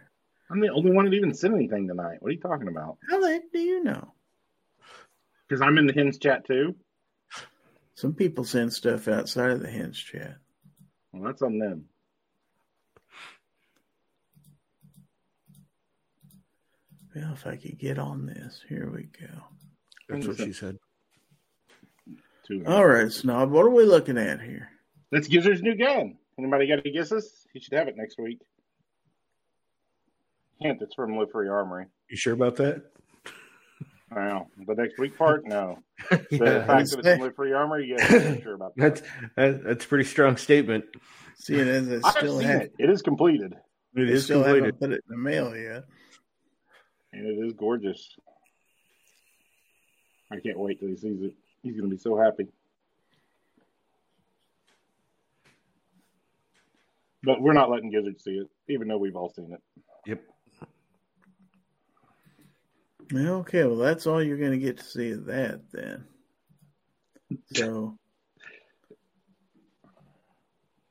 I'm 0.52 0.60
the 0.60 0.70
only 0.70 0.92
one 0.92 1.06
that 1.06 1.14
even 1.14 1.34
sent 1.34 1.54
anything 1.54 1.88
tonight. 1.88 2.18
What 2.22 2.30
are 2.30 2.34
you 2.34 2.40
talking 2.40 2.68
about? 2.68 2.98
How 3.10 3.20
the 3.20 3.30
heck 3.30 3.52
do 3.54 3.60
you 3.60 3.84
know? 3.84 4.14
Because 5.48 5.62
I'm 5.62 5.78
in 5.78 5.86
the 5.88 5.94
hens 5.94 6.18
chat 6.18 6.46
too. 6.46 6.76
Some 8.00 8.14
people 8.14 8.46
send 8.46 8.72
stuff 8.72 9.10
outside 9.10 9.52
of 9.52 9.60
the 9.60 9.70
hens 9.70 10.00
chat. 10.00 10.38
Well, 11.12 11.22
that's 11.22 11.42
on 11.42 11.60
them. 11.60 11.84
Well, 17.14 17.34
if 17.34 17.46
I 17.46 17.58
could 17.58 17.78
get 17.78 18.00
on 18.00 18.26
this, 18.26 18.64
here 18.70 18.90
we 18.90 19.10
go. 19.20 19.44
That's 20.08 20.26
what 20.26 20.38
she 20.38 20.54
said. 20.54 20.78
All 22.66 22.88
right, 22.88 23.12
Snob, 23.12 23.52
what 23.52 23.66
are 23.66 23.70
we 23.70 23.84
looking 23.84 24.18
at 24.18 24.40
here? 24.40 24.70
That's 25.12 25.28
Gizzard's 25.28 25.62
new 25.62 25.76
gun. 25.76 26.20
Anybody 26.40 26.68
got 26.68 26.80
any 26.80 26.94
guesses? 26.94 27.46
He 27.52 27.60
should 27.60 27.74
have 27.74 27.90
it 27.90 27.98
next 27.98 28.18
week. 28.18 28.40
Hint, 30.62 30.82
it's 30.82 30.96
from 30.96 31.18
Live 31.18 31.32
Free 31.32 31.50
Armory. 31.50 31.88
You 32.10 32.16
sure 32.16 32.34
about 32.34 32.56
that? 32.56 32.94
I. 34.12 34.48
The 34.66 34.76
next 34.76 34.98
week 35.00 35.18
part, 35.18 35.46
no. 35.46 35.80
The 36.10 36.18
fact 36.18 36.68
that 36.68 36.80
it's 36.82 37.08
from 37.08 37.20
Live 37.20 37.36
Free 37.36 37.54
Armory, 37.54 37.88
yes, 37.90 38.12
I'm 38.12 38.42
sure 38.42 38.56
about 38.56 38.76
that. 38.78 39.02
That's 39.36 39.62
that's 39.66 39.86
a 39.86 39.88
pretty 39.88 40.04
strong 40.06 40.38
statement. 40.38 40.86
Seeing 41.38 41.68
as 41.68 41.88
it 41.88 42.02
I've 42.04 42.14
still 42.14 42.40
seen 42.40 42.48
have 42.48 42.62
it. 42.64 42.74
It 42.78 42.90
is 42.90 43.02
completed. 43.02 43.54
It 43.96 44.06
they 44.06 44.14
is 44.14 44.26
still 44.26 44.44
completed. 44.44 44.66
haven't 44.66 44.80
put 44.80 44.92
it 44.92 45.04
in 45.10 45.16
the 45.16 45.18
mail 45.18 45.56
yet. 45.56 45.86
And 47.14 47.26
it 47.26 47.46
is 47.46 47.54
gorgeous. 47.54 48.16
I 50.32 50.40
can't 50.40 50.60
wait 50.60 50.80
till 50.80 50.90
he 50.90 50.96
sees 50.96 51.22
it. 51.22 51.34
He's 51.64 51.78
going 51.78 51.90
to 51.90 51.96
be 51.96 52.00
so 52.00 52.18
happy. 52.18 52.48
But 57.24 57.42
we're 57.42 57.54
not 57.54 57.70
letting 57.70 57.90
Gizzard 57.90 58.22
see 58.22 58.32
it, 58.32 58.48
even 58.70 58.88
though 58.88 58.98
we've 58.98 59.16
all 59.16 59.30
seen 59.30 59.54
it. 59.54 59.62
Yep. 60.06 60.22
Okay, 63.14 63.66
well, 63.66 63.78
that's 63.78 64.06
all 64.06 64.22
you're 64.22 64.38
going 64.38 64.52
to 64.52 64.58
get 64.60 64.78
to 64.78 64.84
see 64.84 65.12
of 65.12 65.26
that 65.26 65.62
then. 65.72 66.06
So 67.54 67.98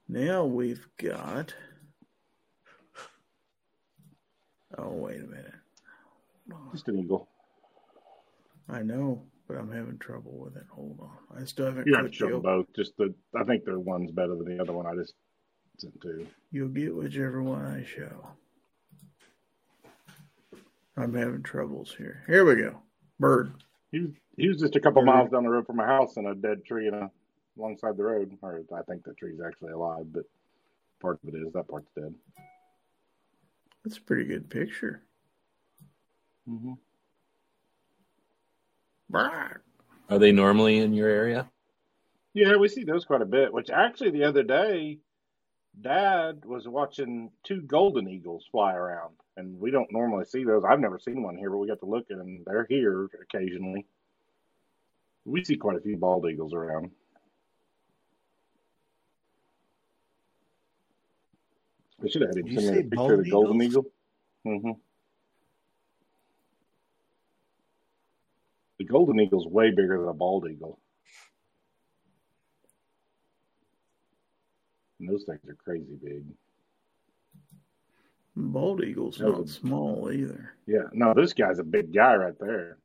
now 0.08 0.44
we've 0.44 0.86
got. 1.00 1.54
Oh, 4.76 4.90
wait 4.90 5.20
a 5.20 5.26
minute. 5.26 5.54
Just 6.72 6.88
an 6.88 6.98
eagle. 6.98 7.28
I 8.68 8.82
know, 8.82 9.22
but 9.46 9.56
I'm 9.56 9.70
having 9.72 9.98
trouble 9.98 10.38
with 10.38 10.56
it. 10.56 10.66
Hold 10.70 10.98
on. 11.00 11.40
I 11.40 11.44
still 11.44 11.66
haven't 11.66 11.86
You 11.86 11.94
have 11.94 12.04
to 12.04 12.08
clicked 12.08 12.16
show 12.16 12.30
them 12.30 12.42
both. 12.42 12.66
Just 12.74 12.96
the, 12.96 13.14
I 13.34 13.44
think 13.44 13.64
their 13.64 13.78
one's 13.78 14.10
better 14.10 14.34
than 14.36 14.56
the 14.56 14.62
other 14.62 14.72
one. 14.72 14.86
I 14.86 14.94
just 14.94 15.14
sent 15.78 16.00
two. 16.00 16.26
You'll 16.50 16.68
get 16.68 16.94
whichever 16.94 17.42
one 17.42 17.64
I 17.64 17.84
show. 17.84 18.28
I'm 20.98 21.14
having 21.14 21.42
troubles 21.42 21.94
here. 21.96 22.24
Here 22.26 22.44
we 22.44 22.56
go. 22.56 22.76
Bird. 23.20 23.52
He 23.92 24.00
was, 24.00 24.10
he 24.36 24.48
was 24.48 24.58
just 24.58 24.74
a 24.76 24.80
couple 24.80 25.02
miles 25.04 25.30
down 25.30 25.44
the 25.44 25.48
road 25.48 25.66
from 25.66 25.76
my 25.76 25.86
house 25.86 26.16
in 26.16 26.26
a 26.26 26.34
dead 26.34 26.64
tree 26.64 26.88
in 26.88 26.94
a, 26.94 27.10
alongside 27.56 27.96
the 27.96 28.02
road. 28.02 28.36
Or 28.42 28.60
I 28.76 28.82
think 28.82 29.04
the 29.04 29.14
tree's 29.14 29.40
actually 29.44 29.72
alive, 29.72 30.06
but 30.12 30.24
part 31.00 31.20
of 31.22 31.34
it 31.34 31.38
is. 31.38 31.52
That 31.52 31.68
part's 31.68 31.90
dead. 31.94 32.14
That's 33.84 33.98
a 33.98 34.02
pretty 34.02 34.24
good 34.24 34.50
picture. 34.50 35.02
Mm-hmm. 36.48 36.72
Brr. 39.08 39.62
Are 40.10 40.18
they 40.18 40.32
normally 40.32 40.78
in 40.78 40.92
your 40.94 41.08
area? 41.08 41.48
Yeah, 42.34 42.56
we 42.56 42.68
see 42.68 42.84
those 42.84 43.04
quite 43.04 43.22
a 43.22 43.26
bit. 43.26 43.52
Which 43.52 43.70
actually, 43.70 44.10
the 44.10 44.24
other 44.24 44.42
day, 44.42 44.98
Dad 45.80 46.44
was 46.44 46.66
watching 46.66 47.30
two 47.44 47.60
golden 47.62 48.08
eagles 48.08 48.44
fly 48.50 48.74
around, 48.74 49.14
and 49.36 49.60
we 49.60 49.70
don't 49.70 49.92
normally 49.92 50.24
see 50.24 50.44
those. 50.44 50.64
I've 50.68 50.80
never 50.80 50.98
seen 50.98 51.22
one 51.22 51.36
here, 51.36 51.50
but 51.50 51.58
we 51.58 51.68
got 51.68 51.80
to 51.80 51.86
look 51.86 52.10
at 52.10 52.18
them. 52.18 52.42
They're 52.46 52.66
here 52.68 53.08
occasionally. 53.22 53.86
We 55.24 55.44
see 55.44 55.56
quite 55.56 55.76
a 55.76 55.80
few 55.80 55.96
bald 55.96 56.26
eagles 56.28 56.52
around. 56.52 56.90
I 62.02 62.08
should 62.08 62.22
have 62.22 62.30
had 62.30 62.46
him 62.46 62.60
send 62.60 62.72
me 62.72 62.78
a 62.78 62.84
picture 62.84 63.14
of 63.14 63.24
the 63.24 63.30
golden 63.30 63.62
eagles? 63.62 63.86
eagle. 64.44 64.60
hmm 64.60 64.70
The 68.78 68.84
golden 68.84 69.20
eagle's 69.20 69.46
way 69.46 69.70
bigger 69.70 69.98
than 69.98 70.08
a 70.08 70.14
bald 70.14 70.48
eagle. 70.48 70.78
And 75.00 75.08
those 75.08 75.24
things 75.24 75.40
are 75.48 75.54
crazy 75.54 75.96
big. 76.02 76.24
Bald 78.36 78.82
eagle's 78.84 79.20
No. 79.20 79.30
not 79.30 79.48
small 79.48 80.10
either. 80.12 80.54
Yeah, 80.66 80.84
no, 80.92 81.14
this 81.14 81.32
guy's 81.32 81.58
a 81.58 81.64
big 81.64 81.92
guy 81.92 82.14
right 82.14 82.38
there. 82.38 82.78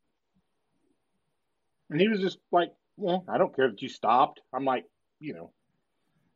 And 1.90 2.02
he 2.02 2.08
was 2.08 2.20
just 2.20 2.40
like, 2.52 2.72
yeah, 2.98 3.18
I 3.28 3.38
don't 3.38 3.56
care 3.56 3.70
that 3.70 3.82
you 3.82 3.90
stopped. 3.90 4.42
I'm 4.52 4.66
like, 4.66 4.86
you 5.20 5.34
know, 5.34 5.52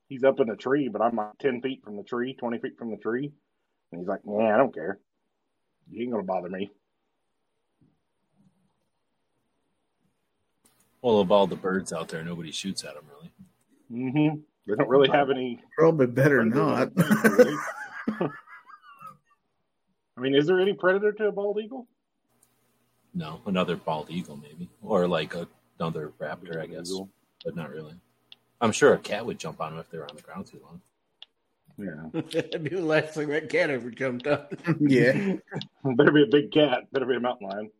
he's 0.08 0.24
up 0.24 0.40
in 0.40 0.49
a 0.49 0.56
tree, 0.56 0.88
but 0.88 1.02
I'm 1.02 1.16
like 1.16 1.38
10 1.40 1.62
feet 1.62 1.84
from 1.84 1.98
the 1.98 2.04
tree, 2.04 2.34
20 2.36 2.60
feet 2.60 2.78
from 2.78 2.91
the 2.91 2.98
tree. 2.98 3.32
And 3.91 4.02
he's 4.02 4.08
like, 4.08 4.22
yeah, 4.28 4.54
I 4.54 4.58
don't 4.58 4.74
care. 4.74 4.99
You 5.90 6.02
ain't 6.04 6.12
going 6.12 6.24
to 6.24 6.28
bother 6.28 6.49
me. 6.49 6.70
Well, 11.02 11.20
of 11.20 11.32
all 11.32 11.48
the 11.48 11.56
birds 11.56 11.94
out 11.94 12.10
there, 12.10 12.24
nobody 12.24 12.52
shoots 12.52 12.84
at 12.84 12.95
them 12.95 13.06
really. 13.10 13.32
hmm 13.90 14.41
They 14.68 14.76
don't 14.76 14.89
really 14.89 15.10
have 15.10 15.30
any. 15.30 15.61
Probably 15.77 16.07
better 16.07 16.44
not. 16.44 16.91
I 16.98 18.30
mean, 20.19 20.35
is 20.35 20.48
there 20.48 20.60
any 20.60 20.73
predator 20.73 21.11
to 21.14 21.27
a 21.27 21.31
bald 21.31 21.60
eagle? 21.64 21.88
No, 23.14 23.41
another 23.45 23.76
bald 23.76 24.10
eagle 24.10 24.35
maybe, 24.38 24.69
or 24.81 25.07
like 25.07 25.34
a, 25.35 25.48
another 25.80 26.11
raptor, 26.19 26.61
I 26.61 26.68
guess, 26.68 26.89
Eagle. 26.89 27.10
but 27.45 27.56
not 27.56 27.69
really. 27.72 27.94
I'm 28.60 28.72
sure 28.72 28.94
a 28.94 28.98
cat 28.98 29.26
would 29.26 29.39
jump 29.39 29.61
on 29.61 29.72
them 29.72 29.80
if 29.80 29.89
they 29.89 29.98
were 29.98 30.10
on 30.10 30.15
the 30.15 30.22
ground 30.22 30.48
too 30.48 30.60
long. 30.64 30.81
Yeah. 31.77 32.22
That'd 32.31 32.64
be 32.64 32.72
the 32.72 32.81
last 32.81 33.14
thing 33.14 33.30
that 33.30 33.49
cat 33.49 33.69
ever 33.69 33.91
jumped 33.91 34.27
on. 34.27 34.48
yeah. 34.80 35.35
Better 35.84 36.11
be 36.11 36.23
a 36.23 36.27
big 36.27 36.52
cat. 36.52 36.91
Better 36.91 37.06
be 37.06 37.15
a 37.15 37.19
mountain 37.19 37.48
lion. 37.48 37.72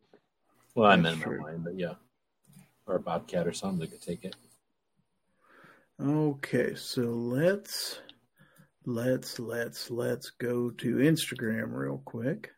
Well, 0.74 0.86
I 0.90 0.96
That's 0.96 1.02
meant 1.02 1.22
true. 1.22 1.40
a 1.40 1.42
lion, 1.42 1.60
but 1.64 1.76
yeah, 1.76 1.94
or 2.86 2.96
a 2.96 3.00
bobcat 3.00 3.46
or 3.46 3.52
something 3.52 3.80
that 3.80 3.90
could 3.90 4.02
take 4.02 4.24
it. 4.24 4.36
Okay, 6.00 6.76
so 6.76 7.02
let's 7.02 7.98
let's 8.86 9.40
let's 9.40 9.90
let's 9.90 10.30
go 10.30 10.70
to 10.70 10.96
Instagram 10.96 11.72
real 11.72 12.00
quick. 12.04 12.50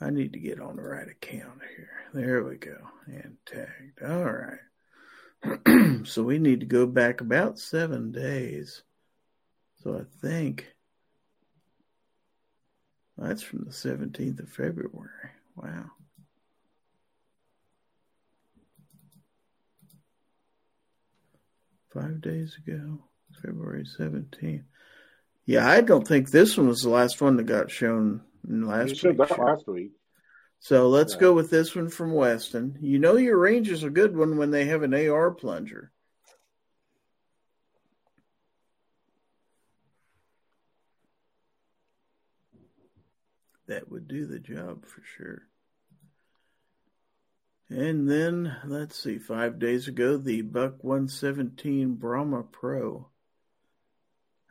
I 0.00 0.10
need 0.10 0.32
to 0.34 0.38
get 0.38 0.60
on 0.60 0.76
the 0.76 0.82
right 0.82 1.08
account 1.08 1.60
here. 1.76 1.90
There 2.14 2.44
we 2.44 2.56
go. 2.56 2.76
And 3.06 3.36
tagged. 3.44 4.02
All 4.04 4.24
right. 4.24 6.06
so 6.06 6.22
we 6.22 6.38
need 6.38 6.60
to 6.60 6.66
go 6.66 6.86
back 6.86 7.20
about 7.20 7.58
seven 7.58 8.12
days. 8.12 8.82
So 9.82 9.96
I 9.96 10.02
think 10.20 10.66
that's 13.18 13.42
from 13.42 13.64
the 13.64 13.70
17th 13.70 14.40
of 14.40 14.48
February. 14.48 15.30
Wow. 15.56 15.90
Five 21.92 22.20
days 22.22 22.56
ago, 22.56 22.98
February 23.42 23.84
17th. 23.84 24.64
Yeah, 25.44 25.68
I 25.68 25.80
don't 25.80 26.06
think 26.06 26.30
this 26.30 26.56
one 26.56 26.68
was 26.68 26.80
the 26.82 26.88
last 26.88 27.20
one 27.20 27.36
that 27.36 27.44
got 27.44 27.70
shown 27.70 28.22
in 28.48 28.66
last 28.66 29.02
week. 29.02 29.18
last 29.18 29.66
week. 29.66 29.92
So 30.60 30.88
let's 30.88 31.14
Yeah. 31.14 31.20
go 31.20 31.32
with 31.34 31.50
this 31.50 31.74
one 31.74 31.88
from 31.88 32.12
Weston. 32.12 32.78
You 32.80 32.98
know 32.98 33.16
your 33.16 33.36
range 33.36 33.68
is 33.68 33.82
a 33.82 33.90
good 33.90 34.16
one 34.16 34.36
when 34.38 34.50
they 34.50 34.66
have 34.66 34.82
an 34.82 34.94
AR 34.94 35.32
plunger. 35.32 35.92
That 43.66 43.90
would 43.90 44.08
do 44.08 44.26
the 44.26 44.38
job 44.38 44.86
for 44.86 45.02
sure. 45.02 45.48
And 47.74 48.06
then 48.06 48.54
let's 48.66 49.02
see, 49.02 49.16
five 49.16 49.58
days 49.58 49.88
ago, 49.88 50.18
the 50.18 50.42
Buck 50.42 50.84
117 50.84 51.94
Brahma 51.94 52.42
Pro. 52.42 53.08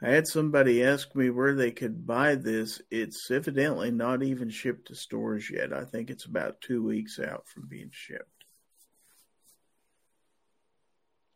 I 0.01 0.09
had 0.09 0.25
somebody 0.25 0.83
ask 0.83 1.15
me 1.15 1.29
where 1.29 1.53
they 1.53 1.69
could 1.69 2.07
buy 2.07 2.33
this. 2.33 2.81
It's 2.89 3.29
evidently 3.29 3.91
not 3.91 4.23
even 4.23 4.49
shipped 4.49 4.87
to 4.87 4.95
stores 4.95 5.51
yet. 5.51 5.71
I 5.71 5.85
think 5.85 6.09
it's 6.09 6.25
about 6.25 6.61
two 6.61 6.83
weeks 6.83 7.19
out 7.19 7.47
from 7.47 7.67
being 7.67 7.91
shipped. 7.91 8.25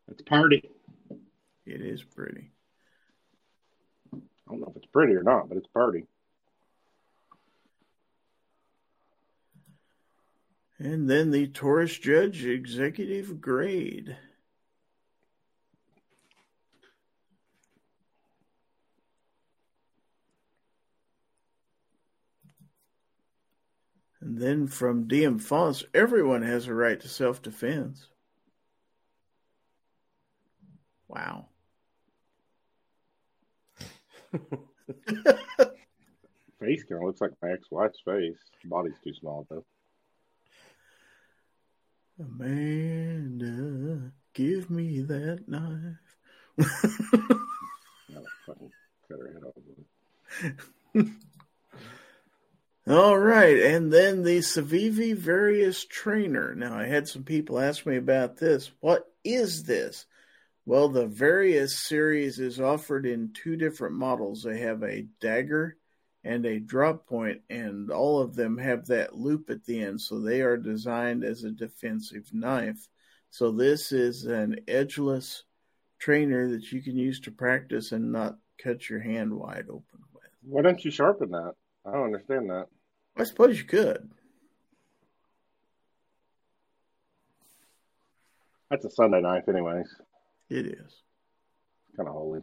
It's 0.07 0.23
party. 0.23 0.67
It 1.67 1.81
is 1.81 2.01
pretty. 2.01 2.51
I 4.11 4.17
don't 4.49 4.59
know 4.59 4.71
if 4.71 4.77
it's 4.77 4.91
pretty 4.91 5.13
or 5.13 5.21
not, 5.21 5.49
but 5.49 5.59
it's 5.59 5.67
party. 5.67 6.07
And 10.77 11.09
then 11.09 11.31
the 11.31 11.47
Taurus 11.47 11.97
Judge 11.97 12.45
Executive 12.45 13.39
Grade. 13.39 14.17
And 24.19 24.39
then 24.39 24.67
from 24.67 25.07
DM 25.07 25.39
Fonts, 25.39 25.83
everyone 25.93 26.41
has 26.41 26.67
a 26.67 26.73
right 26.73 26.99
to 26.99 27.07
self 27.07 27.41
defense. 27.41 28.07
Wow. 31.07 31.47
Face 36.59 36.83
kind 36.83 37.01
of 37.01 37.03
looks 37.03 37.21
like 37.21 37.31
my 37.41 37.51
ex-wife's 37.51 37.99
face. 38.03 38.37
Body's 38.65 38.99
too 39.03 39.13
small 39.13 39.45
though. 39.49 39.63
Amanda, 42.17 44.11
give 44.33 44.69
me 44.69 45.01
that 45.01 45.47
knife. 45.47 46.17
Gotta 48.13 48.25
fucking 48.45 48.71
cut 49.09 49.19
her 49.19 49.33
head 49.33 49.43
off. 49.43 49.53
with 49.55 50.65
it. 50.95 51.07
All 52.87 53.17
right, 53.17 53.57
and 53.63 53.91
then 53.91 54.23
the 54.23 54.37
Civivi 54.37 55.17
Varius 55.17 55.89
Trainer. 55.89 56.55
Now, 56.55 56.77
I 56.77 56.85
had 56.85 57.07
some 57.07 57.23
people 57.23 57.59
ask 57.59 57.85
me 57.85 57.97
about 57.97 58.37
this. 58.37 58.71
What 58.79 59.11
is 59.23 59.63
this? 59.63 60.05
Well, 60.65 60.89
the 60.89 61.07
Varius 61.07 61.71
series 61.71 62.39
is 62.39 62.61
offered 62.61 63.05
in 63.05 63.33
two 63.33 63.57
different 63.57 63.95
models. 63.95 64.43
They 64.43 64.59
have 64.59 64.83
a 64.83 65.07
dagger 65.19 65.77
and 66.25 66.45
a 66.45 66.59
drop 66.59 67.05
point, 67.07 67.39
and 67.49 67.91
all 67.91 68.19
of 68.19 68.35
them 68.35 68.57
have 68.57 68.87
that 68.87 69.15
loop 69.15 69.49
at 69.51 69.63
the 69.63 69.81
end, 69.81 70.01
so 70.01 70.19
they 70.19 70.41
are 70.41 70.57
designed 70.57 71.23
as 71.23 71.43
a 71.43 71.51
defensive 71.51 72.33
knife. 72.33 72.89
So, 73.29 73.51
this 73.51 73.91
is 73.91 74.25
an 74.25 74.57
edgeless 74.67 75.43
trainer 75.99 76.49
that 76.49 76.71
you 76.71 76.81
can 76.81 76.97
use 76.97 77.19
to 77.21 77.31
practice 77.31 77.91
and 77.91 78.11
not 78.11 78.37
cut 78.61 78.89
your 78.89 78.99
hand 78.99 79.33
wide 79.33 79.67
open 79.69 79.99
with. 80.13 80.23
Why 80.41 80.63
don't 80.63 80.83
you 80.83 80.91
sharpen 80.91 81.31
that? 81.31 81.53
I 81.85 81.91
don't 81.91 82.05
understand 82.05 82.49
that. 82.49 82.67
I 83.15 83.23
suppose 83.23 83.57
you 83.57 83.65
could. 83.65 84.09
That's 88.71 88.85
a 88.85 88.89
Sunday 88.89 89.21
knife, 89.21 89.47
anyways. 89.47 89.93
It 90.49 90.65
is. 90.65 91.01
Kind 91.95 92.09
of 92.09 92.15
holy. 92.15 92.41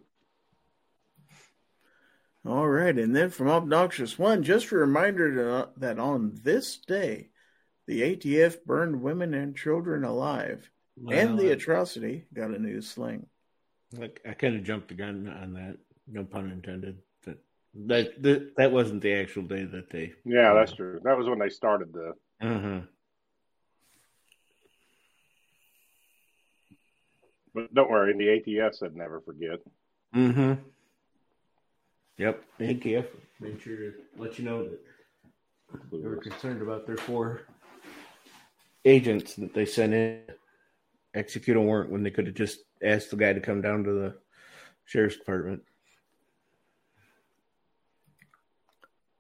All 2.45 2.69
right, 2.69 2.99
and 2.99 3.15
then 3.15 3.31
from 3.31 3.49
Obnoxious 3.49 4.19
One, 4.19 4.43
just 4.43 4.73
a 4.73 4.77
reminder 4.77 5.35
to, 5.35 5.69
that 5.77 6.01
on 6.01 6.33
this 6.43 6.77
day, 6.77 7.29
the 7.87 8.03
ATF 8.03 8.65
burned 8.65 9.01
women 9.01 9.33
and 9.33 9.57
children 9.57 10.03
alive, 10.03 10.69
and 11.09 11.39
the 11.39 11.53
atrocity 11.53 12.25
got 12.35 12.51
a 12.51 12.59
new 12.59 12.81
sling. 12.81 13.27
Like 13.97 14.21
I 14.29 14.33
kind 14.33 14.57
of 14.57 14.65
jumped 14.65 14.89
the 14.89 14.95
gun 14.95 15.29
on 15.29 15.55
that. 15.55 15.77
No 16.09 16.25
pun 16.25 16.51
intended. 16.51 16.99
But 17.25 17.39
that 17.87 18.23
that, 18.23 18.57
that 18.57 18.73
wasn't 18.73 19.03
the 19.03 19.13
actual 19.13 19.45
day 19.45 19.65
that 19.65 19.91
they. 19.91 20.13
Yeah, 20.25 20.55
that's 20.55 20.73
true. 20.73 21.01
That 21.05 21.17
was 21.17 21.29
when 21.29 21.39
they 21.39 21.49
started 21.49 21.93
the. 21.93 22.15
Uh-huh. 22.45 22.81
But 27.55 27.73
don't 27.75 27.91
worry, 27.91 28.15
the 28.15 28.41
ATF 28.41 28.75
said 28.75 28.97
never 28.97 29.21
forget. 29.21 29.61
Mm-hmm. 30.15 30.55
Yep. 32.23 32.45
ATF 32.61 33.07
made 33.41 33.61
sure 33.61 33.77
to 33.77 33.93
let 34.17 34.39
you 34.39 34.45
know 34.45 34.63
that 34.63 34.79
they 35.91 35.99
were 35.99 36.19
concerned 36.19 36.63
about 36.63 36.87
their 36.87 36.97
four 36.97 37.49
agents 38.85 39.35
that 39.35 39.53
they 39.53 39.67
sent 39.67 39.93
in 39.93 40.23
to 40.29 40.35
execute 41.15 41.57
a 41.57 41.61
warrant 41.61 41.91
when 41.91 42.05
they 42.05 42.13
could 42.13 42.27
have 42.27 42.37
just 42.37 42.61
asked 42.81 43.11
the 43.11 43.17
guy 43.17 43.33
to 43.33 43.41
come 43.41 43.61
down 43.61 43.83
to 43.83 43.93
the 43.93 44.15
sheriff's 44.85 45.17
department. 45.17 45.65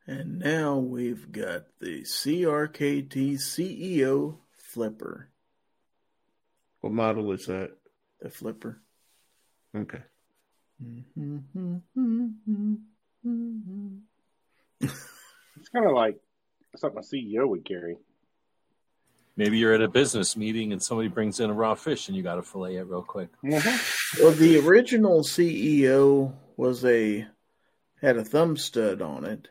And 0.07 0.39
now 0.39 0.77
we've 0.77 1.33
got 1.33 1.65
the 1.81 2.03
CRKT 2.03 3.35
CEO 3.35 4.37
Flipper. 4.53 5.29
What 6.83 6.93
model 6.93 7.33
is 7.33 7.47
that? 7.47 7.73
The 8.21 8.31
Flipper. 8.31 8.81
Okay. 9.75 10.03
Mm-hmm. 10.81 12.75
Mm-hmm. 13.27 13.99
It's 14.81 15.69
kind 15.69 15.87
of 15.87 15.93
like 15.93 16.19
something 16.77 16.99
a 16.99 17.03
CEO 17.03 17.49
would 17.49 17.65
carry. 17.65 17.97
Maybe 19.37 19.59
you're 19.59 19.73
at 19.73 19.81
a 19.81 19.89
business 19.89 20.37
meeting 20.37 20.73
and 20.73 20.83
somebody 20.83 21.09
brings 21.09 21.41
in 21.41 21.49
a 21.49 21.55
raw 21.55 21.75
fish 21.75 22.09
and 22.09 22.17
you 22.17 22.23
got 22.23 22.35
to 22.35 22.43
fillet 22.43 22.77
it 22.77 22.87
real 22.87 23.03
quick. 23.03 23.31
Mm-hmm. 23.43 24.23
Well, 24.23 24.33
the 24.33 24.59
original 24.59 25.23
CEO 25.23 26.35
was 26.57 26.85
a 26.85 27.27
had 28.03 28.17
a 28.17 28.25
thumb 28.25 28.57
stud 28.57 29.01
on 29.01 29.25
it, 29.25 29.49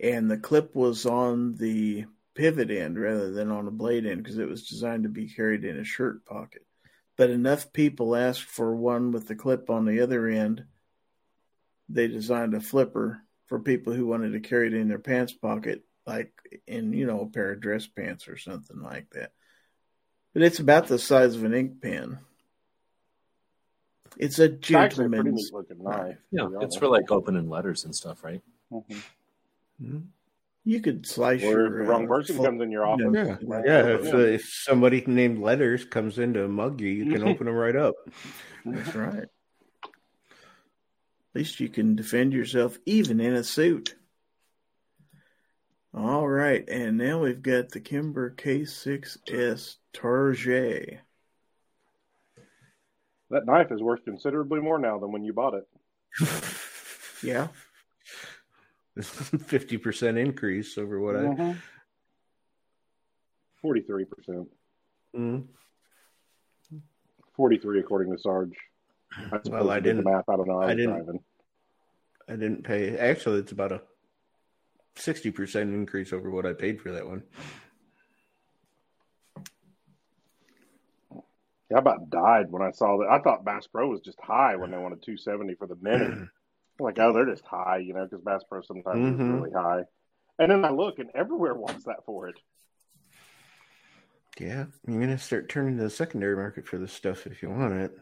and 0.00 0.30
the 0.30 0.36
clip 0.36 0.74
was 0.74 1.06
on 1.06 1.54
the 1.56 2.04
pivot 2.34 2.70
end 2.70 2.98
rather 2.98 3.30
than 3.30 3.50
on 3.50 3.68
a 3.68 3.70
blade 3.70 4.06
end 4.06 4.22
because 4.22 4.38
it 4.38 4.48
was 4.48 4.68
designed 4.68 5.04
to 5.04 5.08
be 5.08 5.28
carried 5.28 5.64
in 5.64 5.78
a 5.78 5.84
shirt 5.84 6.24
pocket. 6.26 6.66
But 7.16 7.30
enough 7.30 7.72
people 7.72 8.16
asked 8.16 8.42
for 8.42 8.74
one 8.74 9.12
with 9.12 9.28
the 9.28 9.36
clip 9.36 9.70
on 9.70 9.84
the 9.84 10.00
other 10.00 10.26
end, 10.26 10.64
they 11.92 12.08
designed 12.08 12.54
a 12.54 12.60
flipper 12.60 13.22
for 13.46 13.58
people 13.60 13.92
who 13.92 14.06
wanted 14.06 14.32
to 14.32 14.40
carry 14.40 14.66
it 14.68 14.74
in 14.74 14.88
their 14.88 14.98
pants 14.98 15.32
pocket, 15.32 15.84
like 16.06 16.32
in 16.66 16.92
you 16.92 17.06
know 17.06 17.20
a 17.20 17.26
pair 17.26 17.52
of 17.52 17.60
dress 17.60 17.86
pants 17.86 18.28
or 18.28 18.36
something 18.36 18.80
like 18.80 19.10
that. 19.10 19.32
But 20.32 20.42
it's 20.42 20.58
about 20.60 20.86
the 20.88 20.98
size 20.98 21.36
of 21.36 21.44
an 21.44 21.52
ink 21.54 21.82
pen. 21.82 22.18
It's 24.18 24.38
a 24.38 24.44
It's 24.44 24.70
actually 24.72 25.08
pretty 25.08 25.30
gentleman's 25.30 25.44
neat 25.44 25.54
looking 25.54 25.82
knife. 25.84 26.18
Yeah, 26.30 26.48
it's 26.60 26.76
for 26.76 26.88
like 26.88 27.10
opening 27.10 27.48
letters 27.48 27.84
and 27.84 27.94
stuff, 27.94 28.24
right? 28.24 28.40
Mhm. 29.80 30.04
You 30.64 30.80
could 30.80 31.06
slice 31.06 31.42
Or 31.42 31.52
your 31.52 31.66
if 31.66 31.72
the 31.72 31.78
wrong 31.90 32.04
uh, 32.04 32.08
person 32.08 32.36
full- 32.36 32.44
comes 32.44 32.62
in 32.62 32.70
your 32.70 32.86
office. 32.86 33.04
Yeah, 33.12 33.36
Right. 33.42 33.64
yeah. 33.66 33.86
If, 33.96 34.14
uh, 34.14 34.18
if 34.18 34.44
somebody 34.48 35.02
named 35.06 35.38
Letters 35.40 35.84
comes 35.84 36.18
in 36.18 36.34
to 36.34 36.46
mug 36.46 36.80
you, 36.80 36.88
you 36.88 37.10
can 37.10 37.24
open 37.24 37.46
them 37.46 37.54
right 37.56 37.74
up. 37.74 37.94
That's 38.64 38.94
right. 38.94 39.24
At 41.34 41.38
least 41.38 41.60
you 41.60 41.68
can 41.68 41.96
defend 41.96 42.32
yourself 42.32 42.78
even 42.84 43.20
in 43.20 43.34
a 43.34 43.44
suit. 43.44 43.94
All 45.94 46.26
right, 46.26 46.66
and 46.68 46.96
now 46.96 47.22
we've 47.22 47.42
got 47.42 47.70
the 47.70 47.80
Kimber 47.80 48.34
K6S 48.34 49.76
Target. 49.92 51.00
That 53.30 53.46
knife 53.46 53.70
is 53.70 53.82
worth 53.82 54.04
considerably 54.04 54.60
more 54.60 54.78
now 54.78 54.98
than 54.98 55.12
when 55.12 55.24
you 55.24 55.32
bought 55.32 55.54
it. 55.54 55.68
Yeah, 57.24 57.46
Fifty 59.02 59.78
percent 59.78 60.18
increase 60.18 60.76
over 60.76 61.00
what 61.00 61.16
I. 61.16 61.56
Forty-three 63.62 64.04
percent. 64.04 64.48
Mm. 65.16 65.44
Forty-three, 67.34 67.80
according 67.80 68.12
to 68.12 68.18
Sarge. 68.18 68.54
I 69.16 69.38
Well, 69.48 69.70
I 69.70 69.80
didn't. 69.80 70.04
math. 70.04 70.28
I 70.28 70.36
don't 70.36 70.48
know. 70.48 70.60
I, 70.62 70.70
I 70.70 70.74
didn't. 70.74 70.94
driving. 71.04 71.20
I 72.28 72.32
didn't 72.32 72.62
pay. 72.64 72.96
Actually, 72.96 73.40
it's 73.40 73.52
about 73.52 73.72
a 73.72 73.82
sixty 74.96 75.30
percent 75.30 75.74
increase 75.74 76.12
over 76.12 76.30
what 76.30 76.46
I 76.46 76.52
paid 76.52 76.80
for 76.80 76.92
that 76.92 77.06
one. 77.06 77.22
Yeah, 81.70 81.76
I 81.76 81.80
about 81.80 82.10
died 82.10 82.50
when 82.50 82.62
I 82.62 82.70
saw 82.70 82.98
that. 82.98 83.08
I 83.10 83.18
thought 83.20 83.44
Bass 83.44 83.66
Pro 83.66 83.88
was 83.88 84.00
just 84.00 84.20
high 84.20 84.56
when 84.56 84.70
they 84.70 84.76
wanted 84.76 85.02
270 85.02 85.54
for 85.54 85.66
the 85.66 85.76
mini. 85.80 86.28
Like, 86.80 86.98
oh, 86.98 87.12
they're 87.12 87.26
just 87.26 87.44
high, 87.44 87.76
you 87.76 87.92
know, 87.92 88.04
because 88.04 88.24
Bass 88.24 88.42
Pro 88.48 88.62
sometimes 88.62 88.98
Mhm. 88.98 89.14
is 89.14 89.20
really 89.20 89.50
high. 89.52 89.82
And 90.38 90.50
then 90.50 90.64
I 90.64 90.70
look, 90.70 90.98
and 90.98 91.10
everywhere 91.14 91.54
wants 91.54 91.84
that 91.84 92.04
for 92.06 92.28
it. 92.28 92.34
Yeah, 94.40 94.64
you're 94.88 94.98
gonna 95.00 95.18
start 95.18 95.50
turning 95.50 95.76
to 95.76 95.82
the 95.84 95.90
secondary 95.90 96.34
market 96.34 96.66
for 96.66 96.78
this 96.78 96.92
stuff 96.92 97.26
if 97.26 97.42
you 97.42 97.50
want 97.50 97.74
it. 97.74 97.92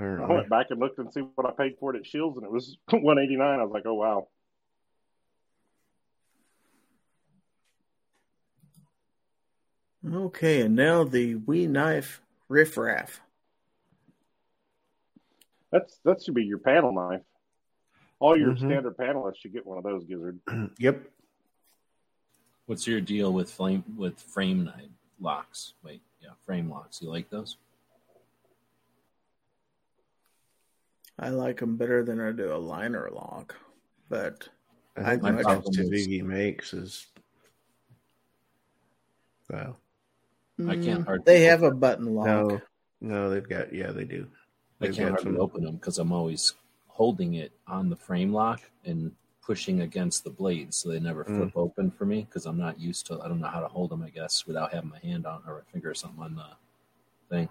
I 0.00 0.26
went 0.26 0.48
back 0.48 0.66
and 0.70 0.80
looked 0.80 0.98
and 0.98 1.12
see 1.12 1.20
what 1.20 1.46
I 1.46 1.50
paid 1.52 1.76
for 1.78 1.94
it 1.94 1.98
at 1.98 2.06
Shields, 2.06 2.36
and 2.38 2.44
it 2.46 2.50
was 2.50 2.76
one 2.90 3.18
eighty 3.18 3.36
nine. 3.36 3.60
I 3.60 3.64
was 3.64 3.72
like, 3.72 3.84
oh 3.86 3.94
wow. 3.94 4.28
Okay, 10.12 10.62
and 10.62 10.74
now 10.74 11.04
the 11.04 11.34
WE 11.34 11.66
Knife 11.66 12.22
Riff 12.48 12.76
Raff. 12.78 13.20
That's 15.70 16.00
that 16.04 16.22
should 16.22 16.34
be 16.34 16.44
your 16.44 16.58
panel 16.58 16.92
knife. 16.92 17.22
All 18.18 18.36
your 18.36 18.52
Mhm. 18.54 18.58
standard 18.58 18.96
panelists 18.96 19.36
should 19.36 19.52
get 19.52 19.66
one 19.66 19.78
of 19.78 19.84
those, 19.84 20.04
Gizzard. 20.04 20.40
Yep. 20.78 21.02
What's 22.66 22.86
your 22.86 23.00
deal 23.00 23.32
with 23.32 23.50
flame 23.50 23.82
with 23.96 24.18
frame 24.20 24.64
knife 24.64 24.90
locks? 25.20 25.74
Wait, 25.82 26.00
yeah, 26.22 26.30
frame 26.46 26.70
locks. 26.70 27.02
You 27.02 27.10
like 27.10 27.28
those? 27.28 27.56
I 31.20 31.28
like 31.28 31.60
them 31.60 31.76
better 31.76 32.02
than 32.02 32.18
I 32.18 32.32
do 32.32 32.52
a 32.52 32.56
liner 32.56 33.10
lock, 33.12 33.54
but 34.08 34.48
I 34.96 35.10
think 35.16 35.24
I- 35.24 35.42
the 35.42 35.48
I- 35.48 35.54
best 35.60 36.08
makes 36.24 36.72
is 36.72 37.06
well, 39.50 39.78
I 40.60 40.76
can't 40.76 41.02
Mm, 41.02 41.04
hardly 41.06 41.24
They 41.26 41.42
have 41.42 41.62
a 41.62 41.70
button 41.70 42.14
lock. 42.14 42.26
no, 42.26 42.60
no, 43.00 43.30
they've 43.30 43.48
got 43.48 43.72
yeah, 43.74 43.90
they 43.92 44.04
do. 44.04 44.28
I 44.80 44.86
They've 44.86 44.94
can't 44.94 45.10
hardly 45.10 45.32
some- 45.32 45.40
open 45.40 45.64
them 45.64 45.74
because 45.76 45.98
I'm 45.98 46.12
always 46.12 46.54
holding 46.88 47.34
it 47.34 47.52
on 47.66 47.90
the 47.90 47.96
frame 47.96 48.32
lock 48.32 48.62
and 48.84 49.14
pushing 49.42 49.80
against 49.80 50.22
the 50.24 50.30
blade 50.30 50.72
so 50.72 50.88
they 50.88 51.00
never 51.00 51.24
Mm. 51.24 51.36
flip 51.36 51.56
open 51.56 51.90
for 51.90 52.06
me 52.06 52.22
because 52.22 52.46
I'm 52.46 52.58
not 52.58 52.78
used 52.80 53.06
to. 53.06 53.20
I 53.20 53.28
don't 53.28 53.40
know 53.40 53.48
how 53.48 53.60
to 53.60 53.68
hold 53.68 53.90
them. 53.90 54.02
I 54.02 54.10
guess 54.10 54.46
without 54.46 54.72
having 54.72 54.90
my 54.90 54.98
hand 55.00 55.26
on 55.26 55.42
or 55.46 55.58
a 55.58 55.64
finger 55.64 55.90
or 55.90 55.94
something 55.94 56.22
on 56.22 56.34
the 56.36 56.46
thing. 57.28 57.48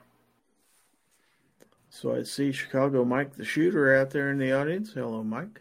So 1.89 2.15
I 2.15 2.23
see 2.23 2.51
Chicago 2.51 3.03
Mike 3.03 3.35
the 3.35 3.43
Shooter 3.43 3.95
out 3.95 4.11
there 4.11 4.29
in 4.29 4.37
the 4.37 4.51
audience. 4.53 4.93
Hello, 4.93 5.23
Mike. 5.23 5.59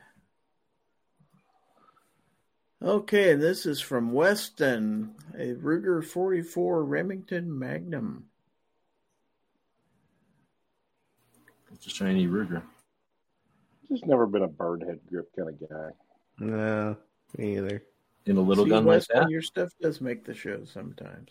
Okay, 2.81 3.33
and 3.33 3.43
this 3.43 3.67
is 3.67 3.81
from 3.81 4.13
Weston, 4.13 5.15
a 5.35 5.55
Ruger 5.55 6.05
44 6.05 6.85
Remington 6.85 7.59
Magnum. 7.59 8.27
It's 11.73 11.87
a 11.87 11.91
shiny 11.91 12.29
Ruger. 12.29 12.63
Just 13.89 14.07
never 14.07 14.27
been 14.27 14.43
a 14.43 14.49
bird 14.49 14.85
head 14.87 15.01
grip 15.09 15.29
kind 15.35 15.49
of 15.49 15.69
guy. 15.69 15.91
No, 16.39 16.97
me 17.37 17.57
either. 17.57 17.83
In 18.27 18.37
a 18.37 18.41
little 18.41 18.65
See, 18.65 18.71
gun 18.71 18.85
like 18.85 19.07
that. 19.07 19.31
your 19.31 19.43
stuff 19.43 19.71
does 19.81 20.01
make 20.01 20.25
the 20.25 20.35
show 20.35 20.65
sometimes. 20.65 21.31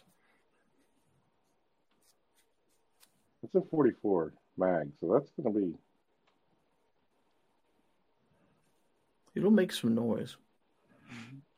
It's 3.44 3.56
a 3.56 3.62
forty 3.62 3.92
four 4.02 4.34
mag, 4.58 4.92
so 5.00 5.14
that's 5.14 5.32
gonna 5.42 5.54
be 5.54 5.74
It'll 9.38 9.52
make 9.52 9.72
some 9.72 9.94
noise. 9.94 10.36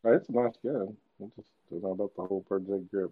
Uh, 0.04 0.12
it's 0.12 0.28
a 0.28 0.34
nice 0.34 0.58
gun. 0.62 0.98
I 1.22 1.28
just 1.38 1.48
don't 1.72 1.82
know 1.82 1.92
about 1.92 2.14
the 2.14 2.24
whole 2.24 2.46
bird's 2.48 2.70
head 2.70 2.90
grip. 2.92 3.12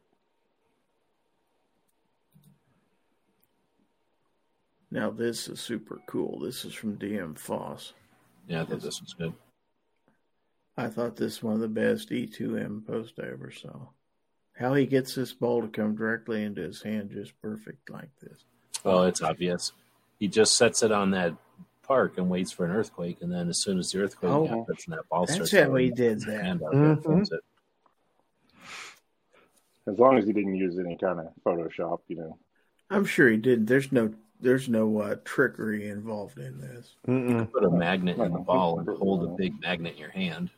Now 4.91 5.09
this 5.09 5.47
is 5.47 5.61
super 5.61 6.01
cool. 6.05 6.39
This 6.39 6.65
is 6.65 6.73
from 6.73 6.97
DM 6.97 7.37
Foss. 7.37 7.93
Yeah, 8.47 8.63
I 8.63 8.65
thought 8.65 8.81
this 8.81 9.01
was 9.01 9.13
good. 9.13 9.33
I 10.75 10.87
thought 10.87 11.15
this 11.15 11.41
was 11.41 11.43
one 11.43 11.53
of 11.55 11.61
the 11.61 11.67
best 11.69 12.09
E2M 12.09 12.85
posts 12.85 13.19
I 13.19 13.27
ever 13.27 13.51
saw. 13.51 13.87
How 14.53 14.73
he 14.73 14.85
gets 14.85 15.15
this 15.15 15.31
ball 15.31 15.61
to 15.61 15.69
come 15.69 15.95
directly 15.95 16.43
into 16.43 16.61
his 16.61 16.81
hand 16.81 17.11
just 17.11 17.39
perfect 17.41 17.89
like 17.89 18.09
this. 18.21 18.43
Well, 18.83 19.03
it's 19.03 19.21
obvious. 19.21 19.71
He 20.19 20.27
just 20.27 20.55
sets 20.57 20.83
it 20.83 20.91
on 20.91 21.11
that 21.11 21.33
park 21.83 22.17
and 22.17 22.29
waits 22.29 22.51
for 22.51 22.65
an 22.65 22.71
earthquake, 22.71 23.21
and 23.21 23.31
then 23.31 23.47
as 23.49 23.61
soon 23.61 23.79
as 23.79 23.91
the 23.91 24.01
earthquake 24.01 24.31
Oh, 24.31 24.45
happens 24.47 24.85
and 24.87 24.97
that 24.97 25.07
ball 25.09 25.25
that's 25.25 25.35
starts, 25.35 25.51
how 25.51 25.65
going, 25.67 25.85
he 25.85 25.91
did 25.91 26.13
his 26.15 26.25
that. 26.25 26.43
hand 26.43 26.63
out 26.63 26.73
Mhm. 26.73 27.29
there. 27.29 27.39
As 29.87 29.97
long 29.97 30.17
as 30.17 30.25
he 30.25 30.33
didn't 30.33 30.55
use 30.55 30.77
any 30.77 30.97
kind 30.97 31.19
of 31.19 31.27
Photoshop, 31.45 31.99
you 32.07 32.17
know. 32.17 32.37
I'm 32.89 33.05
sure 33.05 33.29
he 33.29 33.37
did. 33.37 33.67
There's 33.67 33.91
no 33.91 34.13
there's 34.39 34.69
no 34.69 34.99
uh, 34.99 35.15
trickery 35.25 35.89
involved 35.89 36.37
in 36.37 36.59
this. 36.61 36.95
Mm-mm. 37.07 37.51
Put 37.51 37.63
a 37.63 37.71
magnet 37.71 38.19
in 38.19 38.31
the 38.33 38.37
ball 38.39 38.79
and 38.79 38.87
hold 38.87 39.23
a 39.23 39.27
big 39.35 39.59
magnet 39.61 39.93
in 39.93 39.99
your 39.99 40.11
hand. 40.11 40.51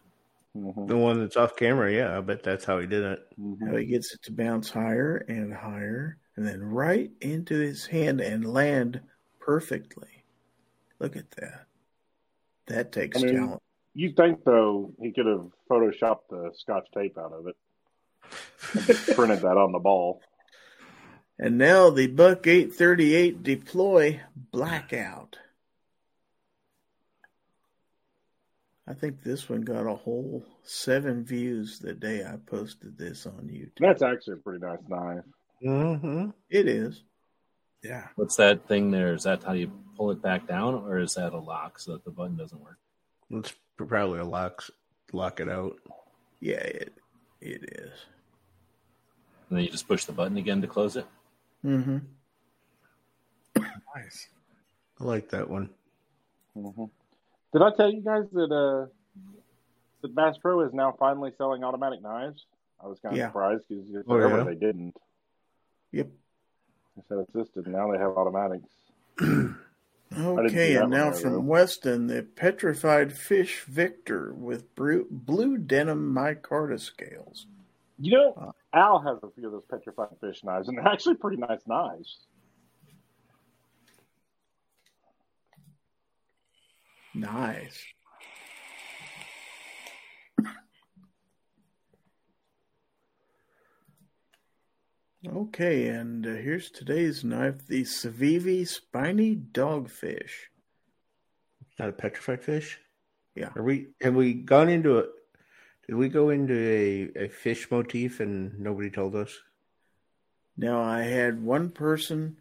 Mhm. 0.58 0.88
The 0.88 0.98
one 0.98 1.20
that's 1.22 1.38
off 1.38 1.56
camera, 1.56 1.90
yeah, 1.94 2.18
I 2.18 2.22
bet 2.22 2.44
that's 2.44 2.66
how 2.66 2.80
he 2.80 2.88
did 2.88 3.04
it. 3.04 3.28
How 3.62 3.76
he 3.78 3.86
gets 3.86 4.14
it 4.14 4.22
to 4.24 4.32
bounce 4.34 4.70
higher 4.70 5.18
and 5.30 5.54
higher, 5.54 6.18
and 6.40 6.48
then 6.48 6.64
right 6.64 7.12
into 7.20 7.58
his 7.58 7.88
hand 7.88 8.22
and 8.22 8.54
land 8.54 9.02
perfectly. 9.42 10.24
Look 10.98 11.18
at 11.18 11.32
that. 11.32 11.66
That 12.68 12.94
takes 12.94 13.22
I 13.22 13.26
mean, 13.26 13.36
talent. 13.36 13.62
You 13.94 14.14
think 14.16 14.46
though 14.46 14.94
he 15.02 15.12
could 15.12 15.26
have 15.26 15.48
photoshopped 15.70 16.30
the 16.30 16.52
scotch 16.56 16.88
tape 16.94 17.18
out 17.18 17.34
of 17.34 17.48
it, 17.48 17.58
printed 19.16 19.42
that 19.42 19.58
on 19.58 19.74
the 19.74 19.80
ball. 19.80 20.22
And 21.38 21.58
now 21.58 21.90
the 21.90 22.08
Buck 22.08 22.48
838 22.48 23.44
deploy 23.44 24.22
blackout. 24.34 25.40
I 28.88 28.94
think 28.94 29.24
this 29.24 29.50
one 29.50 29.64
got 29.64 29.86
a 29.86 29.96
whole 29.96 30.46
seven 30.64 31.26
views 31.26 31.80
the 31.80 31.94
day 31.94 32.24
I 32.24 32.38
posted 32.38 32.98
this 32.98 33.26
on 33.26 33.50
YouTube. 33.52 33.82
That's 33.82 34.02
actually 34.02 34.36
a 34.36 34.38
pretty 34.38 34.66
nice 34.66 34.80
knife. 34.88 35.26
Mm-hmm. 35.64 36.30
It 36.50 36.68
is. 36.68 37.04
Yeah. 37.84 38.08
What's 38.16 38.36
that 38.38 38.68
thing 38.68 38.92
there? 38.92 39.14
Is 39.14 39.24
that 39.24 39.44
how 39.44 39.54
you 39.54 39.72
pull 39.96 40.12
it 40.12 40.22
back 40.22 40.48
down, 40.48 40.76
or 40.76 41.00
is 41.00 41.16
that 41.16 41.34
a 41.34 41.38
lock 41.40 41.80
so 41.80 41.94
that 41.94 42.04
the 42.06 42.12
button 42.12 42.36
doesn't 42.38 42.62
work? 42.62 42.78
It's 43.32 43.54
probably 43.78 44.20
a 44.20 44.26
lock, 44.26 44.64
lock 45.14 45.40
it 45.40 45.50
out. 45.50 45.78
Yeah, 46.40 46.56
it 46.58 46.94
it 47.42 47.64
is. 47.80 47.92
And 49.50 49.58
then 49.58 49.64
you 49.66 49.72
just 49.72 49.88
push 49.88 50.06
the 50.06 50.12
button 50.12 50.38
again 50.38 50.62
to 50.62 50.68
close 50.68 50.96
it. 50.96 51.06
Mm-hmm. 51.66 51.98
Nice. 53.96 54.28
I 55.00 55.04
like 55.04 55.30
that 55.30 55.50
one. 55.50 55.70
hmm 56.54 56.86
Did 57.54 57.62
I 57.62 57.72
tell 57.76 57.92
you 57.92 58.02
guys 58.02 58.26
that 58.34 58.52
uh, 58.52 58.88
that 60.02 60.16
Bass 60.16 60.38
Pro 60.42 60.62
is 60.62 60.74
now 60.74 60.96
finally 61.00 61.32
selling 61.38 61.64
automatic 61.64 62.02
knives? 62.02 62.46
I 62.84 62.88
was 62.88 63.00
kind 63.00 63.14
of 63.14 63.18
Yeah. 63.18 63.28
surprised 63.28 63.64
because 63.68 63.86
Oh, 64.08 64.14
forever 64.16 64.38
yeah? 64.38 64.44
they 64.44 64.56
didn't. 64.56 64.96
Yep. 65.92 66.08
They 66.96 67.04
said 67.08 67.26
assisted. 67.30 67.68
Now 67.68 67.92
they 67.92 67.98
have 67.98 68.12
automatics. 68.12 68.70
Okay, 70.18 70.76
and 70.76 70.90
now 70.90 71.12
from 71.12 71.34
though. 71.34 71.40
Weston, 71.40 72.08
the 72.08 72.24
petrified 72.24 73.14
fish 73.14 73.62
Victor 73.66 74.34
with 74.34 74.74
blue, 74.74 75.06
blue 75.12 75.56
denim 75.58 76.12
micarta 76.16 76.80
scales. 76.80 77.46
You 78.00 78.18
know, 78.18 78.34
Uh. 78.36 78.52
Al 78.76 79.00
has 79.02 79.20
a 79.22 79.30
few 79.36 79.46
of 79.46 79.52
those 79.52 79.66
petrified 79.70 80.18
fish 80.20 80.44
knives, 80.44 80.68
and 80.68 80.78
they're 80.78 80.88
actually 80.88 81.16
pretty 81.16 81.38
nice 81.38 81.62
knives. 81.68 82.18
Nice. 87.14 87.84
Okay, 95.28 95.88
and 95.88 96.26
uh, 96.26 96.30
here's 96.30 96.72
today's 96.72 97.26
knife 97.26 97.68
the 97.68 97.84
Civivi 97.84 98.66
Spiny 98.66 99.36
Dogfish. 99.36 100.48
Not 101.78 101.90
a 101.90 101.94
petrified 101.94 102.42
fish. 102.42 102.80
Yeah. 103.36 103.50
Are 103.56 103.64
we? 103.64 103.88
Have 104.02 104.16
we 104.16 104.34
gone 104.34 104.70
into 104.70 104.98
a? 105.00 105.04
Did 105.88 105.96
we 105.96 106.08
go 106.08 106.30
into 106.30 106.56
a, 106.56 107.26
a 107.26 107.28
fish 107.28 107.70
motif 107.70 108.22
and 108.22 108.60
nobody 108.60 108.90
told 108.90 109.16
us? 109.16 109.38
Now, 110.56 110.82
I 110.82 111.02
had 111.02 111.44
one 111.44 111.70
person 111.70 112.38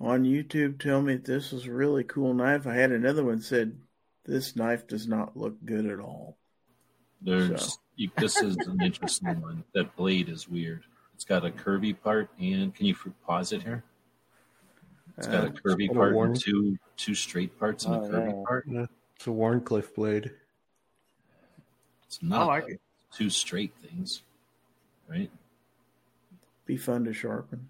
on 0.00 0.24
YouTube 0.24 0.80
tell 0.80 1.00
me 1.00 1.16
this 1.16 1.52
is 1.52 1.66
a 1.66 1.72
really 1.72 2.04
cool 2.04 2.34
knife. 2.34 2.66
I 2.66 2.74
had 2.74 2.92
another 2.92 3.24
one 3.24 3.40
said 3.40 3.78
this 4.24 4.54
knife 4.54 4.86
does 4.86 5.06
not 5.06 5.36
look 5.36 5.64
good 5.64 5.86
at 5.86 6.00
all. 6.00 6.36
There's 7.22 7.64
So. 7.64 7.76
you, 7.96 8.10
this 8.18 8.42
is 8.42 8.56
an 8.56 8.82
interesting 8.82 9.40
one. 9.40 9.64
That 9.74 9.96
blade 9.96 10.28
is 10.28 10.48
weird. 10.48 10.82
It's 11.22 11.28
got 11.28 11.46
a 11.46 11.50
curvy 11.50 11.94
part, 12.02 12.30
and 12.40 12.74
can 12.74 12.84
you 12.84 12.96
pause 13.24 13.52
it 13.52 13.62
here? 13.62 13.84
It's 15.16 15.28
got 15.28 15.44
a 15.44 15.46
Uh, 15.46 15.50
curvy 15.50 15.86
got 15.86 15.96
part 15.96 16.14
worn- 16.16 16.30
and 16.30 16.40
two 16.40 16.76
two 16.96 17.14
straight 17.14 17.56
parts 17.60 17.84
and 17.84 17.94
a 17.94 17.98
Oh, 17.98 18.10
curvy 18.10 18.26
yeah. 18.36 18.44
part. 18.44 18.66
Yeah, 18.66 18.86
it's 19.14 19.26
a 19.28 19.30
Wharncliffe 19.30 19.94
blade. 19.94 20.32
It's 22.06 22.20
not 22.24 22.48
like 22.48 22.68
it. 22.70 22.80
two 23.12 23.30
straight 23.30 23.72
things, 23.76 24.22
right? 25.06 25.30
be 26.66 26.76
fun 26.76 27.04
to 27.04 27.12
sharpen. 27.12 27.68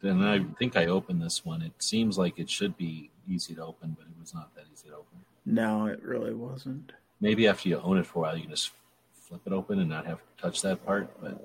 Then 0.00 0.22
I 0.22 0.44
think 0.60 0.76
I 0.76 0.86
opened 0.86 1.20
this 1.22 1.44
one. 1.44 1.60
It 1.62 1.72
seems 1.82 2.16
like 2.18 2.38
it 2.38 2.48
should 2.48 2.76
be 2.76 3.10
easy 3.26 3.56
to 3.56 3.64
open, 3.64 3.96
but 3.98 4.06
it 4.06 4.16
was 4.20 4.32
not 4.32 4.54
that 4.54 4.66
easy 4.72 4.90
to 4.90 4.94
open. 4.98 5.24
No, 5.44 5.86
it 5.86 6.00
really 6.04 6.34
wasn't. 6.34 6.92
Maybe 7.20 7.48
after 7.48 7.68
you 7.68 7.80
own 7.80 7.98
it 7.98 8.06
for 8.06 8.18
a 8.18 8.22
while, 8.22 8.36
you 8.36 8.42
can 8.42 8.50
just 8.50 8.72
flip 9.12 9.40
it 9.46 9.52
open 9.52 9.78
and 9.78 9.88
not 9.88 10.06
have 10.06 10.18
to 10.18 10.42
touch 10.42 10.62
that 10.62 10.84
part. 10.84 11.10
But 11.20 11.42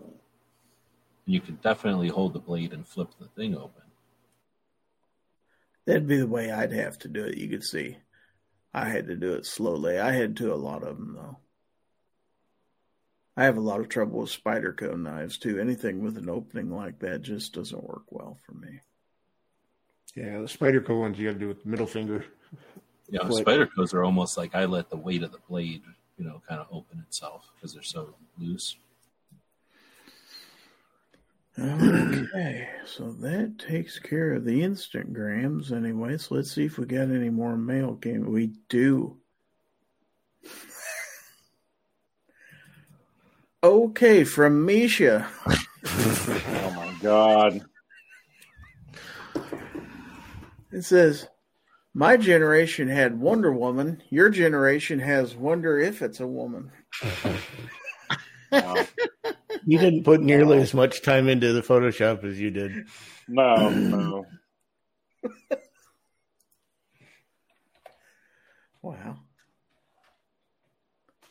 you 1.26 1.40
can 1.40 1.56
definitely 1.56 2.10
hold 2.10 2.34
the 2.34 2.40
blade 2.40 2.74
and 2.74 2.88
flip 2.88 3.10
the 3.20 3.28
thing 3.28 3.56
open. 3.56 3.84
That'd 5.86 6.08
be 6.08 6.18
the 6.18 6.28
way 6.28 6.52
I'd 6.52 6.74
have 6.74 7.00
to 7.00 7.08
do 7.08 7.24
it. 7.24 7.38
You 7.38 7.50
could 7.50 7.64
see, 7.64 7.98
I 8.74 8.90
had 8.90 9.08
to 9.08 9.16
do 9.16 9.34
it 9.34 9.46
slowly. 9.46 10.00
I 10.00 10.12
had 10.12 10.38
to 10.38 10.54
a 10.54 10.56
lot 10.56 10.84
of 10.84 10.98
them 10.98 11.16
though. 11.16 11.38
I 13.36 13.46
have 13.46 13.58
a 13.58 13.62
lot 13.62 13.80
of 13.80 13.90
trouble 13.90 14.20
with 14.20 14.30
Spyderco 14.30 15.00
knives 15.00 15.38
too. 15.38 15.58
Anything 15.58 16.04
with 16.04 16.18
an 16.18 16.30
opening 16.30 16.70
like 16.70 17.00
that 17.00 17.22
just 17.22 17.54
doesn't 17.54 17.84
work 17.84 18.04
well 18.10 18.38
for 18.46 18.54
me. 18.54 18.82
Yeah, 20.16 20.42
the 20.42 20.48
spider 20.48 20.82
co 20.82 21.00
ones 21.00 21.18
you 21.18 21.28
got 21.28 21.34
to 21.34 21.40
do 21.40 21.48
with 21.48 21.64
the 21.64 21.70
middle 21.70 21.88
finger. 21.88 22.26
Yeah, 23.12 23.28
Flip. 23.28 23.46
Spydercos 23.46 23.94
are 23.94 24.04
almost 24.04 24.38
like 24.38 24.56
I 24.56 24.66
let 24.66 24.90
the 24.90 24.96
weight 24.96 25.22
of 25.22 25.32
the 25.32 25.40
blade, 25.50 25.84
you 26.18 26.24
know, 26.24 26.42
kind 26.48 26.62
of 26.62 26.68
open 26.72 27.04
itself 27.06 27.52
because 27.56 27.74
they're 27.74 27.84
so 27.84 28.16
loose. 28.40 28.78
Okay, 31.60 32.70
so 32.86 33.12
that 33.20 33.60
takes 33.60 34.00
care 34.00 34.34
of 34.34 34.46
the 34.46 34.62
Instagrams 34.62 35.74
anyway. 35.74 36.18
So 36.18 36.36
let's 36.36 36.52
see 36.52 36.66
if 36.66 36.78
we 36.78 36.86
got 36.86 37.12
any 37.12 37.30
more 37.30 37.58
mail 37.58 37.96
game. 37.96 38.32
We 38.32 38.54
do. 38.70 39.18
Okay, 43.64 44.24
from 44.24 44.66
Misha. 44.66 45.30
Oh 45.84 46.72
my 46.76 46.96
god. 47.02 47.66
It 50.72 50.84
says, 50.84 51.28
My 51.94 52.16
generation 52.18 52.88
had 52.88 53.20
Wonder 53.20 53.52
Woman. 53.52 54.02
Your 54.10 54.30
generation 54.30 55.00
has 55.00 55.36
Wonder 55.36 55.78
If 55.78 56.02
It's 56.02 56.20
a 56.20 56.28
Woman. 56.28 56.72
No, 58.52 58.86
You 59.66 59.78
didn't 59.78 60.04
put 60.04 60.22
nearly 60.22 60.58
as 60.60 60.74
much 60.74 61.02
time 61.02 61.28
into 61.28 61.54
the 61.54 61.62
Photoshop 61.62 62.24
as 62.24 62.40
you 62.40 62.52
did. 62.52 62.86
no. 63.28 63.70
no. 63.70 64.26
Wow. 68.82 69.18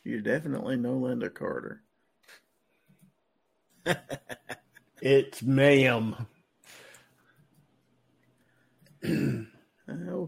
You're 0.05 0.21
definitely 0.21 0.77
no 0.77 0.95
Lynda 1.01 1.33
Carter. 1.33 1.83
It's 5.03 5.43
ma'am. 5.43 6.15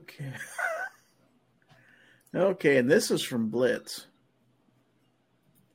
Okay. 0.03 0.33
okay, 2.35 2.77
and 2.79 2.91
this 2.91 3.11
is 3.11 3.23
from 3.23 3.49
Blitz. 3.49 4.07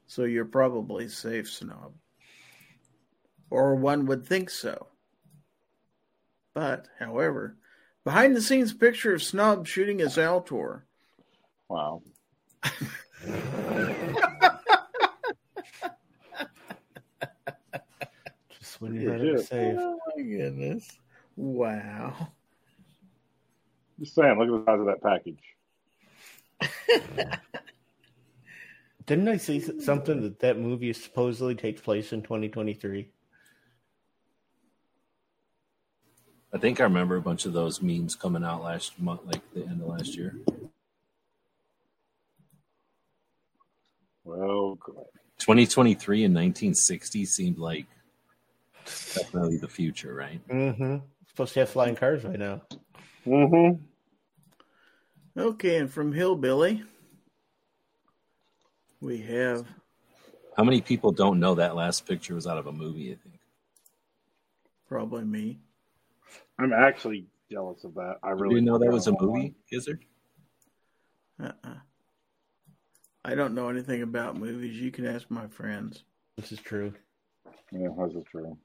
So 0.07 0.23
you're 0.23 0.45
probably 0.45 1.07
safe, 1.07 1.49
Snob. 1.49 1.93
Or 3.49 3.75
one 3.75 4.05
would 4.07 4.25
think 4.25 4.49
so. 4.49 4.87
But, 6.53 6.87
however, 6.99 7.57
behind 8.03 8.35
the 8.35 8.41
scenes 8.41 8.73
picture 8.73 9.13
of 9.13 9.23
Snob 9.23 9.67
shooting 9.67 9.99
his 9.99 10.17
Altor. 10.17 10.81
Wow. 11.69 12.01
Just 18.49 18.81
when 18.81 18.95
you 18.95 19.09
had 19.09 19.21
it 19.21 19.33
Legit. 19.33 19.47
safe. 19.47 19.77
Oh 19.79 19.99
my 20.15 20.23
goodness. 20.23 20.97
Wow. 21.35 22.29
Just 23.99 24.15
saying, 24.15 24.37
look 24.37 24.47
at 24.47 24.65
the 24.65 24.71
size 24.71 24.79
of 24.79 24.85
that 24.85 25.01
package. 25.01 25.39
Didn't 29.05 29.27
I 29.27 29.37
see 29.37 29.59
something 29.79 30.21
that 30.21 30.39
that 30.39 30.59
movie 30.59 30.91
supposedly 30.93 31.55
takes 31.55 31.81
place 31.81 32.11
in 32.11 32.21
2023? 32.21 33.09
I 36.53 36.57
think 36.57 36.79
I 36.79 36.83
remember 36.83 37.15
a 37.15 37.21
bunch 37.21 37.45
of 37.45 37.53
those 37.53 37.81
memes 37.81 38.15
coming 38.15 38.43
out 38.43 38.63
last 38.63 38.99
month, 38.99 39.21
like 39.25 39.41
the 39.53 39.65
end 39.65 39.81
of 39.81 39.87
last 39.87 40.15
year. 40.15 40.35
Well, 44.23 44.77
2023 45.39 46.25
and 46.25 46.35
1960 46.35 47.25
seemed 47.25 47.57
like 47.57 47.85
definitely 48.85 49.57
the 49.57 49.67
future, 49.67 50.13
right? 50.13 50.45
Mm-hmm. 50.49 50.97
Supposed 51.29 51.53
to 51.53 51.59
have 51.61 51.69
flying 51.69 51.95
cars 51.95 52.23
right 52.23 52.39
now. 52.39 52.61
Mm-hmm. 53.27 53.81
Okay, 55.39 55.77
and 55.77 55.91
from 55.91 56.13
Hillbilly, 56.13 56.83
we 59.01 59.17
have 59.19 59.67
How 60.55 60.63
many 60.63 60.81
people 60.81 61.11
don't 61.11 61.39
know 61.39 61.55
that 61.55 61.75
last 61.75 62.07
picture 62.07 62.35
was 62.35 62.47
out 62.47 62.57
of 62.57 62.67
a 62.67 62.71
movie? 62.71 63.11
I 63.11 63.15
think. 63.15 63.39
probably 64.87 65.25
me. 65.25 65.59
I'm 66.57 66.71
actually 66.71 67.27
jealous 67.51 67.83
of 67.83 67.93
that. 67.95 68.15
I 68.23 68.29
Did 68.29 68.39
really 68.39 68.55
you 68.55 68.61
know 68.61 68.77
that 68.77 68.91
was 68.91 69.07
a 69.07 69.11
about 69.11 69.23
movie, 69.23 69.55
Gizzard? 69.69 70.03
Uh-uh. 71.43 71.75
I 73.25 73.35
don't 73.35 73.53
know 73.53 73.67
anything 73.67 74.03
about 74.03 74.37
movies. 74.37 74.79
You 74.79 74.89
can 74.89 75.05
ask 75.05 75.29
my 75.29 75.47
friends. 75.47 76.03
This 76.37 76.53
is 76.53 76.59
true. 76.59 76.93
Yeah, 77.71 77.89
this 78.07 78.15
is 78.15 78.23
true. 78.31 78.57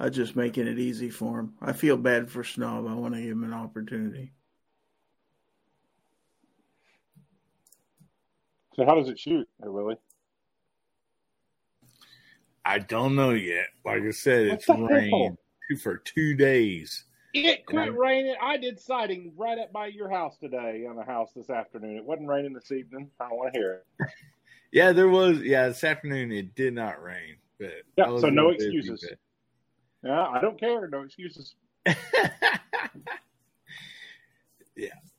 I'm 0.00 0.10
just 0.10 0.34
making 0.34 0.66
it 0.66 0.78
easy 0.78 1.10
for 1.10 1.38
him. 1.40 1.52
I 1.60 1.74
feel 1.74 1.98
bad 1.98 2.30
for 2.30 2.42
Snob. 2.42 2.86
I 2.86 2.94
want 2.94 3.14
to 3.14 3.20
give 3.20 3.32
him 3.32 3.44
an 3.44 3.52
opportunity. 3.52 4.32
So 8.74 8.86
how 8.86 8.94
does 8.94 9.10
it 9.10 9.18
shoot, 9.18 9.46
Hey, 9.62 9.68
Willie? 9.68 9.96
I 12.64 12.78
don't 12.78 13.14
know 13.14 13.30
yet. 13.32 13.66
Like 13.84 14.02
I 14.02 14.10
said, 14.10 14.48
What 14.48 14.54
it's 14.54 14.66
the 14.66 14.74
hell? 15.10 15.38
for 15.82 15.98
two 15.98 16.34
days. 16.34 17.04
It 17.34 17.66
quit 17.66 17.90
Yeah. 17.90 17.94
raining. 17.98 18.36
I 18.40 18.56
did 18.56 18.80
siding 18.80 19.34
right 19.36 19.58
up 19.58 19.70
by 19.70 19.88
your 19.88 20.08
house 20.08 20.38
today 20.38 20.86
on 20.88 20.96
the 20.96 21.04
house 21.04 21.30
this 21.36 21.50
afternoon. 21.50 21.98
It 21.98 22.04
wasn't 22.04 22.28
raining 22.28 22.54
this 22.54 22.72
evening. 22.72 23.10
I 23.20 23.28
don't 23.28 23.36
want 23.38 23.52
to 23.52 23.58
hear 23.60 23.72
it. 23.74 23.86
Yeah, 24.72 24.92
there 24.92 25.08
was. 25.08 25.40
Yeah, 25.40 25.66
this 25.66 25.82
afternoon 25.82 26.30
it 26.30 26.54
did 26.54 26.74
not 26.74 27.02
rain, 27.02 27.34
but 27.58 27.72
Yeah, 27.96 28.06
so 28.20 28.30
no 28.30 28.50
real 28.50 28.56
busy, 28.56 28.78
excuses. 28.78 29.10
Yeah, 30.02 30.26
I 30.28 30.40
don't 30.40 30.58
care. 30.58 30.88
No 30.88 31.02
excuses. 31.02 31.54
yeah, 31.86 31.94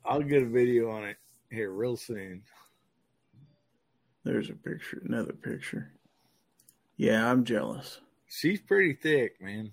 I'll 0.04 0.22
get 0.22 0.42
a 0.42 0.46
video 0.46 0.90
on 0.90 1.04
it 1.04 1.16
here 1.50 1.70
real 1.70 1.96
soon. 1.96 2.42
There's 4.24 4.50
a 4.50 4.54
picture, 4.54 5.02
another 5.04 5.32
picture. 5.32 5.90
Yeah, 6.96 7.30
I'm 7.30 7.44
jealous. 7.44 8.00
She's 8.26 8.60
pretty 8.60 8.94
thick, 8.94 9.40
man. 9.40 9.72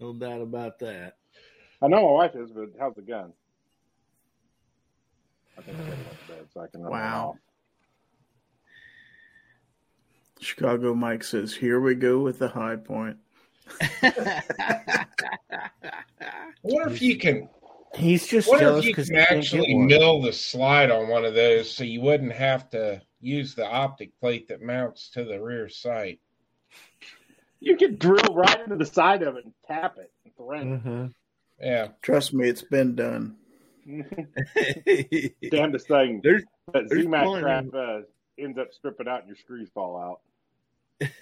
No 0.00 0.12
doubt 0.12 0.40
about 0.40 0.78
that. 0.80 1.16
I 1.82 1.88
know 1.88 2.06
my 2.06 2.12
wife 2.12 2.34
is, 2.34 2.50
but 2.50 2.70
how's 2.78 2.94
the 2.94 3.02
gun? 3.02 3.32
I 5.58 5.62
think 5.62 5.78
I 5.78 5.82
got 5.82 5.92
it 5.92 6.06
up 6.06 6.26
to 6.26 6.32
bed 6.32 6.46
so 6.52 6.60
I 6.60 6.66
can 6.66 6.82
run 6.82 6.92
Wow. 6.92 7.38
Chicago 10.40 10.94
Mike 10.94 11.24
says, 11.24 11.54
"Here 11.54 11.80
we 11.80 11.94
go 11.94 12.18
with 12.20 12.38
the 12.38 12.48
Hi-Point." 12.48 13.16
what 16.62 16.92
if 16.92 17.00
you 17.00 17.16
can. 17.18 17.48
He's 17.94 18.26
just 18.26 18.48
What 18.48 18.60
jealous 18.60 18.84
if 18.84 18.88
you 18.88 18.94
can 18.94 19.16
actually 19.16 19.72
mill 19.74 20.20
the 20.20 20.32
slide 20.32 20.90
on 20.90 21.08
one 21.08 21.24
of 21.24 21.34
those, 21.34 21.70
so 21.70 21.84
you 21.84 22.00
wouldn't 22.00 22.32
have 22.32 22.68
to 22.70 23.00
use 23.20 23.54
the 23.54 23.66
optic 23.66 24.18
plate 24.20 24.48
that 24.48 24.60
mounts 24.60 25.10
to 25.10 25.24
the 25.24 25.40
rear 25.40 25.68
sight. 25.68 26.20
You 27.60 27.76
could 27.76 27.98
drill 27.98 28.34
right 28.34 28.60
into 28.60 28.76
the 28.76 28.84
side 28.84 29.22
of 29.22 29.36
it 29.36 29.44
and 29.44 29.54
tap 29.66 29.96
it 29.98 30.12
and 30.24 30.36
thread 30.36 30.66
Mm-hmm. 30.66 31.06
Yeah, 31.60 31.88
Trust 32.02 32.34
me, 32.34 32.48
it's 32.48 32.62
been 32.62 32.96
done. 32.96 33.36
it. 33.86 35.50
Damnedest 35.50 35.86
thing. 35.86 36.20
There's 36.22 36.42
that 36.72 36.88
there's 36.88 37.06
zamak 37.06 37.24
plenty. 37.24 37.42
crap 37.42 37.64
uh, 37.74 38.00
ends 38.38 38.58
up 38.58 38.72
stripping 38.72 39.08
out 39.08 39.20
and 39.20 39.28
your 39.28 39.36
screws 39.36 39.68
fall 39.74 39.96
out. 39.98 40.20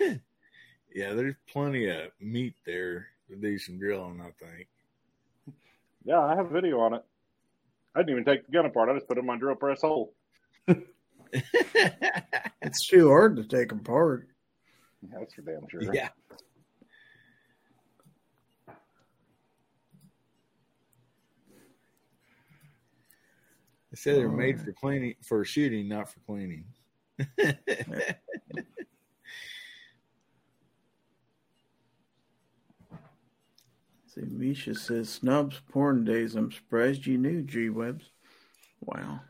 yeah, 0.94 1.12
there's 1.14 1.34
plenty 1.51 1.89
of 1.89 2.10
meat 2.20 2.55
there 2.64 3.09
to 3.28 3.36
do 3.36 3.59
some 3.59 3.78
drilling. 3.78 4.20
I 4.20 4.30
think. 4.44 4.68
Yeah, 6.05 6.20
I 6.20 6.34
have 6.34 6.47
a 6.47 6.52
video 6.55 6.80
on 6.80 6.94
it. 6.94 7.05
I 7.94 8.01
didn't 8.01 8.12
even 8.12 8.24
take 8.24 8.47
the 8.47 8.52
gun 8.52 8.66
apart. 8.66 8.89
I 8.89 8.94
just 8.94 9.06
put 9.06 9.18
it 9.18 9.20
in 9.20 9.26
my 9.26 9.36
drill 9.36 9.55
press 9.55 9.82
hole. 9.82 10.14
It's 12.62 12.86
too 12.86 13.09
hard 13.09 13.36
to 13.36 13.44
take 13.44 13.72
apart. 13.72 14.28
That's 15.02 15.34
for 15.34 15.43
damn 15.43 15.68
sure. 15.68 15.82
Yeah. 15.93 16.09
They 23.90 23.97
said 23.97 24.16
they're 24.16 24.28
made 24.28 24.59
oh, 24.60 24.64
for 24.64 24.72
cleaning, 24.72 25.14
for 25.22 25.44
shooting, 25.44 25.89
not 25.89 26.10
for 26.10 26.20
cleaning. 26.20 26.64
See, 34.15 34.20
Misha 34.28 34.74
says 34.74 35.09
snubs 35.09 35.61
porn 35.70 36.05
days. 36.05 36.35
I'm 36.35 36.53
surprised 36.53 37.07
you 37.07 37.16
knew 37.16 37.43
G 37.43 37.70
Webs. 37.70 38.11
Wow. 38.81 39.20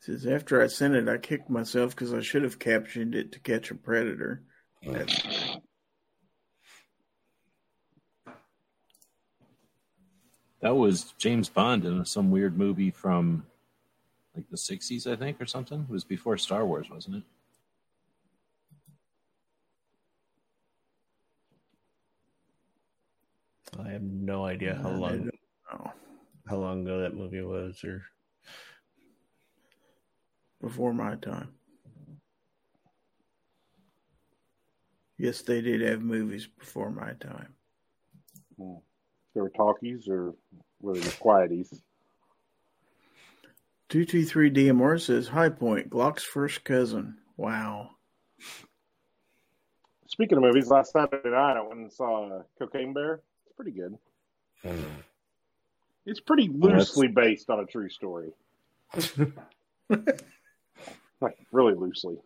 Says 0.00 0.26
after 0.26 0.62
I 0.62 0.66
sent 0.66 0.94
it, 0.94 1.08
I 1.08 1.16
kicked 1.16 1.48
myself 1.48 1.94
because 1.94 2.12
I 2.12 2.20
should 2.20 2.42
have 2.42 2.58
captioned 2.58 3.14
it 3.14 3.32
to 3.32 3.40
catch 3.40 3.70
a 3.70 3.74
predator. 3.74 4.42
That's- 4.82 5.58
that 10.60 10.76
was 10.76 11.14
James 11.18 11.48
Bond 11.48 11.84
in 11.86 12.04
some 12.04 12.30
weird 12.30 12.58
movie 12.58 12.90
from 12.90 13.46
like 14.34 14.48
the 14.50 14.56
60s, 14.56 15.06
I 15.06 15.16
think, 15.16 15.40
or 15.40 15.46
something. 15.46 15.80
It 15.88 15.92
was 15.92 16.04
before 16.04 16.38
Star 16.38 16.64
Wars, 16.64 16.88
wasn't 16.90 17.16
it? 17.16 17.22
I 23.78 23.90
have 23.90 24.02
no 24.02 24.44
idea 24.44 24.78
how 24.82 24.90
long 24.90 25.30
how 26.46 26.56
long 26.56 26.82
ago 26.82 27.00
that 27.00 27.14
movie 27.14 27.42
was, 27.42 27.84
or 27.84 28.02
Before 30.60 30.92
my 30.92 31.14
time. 31.16 31.54
Yes, 35.16 35.42
they 35.42 35.60
did 35.60 35.80
have 35.80 36.02
movies 36.02 36.46
before 36.46 36.90
my 36.90 37.12
time. 37.14 37.54
Hmm. 38.58 38.76
They 39.34 39.40
were 39.40 39.50
talkies 39.50 40.08
or 40.08 40.34
were 40.80 40.94
they 40.94 41.00
just 41.00 41.20
quieties? 41.20 41.82
223 43.90 44.50
DMR 44.52 45.00
says, 45.00 45.26
Hi-Point, 45.28 45.90
Glock's 45.90 46.22
first 46.22 46.62
cousin. 46.62 47.16
Wow. 47.36 47.90
Speaking 50.06 50.38
of 50.38 50.44
movies, 50.44 50.68
last 50.68 50.92
Saturday 50.92 51.28
night 51.30 51.56
I 51.56 51.60
went 51.60 51.80
and 51.80 51.92
saw 51.92 52.38
uh, 52.38 52.42
Cocaine 52.56 52.92
Bear. 52.92 53.20
It's 53.46 53.56
pretty 53.56 53.72
good. 53.72 53.98
It's 56.06 56.20
pretty 56.20 56.48
loosely 56.48 57.08
based 57.08 57.50
on 57.50 57.58
a 57.58 57.66
true 57.66 57.88
story. 57.88 58.30
like 61.20 61.36
really 61.50 61.74
loosely. 61.74 62.16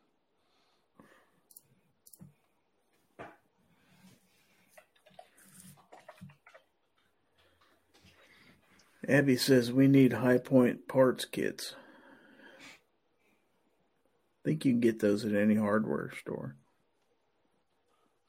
Abby 9.09 9.37
says, 9.37 9.73
We 9.73 9.89
need 9.89 10.13
Hi-Point 10.15 10.89
parts 10.89 11.25
kits. 11.25 11.75
I 14.45 14.49
think 14.49 14.65
you 14.65 14.73
can 14.73 14.81
get 14.81 15.01
those 15.01 15.25
at 15.25 15.35
any 15.35 15.55
hardware 15.55 16.13
store. 16.21 16.57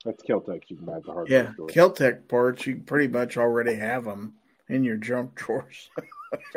That's 0.06 0.22
Kel-Tec 0.23 0.69
you 0.69 0.77
can 0.77 0.85
buy 0.85 0.97
at 0.97 1.03
the 1.03 1.11
hardware 1.11 1.43
Yeah, 1.43 1.53
store. 1.53 1.68
Kel-Tec 1.68 2.27
parts, 2.27 2.68
you 2.68 2.77
pretty 2.77 3.07
much 3.07 3.38
already 3.38 3.76
have 3.76 4.06
them 4.06 4.35
in 4.69 4.84
your 4.84 4.97
junk 4.97 5.35
drawers. 5.35 5.89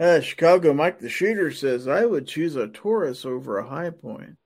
uh, 0.00 0.20
Chicago 0.20 0.72
Mike 0.72 1.00
the 1.00 1.08
Shooter 1.08 1.50
says, 1.50 1.88
I 1.88 2.06
would 2.06 2.26
choose 2.26 2.56
a 2.56 2.68
Taurus 2.68 3.24
over 3.24 3.58
a 3.58 3.68
Hi-Point. 3.68 4.36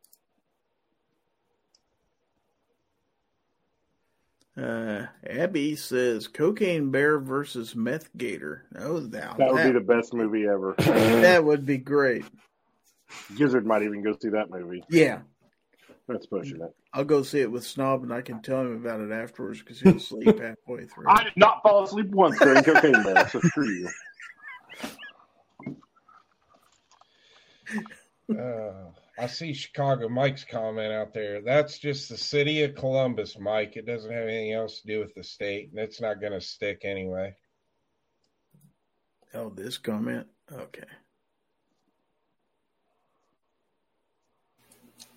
Uh, 4.56 5.06
Abby 5.28 5.74
says, 5.74 6.28
Cocaine 6.28 6.90
Bear 6.90 7.18
versus 7.18 7.74
Meth 7.74 8.08
Gator. 8.16 8.64
Oh, 8.78 9.00
now 9.00 9.34
That 9.36 9.52
would 9.52 9.64
be 9.64 9.72
the 9.72 9.80
best 9.80 10.14
movie 10.14 10.46
ever. 10.46 10.74
that 10.78 11.44
would 11.44 11.66
be 11.66 11.78
great. 11.78 12.24
Gizzard 13.36 13.66
might 13.66 13.82
even 13.82 14.02
go 14.02 14.16
see 14.20 14.28
that 14.30 14.50
movie. 14.50 14.84
Yeah. 14.88 15.20
That's 16.06 16.26
pushing 16.26 16.60
it. 16.60 16.74
I'll 16.92 17.04
go 17.04 17.22
see 17.22 17.40
it 17.40 17.50
with 17.50 17.64
Snob 17.66 18.02
and 18.04 18.12
I 18.12 18.20
can 18.20 18.42
tell 18.42 18.60
him 18.60 18.76
about 18.76 19.00
it 19.00 19.10
afterwards 19.10 19.58
because 19.60 19.80
he'll 19.80 19.98
sleep 19.98 20.38
halfway 20.38 20.84
through. 20.84 21.06
I 21.08 21.24
did 21.24 21.36
not 21.36 21.62
fall 21.62 21.82
asleep 21.82 22.10
once 22.10 22.38
during 22.38 22.62
Cocaine 22.62 23.02
Bear, 23.02 23.28
so 23.30 23.40
screw 23.40 23.68
you. 23.68 23.88
Uh, 28.30 28.90
I 29.16 29.28
see 29.28 29.52
Chicago 29.52 30.08
Mike's 30.08 30.44
comment 30.44 30.92
out 30.92 31.14
there. 31.14 31.40
That's 31.40 31.78
just 31.78 32.08
the 32.08 32.16
city 32.16 32.62
of 32.64 32.74
Columbus, 32.74 33.38
Mike. 33.38 33.76
It 33.76 33.86
doesn't 33.86 34.10
have 34.12 34.26
anything 34.26 34.52
else 34.52 34.80
to 34.80 34.86
do 34.88 34.98
with 34.98 35.14
the 35.14 35.22
state, 35.22 35.70
and 35.70 35.78
it's 35.78 36.00
not 36.00 36.20
going 36.20 36.32
to 36.32 36.40
stick 36.40 36.80
anyway. 36.82 37.36
Oh, 39.32 39.50
this 39.50 39.78
comment? 39.78 40.26
Okay. 40.50 40.82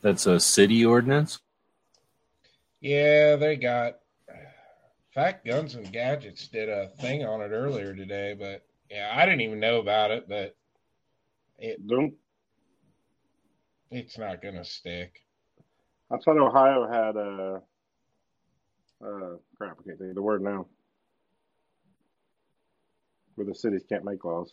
That's 0.02 0.28
a 0.28 0.40
city 0.40 0.86
ordinance. 0.86 1.40
Yeah, 2.80 3.36
they 3.36 3.56
got. 3.56 3.99
In 4.30 5.24
fact, 5.24 5.45
Guns 5.45 5.74
and 5.74 5.91
Gadgets 5.91 6.48
did 6.48 6.69
a 6.69 6.90
thing 6.99 7.26
on 7.26 7.41
it 7.41 7.49
earlier 7.49 7.95
today, 7.95 8.36
but 8.38 8.64
yeah, 8.91 9.11
I 9.11 9.26
didn't 9.26 9.41
even 9.41 9.60
know 9.60 9.80
about 9.80 10.11
it, 10.11 10.30
but 10.30 10.56
it 11.57 11.86
Don't. 11.88 12.14
It's 13.91 14.18
not 14.18 14.41
going 14.41 14.55
to 14.55 14.64
stick. 14.64 15.22
I 16.11 16.18
thought 16.18 16.38
Ohio 16.38 16.88
had 16.88 17.15
a. 17.15 17.61
Uh, 19.03 19.38
crap, 19.57 19.77
I 19.80 19.84
can't 19.84 19.99
think 19.99 20.09
of 20.09 20.15
the 20.15 20.22
word 20.22 20.41
now. 20.41 20.65
Where 23.35 23.45
the 23.45 23.53
cities 23.53 23.84
can't 23.88 24.03
make 24.03 24.23
laws. 24.26 24.51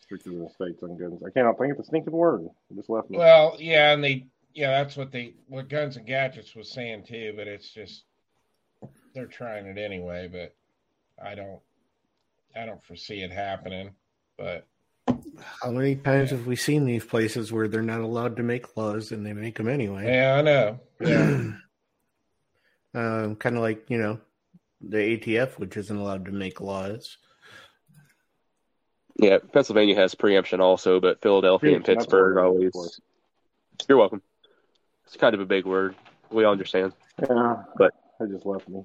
Stricter 0.00 0.30
than 0.30 0.44
the 0.44 0.50
states 0.50 0.82
on 0.82 0.96
guns. 0.96 1.20
I 1.26 1.30
cannot 1.30 1.58
think 1.58 1.72
of 1.72 1.78
the 1.78 1.84
stinking 1.84 2.12
word. 2.12 2.44
It 2.70 2.76
just 2.76 2.90
left 2.90 3.10
me. 3.10 3.18
Well, 3.18 3.56
yeah, 3.58 3.92
and 3.92 4.04
they 4.04 4.26
yeah, 4.54 4.70
that's 4.70 4.96
what 4.96 5.12
they 5.12 5.34
what 5.48 5.68
Guns 5.68 5.96
and 5.96 6.06
Gadgets 6.06 6.54
was 6.54 6.70
saying 6.70 7.04
too, 7.04 7.32
but 7.36 7.46
it's 7.46 7.70
just 7.70 8.04
they're 9.14 9.26
trying 9.26 9.66
it 9.66 9.78
anyway, 9.78 10.28
but 10.30 10.54
I 11.22 11.34
don't 11.34 11.60
I 12.56 12.66
don't 12.66 12.82
foresee 12.84 13.22
it 13.22 13.32
happening. 13.32 13.90
But 14.36 14.66
how 15.62 15.70
many 15.70 15.96
times 15.96 16.30
have 16.30 16.46
we 16.46 16.56
seen 16.56 16.84
these 16.84 17.04
places 17.04 17.52
where 17.52 17.68
they're 17.68 17.82
not 17.82 18.00
allowed 18.00 18.36
to 18.36 18.42
make 18.42 18.76
laws 18.76 19.12
and 19.12 19.24
they 19.24 19.32
make 19.32 19.56
them 19.56 19.68
anyway? 19.68 20.06
yeah, 20.06 20.34
I 20.36 20.42
know. 20.42 20.80
Yeah. 21.00 21.52
um, 22.94 23.36
kind 23.36 23.56
of 23.56 23.62
like 23.62 23.84
you 23.88 23.98
know 23.98 24.20
the 24.80 24.98
ATF, 24.98 25.58
which 25.58 25.76
isn't 25.76 25.96
allowed 25.96 26.24
to 26.26 26.32
make 26.32 26.60
laws. 26.60 27.16
Yeah, 29.16 29.38
Pennsylvania 29.52 29.96
has 29.96 30.14
preemption 30.14 30.60
also, 30.60 30.98
but 30.98 31.20
Philadelphia 31.20 31.74
and 31.74 31.84
Preemption, 31.84 31.94
that's 31.94 32.06
Pittsburgh 32.06 32.36
what 32.36 32.44
I'm 32.44 32.54
looking 32.54 32.70
always. 32.74 33.00
You're 33.88 33.98
welcome. 33.98 34.22
It's 35.06 35.16
kind 35.16 35.34
of 35.34 35.40
a 35.40 35.46
big 35.46 35.66
word. 35.66 35.94
We 36.30 36.44
all 36.44 36.52
understand. 36.52 36.92
Yeah, 37.20 37.56
But 37.76 37.92
it 38.20 38.30
just 38.30 38.46
left 38.46 38.66
me. 38.68 38.84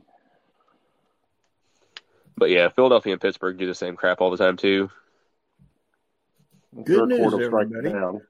but 2.37 2.49
yeah, 2.49 2.67
Philadelphia 2.69 3.13
and 3.13 3.21
Pittsburgh 3.21 3.57
do 3.57 3.65
the 3.67 3.75
same 3.75 3.95
crap 3.95 4.19
all 4.19 4.29
the 4.31 4.37
time 4.37 4.57
too. 4.57 4.89
Good 6.83 6.97
Third 6.97 7.09
news, 7.09 7.33
everybody. 7.33 7.89
down. 7.89 8.21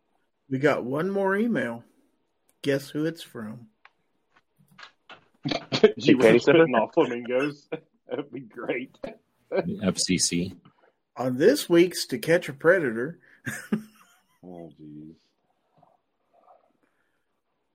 We 0.49 0.59
got 0.59 0.83
one 0.83 1.09
more 1.09 1.35
email. 1.35 1.83
Guess 2.61 2.89
who 2.89 3.05
it's 3.05 3.23
from? 3.23 3.67
She 5.99 6.13
Big 6.15 6.19
panty 6.21 6.33
was 6.33 6.43
sniffer? 6.43 6.57
spitting 6.59 6.75
off 6.75 6.93
flamingos. 6.93 7.67
That'd 8.09 8.31
be 8.31 8.39
great. 8.41 8.97
FCC. 9.51 10.55
On 11.17 11.37
this 11.37 11.69
week's 11.69 12.05
To 12.07 12.17
Catch 12.17 12.49
a 12.49 12.53
Predator, 12.53 13.19
Oh, 14.43 14.71
jeez. 14.79 15.13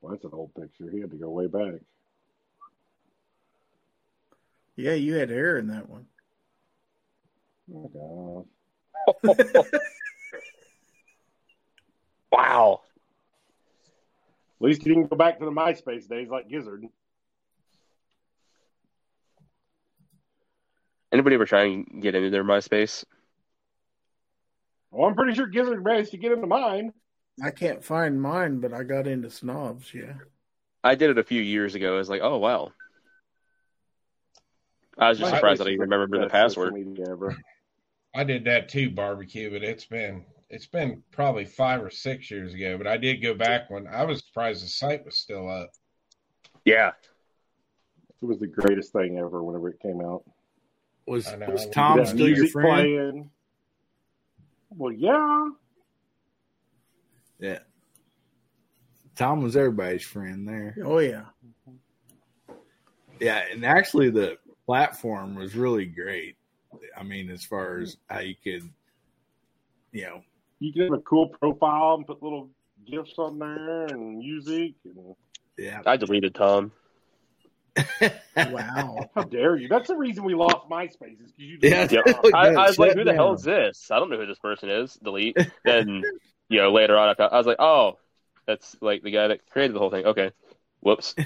Well, 0.00 0.12
that's 0.12 0.24
an 0.24 0.30
old 0.32 0.52
picture. 0.54 0.90
He 0.90 1.00
had 1.00 1.10
to 1.10 1.16
go 1.16 1.30
way 1.30 1.46
back. 1.46 1.80
yeah, 4.76 4.94
you 4.94 5.14
had 5.14 5.30
hair 5.30 5.56
in 5.58 5.68
that 5.68 5.88
one. 5.88 6.06
Oh, 7.72 8.46
Wow. 12.32 12.80
At 14.60 14.66
least 14.66 14.84
you 14.84 14.94
didn't 14.94 15.10
go 15.10 15.16
back 15.16 15.38
to 15.38 15.44
the 15.44 15.50
MySpace 15.50 16.08
days 16.08 16.28
like 16.28 16.48
Gizzard. 16.48 16.84
Anybody 21.12 21.34
ever 21.34 21.46
try 21.46 21.64
and 21.64 22.00
get 22.00 22.14
into 22.14 22.30
their 22.30 22.44
MySpace? 22.44 23.04
Well, 24.90 25.08
I'm 25.08 25.14
pretty 25.14 25.34
sure 25.34 25.46
Gizzard 25.46 25.84
managed 25.84 26.10
to 26.12 26.18
get 26.18 26.32
into 26.32 26.46
mine. 26.46 26.92
I 27.42 27.50
can't 27.50 27.82
find 27.82 28.20
mine, 28.20 28.60
but 28.60 28.72
I 28.72 28.82
got 28.82 29.06
into 29.06 29.30
snobs, 29.30 29.94
yeah. 29.94 30.14
I 30.84 30.94
did 30.94 31.10
it 31.10 31.18
a 31.18 31.24
few 31.24 31.40
years 31.40 31.74
ago. 31.74 31.94
I 31.94 31.98
was 31.98 32.08
like, 32.08 32.20
oh 32.22 32.38
wow. 32.38 32.72
I 34.98 35.08
was 35.08 35.18
just 35.18 35.32
MySpace 35.32 35.36
surprised 35.36 35.60
that 35.60 35.66
I 35.66 35.70
is 35.70 35.74
even 35.74 35.90
remember 35.90 36.20
the 36.20 36.28
password. 36.28 36.74
ever. 37.08 37.36
I 38.14 38.24
did 38.24 38.44
that 38.44 38.68
too, 38.68 38.90
barbecue, 38.90 39.50
but 39.50 39.62
it's 39.62 39.84
been 39.84 40.24
it's 40.50 40.66
been 40.66 41.02
probably 41.12 41.44
five 41.44 41.82
or 41.82 41.90
six 41.90 42.30
years 42.30 42.52
ago. 42.52 42.76
But 42.76 42.86
I 42.86 42.96
did 42.96 43.22
go 43.22 43.34
back 43.34 43.70
when 43.70 43.86
I 43.86 44.04
was 44.04 44.24
surprised 44.24 44.64
the 44.64 44.68
site 44.68 45.04
was 45.04 45.16
still 45.16 45.48
up. 45.48 45.70
Yeah. 46.64 46.90
It 48.20 48.26
was 48.26 48.38
the 48.38 48.48
greatest 48.48 48.92
thing 48.92 49.18
ever 49.18 49.42
whenever 49.42 49.68
it 49.70 49.80
came 49.80 50.00
out. 50.00 50.24
Was, 51.06 51.26
was 51.48 51.66
Tom 51.70 51.98
Yeah, 51.98 52.04
still 52.04 52.28
your 52.28 52.46
friend? 52.48 52.68
Playing. 52.68 53.30
Well, 54.70 54.92
yeah. 54.92 55.48
Yeah. 57.38 57.58
Tom 59.16 59.42
was 59.42 59.56
everybody's 59.56 60.02
friend 60.02 60.46
there. 60.46 60.76
Oh 60.84 60.98
yeah. 60.98 61.24
Yeah, 63.18 63.42
and 63.50 63.64
actually 63.64 64.10
the 64.10 64.38
platform 64.66 65.34
was 65.34 65.54
really 65.54 65.86
great. 65.86 66.36
I 66.96 67.02
mean, 67.02 67.30
as 67.30 67.44
far 67.44 67.78
as 67.78 67.96
how 68.08 68.20
you 68.20 68.34
could, 68.42 68.70
you 69.92 70.02
know, 70.02 70.22
You 70.60 70.72
can 70.72 70.82
have 70.82 70.92
a 70.92 70.98
cool 70.98 71.28
profile 71.28 71.94
and 71.96 72.06
put 72.06 72.22
little 72.22 72.50
gifts 72.88 73.14
on 73.18 73.38
there 73.38 73.86
and 73.86 74.18
music. 74.18 74.74
And... 74.84 75.14
yeah. 75.58 75.82
I 75.84 75.96
deleted 75.96 76.34
Tom. 76.34 76.72
Wow. 78.36 79.10
How 79.14 79.22
dare 79.24 79.56
you? 79.56 79.68
That's 79.68 79.88
the 79.88 79.96
reason 79.96 80.24
we 80.24 80.34
lost 80.34 80.68
MySpace 80.70 81.22
is 81.22 81.32
because 81.32 81.34
you. 81.36 81.58
Yeah. 81.62 81.86
did 81.86 82.02
Yep. 82.06 82.22
Look, 82.24 82.34
I, 82.34 82.48
I 82.48 82.66
was 82.68 82.78
like, 82.78 82.94
who 82.94 83.04
the 83.04 83.12
hell 83.12 83.34
is 83.34 83.42
this? 83.42 83.90
I 83.90 83.98
don't 83.98 84.08
know 84.10 84.16
who 84.18 84.26
this 84.26 84.38
person 84.38 84.70
is. 84.70 84.94
Delete. 84.94 85.36
then, 85.64 86.02
you 86.48 86.60
know, 86.60 86.72
later 86.72 86.96
on, 86.96 87.10
I, 87.10 87.14
found, 87.14 87.32
I 87.32 87.36
was 87.38 87.46
like, 87.46 87.60
oh, 87.60 87.98
that's 88.46 88.76
like 88.80 89.02
the 89.02 89.10
guy 89.10 89.28
that 89.28 89.46
created 89.50 89.74
the 89.74 89.78
whole 89.78 89.90
thing. 89.90 90.06
Okay. 90.06 90.30
Whoops. 90.80 91.14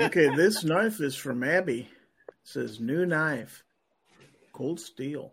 Okay, 0.00 0.32
this 0.36 0.62
knife 0.62 1.00
is 1.00 1.16
from 1.16 1.42
Abby. 1.42 1.80
It 2.28 2.34
says 2.44 2.78
new 2.78 3.04
knife. 3.04 3.64
Cold 4.52 4.78
steel. 4.78 5.32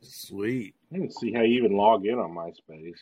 Sweet. 0.00 0.74
I 0.92 0.96
didn't 0.98 1.18
see 1.18 1.32
how 1.32 1.40
you 1.40 1.58
even 1.58 1.76
log 1.76 2.04
in 2.04 2.18
on 2.18 2.34
MySpace. 2.34 2.98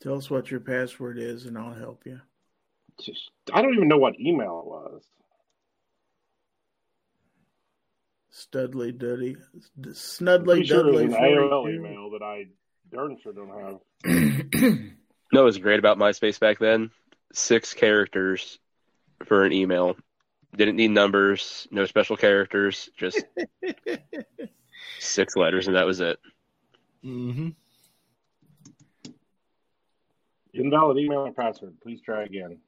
Tell 0.00 0.16
us 0.16 0.30
what 0.30 0.50
your 0.50 0.60
password 0.60 1.18
is 1.18 1.44
and 1.46 1.58
I'll 1.58 1.74
help 1.74 2.02
you. 2.06 2.20
Just, 3.00 3.30
I 3.52 3.60
don't 3.62 3.74
even 3.74 3.88
know 3.88 3.98
what 3.98 4.18
email 4.18 4.60
it 4.60 4.66
was. 4.66 5.02
Studley 8.30 8.92
Dudley 8.92 9.36
I'm 9.54 9.94
Snudley 9.94 10.44
pretty 10.44 10.64
sure 10.66 10.80
it 10.80 10.92
Dudley 10.92 11.04
an 11.04 11.12
AOL 11.12 11.74
email 11.74 12.10
that 12.12 12.22
I 12.22 12.46
darn 12.90 13.18
sure 13.22 13.32
don't 13.34 13.80
have. 14.04 14.78
No, 15.34 15.40
what 15.40 15.46
was 15.46 15.56
great 15.56 15.78
about 15.78 15.96
MySpace 15.96 16.38
back 16.38 16.58
then? 16.58 16.90
Six 17.32 17.72
characters 17.72 18.58
for 19.24 19.46
an 19.46 19.52
email. 19.52 19.96
Didn't 20.54 20.76
need 20.76 20.90
numbers, 20.90 21.66
no 21.70 21.86
special 21.86 22.16
characters, 22.16 22.90
just 22.96 23.24
six 24.98 25.34
letters, 25.34 25.66
and 25.66 25.76
that 25.76 25.86
was 25.86 26.00
it. 26.00 26.18
Mm-hmm. 27.04 27.48
Invalid 30.54 30.98
email 30.98 31.24
and 31.24 31.34
password. 31.34 31.74
Please 31.82 32.00
try 32.02 32.24
again. 32.24 32.58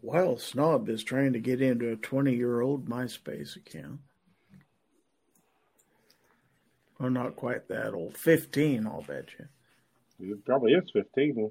While 0.00 0.36
Snob 0.36 0.88
is 0.88 1.04
trying 1.04 1.32
to 1.32 1.38
get 1.38 1.62
into 1.62 1.92
a 1.92 1.96
20 1.96 2.34
year 2.34 2.60
old 2.60 2.88
MySpace 2.88 3.56
account. 3.56 4.00
Well, 6.98 7.10
not 7.10 7.36
quite 7.36 7.68
that 7.68 7.94
old. 7.94 8.16
15, 8.16 8.86
I'll 8.86 9.02
bet 9.02 9.28
you. 9.38 10.32
It 10.32 10.44
probably 10.44 10.72
is 10.72 10.90
15. 10.92 11.50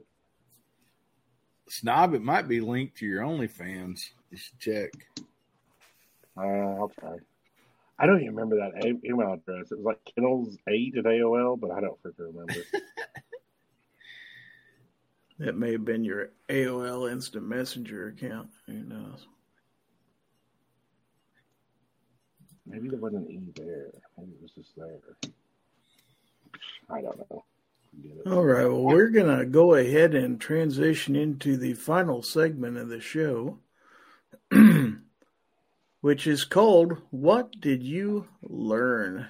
Snob, 1.70 2.14
it 2.14 2.22
might 2.22 2.48
be 2.48 2.60
linked 2.60 2.98
to 2.98 3.06
your 3.06 3.24
OnlyFans. 3.24 4.10
You 4.30 4.38
should 4.38 4.60
check. 4.60 4.92
Uh, 6.38 6.42
I'll 6.42 6.92
try. 7.00 7.18
I 8.00 8.06
don't 8.06 8.22
even 8.22 8.36
remember 8.36 8.58
that 8.58 8.86
email 9.06 9.34
address. 9.34 9.72
It 9.72 9.78
was 9.78 9.86
like 9.86 10.00
Kennels8 10.18 10.98
at 10.98 11.06
AOL, 11.06 11.60
but 11.60 11.72
I 11.72 11.80
don't 11.80 12.02
freaking 12.04 12.34
remember. 12.34 12.54
That 15.40 15.58
may 15.58 15.72
have 15.72 15.84
been 15.84 16.04
your 16.04 16.30
AOL 16.48 17.12
Instant 17.12 17.46
Messenger 17.46 18.08
account. 18.08 18.50
Who 18.68 18.84
knows? 18.84 19.28
Maybe 22.66 22.88
there 22.88 23.00
wasn't 23.00 23.28
an 23.28 23.34
E 23.34 23.52
there. 23.56 23.92
Maybe 24.18 24.32
it 24.32 24.42
was 24.42 24.52
just 24.52 24.76
there. 24.78 25.00
I 26.90 27.02
don't 27.02 27.18
know. 27.18 27.44
All 28.26 28.44
right. 28.44 28.66
Well, 28.66 28.84
we're 28.84 29.10
going 29.10 29.38
to 29.38 29.46
go 29.46 29.74
ahead 29.76 30.16
and 30.16 30.40
transition 30.40 31.16
into 31.16 31.58
the 31.58 31.74
final 31.74 32.24
segment 32.24 32.78
of 32.78 32.88
the 32.88 33.02
show, 33.02 33.60
which 36.02 36.26
is 36.26 36.46
called 36.46 37.02
What 37.10 37.60
Did 37.60 37.84
You 37.84 38.28
Learn? 38.42 39.28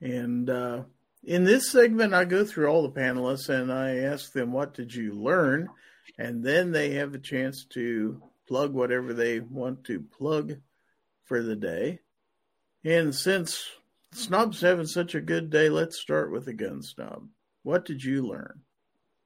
And 0.00 0.50
uh, 0.50 0.82
in 1.22 1.44
this 1.44 1.70
segment, 1.70 2.14
I 2.14 2.24
go 2.24 2.44
through 2.44 2.68
all 2.68 2.82
the 2.82 3.00
panelists 3.00 3.48
and 3.48 3.72
I 3.72 3.98
ask 3.98 4.32
them, 4.32 4.50
What 4.50 4.74
did 4.74 4.92
you 4.94 5.12
learn? 5.12 5.68
And 6.18 6.42
then 6.42 6.72
they 6.72 6.94
have 6.94 7.14
a 7.14 7.18
chance 7.18 7.64
to 7.74 8.20
plug 8.48 8.72
whatever 8.72 9.14
they 9.14 9.40
want 9.40 9.84
to 9.84 10.00
plug 10.00 10.54
for 11.24 11.42
the 11.42 11.54
day. 11.54 12.00
And 12.84 13.14
since 13.14 13.64
Snob's 14.12 14.60
having 14.60 14.86
such 14.86 15.14
a 15.14 15.20
good 15.20 15.50
day, 15.50 15.68
let's 15.68 15.98
start 15.98 16.30
with 16.30 16.44
the 16.44 16.52
gun 16.52 16.82
snob. 16.82 17.28
What 17.62 17.84
did 17.84 18.04
you 18.04 18.26
learn? 18.26 18.60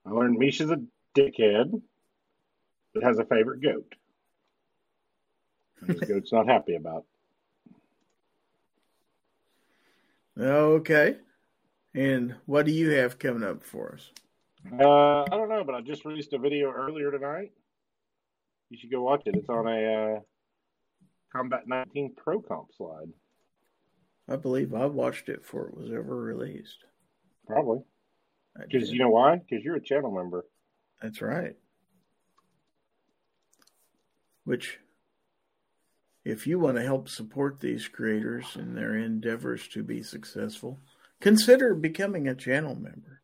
I 0.07 0.11
learned 0.11 0.39
Misha's 0.39 0.71
a 0.71 0.81
dickhead 1.17 1.81
that 2.95 3.03
has 3.03 3.19
a 3.19 3.25
favorite 3.25 3.63
goat. 3.63 3.95
And 5.81 5.91
his 5.91 6.09
goat's 6.09 6.33
not 6.33 6.49
happy 6.49 6.77
about. 6.77 7.05
Okay. 10.39 11.17
And 11.95 12.37
what 12.47 12.67
do 12.67 12.73
you 12.73 12.91
have 12.91 13.19
coming 13.19 13.43
up 13.43 13.63
for 13.65 13.95
us? 13.95 14.11
Uh, 14.73 15.23
I 15.23 15.31
don't 15.31 15.49
know, 15.49 15.65
but 15.65 15.75
I 15.75 15.81
just 15.81 16.05
released 16.05 16.33
a 16.33 16.39
video 16.39 16.71
earlier 16.71 17.11
tonight. 17.11 17.53
You 18.71 18.79
should 18.79 18.91
go 18.91 19.03
watch 19.03 19.23
it. 19.27 19.35
It's 19.35 19.49
on 19.49 19.67
a 19.67 20.17
uh, 20.17 20.21
Combat 21.33 21.67
19 21.67 22.15
Pro 22.17 22.41
Comp 22.41 22.69
slide. 22.77 23.09
I 24.29 24.37
believe 24.37 24.75
I 24.75 24.87
watched 24.87 25.29
it 25.29 25.43
before 25.43 25.69
it 25.69 25.77
was 25.77 25.91
ever 25.93 26.17
released. 26.17 26.79
Probably. 27.47 27.83
Because 28.59 28.91
you 28.91 28.99
know 28.99 29.11
why? 29.11 29.37
Because 29.37 29.65
you're 29.65 29.77
a 29.77 29.83
channel 29.83 30.11
member. 30.11 30.45
That's 31.01 31.21
right. 31.23 31.55
Which, 34.45 34.79
if 36.25 36.47
you 36.47 36.59
want 36.59 36.77
to 36.77 36.83
help 36.83 37.09
support 37.09 37.61
these 37.61 37.89
creators 37.89 38.57
in 38.57 38.75
their 38.75 38.97
endeavors 38.97 39.69
to 39.69 39.83
be 39.83 40.03
successful, 40.03 40.81
consider 41.21 41.75
becoming 41.75 42.27
a 42.27 42.35
channel 42.35 42.75
member. 42.75 43.23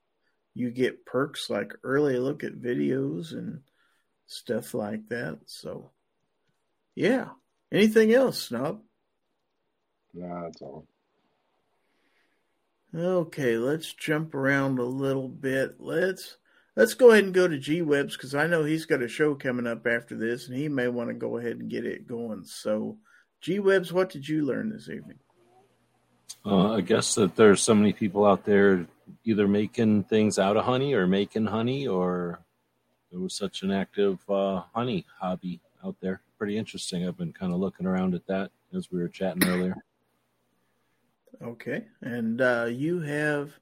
You 0.54 0.70
get 0.70 1.06
perks 1.06 1.48
like 1.48 1.74
early 1.82 2.18
look 2.18 2.44
at 2.44 2.60
videos 2.60 3.32
and 3.32 3.60
stuff 4.26 4.74
like 4.74 5.08
that. 5.08 5.38
So, 5.46 5.90
yeah. 6.94 7.30
Anything 7.72 8.12
else, 8.12 8.42
Snob? 8.42 8.82
Nah, 10.12 10.42
that's 10.42 10.60
all. 10.60 10.86
Okay, 12.94 13.56
let's 13.56 13.92
jump 13.94 14.34
around 14.34 14.78
a 14.78 14.84
little 14.84 15.28
bit. 15.28 15.76
Let's 15.78 16.36
let's 16.76 16.94
go 16.94 17.10
ahead 17.10 17.24
and 17.24 17.32
go 17.32 17.48
to 17.48 17.58
G 17.58 17.80
Webs 17.80 18.16
because 18.16 18.34
I 18.34 18.46
know 18.46 18.64
he's 18.64 18.84
got 18.84 19.02
a 19.02 19.08
show 19.08 19.34
coming 19.34 19.66
up 19.66 19.86
after 19.86 20.16
this, 20.16 20.48
and 20.48 20.56
he 20.56 20.68
may 20.68 20.88
want 20.88 21.08
to 21.08 21.14
go 21.14 21.38
ahead 21.38 21.56
and 21.56 21.70
get 21.70 21.86
it 21.86 22.06
going. 22.06 22.44
So, 22.44 22.98
G 23.40 23.60
Webs, 23.60 23.92
what 23.92 24.10
did 24.10 24.28
you 24.28 24.44
learn 24.44 24.70
this 24.70 24.90
evening? 24.90 25.18
Uh, 26.44 26.74
I 26.74 26.80
guess 26.82 27.14
that 27.14 27.36
there's 27.36 27.62
so 27.62 27.74
many 27.74 27.92
people 27.92 28.26
out 28.26 28.44
there 28.44 28.86
either 29.24 29.48
making 29.48 30.04
things 30.04 30.38
out 30.38 30.56
of 30.56 30.64
honey 30.64 30.92
or 30.92 31.06
making 31.06 31.46
honey, 31.46 31.86
or 31.86 32.40
there 33.10 33.20
was 33.20 33.34
such 33.34 33.62
an 33.62 33.70
active 33.70 34.18
uh, 34.28 34.62
honey 34.74 35.06
hobby 35.18 35.60
out 35.84 35.96
there. 36.00 36.20
Pretty 36.38 36.58
interesting. 36.58 37.06
I've 37.06 37.16
been 37.16 37.32
kind 37.32 37.52
of 37.52 37.58
looking 37.58 37.86
around 37.86 38.14
at 38.14 38.26
that 38.26 38.50
as 38.74 38.90
we 38.90 39.00
were 39.00 39.08
chatting 39.08 39.48
earlier. 39.48 39.76
Okay, 41.42 41.86
and 42.00 42.40
uh, 42.40 42.66
you 42.70 43.00
have, 43.00 43.58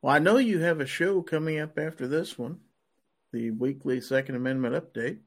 well, 0.00 0.14
I 0.14 0.20
know 0.20 0.36
you 0.36 0.60
have 0.60 0.80
a 0.80 0.86
show 0.86 1.20
coming 1.20 1.58
up 1.58 1.76
after 1.78 2.06
this 2.06 2.38
one, 2.38 2.60
the 3.32 3.50
weekly 3.50 4.00
Second 4.00 4.36
Amendment 4.36 4.74
update. 4.76 5.18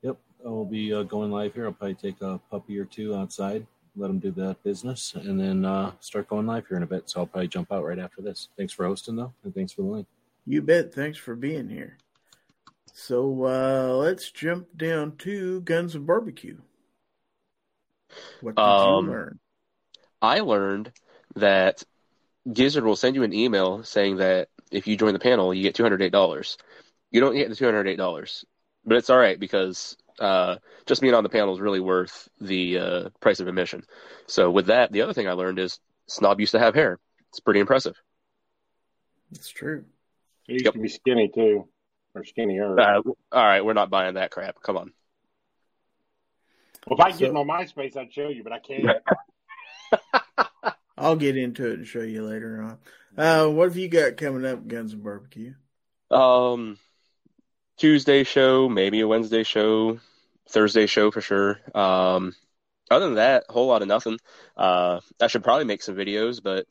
Yep, 0.00 0.16
I'll 0.46 0.64
be 0.64 0.94
uh, 0.94 1.02
going 1.02 1.30
live 1.30 1.52
here. 1.52 1.66
I'll 1.66 1.72
probably 1.72 1.96
take 1.96 2.22
a 2.22 2.40
puppy 2.50 2.78
or 2.78 2.86
two 2.86 3.14
outside, 3.14 3.66
let 3.94 4.06
them 4.06 4.18
do 4.18 4.30
that 4.32 4.62
business, 4.62 5.14
and 5.16 5.38
then 5.38 5.66
uh, 5.66 5.92
start 6.00 6.28
going 6.28 6.46
live 6.46 6.66
here 6.66 6.78
in 6.78 6.82
a 6.82 6.86
bit. 6.86 7.10
So 7.10 7.20
I'll 7.20 7.26
probably 7.26 7.48
jump 7.48 7.72
out 7.72 7.84
right 7.84 7.98
after 7.98 8.22
this. 8.22 8.48
Thanks 8.56 8.72
for 8.72 8.86
hosting, 8.86 9.16
though, 9.16 9.34
and 9.44 9.54
thanks 9.54 9.72
for 9.72 9.82
the 9.82 9.88
link. 9.88 10.06
You 10.46 10.62
bet. 10.62 10.94
Thanks 10.94 11.18
for 11.18 11.36
being 11.36 11.68
here. 11.68 11.98
So 12.94 13.44
uh, 13.44 13.94
let's 13.96 14.30
jump 14.30 14.68
down 14.78 15.16
to 15.18 15.60
Guns 15.60 15.94
and 15.94 16.06
Barbecue. 16.06 16.56
What 18.40 18.56
did 18.56 18.62
Um, 18.62 19.04
you 19.04 19.10
learn? 19.12 19.38
I 20.22 20.40
learned 20.40 20.90
that 21.38 21.82
Gizzard 22.50 22.84
will 22.84 22.96
send 22.96 23.14
you 23.16 23.22
an 23.22 23.32
email 23.34 23.82
saying 23.84 24.16
that 24.16 24.48
if 24.70 24.86
you 24.86 24.96
join 24.96 25.12
the 25.12 25.18
panel, 25.18 25.52
you 25.52 25.62
get 25.62 25.74
two 25.74 25.82
hundred 25.82 26.02
eight 26.02 26.12
dollars. 26.12 26.56
You 27.10 27.20
don't 27.20 27.34
get 27.34 27.48
the 27.48 27.56
two 27.56 27.64
hundred 27.64 27.88
eight 27.88 27.96
dollars, 27.96 28.44
but 28.84 28.96
it's 28.96 29.10
all 29.10 29.18
right 29.18 29.38
because 29.38 29.96
uh, 30.18 30.56
just 30.86 31.00
being 31.00 31.14
on 31.14 31.22
the 31.22 31.28
panel 31.28 31.54
is 31.54 31.60
really 31.60 31.80
worth 31.80 32.28
the 32.40 32.78
uh, 32.78 33.08
price 33.20 33.40
of 33.40 33.48
admission. 33.48 33.84
So 34.26 34.50
with 34.50 34.66
that, 34.66 34.92
the 34.92 35.02
other 35.02 35.12
thing 35.12 35.28
I 35.28 35.32
learned 35.32 35.58
is 35.58 35.78
Snob 36.06 36.40
used 36.40 36.52
to 36.52 36.58
have 36.58 36.74
hair. 36.74 36.98
It's 37.30 37.40
pretty 37.40 37.60
impressive. 37.60 37.94
That's 39.30 39.48
true. 39.48 39.84
He 40.44 40.54
used 40.54 40.64
Yep. 40.64 40.74
to 40.74 40.80
be 40.80 40.88
skinny 40.88 41.28
too, 41.34 41.68
or 42.14 42.24
skinnier. 42.24 42.78
Uh, 42.80 43.00
all 43.04 43.44
right, 43.44 43.64
we're 43.64 43.74
not 43.74 43.90
buying 43.90 44.14
that 44.14 44.30
crap. 44.30 44.60
Come 44.62 44.76
on. 44.78 44.92
well, 46.86 46.98
if 46.98 47.04
I 47.04 47.10
so- 47.12 47.18
get 47.18 47.30
him 47.30 47.36
on 47.36 47.46
MySpace, 47.46 47.96
I'd 47.96 48.12
show 48.12 48.28
you, 48.28 48.42
but 48.42 48.52
I 48.52 48.58
can't. 48.58 48.86
I'll 51.08 51.16
get 51.16 51.38
into 51.38 51.70
it 51.70 51.78
and 51.78 51.86
show 51.86 52.02
you 52.02 52.22
later 52.22 52.60
on. 52.60 52.78
Uh, 53.16 53.48
what 53.48 53.64
have 53.64 53.78
you 53.78 53.88
got 53.88 54.18
coming 54.18 54.44
up, 54.44 54.68
Guns 54.68 54.92
and 54.92 55.02
Barbecue? 55.02 55.54
Um, 56.10 56.78
Tuesday 57.78 58.24
show, 58.24 58.68
maybe 58.68 59.00
a 59.00 59.08
Wednesday 59.08 59.42
show, 59.42 60.00
Thursday 60.50 60.84
show 60.84 61.10
for 61.10 61.22
sure. 61.22 61.60
Um, 61.74 62.34
other 62.90 63.06
than 63.06 63.14
that, 63.14 63.44
a 63.48 63.52
whole 63.54 63.68
lot 63.68 63.80
of 63.80 63.88
nothing. 63.88 64.18
Uh, 64.54 65.00
I 65.18 65.28
should 65.28 65.42
probably 65.42 65.64
make 65.64 65.80
some 65.80 65.96
videos, 65.96 66.42
but 66.42 66.66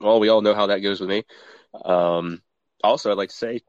well, 0.00 0.20
we 0.20 0.28
all 0.28 0.42
know 0.42 0.54
how 0.54 0.68
that 0.68 0.78
goes 0.78 1.00
with 1.00 1.10
me. 1.10 1.24
Um, 1.84 2.40
also, 2.84 3.10
I'd 3.10 3.18
like 3.18 3.30
to 3.30 3.34
say 3.34 3.62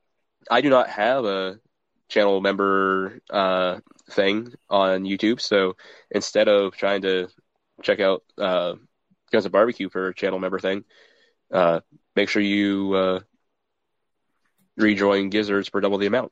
I 0.49 0.61
do 0.61 0.69
not 0.69 0.89
have 0.89 1.25
a 1.25 1.59
channel 2.07 2.39
member 2.39 3.19
uh, 3.31 3.79
thing 4.11 4.53
on 4.69 5.05
YouTube, 5.05 5.41
so 5.41 5.75
instead 6.11 6.47
of 6.47 6.75
trying 6.77 7.01
to 7.01 7.29
check 7.81 7.99
out 7.99 8.21
uh, 8.37 8.75
Guns 9.33 9.45
and 9.45 9.51
Barbecue 9.51 9.89
for 9.89 10.07
a 10.07 10.13
channel 10.13 10.39
member 10.39 10.59
thing, 10.59 10.85
uh, 11.51 11.81
make 12.15 12.29
sure 12.29 12.41
you 12.41 12.93
uh, 12.93 13.19
rejoin 14.77 15.29
Gizzards 15.29 15.67
for 15.67 15.81
double 15.81 15.97
the 15.97 16.05
amount. 16.05 16.31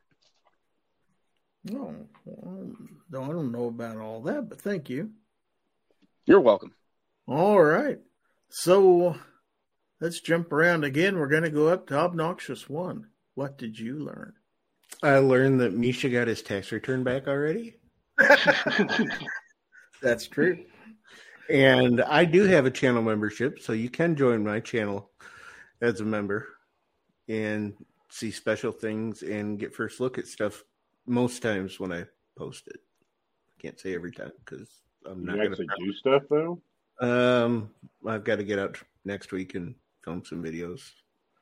No, 1.64 1.96
well, 2.26 2.72
I 3.14 3.28
don't 3.28 3.52
know 3.52 3.66
about 3.66 3.98
all 3.98 4.22
that, 4.22 4.48
but 4.48 4.62
thank 4.62 4.90
you. 4.90 5.12
You're 6.26 6.40
welcome. 6.40 6.74
All 7.28 7.62
right. 7.62 8.00
So 8.50 9.16
let's 10.00 10.22
jump 10.22 10.52
around 10.52 10.84
again. 10.84 11.18
We're 11.18 11.28
going 11.28 11.44
to 11.44 11.50
go 11.50 11.68
up 11.68 11.88
to 11.88 11.98
Obnoxious 11.98 12.70
One. 12.70 13.08
What 13.34 13.58
did 13.58 13.80
you 13.80 13.98
learn? 13.98 14.34
I 15.02 15.18
learned 15.18 15.60
that 15.62 15.74
Misha 15.74 16.10
got 16.10 16.28
his 16.28 16.44
tax 16.44 16.72
return 16.72 17.04
back 17.04 17.28
already. 17.28 17.78
That's 20.02 20.28
true. 20.28 20.66
And 21.52 22.02
I 22.02 22.24
do 22.26 22.44
have 22.44 22.66
a 22.66 22.72
channel 22.72 23.02
membership, 23.02 23.60
so 23.60 23.74
you 23.74 23.90
can 23.90 24.16
join 24.16 24.44
my 24.44 24.60
channel 24.60 25.12
as 25.82 26.00
a 26.00 26.06
member 26.06 26.48
and 27.28 27.74
see 28.10 28.32
special 28.32 28.72
things 28.72 29.22
and 29.22 29.60
get 29.60 29.76
first 29.76 30.00
look 30.00 30.18
at 30.18 30.28
stuff 30.28 30.64
most 31.06 31.42
times 31.42 31.80
when 31.80 31.92
I 31.92 32.06
post 32.38 32.68
it. 32.68 32.80
Can't 33.60 33.80
say 33.80 33.94
every 33.94 34.12
time 34.12 34.32
because 34.46 34.70
I'm 35.06 35.26
not 35.26 35.36
going 35.36 35.52
actually 35.52 35.68
do 35.80 35.94
stuff 35.94 36.24
though. 36.30 36.62
Um, 37.00 37.72
I've 38.08 38.24
got 38.24 38.38
to 38.38 38.44
get 38.44 38.60
out 38.60 38.78
next 39.06 39.32
week 39.32 39.56
and 39.56 39.76
film 40.04 40.24
some 40.24 40.44
videos. 40.44 40.92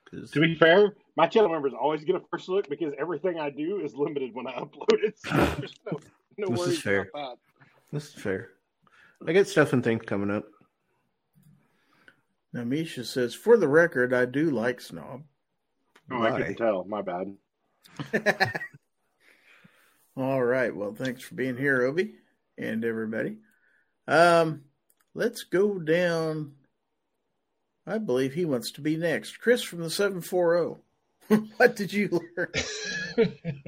Cause 0.10 0.32
To 0.32 0.40
be 0.40 0.56
fair, 0.56 0.96
my 1.18 1.28
channel 1.28 1.50
members 1.50 1.74
always 1.80 2.04
get 2.04 2.16
a 2.16 2.22
first 2.32 2.50
look 2.50 2.68
because 2.68 2.94
everything 2.98 3.40
I 3.40 3.52
do 3.52 3.80
is 3.82 3.94
limited 3.94 4.34
when 4.34 4.48
I 4.48 4.54
upload 4.54 5.04
it. 5.04 5.20
So 5.20 5.36
there's 5.60 5.74
no, 5.92 6.00
no 6.38 6.48
This 6.50 6.60
is 6.62 6.68
worries 6.68 6.82
fair. 6.82 7.10
about 7.14 7.38
this 7.92 8.08
is 8.08 8.14
fair. 8.14 8.52
I 9.28 9.34
got 9.34 9.48
stuff 9.48 9.74
and 9.74 9.84
things 9.84 10.04
coming 10.06 10.32
up. 10.32 10.46
Now, 12.54 12.64
Misha 12.64 13.04
says, 13.04 13.36
for 13.36 13.58
the 13.58 13.68
record, 13.68 14.14
I 14.14 14.26
do 14.26 14.50
like 14.50 14.82
Snob. 14.82 15.24
Oh, 16.12 16.18
I 16.18 16.32
Why? 16.32 16.38
couldn't 16.38 16.56
tell. 16.56 16.84
My 16.86 17.02
bad. 17.02 17.36
All 20.18 20.44
right. 20.44 20.76
Well, 20.76 20.94
thanks 20.94 21.24
for 21.24 21.36
being 21.36 21.58
here, 21.58 21.84
Obi, 21.84 22.16
and 22.58 22.84
everybody. 22.84 23.38
Um, 24.08 24.64
let's 25.14 25.44
go 25.44 25.78
down. 25.78 26.54
I 27.86 28.00
believe 28.00 28.34
he 28.34 28.46
wants 28.46 28.72
to 28.72 28.82
be 28.82 28.98
next. 28.98 29.40
Chris 29.40 29.62
from 29.62 29.82
the 29.82 29.90
740. 29.90 30.82
what 31.58 31.76
did 31.76 31.94
you 31.94 32.22
learn? 32.36 32.52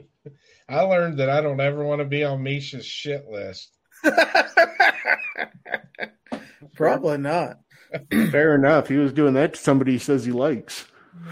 I 0.70 0.82
learned 0.82 1.20
that 1.20 1.30
I 1.30 1.42
don't 1.42 1.60
ever 1.60 1.84
want 1.84 2.00
to 2.00 2.06
be 2.06 2.24
on 2.24 2.42
Misha's 2.42 2.86
shit 2.86 3.28
list. 3.28 3.72
Probably 6.76 7.18
not. 7.18 7.60
Fair 8.10 8.56
enough. 8.56 8.88
He 8.88 8.98
was 8.98 9.14
doing 9.14 9.34
that 9.34 9.54
to 9.54 9.60
somebody 9.60 9.94
he 9.94 9.98
says 10.00 10.26
he 10.26 10.32
likes. 10.32 10.86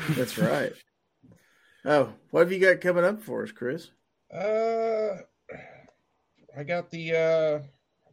That's 0.10 0.38
right. 0.38 0.74
Oh, 1.86 2.14
what 2.32 2.42
have 2.42 2.52
you 2.52 2.60
got 2.60 2.82
coming 2.82 3.06
up 3.06 3.24
for 3.24 3.44
us, 3.44 3.52
Chris? 3.52 3.90
Uh, 4.34 5.18
I 6.58 6.64
got 6.64 6.92
the 6.92 7.16
uh, 7.16 7.60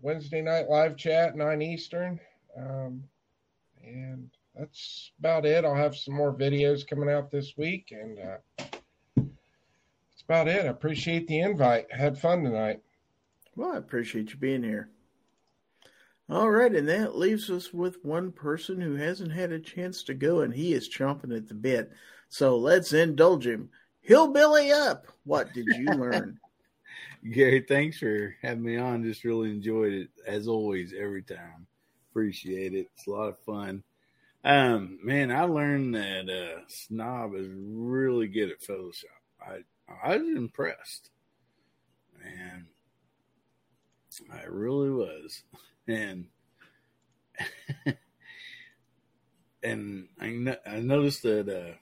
Wednesday 0.01 0.41
night 0.41 0.69
live 0.69 0.97
chat 0.97 1.37
nine 1.37 1.61
Eastern, 1.61 2.21
um, 2.57 3.03
and 3.85 4.31
that's 4.55 5.11
about 5.19 5.45
it. 5.45 5.65
I'll 5.65 5.75
have 5.75 5.97
some 5.97 6.15
more 6.15 6.33
videos 6.33 6.87
coming 6.87 7.11
out 7.11 7.31
this 7.31 7.55
week, 7.57 7.91
and 7.91 8.19
uh, 8.19 8.37
that's 9.17 10.23
about 10.25 10.49
it. 10.49 10.65
I 10.65 10.69
appreciate 10.69 11.27
the 11.27 11.41
invite. 11.41 11.93
Had 11.93 12.19
fun 12.19 12.45
tonight. 12.45 12.81
Well, 13.57 13.73
I 13.73 13.79
appreciate 13.79 14.31
you 14.31 14.37
being 14.37 14.63
here. 14.63 14.91
All 16.29 16.51
right, 16.51 16.75
and 16.75 16.89
that 16.89 17.17
leaves 17.17 17.51
us 17.51 17.73
with 17.73 18.05
one 18.05 18.33
person 18.33 18.81
who 18.81 18.97
hasn't 18.97 19.31
had 19.31 19.53
a 19.53 19.61
chance 19.61 20.03
to 20.05 20.15
go, 20.15 20.41
and 20.41 20.53
he 20.53 20.73
is 20.73 20.89
chomping 20.89 21.37
at 21.37 21.47
the 21.47 21.55
bit. 21.55 21.93
So 22.29 22.57
let's 22.57 22.93
indulge 22.93 23.47
him. 23.47 23.71
Hillbilly 24.01 24.73
up. 24.73 25.07
What 25.25 25.53
did 25.53 25.67
you 25.67 25.87
learn? 25.87 26.41
Gary, 27.33 27.61
thanks 27.61 27.99
for 27.99 28.35
having 28.43 28.65
me 28.65 28.77
on. 28.77 29.05
Just 29.05 29.25
really 29.25 29.51
enjoyed 29.51 29.93
it 29.93 30.09
as 30.27 30.49
always 30.49 30.93
every 30.99 31.23
time. 31.23 31.67
Appreciate 32.11 32.75
it. 32.75 32.89
It's 32.95 33.07
a 33.07 33.11
lot 33.11 33.29
of 33.29 33.39
fun. 33.41 33.85
Um, 34.45 34.99
man, 35.03 35.31
I 35.31 35.43
learned 35.43 35.95
that 35.95 36.29
uh, 36.29 36.61
Snob 36.69 37.35
is 37.35 37.49
really 37.53 38.29
good 38.29 38.51
at 38.51 38.61
Photoshop. 38.61 39.05
I 39.41 39.59
I 40.03 40.17
was 40.17 40.37
impressed, 40.37 41.11
and 42.25 42.67
I 44.33 44.45
really 44.45 44.91
was. 44.91 45.43
And 45.89 46.27
and 49.63 50.09
I 50.21 50.29
no- 50.31 50.57
I 50.67 50.81
noticed 50.81 51.23
that 51.23 51.49
uh, 51.49 51.75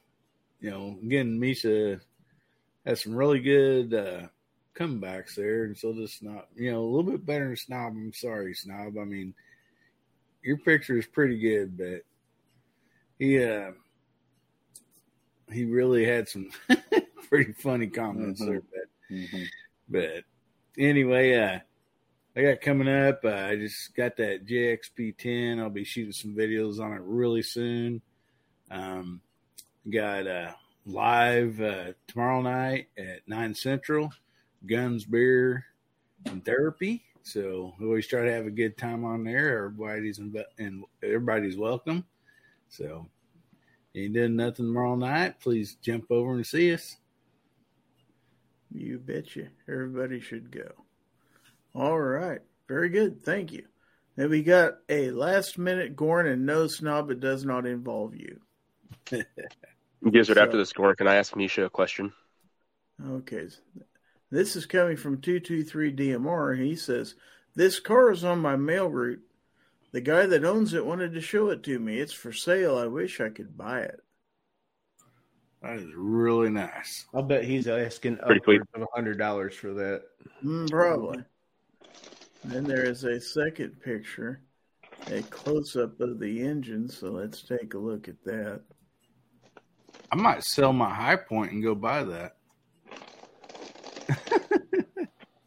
you 0.61 0.71
know 0.71 0.99
again 1.03 1.39
Misha 1.39 2.01
had 2.87 2.99
some 2.99 3.15
really 3.15 3.41
good 3.41 3.95
uh, 3.95 4.27
comebacks 4.75 5.35
there, 5.37 5.65
and 5.65 5.77
so 5.77 5.93
does 5.93 6.15
Snob. 6.15 6.45
You 6.57 6.73
know, 6.73 6.81
a 6.83 6.85
little 6.91 7.11
bit 7.11 7.25
better 7.27 7.47
than 7.49 7.57
Snob. 7.57 7.93
I'm 7.95 8.13
sorry, 8.13 8.55
Snob. 8.55 8.99
I 8.99 9.05
mean, 9.05 9.35
your 10.43 10.59
picture 10.59 10.99
is 10.99 11.07
pretty 11.07 11.39
good, 11.39 11.77
but 11.79 12.03
he 13.19 13.43
uh, 13.43 13.71
he 15.53 15.65
really 15.65 16.05
had 16.05 16.29
some 16.29 16.51
pretty 17.29 17.53
funny 17.53 17.87
comments 17.87 18.41
Mhm. 18.43 18.47
there. 18.47 18.61
But 18.61 19.15
Mhm. 19.17 19.47
but 19.89 20.25
anyway, 20.79 21.35
uh, 21.35 21.59
I 22.37 22.43
got 22.43 22.61
coming 22.61 22.89
up. 22.89 23.25
Uh, 23.25 23.29
I 23.29 23.57
just 23.57 23.95
got 23.95 24.17
that 24.17 24.45
JXP10. 24.45 25.61
I'll 25.61 25.71
be 25.71 25.85
shooting 25.85 26.13
some 26.13 26.35
videos 26.35 26.81
on 26.81 26.93
it 26.93 27.01
really 27.05 27.43
soon. 27.43 28.03
Um, 28.73 29.21
got 29.89 30.27
uh, 30.27 30.53
live 30.85 31.61
uh, 31.61 31.93
tomorrow 32.09 32.43
night 32.43 32.89
at 32.99 33.21
nine 33.29 33.55
central. 33.55 34.11
Guns, 34.67 35.05
beer, 35.05 35.65
and 36.27 36.45
therapy. 36.45 37.05
So 37.23 37.73
we 37.79 37.87
always 37.87 38.07
try 38.09 38.25
to 38.25 38.33
have 38.33 38.47
a 38.47 38.51
good 38.51 38.77
time 38.77 39.05
on 39.05 39.23
there. 39.23 39.57
Everybody's 39.59 40.19
inv- 40.19 40.45
and 40.59 40.85
everybody's 41.03 41.57
welcome. 41.57 42.05
So 42.69 43.07
ain't 43.95 44.15
doing 44.15 44.35
nothing 44.35 44.67
tomorrow 44.67 44.97
night. 44.97 45.39
Please 45.39 45.77
jump 45.81 46.11
over 46.11 46.35
and 46.35 46.45
see 46.45 46.75
us. 46.75 46.97
You 48.73 48.99
betcha. 48.99 49.49
Everybody 49.69 50.19
should 50.19 50.51
go. 50.51 50.84
All 51.75 51.99
right. 51.99 52.41
Very 52.69 52.89
good. 52.89 53.23
Thank 53.23 53.53
you. 53.53 53.65
Then 54.17 54.31
we 54.31 54.43
got 54.43 54.75
a 54.89 55.11
last 55.11 55.59
minute 55.59 55.97
Gorn 55.97 56.27
and 56.27 56.47
no 56.47 56.67
snob. 56.69 57.11
It 57.11 57.21
does 57.21 57.45
not 57.45 57.67
involve 57.67 58.15
you. 58.15 58.41
Gizzard, 60.11 60.37
So- 60.37 60.43
after 60.43 60.57
the 60.57 60.67
score, 60.67 60.95
can 60.95 61.09
I 61.09 61.17
ask 61.17 61.35
Misha 61.37 61.65
a 61.65 61.71
question? 61.71 62.13
Okay. 63.05 63.49
This 64.31 64.55
is 64.57 64.67
coming 64.67 64.97
from 64.97 65.21
223 65.21 65.93
DMR. 65.95 66.57
He 66.63 66.77
says, 66.77 67.15
This 67.55 67.81
car 67.81 68.13
is 68.13 68.23
on 68.25 68.39
my 68.39 68.57
mail 68.57 68.89
route. 68.89 69.21
The 69.93 70.01
guy 70.01 70.27
that 70.27 70.45
owns 70.45 70.75
it 70.75 70.87
wanted 70.87 71.13
to 71.15 71.21
show 71.21 71.51
it 71.51 71.63
to 71.65 71.79
me. 71.79 71.99
It's 71.99 72.13
for 72.13 72.33
sale. 72.33 72.77
I 72.79 72.87
wish 72.87 73.21
I 73.21 73.29
could 73.31 73.57
buy 73.57 73.81
it. 73.81 74.01
That 75.63 75.77
is 75.77 75.87
really 75.97 76.51
nice. 76.51 77.07
I'll 77.15 77.23
bet 77.23 77.45
he's 77.45 77.67
asking 77.67 78.17
Pretty 78.19 78.41
sweet. 78.45 78.61
upwards 78.61 78.71
of 78.75 78.83
a 78.83 78.87
hundred 78.95 79.19
dollars 79.19 79.55
for 79.55 79.73
that. 79.75 80.03
Mm, 80.45 80.69
probably. 80.71 81.25
Then 82.45 82.65
there 82.65 82.85
is 82.85 83.05
a 83.05 83.21
second 83.21 83.81
picture, 83.81 84.43
a 85.11 85.23
close 85.23 85.77
up 85.77 86.01
of 86.01 86.19
the 86.19 86.43
engine. 86.43 86.89
So 86.89 87.11
let's 87.11 87.43
take 87.43 87.75
a 87.75 87.79
look 87.79 88.09
at 88.09 88.23
that. 88.25 88.61
I 90.13 90.17
might 90.17 90.45
sell 90.45 90.73
my 90.73 90.93
Hi-Point 90.93 91.53
and 91.53 91.63
go 91.63 91.75
buy 91.75 92.05
that. 92.05 92.37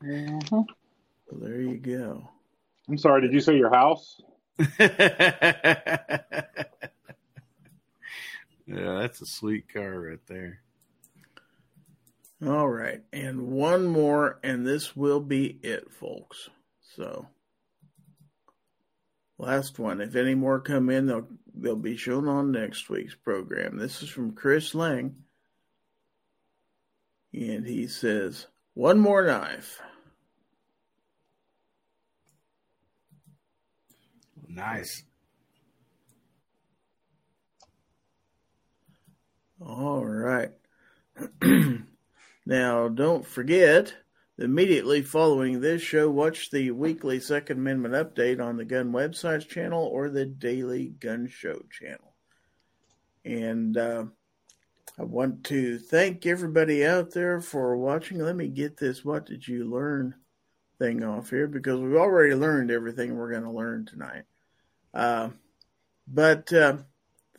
Mm-hmm. 0.04 0.62
So 1.30 1.38
there 1.42 1.62
you 1.62 1.78
go. 1.78 2.28
I'm 2.88 2.98
sorry. 2.98 3.22
Did 3.22 3.34
you 3.34 3.42
say 3.42 3.58
your 3.58 3.74
house? 3.74 4.22
yeah, 4.80 4.96
that's 8.66 9.22
a 9.22 9.26
sweet 9.26 9.72
car 9.72 10.00
right 10.00 10.20
there. 10.28 10.62
All 12.46 12.70
right. 12.70 13.02
And 13.12 13.48
one 13.48 13.86
more, 13.86 14.40
and 14.44 14.66
this 14.66 14.96
will 14.96 15.20
be 15.20 15.60
it, 15.64 15.92
folks. 15.92 16.50
So 16.96 17.28
Last 19.40 19.78
one. 19.78 20.02
If 20.02 20.16
any 20.16 20.34
more 20.34 20.60
come 20.60 20.90
in, 20.90 21.06
they'll 21.06 21.28
they'll 21.54 21.76
be 21.76 21.96
shown 21.96 22.28
on 22.28 22.52
next 22.52 22.90
week's 22.90 23.14
program. 23.16 23.78
This 23.78 24.02
is 24.02 24.10
from 24.10 24.34
Chris 24.34 24.74
Lang. 24.74 25.16
And 27.34 27.68
he 27.68 27.88
says, 27.88 28.48
one 28.74 28.98
more 29.00 29.26
knife. 29.26 29.80
Nice. 34.48 35.04
All 39.62 40.04
right. 40.04 40.52
now, 42.48 42.88
don't 42.88 43.26
forget, 43.26 43.94
immediately 44.38 45.02
following 45.02 45.60
this 45.60 45.82
show, 45.82 46.10
watch 46.10 46.50
the 46.50 46.72
weekly 46.72 47.20
Second 47.20 47.58
Amendment 47.58 47.94
update 47.94 48.42
on 48.42 48.56
the 48.56 48.64
Gun 48.64 48.94
Websites 48.94 49.46
channel 49.46 49.84
or 49.84 50.10
the 50.10 50.26
Daily 50.26 50.88
Gun 50.88 51.28
Show 51.28 51.62
channel. 51.70 52.14
And 53.26 53.78
uh, 53.78 54.06
I 54.98 55.04
want 55.04 55.44
to 55.46 55.78
thank 55.78 56.26
everybody 56.26 56.86
out 56.86 57.12
there 57.12 57.42
for 57.42 57.76
watching. 57.76 58.20
Let 58.20 58.38
me 58.38 58.48
get 58.48 58.78
this 58.78 59.04
What 59.04 59.26
Did 59.26 59.46
You 59.46 59.70
Learn 59.70 60.16
thing 60.80 61.04
off 61.04 61.30
here 61.30 61.48
because 61.48 61.82
we've 61.82 61.98
already 61.98 62.34
learned 62.34 62.72
everything 62.72 63.14
we're 63.18 63.32
going 63.32 63.44
to 63.44 63.52
learn 63.52 63.86
tonight. 63.86 64.24
Uh, 64.94 65.32
but 66.08 66.54
uh, 66.54 66.78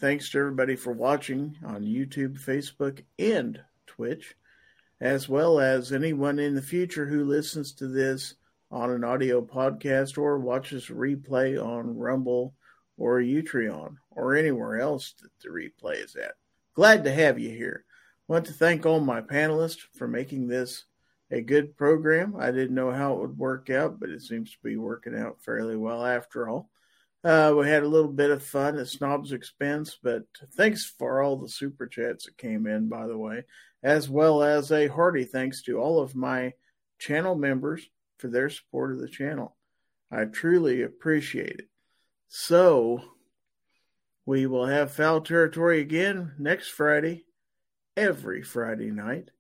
thanks 0.01 0.29
to 0.31 0.39
everybody 0.39 0.77
for 0.77 0.93
watching 0.93 1.57
on 1.65 1.83
YouTube, 1.83 2.39
Facebook, 2.39 3.03
and 3.19 3.59
Twitch, 3.87 4.37
as 5.01 5.29
well 5.29 5.61
as 5.61 5.93
anyone 5.93 6.39
in 6.39 6.55
the 6.55 6.63
future 6.63 7.07
who 7.07 7.25
listens 7.25 7.73
to 7.73 7.87
this 7.87 8.35
on 8.71 8.91
an 8.91 9.05
audio 9.05 9.41
podcast 9.41 10.19
or 10.19 10.39
watches 10.39 10.87
replay 10.87 11.63
on 11.63 11.97
Rumble 11.97 12.55
or 12.97 13.21
Utreon 13.21 13.97
or 14.11 14.35
anywhere 14.35 14.81
else 14.81 15.15
that 15.23 15.31
the 15.43 15.49
replay 15.49 16.05
is 16.05 16.17
at. 16.17 16.35
Glad 16.75 17.05
to 17.05 17.13
have 17.13 17.39
you 17.39 17.51
here. 17.51 17.85
Want 18.27 18.45
to 18.47 18.53
thank 18.53 18.85
all 18.85 19.01
my 19.01 19.21
panelists 19.21 19.81
for 19.95 20.07
making 20.07 20.49
this 20.49 20.85
a 21.31 21.41
good 21.41 21.77
program. 21.77 22.35
I 22.39 22.51
didn't 22.51 22.75
know 22.75 22.91
how 22.91 23.15
it 23.15 23.21
would 23.21 23.39
work 23.39 23.71
out, 23.71 23.99
but 24.01 24.11
it 24.11 24.23
seems 24.23 24.51
to 24.53 24.59
be 24.63 24.77
working 24.77 25.17
out 25.17 25.43
fairly 25.43 25.77
well 25.77 26.05
after 26.05 26.49
all. 26.49 26.71
Uh, 27.25 27.53
we 27.57 27.69
had 27.69 27.83
a 27.83 27.89
little 27.89 28.13
bit 28.13 28.31
of 28.31 28.43
fun 28.43 28.79
at 28.79 28.87
Snob's 28.87 29.33
expense, 29.33 29.99
but 30.03 30.23
thanks 30.57 30.87
for 30.87 31.21
all 31.21 31.37
the 31.37 31.49
super 31.49 31.87
chats 31.87 32.27
that 32.27 32.39
came 32.39 32.67
in, 32.67 32.89
by 32.89 33.07
the 33.07 33.19
way, 33.19 33.45
as 33.83 34.09
well 34.09 34.43
as 34.43 34.71
a 34.71 34.87
hearty 34.87 35.25
thanks 35.25 35.63
to 35.63 35.79
all 35.79 36.01
of 36.01 36.15
my 36.15 36.53
channel 36.99 37.35
members 37.35 37.89
for 38.19 38.29
their 38.29 38.49
support 38.49 38.93
of 38.93 39.01
the 39.01 39.09
channel. 39.09 39.57
I 40.11 40.25
truly 40.25 40.83
appreciate 40.83 41.59
it. 41.59 41.69
So, 42.29 43.03
we 44.25 44.47
will 44.47 44.67
have 44.67 44.93
Fowl 44.93 45.21
Territory 45.21 45.81
again 45.81 46.35
next 46.39 46.69
Friday, 46.69 47.25
every 47.97 48.43
Friday 48.43 48.91
night, 48.91 49.31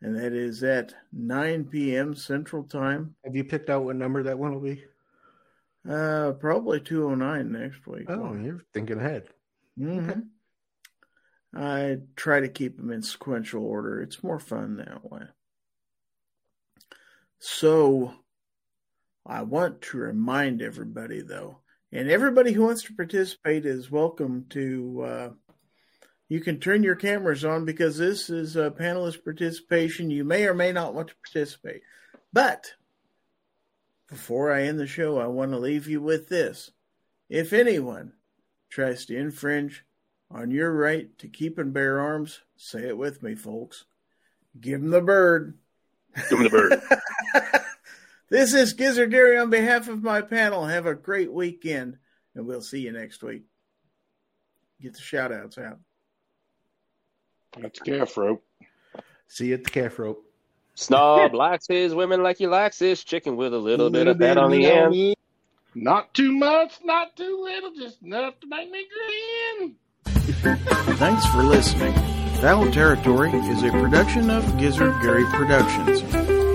and 0.00 0.16
that 0.16 0.32
is 0.32 0.62
at 0.62 0.94
9 1.12 1.64
p.m. 1.64 2.14
Central 2.14 2.64
Time. 2.64 3.16
Have 3.24 3.36
you 3.36 3.44
picked 3.44 3.68
out 3.68 3.84
what 3.84 3.96
number 3.96 4.22
that 4.22 4.38
one 4.38 4.54
will 4.54 4.60
be? 4.60 4.84
Uh, 5.88 6.32
probably 6.38 6.80
209 6.80 7.50
next 7.50 7.86
week. 7.86 8.08
Oh, 8.08 8.34
you're 8.34 8.64
thinking 8.72 8.98
ahead. 8.98 9.24
Mm-hmm. 9.78 10.20
I 11.54 11.98
try 12.16 12.40
to 12.40 12.48
keep 12.48 12.76
them 12.76 12.90
in 12.90 13.02
sequential 13.02 13.64
order. 13.64 14.00
It's 14.00 14.22
more 14.22 14.38
fun 14.38 14.76
that 14.76 15.10
way. 15.10 15.22
So, 17.40 18.14
I 19.26 19.42
want 19.42 19.82
to 19.82 19.98
remind 19.98 20.62
everybody, 20.62 21.20
though, 21.20 21.58
and 21.90 22.08
everybody 22.08 22.52
who 22.52 22.62
wants 22.62 22.84
to 22.84 22.94
participate 22.94 23.66
is 23.66 23.90
welcome 23.90 24.46
to. 24.50 25.02
Uh, 25.04 25.30
you 26.28 26.40
can 26.40 26.60
turn 26.60 26.82
your 26.82 26.94
cameras 26.94 27.44
on 27.44 27.64
because 27.64 27.98
this 27.98 28.30
is 28.30 28.56
a 28.56 28.70
panelist 28.70 29.22
participation. 29.22 30.10
You 30.10 30.24
may 30.24 30.46
or 30.46 30.54
may 30.54 30.72
not 30.72 30.94
want 30.94 31.08
to 31.08 31.14
participate. 31.16 31.82
But 32.32 32.72
before 34.12 34.52
I 34.52 34.64
end 34.64 34.78
the 34.78 34.86
show, 34.86 35.18
I 35.18 35.26
want 35.26 35.52
to 35.52 35.58
leave 35.58 35.88
you 35.88 36.02
with 36.02 36.28
this. 36.28 36.70
If 37.30 37.54
anyone 37.54 38.12
tries 38.68 39.06
to 39.06 39.16
infringe 39.16 39.86
on 40.30 40.50
your 40.50 40.70
right 40.70 41.16
to 41.18 41.28
keep 41.28 41.56
and 41.56 41.72
bear 41.72 41.98
arms, 41.98 42.40
say 42.54 42.88
it 42.88 42.98
with 42.98 43.22
me, 43.22 43.34
folks. 43.34 43.86
Give 44.60 44.82
them 44.82 44.90
the 44.90 45.00
bird. 45.00 45.56
Give 46.28 46.28
them 46.28 46.42
the 46.42 46.50
bird. 46.50 46.82
this 48.28 48.52
is 48.52 48.74
Gizzard 48.74 49.12
Gary 49.12 49.38
on 49.38 49.48
behalf 49.48 49.88
of 49.88 50.02
my 50.02 50.20
panel. 50.20 50.66
Have 50.66 50.84
a 50.84 50.94
great 50.94 51.32
weekend, 51.32 51.96
and 52.34 52.46
we'll 52.46 52.60
see 52.60 52.80
you 52.80 52.92
next 52.92 53.22
week. 53.22 53.44
Get 54.82 54.92
the 54.92 55.00
shout 55.00 55.32
outs 55.32 55.56
out. 55.56 55.78
That's 57.58 57.78
calf 57.80 58.14
rope. 58.18 58.44
See 59.28 59.46
you 59.46 59.54
at 59.54 59.64
the 59.64 59.70
calf 59.70 59.98
rope. 59.98 60.22
Snob 60.74 61.34
likes 61.34 61.66
his 61.66 61.94
women 61.94 62.22
like 62.22 62.38
he 62.38 62.46
likes 62.46 62.78
his 62.78 63.04
chicken 63.04 63.36
with 63.36 63.52
a 63.52 63.58
little, 63.58 63.90
bit 63.90 64.06
of 64.06 64.18
fat 64.18 64.38
on 64.38 64.50
the 64.50 64.66
end. 64.66 65.14
Not 65.74 66.12
too 66.14 66.32
much, 66.32 66.72
not 66.84 67.16
too 67.16 67.40
little, 67.42 67.72
just 67.74 68.02
enough 68.02 68.38
to 68.40 68.46
make 68.46 68.70
me 68.70 68.86
grin. 69.58 69.74
Thanks 70.96 71.26
for 71.26 71.42
listening. 71.42 71.94
Fowl 72.40 72.70
Territory 72.72 73.30
is 73.30 73.62
a 73.62 73.70
production 73.70 74.28
of 74.30 74.58
Gizzard 74.58 75.00
Gary 75.00 75.24
Productions 75.26 76.02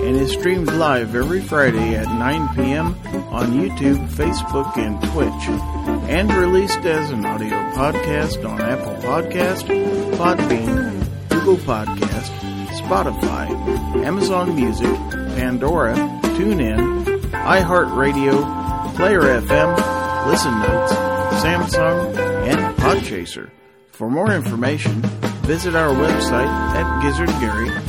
and 0.08 0.16
is 0.16 0.32
streamed 0.32 0.72
live 0.72 1.14
every 1.14 1.40
Friday 1.40 1.96
at 1.96 2.06
9 2.06 2.48
p.m. 2.54 2.86
on 3.32 3.52
YouTube, 3.52 4.06
Facebook, 4.10 4.76
and 4.76 5.02
Twitch, 5.10 6.08
and 6.08 6.32
released 6.34 6.80
as 6.80 7.10
an 7.10 7.24
audio 7.24 7.56
podcast 7.72 8.48
on 8.48 8.60
Apple 8.60 8.94
Podcast, 9.02 9.64
Podbean, 10.16 11.28
Google 11.30 11.56
Podcast, 11.56 12.47
Spotify, 12.88 13.46
Amazon 14.02 14.56
Music, 14.56 14.88
Pandora, 15.36 15.94
TuneIn, 16.38 17.04
iHeartRadio, 17.32 18.96
Player 18.96 19.20
FM, 19.20 20.26
Listen 20.26 20.58
Notes, 20.60 20.92
Samsung, 21.44 22.16
and 22.48 22.76
Podchaser. 22.78 23.50
For 23.92 24.08
more 24.08 24.32
information, 24.32 25.02
visit 25.44 25.74
our 25.74 25.90
website 25.90 26.48
at 26.48 27.02
gizzardgary.com. 27.02 27.87